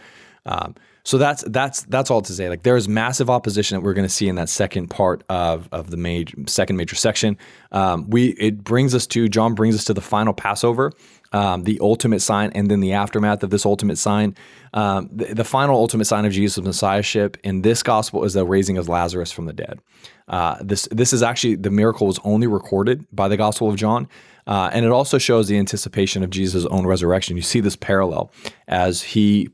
Um, 0.48 0.76
so 1.04 1.18
that's 1.18 1.42
that's 1.48 1.84
that's 1.84 2.12
all 2.12 2.22
to 2.22 2.34
say. 2.34 2.50
Like 2.50 2.64
there 2.64 2.76
is 2.76 2.90
massive 2.90 3.30
opposition 3.30 3.76
that 3.76 3.82
we're 3.82 3.94
going 3.94 4.08
to 4.08 4.14
see 4.14 4.28
in 4.28 4.36
that 4.36 4.50
second 4.50 4.90
part 4.90 5.24
of 5.30 5.70
of 5.72 5.90
the 5.90 5.96
major 5.96 6.36
second 6.48 6.76
major 6.76 6.98
section. 6.98 7.38
Um, 7.72 8.10
we 8.10 8.30
it 8.32 8.62
brings 8.62 8.94
us 8.94 9.08
to 9.08 9.30
John 9.30 9.56
brings 9.56 9.76
us 9.76 9.86
to 9.86 9.94
the 9.94 10.02
final 10.02 10.34
Passover, 10.34 10.92
um, 11.32 11.64
the 11.64 11.80
ultimate 11.82 12.22
sign, 12.22 12.52
and 12.54 12.70
then 12.70 12.80
the 12.80 12.94
aftermath 12.94 13.44
of 13.44 13.50
this 13.50 13.66
ultimate 13.66 13.98
sign. 13.98 14.36
Um, 14.74 15.10
the, 15.12 15.34
the 15.34 15.44
final 15.44 15.76
ultimate 15.76 16.06
sign 16.06 16.26
of 16.26 16.32
Jesus' 16.32 16.64
messiahship 16.64 17.38
in 17.44 17.62
this 17.62 17.84
gospel 17.84 18.24
is 18.24 18.34
the 18.34 18.46
raising 18.46 18.78
of 18.78 18.88
Lazarus 18.90 19.32
from 19.32 19.46
the 19.46 19.54
dead. 19.54 19.80
Uh, 20.28 20.58
this 20.62 20.88
this 20.92 21.14
is 21.14 21.24
actually 21.24 21.56
the 21.56 21.72
miracle 21.72 22.08
was 22.08 22.20
only 22.24 22.48
recorded 22.48 23.06
by 23.12 23.28
the 23.28 23.38
Gospel 23.38 23.70
of 23.70 23.76
John. 23.76 24.08
Uh, 24.46 24.70
and 24.72 24.86
it 24.86 24.92
also 24.92 25.18
shows 25.18 25.50
the 25.50 25.58
anticipation 25.58 26.24
of 26.24 26.30
Jesus' 26.30 26.66
own 26.68 26.86
resurrection. 26.86 27.36
You 27.36 27.44
see 27.44 27.60
this 27.60 27.76
parallel 27.76 28.32
as 28.68 29.02
he 29.02 29.50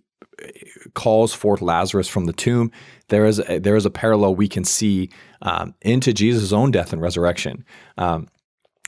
calls 0.93 1.34
forth 1.34 1.61
Lazarus 1.61 2.07
from 2.07 2.26
the 2.26 2.34
tomb. 2.34 2.71
There 3.09 3.26
is 3.26 3.39
a, 3.39 3.59
there 3.59 3.76
is 3.76 3.86
a 3.86 3.89
parallel 3.89 4.36
we 4.36 4.47
can 4.47 4.63
see 4.63 5.09
um, 5.41 5.74
into 5.82 6.13
Jesus' 6.13 6.53
own 6.53 6.71
death 6.71 6.93
and 6.93 7.01
resurrection. 7.01 7.65
Um, 7.97 8.28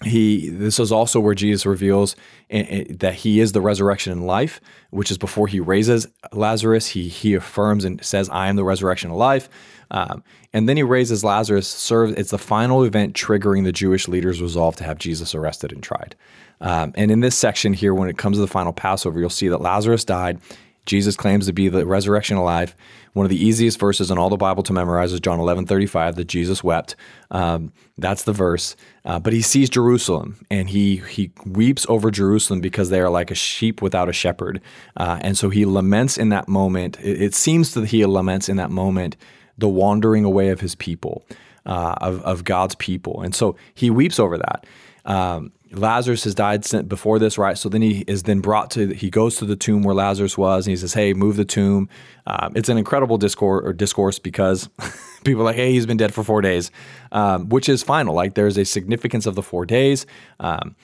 he 0.04 0.50
this 0.50 0.78
is 0.80 0.92
also 0.92 1.20
where 1.22 1.34
Jesus 1.36 1.66
reveals 1.66 2.16
i- 2.52 2.58
i- 2.90 2.94
that 3.00 3.14
he 3.16 3.40
is 3.40 3.54
the 3.54 3.62
resurrection 3.62 4.12
and 4.12 4.28
life, 4.28 4.60
which 4.90 5.10
is 5.10 5.18
before 5.18 5.48
he 5.48 5.60
raises 5.60 6.08
Lazarus. 6.34 6.88
He 6.88 7.08
he 7.08 7.34
affirms 7.34 7.86
and 7.86 8.04
says, 8.04 8.30
"I 8.30 8.48
am 8.48 8.58
the 8.58 8.66
resurrection 8.66 9.10
and 9.10 9.18
life." 9.18 9.48
Um, 9.92 10.24
and 10.52 10.68
then 10.68 10.76
he 10.78 10.84
raises 10.84 11.24
Lazarus. 11.24 11.68
Serves 11.68 12.14
it's 12.14 12.32
the 12.32 12.38
final 12.38 12.84
event 12.84 13.14
triggering 13.14 13.64
the 13.64 13.72
Jewish 13.72 14.08
leaders' 14.08 14.42
resolve 14.42 14.76
to 14.78 14.84
have 14.84 14.98
Jesus 14.98 15.34
arrested 15.34 15.72
and 15.72 15.82
tried. 15.82 16.16
Um, 16.60 16.92
and 16.96 17.10
in 17.12 17.22
this 17.22 17.38
section 17.38 17.74
here, 17.74 17.94
when 17.94 18.10
it 18.10 18.18
comes 18.18 18.38
to 18.38 18.42
the 18.42 18.48
final 18.48 18.74
Passover, 18.74 19.20
you'll 19.20 19.30
see 19.30 19.48
that 19.50 19.62
Lazarus 19.62 20.04
died. 20.04 20.40
Jesus 20.86 21.16
claims 21.16 21.46
to 21.48 21.54
be 21.54 21.68
the 21.70 21.86
resurrection 21.86 22.38
alive. 22.38 22.76
One 23.16 23.26
of 23.26 23.30
the 23.30 23.42
easiest 23.42 23.80
verses 23.80 24.12
in 24.12 24.18
all 24.18 24.30
the 24.30 24.36
Bible 24.36 24.62
to 24.64 24.74
memorize 24.74 25.14
is 25.14 25.22
John 25.22 25.40
11 25.40 25.68
35, 25.68 26.18
that 26.18 26.26
Jesus 26.26 26.62
wept. 26.66 26.98
Um, 27.32 27.72
that's 27.98 28.24
the 28.24 28.34
verse. 28.34 28.76
Uh, 29.06 29.20
but 29.20 29.32
he 29.32 29.42
sees 29.42 29.70
Jerusalem 29.70 30.46
and 30.52 30.70
he, 30.70 30.98
he 30.98 31.32
weeps 31.46 31.86
over 31.88 32.12
Jerusalem 32.12 32.60
because 32.60 32.90
they 32.90 33.00
are 33.00 33.10
like 33.10 33.32
a 33.32 33.36
sheep 33.36 33.82
without 33.82 34.10
a 34.10 34.14
shepherd. 34.14 34.60
Uh, 34.98 35.18
and 35.22 35.38
so 35.38 35.50
he 35.50 35.64
laments 35.64 36.18
in 36.18 36.28
that 36.28 36.50
moment. 36.50 37.00
It, 37.00 37.22
it 37.22 37.34
seems 37.34 37.74
that 37.76 37.88
he 37.88 38.06
laments 38.06 38.50
in 38.50 38.58
that 38.58 38.70
moment 38.70 39.16
the 39.58 39.70
wandering 39.70 40.26
away 40.26 40.50
of 40.50 40.60
his 40.60 40.76
people, 40.76 41.26
uh, 41.66 41.96
of, 42.02 42.22
of 42.24 42.44
God's 42.44 42.76
people. 42.76 43.22
And 43.22 43.34
so 43.34 43.56
he 43.76 43.90
weeps 43.90 44.20
over 44.20 44.38
that. 44.38 44.66
Um, 45.06 45.54
Lazarus 45.72 46.24
has 46.26 46.36
died 46.36 46.64
before 46.88 47.20
this, 47.20 47.38
right? 47.38 47.58
So 47.58 47.70
then 47.70 47.82
he 47.82 48.04
is 48.08 48.24
then 48.24 48.40
brought 48.40 48.72
to, 48.72 48.94
he 48.94 49.10
goes 49.10 49.38
to 49.38 49.46
the 49.46 49.56
tomb 49.56 49.84
where 49.84 49.96
Lazarus 49.96 50.38
was 50.38 50.66
and 50.66 50.72
he 50.72 50.78
says, 50.78 50.94
Hey, 50.94 51.14
move 51.14 51.36
the 51.38 51.46
tomb. 51.46 51.90
Um, 52.28 52.54
it's 52.56 52.70
an 52.70 52.78
incredible 52.78 53.18
discourse 53.18 53.64
or 53.66 53.74
discourse 53.74 54.20
because 54.20 54.70
people 55.24 55.42
are 55.42 55.46
like, 55.46 55.56
Hey, 55.56 55.72
he's 55.72 55.86
been 55.86 55.98
dead 55.98 56.14
for 56.14 56.24
four 56.24 56.42
days, 56.42 56.72
um, 57.12 57.50
which 57.50 57.68
is 57.68 57.84
final. 57.84 58.14
Like 58.14 58.36
there's 58.36 58.58
a 58.58 58.66
significance 58.66 59.26
of 59.26 59.36
the 59.36 59.44
four 59.44 59.66
days. 59.66 60.06
Um, 60.40 60.76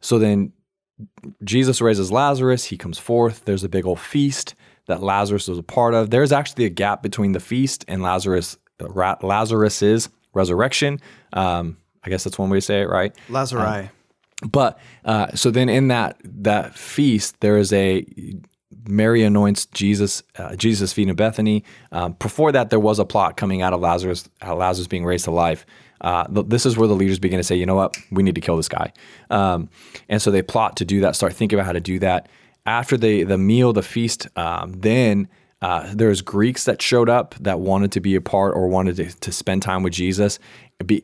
so 0.00 0.18
then 0.18 0.52
Jesus 1.42 1.80
raises 1.80 2.12
Lazarus. 2.12 2.64
He 2.64 2.76
comes 2.76 2.98
forth. 2.98 3.44
There's 3.44 3.64
a 3.64 3.68
big 3.68 3.86
old 3.86 4.00
feast 4.00 4.54
that 4.86 5.02
Lazarus 5.02 5.48
was 5.48 5.58
a 5.58 5.62
part 5.62 5.94
of. 5.94 6.10
There's 6.10 6.32
actually 6.32 6.64
a 6.64 6.70
gap 6.70 7.02
between 7.02 7.32
the 7.32 7.40
feast 7.40 7.84
and 7.88 8.02
Lazarus 8.02 8.56
Lazarus's 8.78 10.08
resurrection. 10.34 11.00
Um, 11.32 11.78
I 12.04 12.10
guess 12.10 12.24
that's 12.24 12.38
one 12.38 12.50
way 12.50 12.58
to 12.58 12.62
say 12.62 12.82
it, 12.82 12.88
right? 12.88 13.14
Lazari. 13.28 13.90
But 14.46 14.78
uh, 15.04 15.34
so 15.34 15.50
then 15.50 15.68
in 15.68 15.88
that 15.88 16.18
that 16.24 16.76
feast, 16.76 17.40
there 17.40 17.58
is 17.58 17.72
a 17.72 18.06
Mary 18.88 19.22
anoints 19.22 19.66
Jesus, 19.66 20.22
uh, 20.38 20.54
Jesus' 20.56 20.92
feet 20.92 21.08
in 21.08 21.16
Bethany. 21.16 21.64
Um, 21.92 22.12
before 22.12 22.52
that, 22.52 22.70
there 22.70 22.80
was 22.80 22.98
a 22.98 23.04
plot 23.04 23.36
coming 23.36 23.62
out 23.62 23.72
of 23.72 23.80
Lazarus, 23.80 24.28
Lazarus 24.42 24.86
being 24.86 25.04
raised 25.04 25.24
to 25.24 25.30
life. 25.30 25.66
Uh, 26.00 26.26
this 26.28 26.66
is 26.66 26.76
where 26.76 26.88
the 26.88 26.94
leaders 26.94 27.18
begin 27.18 27.38
to 27.38 27.44
say, 27.44 27.56
you 27.56 27.66
know 27.66 27.74
what, 27.74 27.96
we 28.10 28.22
need 28.22 28.34
to 28.34 28.40
kill 28.40 28.56
this 28.56 28.68
guy. 28.68 28.92
Um, 29.30 29.70
and 30.08 30.20
so 30.20 30.30
they 30.30 30.42
plot 30.42 30.76
to 30.76 30.84
do 30.84 31.00
that, 31.00 31.16
start 31.16 31.32
thinking 31.32 31.58
about 31.58 31.66
how 31.66 31.72
to 31.72 31.80
do 31.80 31.98
that. 32.00 32.28
After 32.66 32.96
the 32.96 33.22
the 33.22 33.38
meal, 33.38 33.72
the 33.72 33.82
feast, 33.82 34.26
um, 34.36 34.72
then 34.72 35.28
uh, 35.62 35.90
there's 35.94 36.20
Greeks 36.20 36.64
that 36.64 36.82
showed 36.82 37.08
up 37.08 37.34
that 37.40 37.60
wanted 37.60 37.92
to 37.92 38.00
be 38.00 38.14
a 38.14 38.20
part 38.20 38.54
or 38.54 38.68
wanted 38.68 38.96
to, 38.96 39.20
to 39.20 39.32
spend 39.32 39.62
time 39.62 39.82
with 39.82 39.92
Jesus. 39.92 40.38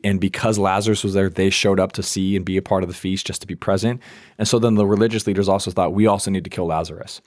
And 0.03 0.19
because 0.19 0.59
Lazarus 0.59 1.03
was 1.03 1.13
there, 1.13 1.29
they 1.29 1.49
showed 1.49 1.79
up 1.79 1.93
to 1.93 2.03
see 2.03 2.35
and 2.35 2.45
be 2.45 2.57
a 2.57 2.61
part 2.61 2.83
of 2.83 2.89
the 2.89 2.95
feast 2.95 3.25
just 3.25 3.41
to 3.41 3.47
be 3.47 3.55
present. 3.55 4.01
And 4.37 4.47
so 4.47 4.59
then 4.59 4.75
the 4.75 4.85
religious 4.85 5.25
leaders 5.25 5.49
also 5.49 5.71
thought, 5.71 5.93
we 5.93 6.05
also 6.05 6.29
need 6.29 6.43
to 6.43 6.49
kill 6.49 6.67
Lazarus, 6.67 7.21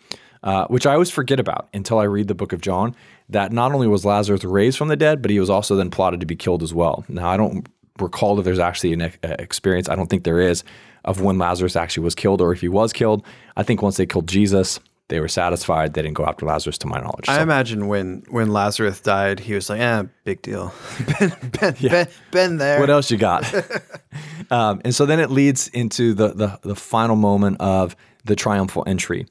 uh, 0.45 0.67
which 0.69 0.87
I 0.87 0.93
always 0.93 1.11
forget 1.11 1.41
about 1.41 1.69
until 1.75 1.99
I 1.99 2.05
read 2.05 2.29
the 2.29 2.35
book 2.35 2.53
of 2.53 2.61
John. 2.61 2.95
That 3.29 3.53
not 3.53 3.73
only 3.73 3.89
was 3.89 4.05
Lazarus 4.05 4.45
raised 4.45 4.79
from 4.79 4.89
the 4.89 4.97
dead, 4.97 5.23
but 5.23 5.31
he 5.31 5.41
was 5.41 5.51
also 5.51 5.75
then 5.75 5.91
plotted 5.91 6.21
to 6.21 6.27
be 6.27 6.37
killed 6.37 6.63
as 6.63 6.73
well. 6.73 7.05
Now, 7.09 7.29
I 7.29 7.37
don't 7.37 7.69
recall 7.99 8.39
if 8.39 8.45
there's 8.45 8.61
actually 8.61 8.93
an 8.93 9.03
uh, 9.03 9.11
experience, 9.39 9.89
I 9.89 9.97
don't 9.97 10.09
think 10.09 10.23
there 10.23 10.41
is, 10.41 10.63
of 11.05 11.21
when 11.21 11.39
Lazarus 11.39 11.75
actually 11.75 12.05
was 12.05 12.15
killed 12.15 12.41
or 12.41 12.53
if 12.53 12.61
he 12.61 12.69
was 12.69 12.93
killed. 12.93 13.25
I 13.57 13.65
think 13.65 13.83
once 13.83 13.97
they 13.97 14.07
killed 14.07 14.29
Jesus, 14.29 14.79
they 15.09 15.21
were 15.21 15.29
satisfied. 15.29 15.95
They 15.95 16.03
didn't 16.03 16.17
go 16.17 16.25
after 16.25 16.47
Lazarus, 16.47 16.79
to 16.79 16.87
my 16.87 17.01
knowledge. 17.01 17.29
I 17.29 17.41
imagine 17.43 17.87
when 17.87 18.25
when 18.29 18.53
Lazarus 18.53 19.01
died, 19.01 19.41
he 19.41 19.55
was 19.55 19.71
like, 19.71 19.81
"Eh, 19.81 20.05
big 20.25 20.43
deal. 20.43 20.75
been, 21.19 21.33
been, 21.61 21.75
been, 21.81 22.09
been 22.33 22.57
there." 22.57 22.81
What 22.81 22.91
else 22.91 23.11
you 23.11 23.17
got? 23.17 23.53
um, 24.51 24.81
and 24.85 24.95
so 24.95 25.07
then 25.07 25.21
it 25.21 25.31
leads 25.31 25.69
into 25.69 26.15
the, 26.15 26.29
the 26.29 26.59
the 26.63 26.77
final 26.77 27.17
moment 27.17 27.59
of 27.61 27.95
the 28.25 28.35
triumphal 28.35 28.83
entry, 28.87 29.27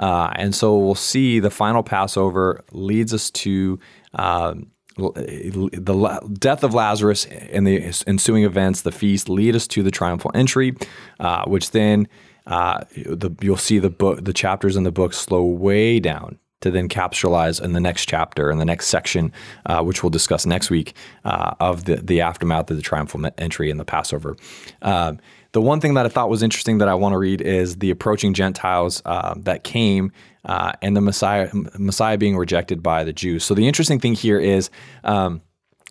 uh, 0.00 0.32
and 0.34 0.54
so 0.54 0.76
we'll 0.76 0.94
see 0.96 1.38
the 1.38 1.50
final 1.50 1.82
Passover 1.82 2.64
leads 2.72 3.14
us 3.14 3.30
to. 3.30 3.78
Um, 4.14 4.70
the 4.96 5.94
la- 5.94 6.20
death 6.20 6.62
of 6.62 6.74
Lazarus 6.74 7.24
and 7.24 7.66
the 7.66 7.90
ensuing 8.06 8.44
events, 8.44 8.82
the 8.82 8.92
feast, 8.92 9.30
lead 9.30 9.56
us 9.56 9.66
to 9.68 9.82
the 9.82 9.90
triumphal 9.90 10.30
entry, 10.34 10.76
uh, 11.20 11.44
which 11.46 11.70
then 11.70 12.06
uh, 12.50 12.84
the, 12.94 13.30
you'll 13.40 13.56
see 13.56 13.78
the 13.78 13.90
book, 13.90 14.24
the 14.24 14.32
chapters 14.32 14.76
in 14.76 14.82
the 14.82 14.92
book 14.92 15.14
slow 15.14 15.44
way 15.44 15.98
down 16.00 16.38
to 16.60 16.70
then 16.70 16.88
capsulize 16.88 17.62
in 17.62 17.72
the 17.72 17.80
next 17.80 18.06
chapter 18.06 18.50
in 18.50 18.58
the 18.58 18.64
next 18.64 18.88
section, 18.88 19.32
uh, 19.66 19.82
which 19.82 20.02
we'll 20.02 20.10
discuss 20.10 20.44
next 20.44 20.68
week, 20.68 20.94
uh, 21.24 21.54
of 21.58 21.84
the, 21.84 21.96
the 21.96 22.20
aftermath 22.20 22.70
of 22.70 22.76
the 22.76 22.82
triumphal 22.82 23.24
entry 23.38 23.70
and 23.70 23.80
the 23.80 23.84
Passover. 23.84 24.36
Um, 24.82 25.18
the 25.52 25.62
one 25.62 25.80
thing 25.80 25.94
that 25.94 26.06
I 26.06 26.08
thought 26.08 26.28
was 26.28 26.42
interesting 26.42 26.78
that 26.78 26.88
I 26.88 26.94
want 26.94 27.14
to 27.14 27.18
read 27.18 27.40
is 27.40 27.76
the 27.76 27.90
approaching 27.90 28.34
Gentiles 28.34 29.00
uh, 29.04 29.34
that 29.38 29.64
came 29.64 30.12
uh, 30.44 30.72
and 30.82 30.96
the 30.96 31.00
Messiah 31.00 31.48
Messiah 31.78 32.18
being 32.18 32.36
rejected 32.36 32.82
by 32.82 33.04
the 33.04 33.12
Jews. 33.12 33.44
So 33.44 33.54
the 33.54 33.66
interesting 33.66 34.00
thing 34.00 34.14
here 34.14 34.38
is. 34.38 34.70
Um, 35.04 35.42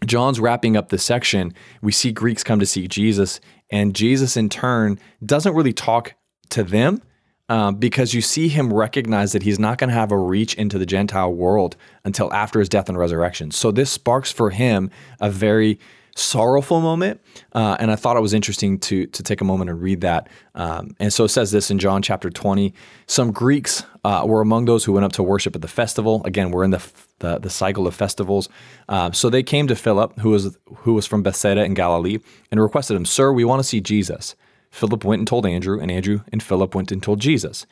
John's 0.05 0.39
wrapping 0.39 0.77
up 0.77 0.87
this 0.87 1.03
section. 1.03 1.53
We 1.81 1.91
see 1.91 2.13
Greeks 2.13 2.41
come 2.41 2.61
to 2.61 2.65
see 2.65 2.87
Jesus, 2.87 3.41
and 3.69 3.93
Jesus, 3.93 4.37
in 4.37 4.47
turn, 4.47 4.97
doesn't 5.25 5.53
really 5.53 5.73
talk 5.73 6.13
to 6.49 6.63
them 6.63 7.01
um, 7.49 7.75
because 7.75 8.13
you 8.13 8.21
see 8.21 8.47
him 8.47 8.71
recognize 8.71 9.31
that 9.31 9.43
he's 9.43 9.59
not 9.59 9.79
going 9.79 9.89
to 9.89 9.93
have 9.93 10.11
a 10.11 10.17
reach 10.17 10.53
into 10.53 10.77
the 10.77 10.85
Gentile 10.85 11.33
world 11.33 11.75
until 12.05 12.31
after 12.31 12.59
his 12.59 12.69
death 12.69 12.87
and 12.87 12.97
resurrection. 12.97 13.51
So 13.51 13.71
this 13.71 13.89
sparks 13.89 14.31
for 14.31 14.51
him 14.51 14.91
a 15.19 15.31
very 15.31 15.79
sorrowful 16.15 16.81
moment, 16.81 17.21
uh, 17.53 17.77
and 17.79 17.91
I 17.91 17.95
thought 17.95 18.17
it 18.17 18.21
was 18.21 18.33
interesting 18.33 18.77
to 18.79 19.07
to 19.07 19.23
take 19.23 19.41
a 19.41 19.45
moment 19.45 19.69
and 19.69 19.81
read 19.81 20.01
that. 20.01 20.29
Um, 20.53 20.95
and 20.99 21.11
so 21.11 21.23
it 21.23 21.29
says 21.29 21.51
this 21.51 21.71
in 21.71 21.79
John 21.79 22.01
chapter 22.01 22.29
twenty: 22.29 22.73
Some 23.07 23.31
Greeks 23.31 23.83
uh, 24.03 24.23
were 24.27 24.41
among 24.41 24.65
those 24.65 24.85
who 24.85 24.93
went 24.93 25.05
up 25.05 25.13
to 25.13 25.23
worship 25.23 25.55
at 25.55 25.61
the 25.61 25.67
festival. 25.67 26.21
Again, 26.25 26.51
we're 26.51 26.63
in 26.63 26.71
the 26.71 26.83
the, 27.19 27.39
the 27.39 27.49
cycle 27.49 27.87
of 27.87 27.95
festivals. 27.95 28.47
Um, 28.87 29.13
so 29.13 29.29
they 29.29 29.43
came 29.43 29.67
to 29.67 29.75
Philip, 29.75 30.19
who 30.19 30.29
was 30.29 30.57
who 30.65 30.93
was 30.93 31.07
from 31.07 31.23
Bethsaida 31.23 31.63
in 31.63 31.73
Galilee, 31.73 32.19
and 32.51 32.61
requested 32.61 32.95
him, 32.95 33.05
"Sir, 33.05 33.31
we 33.33 33.43
want 33.43 33.59
to 33.59 33.63
see 33.63 33.81
Jesus." 33.81 34.35
Philip 34.71 35.03
went 35.03 35.19
and 35.19 35.27
told 35.27 35.45
Andrew, 35.45 35.79
and 35.79 35.91
Andrew 35.91 36.21
and 36.31 36.41
Philip 36.41 36.75
went 36.75 36.91
and 36.91 37.01
told 37.01 37.19
Jesus. 37.19 37.65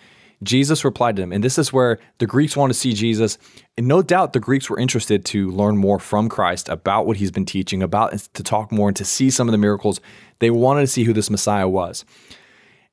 Jesus 0.43 0.86
replied 0.86 1.16
to 1.16 1.22
them, 1.22 1.32
and 1.32 1.43
this 1.43 1.58
is 1.58 1.74
where 1.74 1.98
the 2.20 2.28
Greeks 2.28 2.56
want 2.56 2.70
to 2.72 2.78
see 2.78 2.93
Jesus. 2.93 3.39
And 3.76 3.88
no 3.88 4.04
doubt 4.04 4.34
the 4.34 4.39
Greeks 4.39 4.70
were 4.70 4.80
interested 4.80 5.26
to 5.26 5.50
learn 5.50 5.78
more 5.78 6.00
from 6.00 6.30
Christ 6.30 6.70
about 6.70 7.08
what 7.08 7.18
he's 7.18 7.32
been 7.32 7.45
teaching, 7.45 7.82
about 7.82 8.18
to 8.34 8.43
talk 8.43 8.72
more 8.72 8.88
and 8.89 8.98
to 8.98 9.06
see 9.06 9.32
some 9.32 9.48
of 9.48 9.52
the 9.52 9.58
miracles. 9.58 10.00
They 10.39 10.52
wanted 10.52 10.82
to 10.82 10.88
see 10.88 11.06
who 11.06 11.14
this 11.14 11.32
Messiah 11.32 11.68
was. 11.68 12.06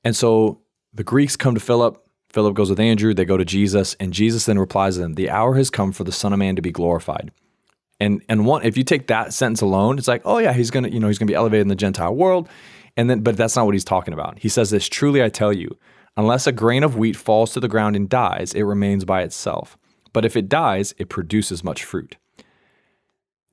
And 0.04 0.16
so 0.16 0.60
the 0.94 1.04
Greeks 1.04 1.36
come 1.36 1.54
to 1.54 1.60
Philip. 1.60 2.00
Philip 2.30 2.54
goes 2.54 2.70
with 2.70 2.80
Andrew. 2.80 3.12
They 3.12 3.26
go 3.26 3.36
to 3.36 3.44
Jesus, 3.44 3.94
and 4.00 4.12
Jesus 4.12 4.46
then 4.46 4.58
replies 4.58 4.94
to 4.94 5.02
them, 5.02 5.14
The 5.14 5.30
hour 5.30 5.54
has 5.54 5.70
come 5.70 5.92
for 5.92 6.04
the 6.04 6.12
Son 6.12 6.32
of 6.32 6.38
Man 6.38 6.56
to 6.56 6.62
be 6.62 6.72
glorified. 6.72 7.30
And 8.00 8.22
and 8.28 8.44
one, 8.44 8.64
if 8.64 8.76
you 8.76 8.84
take 8.84 9.06
that 9.06 9.32
sentence 9.32 9.60
alone, 9.60 9.98
it's 9.98 10.08
like, 10.08 10.22
oh 10.24 10.38
yeah, 10.38 10.52
he's 10.52 10.70
gonna, 10.70 10.88
you 10.88 10.98
know, 10.98 11.06
he's 11.06 11.18
gonna 11.18 11.28
be 11.28 11.34
elevated 11.34 11.62
in 11.62 11.68
the 11.68 11.76
Gentile 11.76 12.14
world. 12.14 12.48
And 12.96 13.10
then, 13.10 13.20
but 13.20 13.36
that's 13.36 13.56
not 13.56 13.66
what 13.66 13.74
he's 13.74 13.84
talking 13.84 14.14
about. 14.14 14.38
He 14.38 14.48
says 14.48 14.70
this 14.70 14.88
truly 14.88 15.22
I 15.22 15.28
tell 15.28 15.52
you, 15.52 15.76
unless 16.16 16.46
a 16.46 16.52
grain 16.52 16.84
of 16.84 16.96
wheat 16.96 17.16
falls 17.16 17.52
to 17.52 17.60
the 17.60 17.68
ground 17.68 17.96
and 17.96 18.08
dies, 18.08 18.52
it 18.54 18.62
remains 18.62 19.04
by 19.04 19.22
itself. 19.22 19.76
But 20.12 20.24
if 20.24 20.36
it 20.36 20.48
dies, 20.48 20.94
it 20.98 21.08
produces 21.08 21.64
much 21.64 21.84
fruit. 21.84 22.16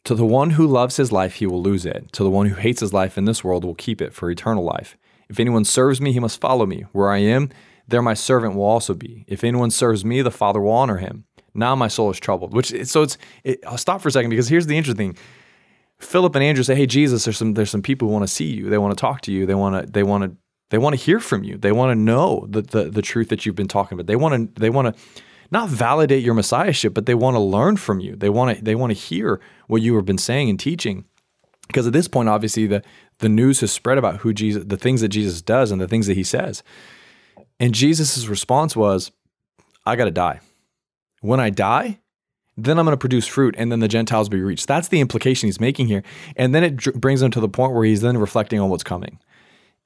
To 0.06 0.16
the 0.16 0.26
one 0.26 0.52
who 0.52 0.66
loves 0.66 0.98
his 0.98 1.12
life, 1.12 1.36
he 1.36 1.46
will 1.46 1.62
lose 1.62 1.86
it. 1.86 2.12
To 2.14 2.24
the 2.24 2.30
one 2.30 2.48
who 2.48 2.56
hates 2.56 2.82
his 2.82 2.94
life 2.94 3.18
in 3.18 3.26
this 3.26 3.44
world 3.44 3.64
will 3.64 3.76
keep 3.76 4.02
it 4.02 4.14
for 4.14 4.30
eternal 4.30 4.64
life. 4.64 4.98
If 5.30 5.40
anyone 5.40 5.66
serves 5.66 6.02
me, 6.02 6.12
he 6.12 6.20
must 6.20 6.42
follow 6.42 6.66
me. 6.66 6.86
Where 6.92 7.12
I 7.12 7.20
am, 7.20 7.50
there 7.88 8.02
my 8.02 8.14
servant 8.14 8.56
will 8.56 8.66
also 8.66 8.94
be. 8.94 9.26
If 9.28 9.44
anyone 9.44 9.72
serves 9.72 10.04
me, 10.04 10.22
the 10.22 10.32
Father 10.32 10.60
will 10.60 10.72
honor 10.72 10.98
him. 10.98 11.26
Now 11.54 11.76
my 11.76 11.88
soul 11.88 12.10
is 12.10 12.20
troubled. 12.20 12.54
Which 12.54 12.74
so 12.86 13.04
it's. 13.04 13.18
It, 13.44 13.64
I'll 13.66 13.78
stop 13.78 14.02
for 14.02 14.08
a 14.08 14.12
second 14.12 14.30
because 14.30 14.48
here's 14.48 14.68
the 14.68 14.78
interesting 14.78 15.14
thing. 15.14 15.24
Philip 16.02 16.36
and 16.36 16.44
Andrew 16.44 16.64
say, 16.64 16.76
"Hey 16.76 16.86
Jesus, 16.86 17.26
there's 17.26 17.38
some 17.38 17.54
there's 17.54 17.70
some 17.70 17.82
people 17.82 18.08
who 18.08 18.14
want 18.14 18.24
to 18.24 18.34
see 18.34 18.46
you. 18.46 18.70
They 18.70 18.78
want 18.78 18.98
to 18.98 19.00
talk 19.00 19.22
to 19.22 19.32
you. 19.32 19.46
They 19.46 19.56
want 19.56 19.86
to 19.86 19.92
they 19.92 20.04
want 20.04 20.24
to 20.24 20.38
they 20.70 20.78
want 20.78 20.98
to 20.98 21.02
hear 21.02 21.20
from 21.20 21.44
you. 21.44 21.58
They 21.58 21.72
want 21.72 21.92
to 21.92 21.96
know 21.96 22.48
the, 22.50 22.62
the 22.62 22.90
the 22.90 23.02
truth 23.02 23.30
that 23.30 23.46
you've 23.46 23.56
been 23.56 23.68
talking 23.68 23.96
about. 23.96 24.08
They 24.08 24.16
want 24.16 24.56
to 24.56 24.62
they 24.62 24.70
want 24.70 24.96
to 24.96 25.02
not 25.52 25.70
validate 25.70 26.24
your 26.24 26.34
messiahship, 26.34 26.94
but 26.94 27.06
they 27.06 27.14
want 27.14 27.36
to 27.36 27.40
learn 27.40 27.78
from 27.78 28.00
you. 28.00 28.16
They 28.16 28.30
want 28.30 28.58
to 28.58 28.64
they 28.64 28.76
want 28.76 28.92
to 28.92 28.98
hear 28.98 29.40
what 29.68 29.82
you 29.82 29.96
have 29.96 30.06
been 30.06 30.18
saying 30.18 30.50
and 30.50 30.60
teaching. 30.60 31.06
Because 31.68 31.88
at 31.88 31.94
this 31.94 32.08
point, 32.08 32.30
obviously, 32.30 32.68
the 32.68 32.84
the 33.20 33.30
news 33.30 33.60
has 33.60 33.72
spread 33.72 33.98
about 33.98 34.18
who 34.18 34.34
Jesus, 34.34 34.64
the 34.66 34.78
things 34.78 35.02
that 35.02 35.10
Jesus 35.10 35.42
does, 35.42 35.72
and 35.72 35.80
the 35.80 35.88
things 35.88 36.08
that 36.08 36.18
He 36.18 36.24
says. 36.24 36.64
And 37.60 37.76
Jesus' 37.76 38.28
response 38.28 38.76
was, 38.76 39.12
"I 39.86 39.96
got 39.96 40.06
to 40.06 40.12
die. 40.12 40.40
When 41.22 41.40
I 41.40 41.50
die, 41.52 42.00
then 42.58 42.78
I'm 42.78 42.86
going 42.86 42.94
to 42.94 42.98
produce 42.98 43.28
fruit, 43.28 43.56
and 43.58 43.72
then 43.72 43.80
the 43.80 43.88
Gentiles 43.88 44.30
be 44.30 44.42
reached. 44.42 44.68
That's 44.68 44.90
the 44.90 45.00
implication 45.00 45.48
he's 45.48 45.60
making 45.60 45.88
here. 45.88 46.04
And 46.36 46.54
then 46.54 46.64
it 46.64 46.78
dr- 46.78 47.00
brings 47.00 47.22
him 47.22 47.32
to 47.32 47.40
the 47.40 47.50
point 47.50 47.74
where 47.74 47.86
he's 47.86 48.02
then 48.02 48.18
reflecting 48.18 48.60
on 48.60 48.70
what's 48.70 48.84
coming. 48.84 49.20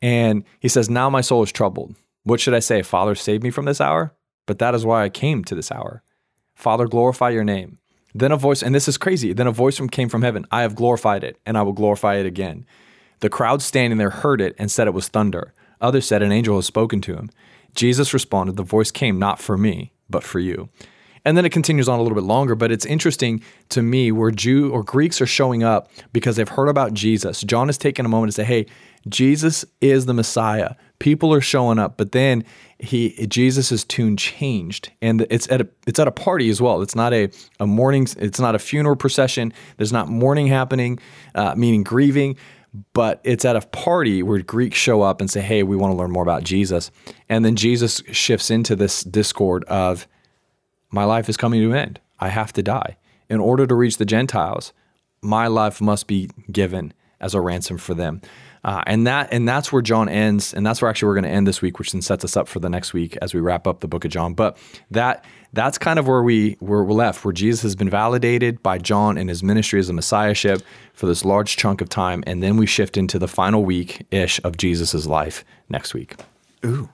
And 0.01 0.43
he 0.59 0.68
says, 0.68 0.89
Now 0.89 1.09
my 1.09 1.22
soul 1.22 1.43
is 1.43 1.51
troubled. 1.51 1.95
What 2.24 2.39
should 2.39 2.53
I 2.53 2.59
say? 2.59 2.82
Father, 2.82 3.16
save 3.16 3.43
me 3.43 3.51
from 3.51 3.66
this 3.66 3.80
hour? 3.80 4.13
But 4.45 4.59
that 4.59 4.76
is 4.76 4.86
why 4.86 5.03
I 5.03 5.09
came 5.09 5.43
to 5.45 5.55
this 5.55 5.72
hour. 5.72 6.03
Father, 6.55 6.88
glorify 6.88 7.30
your 7.30 7.43
name. 7.43 7.80
Then 8.13 8.32
a 8.32 8.38
voice, 8.38 8.63
and 8.63 8.74
this 8.74 8.88
is 8.88 8.97
crazy, 8.97 9.34
then 9.34 9.47
a 9.47 9.51
voice 9.51 9.78
from, 9.78 9.89
came 9.89 10.07
from 10.07 10.22
heaven 10.22 10.45
I 10.49 10.61
have 10.61 10.76
glorified 10.76 11.24
it, 11.24 11.38
and 11.45 11.57
I 11.57 11.63
will 11.63 11.74
glorify 11.74 12.16
it 12.16 12.26
again. 12.26 12.66
The 13.20 13.30
crowd 13.30 13.61
standing 13.61 13.97
there 13.97 14.09
heard 14.09 14.41
it 14.41 14.55
and 14.57 14.72
said 14.72 14.88
it 14.88 14.93
was 14.93 15.07
thunder. 15.07 15.53
Others 15.82 16.07
said, 16.07 16.22
An 16.22 16.32
angel 16.32 16.55
has 16.55 16.66
spoken 16.66 17.01
to 17.01 17.16
him. 17.16 17.30
Jesus 17.76 18.13
responded, 18.13 18.55
The 18.55 18.63
voice 18.63 18.91
came 18.91 19.20
not 19.20 19.39
for 19.39 19.57
me, 19.57 19.91
but 20.09 20.24
for 20.24 20.39
you. 20.39 20.70
And 21.26 21.36
then 21.36 21.43
it 21.43 21.51
continues 21.51 21.89
on 21.89 21.99
a 21.99 22.01
little 22.01 22.15
bit 22.15 22.23
longer, 22.23 22.55
but 22.55 22.71
it's 22.71 22.86
interesting 22.86 23.41
to 23.69 23.82
me 23.82 24.11
where 24.11 24.32
Jew 24.32 24.71
or 24.71 24.84
Greeks 24.84 25.19
are 25.19 25.26
showing 25.26 25.63
up 25.63 25.89
because 26.13 26.36
they've 26.36 26.47
heard 26.47 26.69
about 26.69 26.93
Jesus. 26.93 27.41
John 27.41 27.67
is 27.69 27.78
taking 27.78 28.05
a 28.05 28.09
moment 28.09 28.32
to 28.32 28.36
say, 28.36 28.43
"Hey, 28.43 28.67
Jesus 29.09 29.65
is 29.82 30.05
the 30.05 30.13
Messiah." 30.13 30.76
People 30.99 31.34
are 31.34 31.41
showing 31.41 31.80
up, 31.80 31.97
but 31.97 32.11
then 32.11 32.43
he 32.78 33.26
Jesus' 33.28 33.84
tune 33.84 34.17
changed, 34.17 34.91
and 35.01 35.26
it's 35.30 35.49
at 35.51 35.61
a 35.61 35.67
it's 35.88 35.99
at 35.99 36.07
a 36.07 36.11
party 36.11 36.49
as 36.49 36.61
well. 36.61 36.82
It's 36.82 36.95
not 36.95 37.13
a 37.13 37.30
a 37.59 37.65
mourning. 37.65 38.07
It's 38.17 38.39
not 38.39 38.55
a 38.55 38.59
funeral 38.59 38.95
procession. 38.95 39.51
There's 39.78 39.93
not 39.93 40.07
mourning 40.07 40.47
happening, 40.47 40.99
uh, 41.34 41.55
meaning 41.55 41.84
grieving 41.84 42.38
but 42.93 43.21
it's 43.23 43.45
at 43.45 43.55
a 43.55 43.61
party 43.61 44.21
where 44.21 44.39
Greeks 44.41 44.78
show 44.78 45.01
up 45.01 45.21
and 45.21 45.30
say, 45.30 45.41
Hey, 45.41 45.63
we 45.63 45.76
want 45.76 45.93
to 45.93 45.97
learn 45.97 46.11
more 46.11 46.23
about 46.23 46.43
Jesus. 46.43 46.91
And 47.30 47.45
then 47.45 47.55
Jesus 47.55 48.01
shifts 48.11 48.51
into 48.51 48.76
this 48.76 49.03
discord 49.03 49.63
of, 49.65 50.07
my 50.96 51.04
life 51.04 51.30
is 51.30 51.38
coming 51.38 51.62
to 51.62 51.72
an 51.72 51.78
end. 51.78 52.00
I 52.20 52.30
have 52.30 52.54
to 52.54 52.64
die. 52.64 52.98
In 53.30 53.39
order 53.39 53.68
to 53.68 53.76
reach 53.76 53.98
the 53.98 54.06
Gentiles, 54.06 54.72
my 55.22 55.48
life 55.48 55.82
must 55.82 56.08
be 56.08 56.30
given 56.52 56.93
as 57.20 57.34
a 57.34 57.41
ransom 57.41 57.78
for 57.78 57.93
them. 57.93 58.22
Uh, 58.64 58.82
and 58.88 59.06
that 59.06 59.28
and 59.32 59.48
that's 59.48 59.72
where 59.72 59.82
John 59.82 60.10
ends, 60.10 60.54
and 60.54 60.66
that's 60.66 60.82
where 60.82 60.89
actually 60.89 61.08
we're 61.08 61.16
going 61.16 61.26
to 61.26 61.30
end 61.30 61.46
this 61.46 61.62
week, 61.62 61.78
which 61.78 61.91
then 61.91 62.02
sets 62.02 62.24
us 62.24 62.36
up 62.36 62.48
for 62.48 62.60
the 62.60 62.70
next 62.70 62.93
week 62.93 63.16
as 63.22 63.32
we 63.32 63.39
wrap 63.39 63.68
up 63.68 63.82
the 63.82 63.88
book 63.88 64.06
of 64.06 64.12
John. 64.12 64.34
But 64.34 64.58
that 64.89 65.24
that's 65.54 65.78
kind 65.78 66.00
of 66.00 66.08
where 66.08 66.24
we 66.24 66.54
where 66.60 66.84
we're 66.84 66.93
left, 66.93 67.24
where 67.24 67.32
Jesus 67.32 67.62
has 67.62 67.76
been 67.76 67.89
validated 67.89 68.64
by 68.64 68.80
John 68.80 69.20
in 69.20 69.28
his 69.28 69.43
ministry 69.43 69.80
as 69.80 69.89
a 69.89 69.93
messiahship 69.93 70.64
for 70.93 71.06
this 71.06 71.24
large 71.24 71.58
chunk 71.58 71.82
of 71.82 71.89
time, 71.89 72.24
and 72.26 72.41
then 72.41 72.58
we 72.58 72.66
shift 72.66 72.98
into 72.98 73.20
the 73.20 73.28
final 73.28 73.64
week 73.64 74.08
ish 74.10 74.39
of 74.43 74.58
Jesus' 74.58 75.06
life 75.06 75.46
next 75.70 75.93
week. 75.93 76.16
Ooh, 76.66 76.89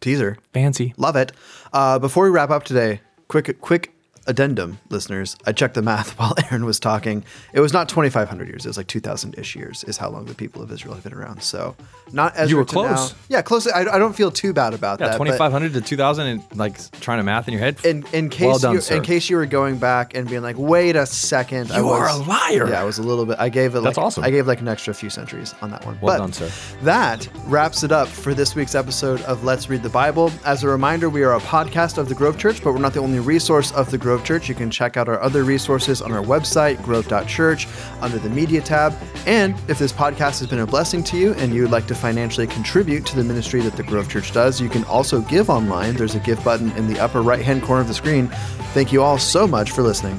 teaser. 0.00 0.36
Fancy. 0.52 0.92
Love 0.98 1.16
it. 1.16 1.32
Uh, 1.72 1.98
before 1.98 2.24
we 2.24 2.30
wrap 2.30 2.50
up 2.50 2.64
today, 2.64 3.00
quick 3.28 3.60
quick 3.60 3.95
addendum, 4.26 4.78
listeners. 4.90 5.36
I 5.46 5.52
checked 5.52 5.74
the 5.74 5.82
math 5.82 6.10
while 6.18 6.34
Aaron 6.50 6.64
was 6.64 6.78
talking. 6.80 7.24
It 7.52 7.60
was 7.60 7.72
not 7.72 7.88
2,500 7.88 8.48
years. 8.48 8.64
It 8.64 8.68
was 8.68 8.76
like 8.76 8.86
2,000 8.86 9.38
ish 9.38 9.56
years 9.56 9.84
is 9.84 9.96
how 9.96 10.08
long 10.10 10.24
the 10.26 10.34
people 10.34 10.62
of 10.62 10.70
Israel 10.72 10.94
have 10.94 11.04
been 11.04 11.14
around. 11.14 11.42
So 11.42 11.76
not 12.12 12.36
as 12.36 12.50
You 12.50 12.56
were 12.56 12.64
close. 12.64 13.14
Yeah, 13.28 13.42
close. 13.42 13.66
I, 13.66 13.80
I 13.80 13.98
don't 13.98 14.14
feel 14.14 14.30
too 14.30 14.52
bad 14.52 14.74
about 14.74 15.00
Yeah, 15.00 15.08
that. 15.08 15.16
twenty 15.16 15.32
five 15.36 15.50
hundred 15.52 15.72
to 15.74 15.80
two 15.80 15.96
thousand, 15.96 16.26
and 16.28 16.44
like 16.56 16.78
trying 17.00 17.18
to 17.18 17.24
math 17.24 17.48
in 17.48 17.52
your 17.52 17.60
head. 17.62 17.84
In, 17.84 18.04
in 18.12 18.28
case 18.28 18.46
Well 18.46 18.58
done, 18.58 18.74
you, 18.74 18.80
sir. 18.80 18.96
in 18.96 19.02
case 19.02 19.28
you 19.28 19.36
were 19.36 19.46
going 19.46 19.78
back 19.78 20.14
and 20.14 20.28
being 20.28 20.42
like, 20.42 20.56
wait 20.58 20.94
a 20.96 21.04
second, 21.06 21.72
I 21.72 21.78
You 21.78 21.88
are 21.88 22.08
a 22.08 22.16
liar. 22.16 22.68
Yeah, 22.68 22.80
I 22.80 22.84
was 22.84 22.98
a 22.98 23.02
little 23.02 23.26
bit. 23.26 23.36
I 23.38 23.48
gave 23.48 23.74
it. 23.74 23.80
That's 23.80 23.98
awesome. 23.98 24.22
I 24.24 24.30
gave 24.30 24.46
like 24.46 24.60
an 24.60 24.68
extra 24.68 24.94
few 24.94 25.10
centuries 25.10 25.54
on 25.62 25.70
that 25.70 25.84
one. 25.84 25.98
Well 26.00 26.14
But 26.14 26.18
done, 26.18 26.32
sir. 26.32 26.50
That 26.82 27.28
wraps 27.46 27.82
it 27.82 27.92
up 27.92 28.08
for 28.08 28.34
this 28.34 28.54
week's 28.54 28.74
episode 28.74 29.20
of 29.22 29.42
Let's 29.44 29.68
Read 29.68 29.82
the 29.82 29.88
Bible. 29.88 30.30
As 30.44 30.62
a 30.62 30.68
reminder, 30.68 31.08
we 31.10 31.22
are 31.24 31.34
a 31.34 31.40
podcast 31.40 31.98
of 31.98 32.08
the 32.08 32.14
Grove 32.14 32.38
Church, 32.38 32.62
but 32.62 32.72
we're 32.72 32.78
not 32.78 32.94
the 32.94 33.00
only 33.00 33.18
resource 33.20 33.72
of 33.72 33.90
the 33.90 33.98
Grove 34.16 34.26
Church. 34.26 34.48
You 34.48 34.54
can 34.54 34.70
check 34.70 34.96
out 34.96 35.10
our 35.10 35.20
other 35.20 35.44
resources 35.44 36.00
on 36.00 36.10
our 36.10 36.22
website, 36.22 36.82
grove.church, 36.82 37.68
under 38.00 38.18
the 38.18 38.30
media 38.30 38.62
tab. 38.62 38.94
And 39.26 39.54
if 39.68 39.78
this 39.78 39.92
podcast 39.92 40.38
has 40.38 40.46
been 40.46 40.60
a 40.60 40.66
blessing 40.66 41.04
to 41.04 41.18
you 41.18 41.34
and 41.34 41.52
you 41.52 41.60
would 41.60 41.70
like 41.70 41.86
to 41.88 41.94
financially 41.94 42.46
contribute 42.46 43.04
to 43.06 43.16
the 43.16 43.22
ministry 43.22 43.60
that 43.60 43.76
the 43.76 43.82
Grove 43.82 44.08
Church 44.08 44.32
does, 44.32 44.58
you 44.58 44.70
can 44.70 44.84
also 44.84 45.20
give 45.20 45.50
online. 45.50 45.96
There's 45.96 46.14
a 46.14 46.20
give 46.20 46.42
button 46.42 46.70
in 46.72 46.86
the 46.86 46.98
upper 46.98 47.20
right 47.20 47.44
hand 47.44 47.62
corner 47.62 47.82
of 47.82 47.88
the 47.88 47.94
screen. 47.94 48.28
Thank 48.72 48.90
you 48.90 49.02
all 49.02 49.18
so 49.18 49.46
much 49.46 49.70
for 49.70 49.82
listening, 49.82 50.18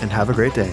and 0.00 0.12
have 0.12 0.30
a 0.30 0.32
great 0.32 0.54
day. 0.54 0.72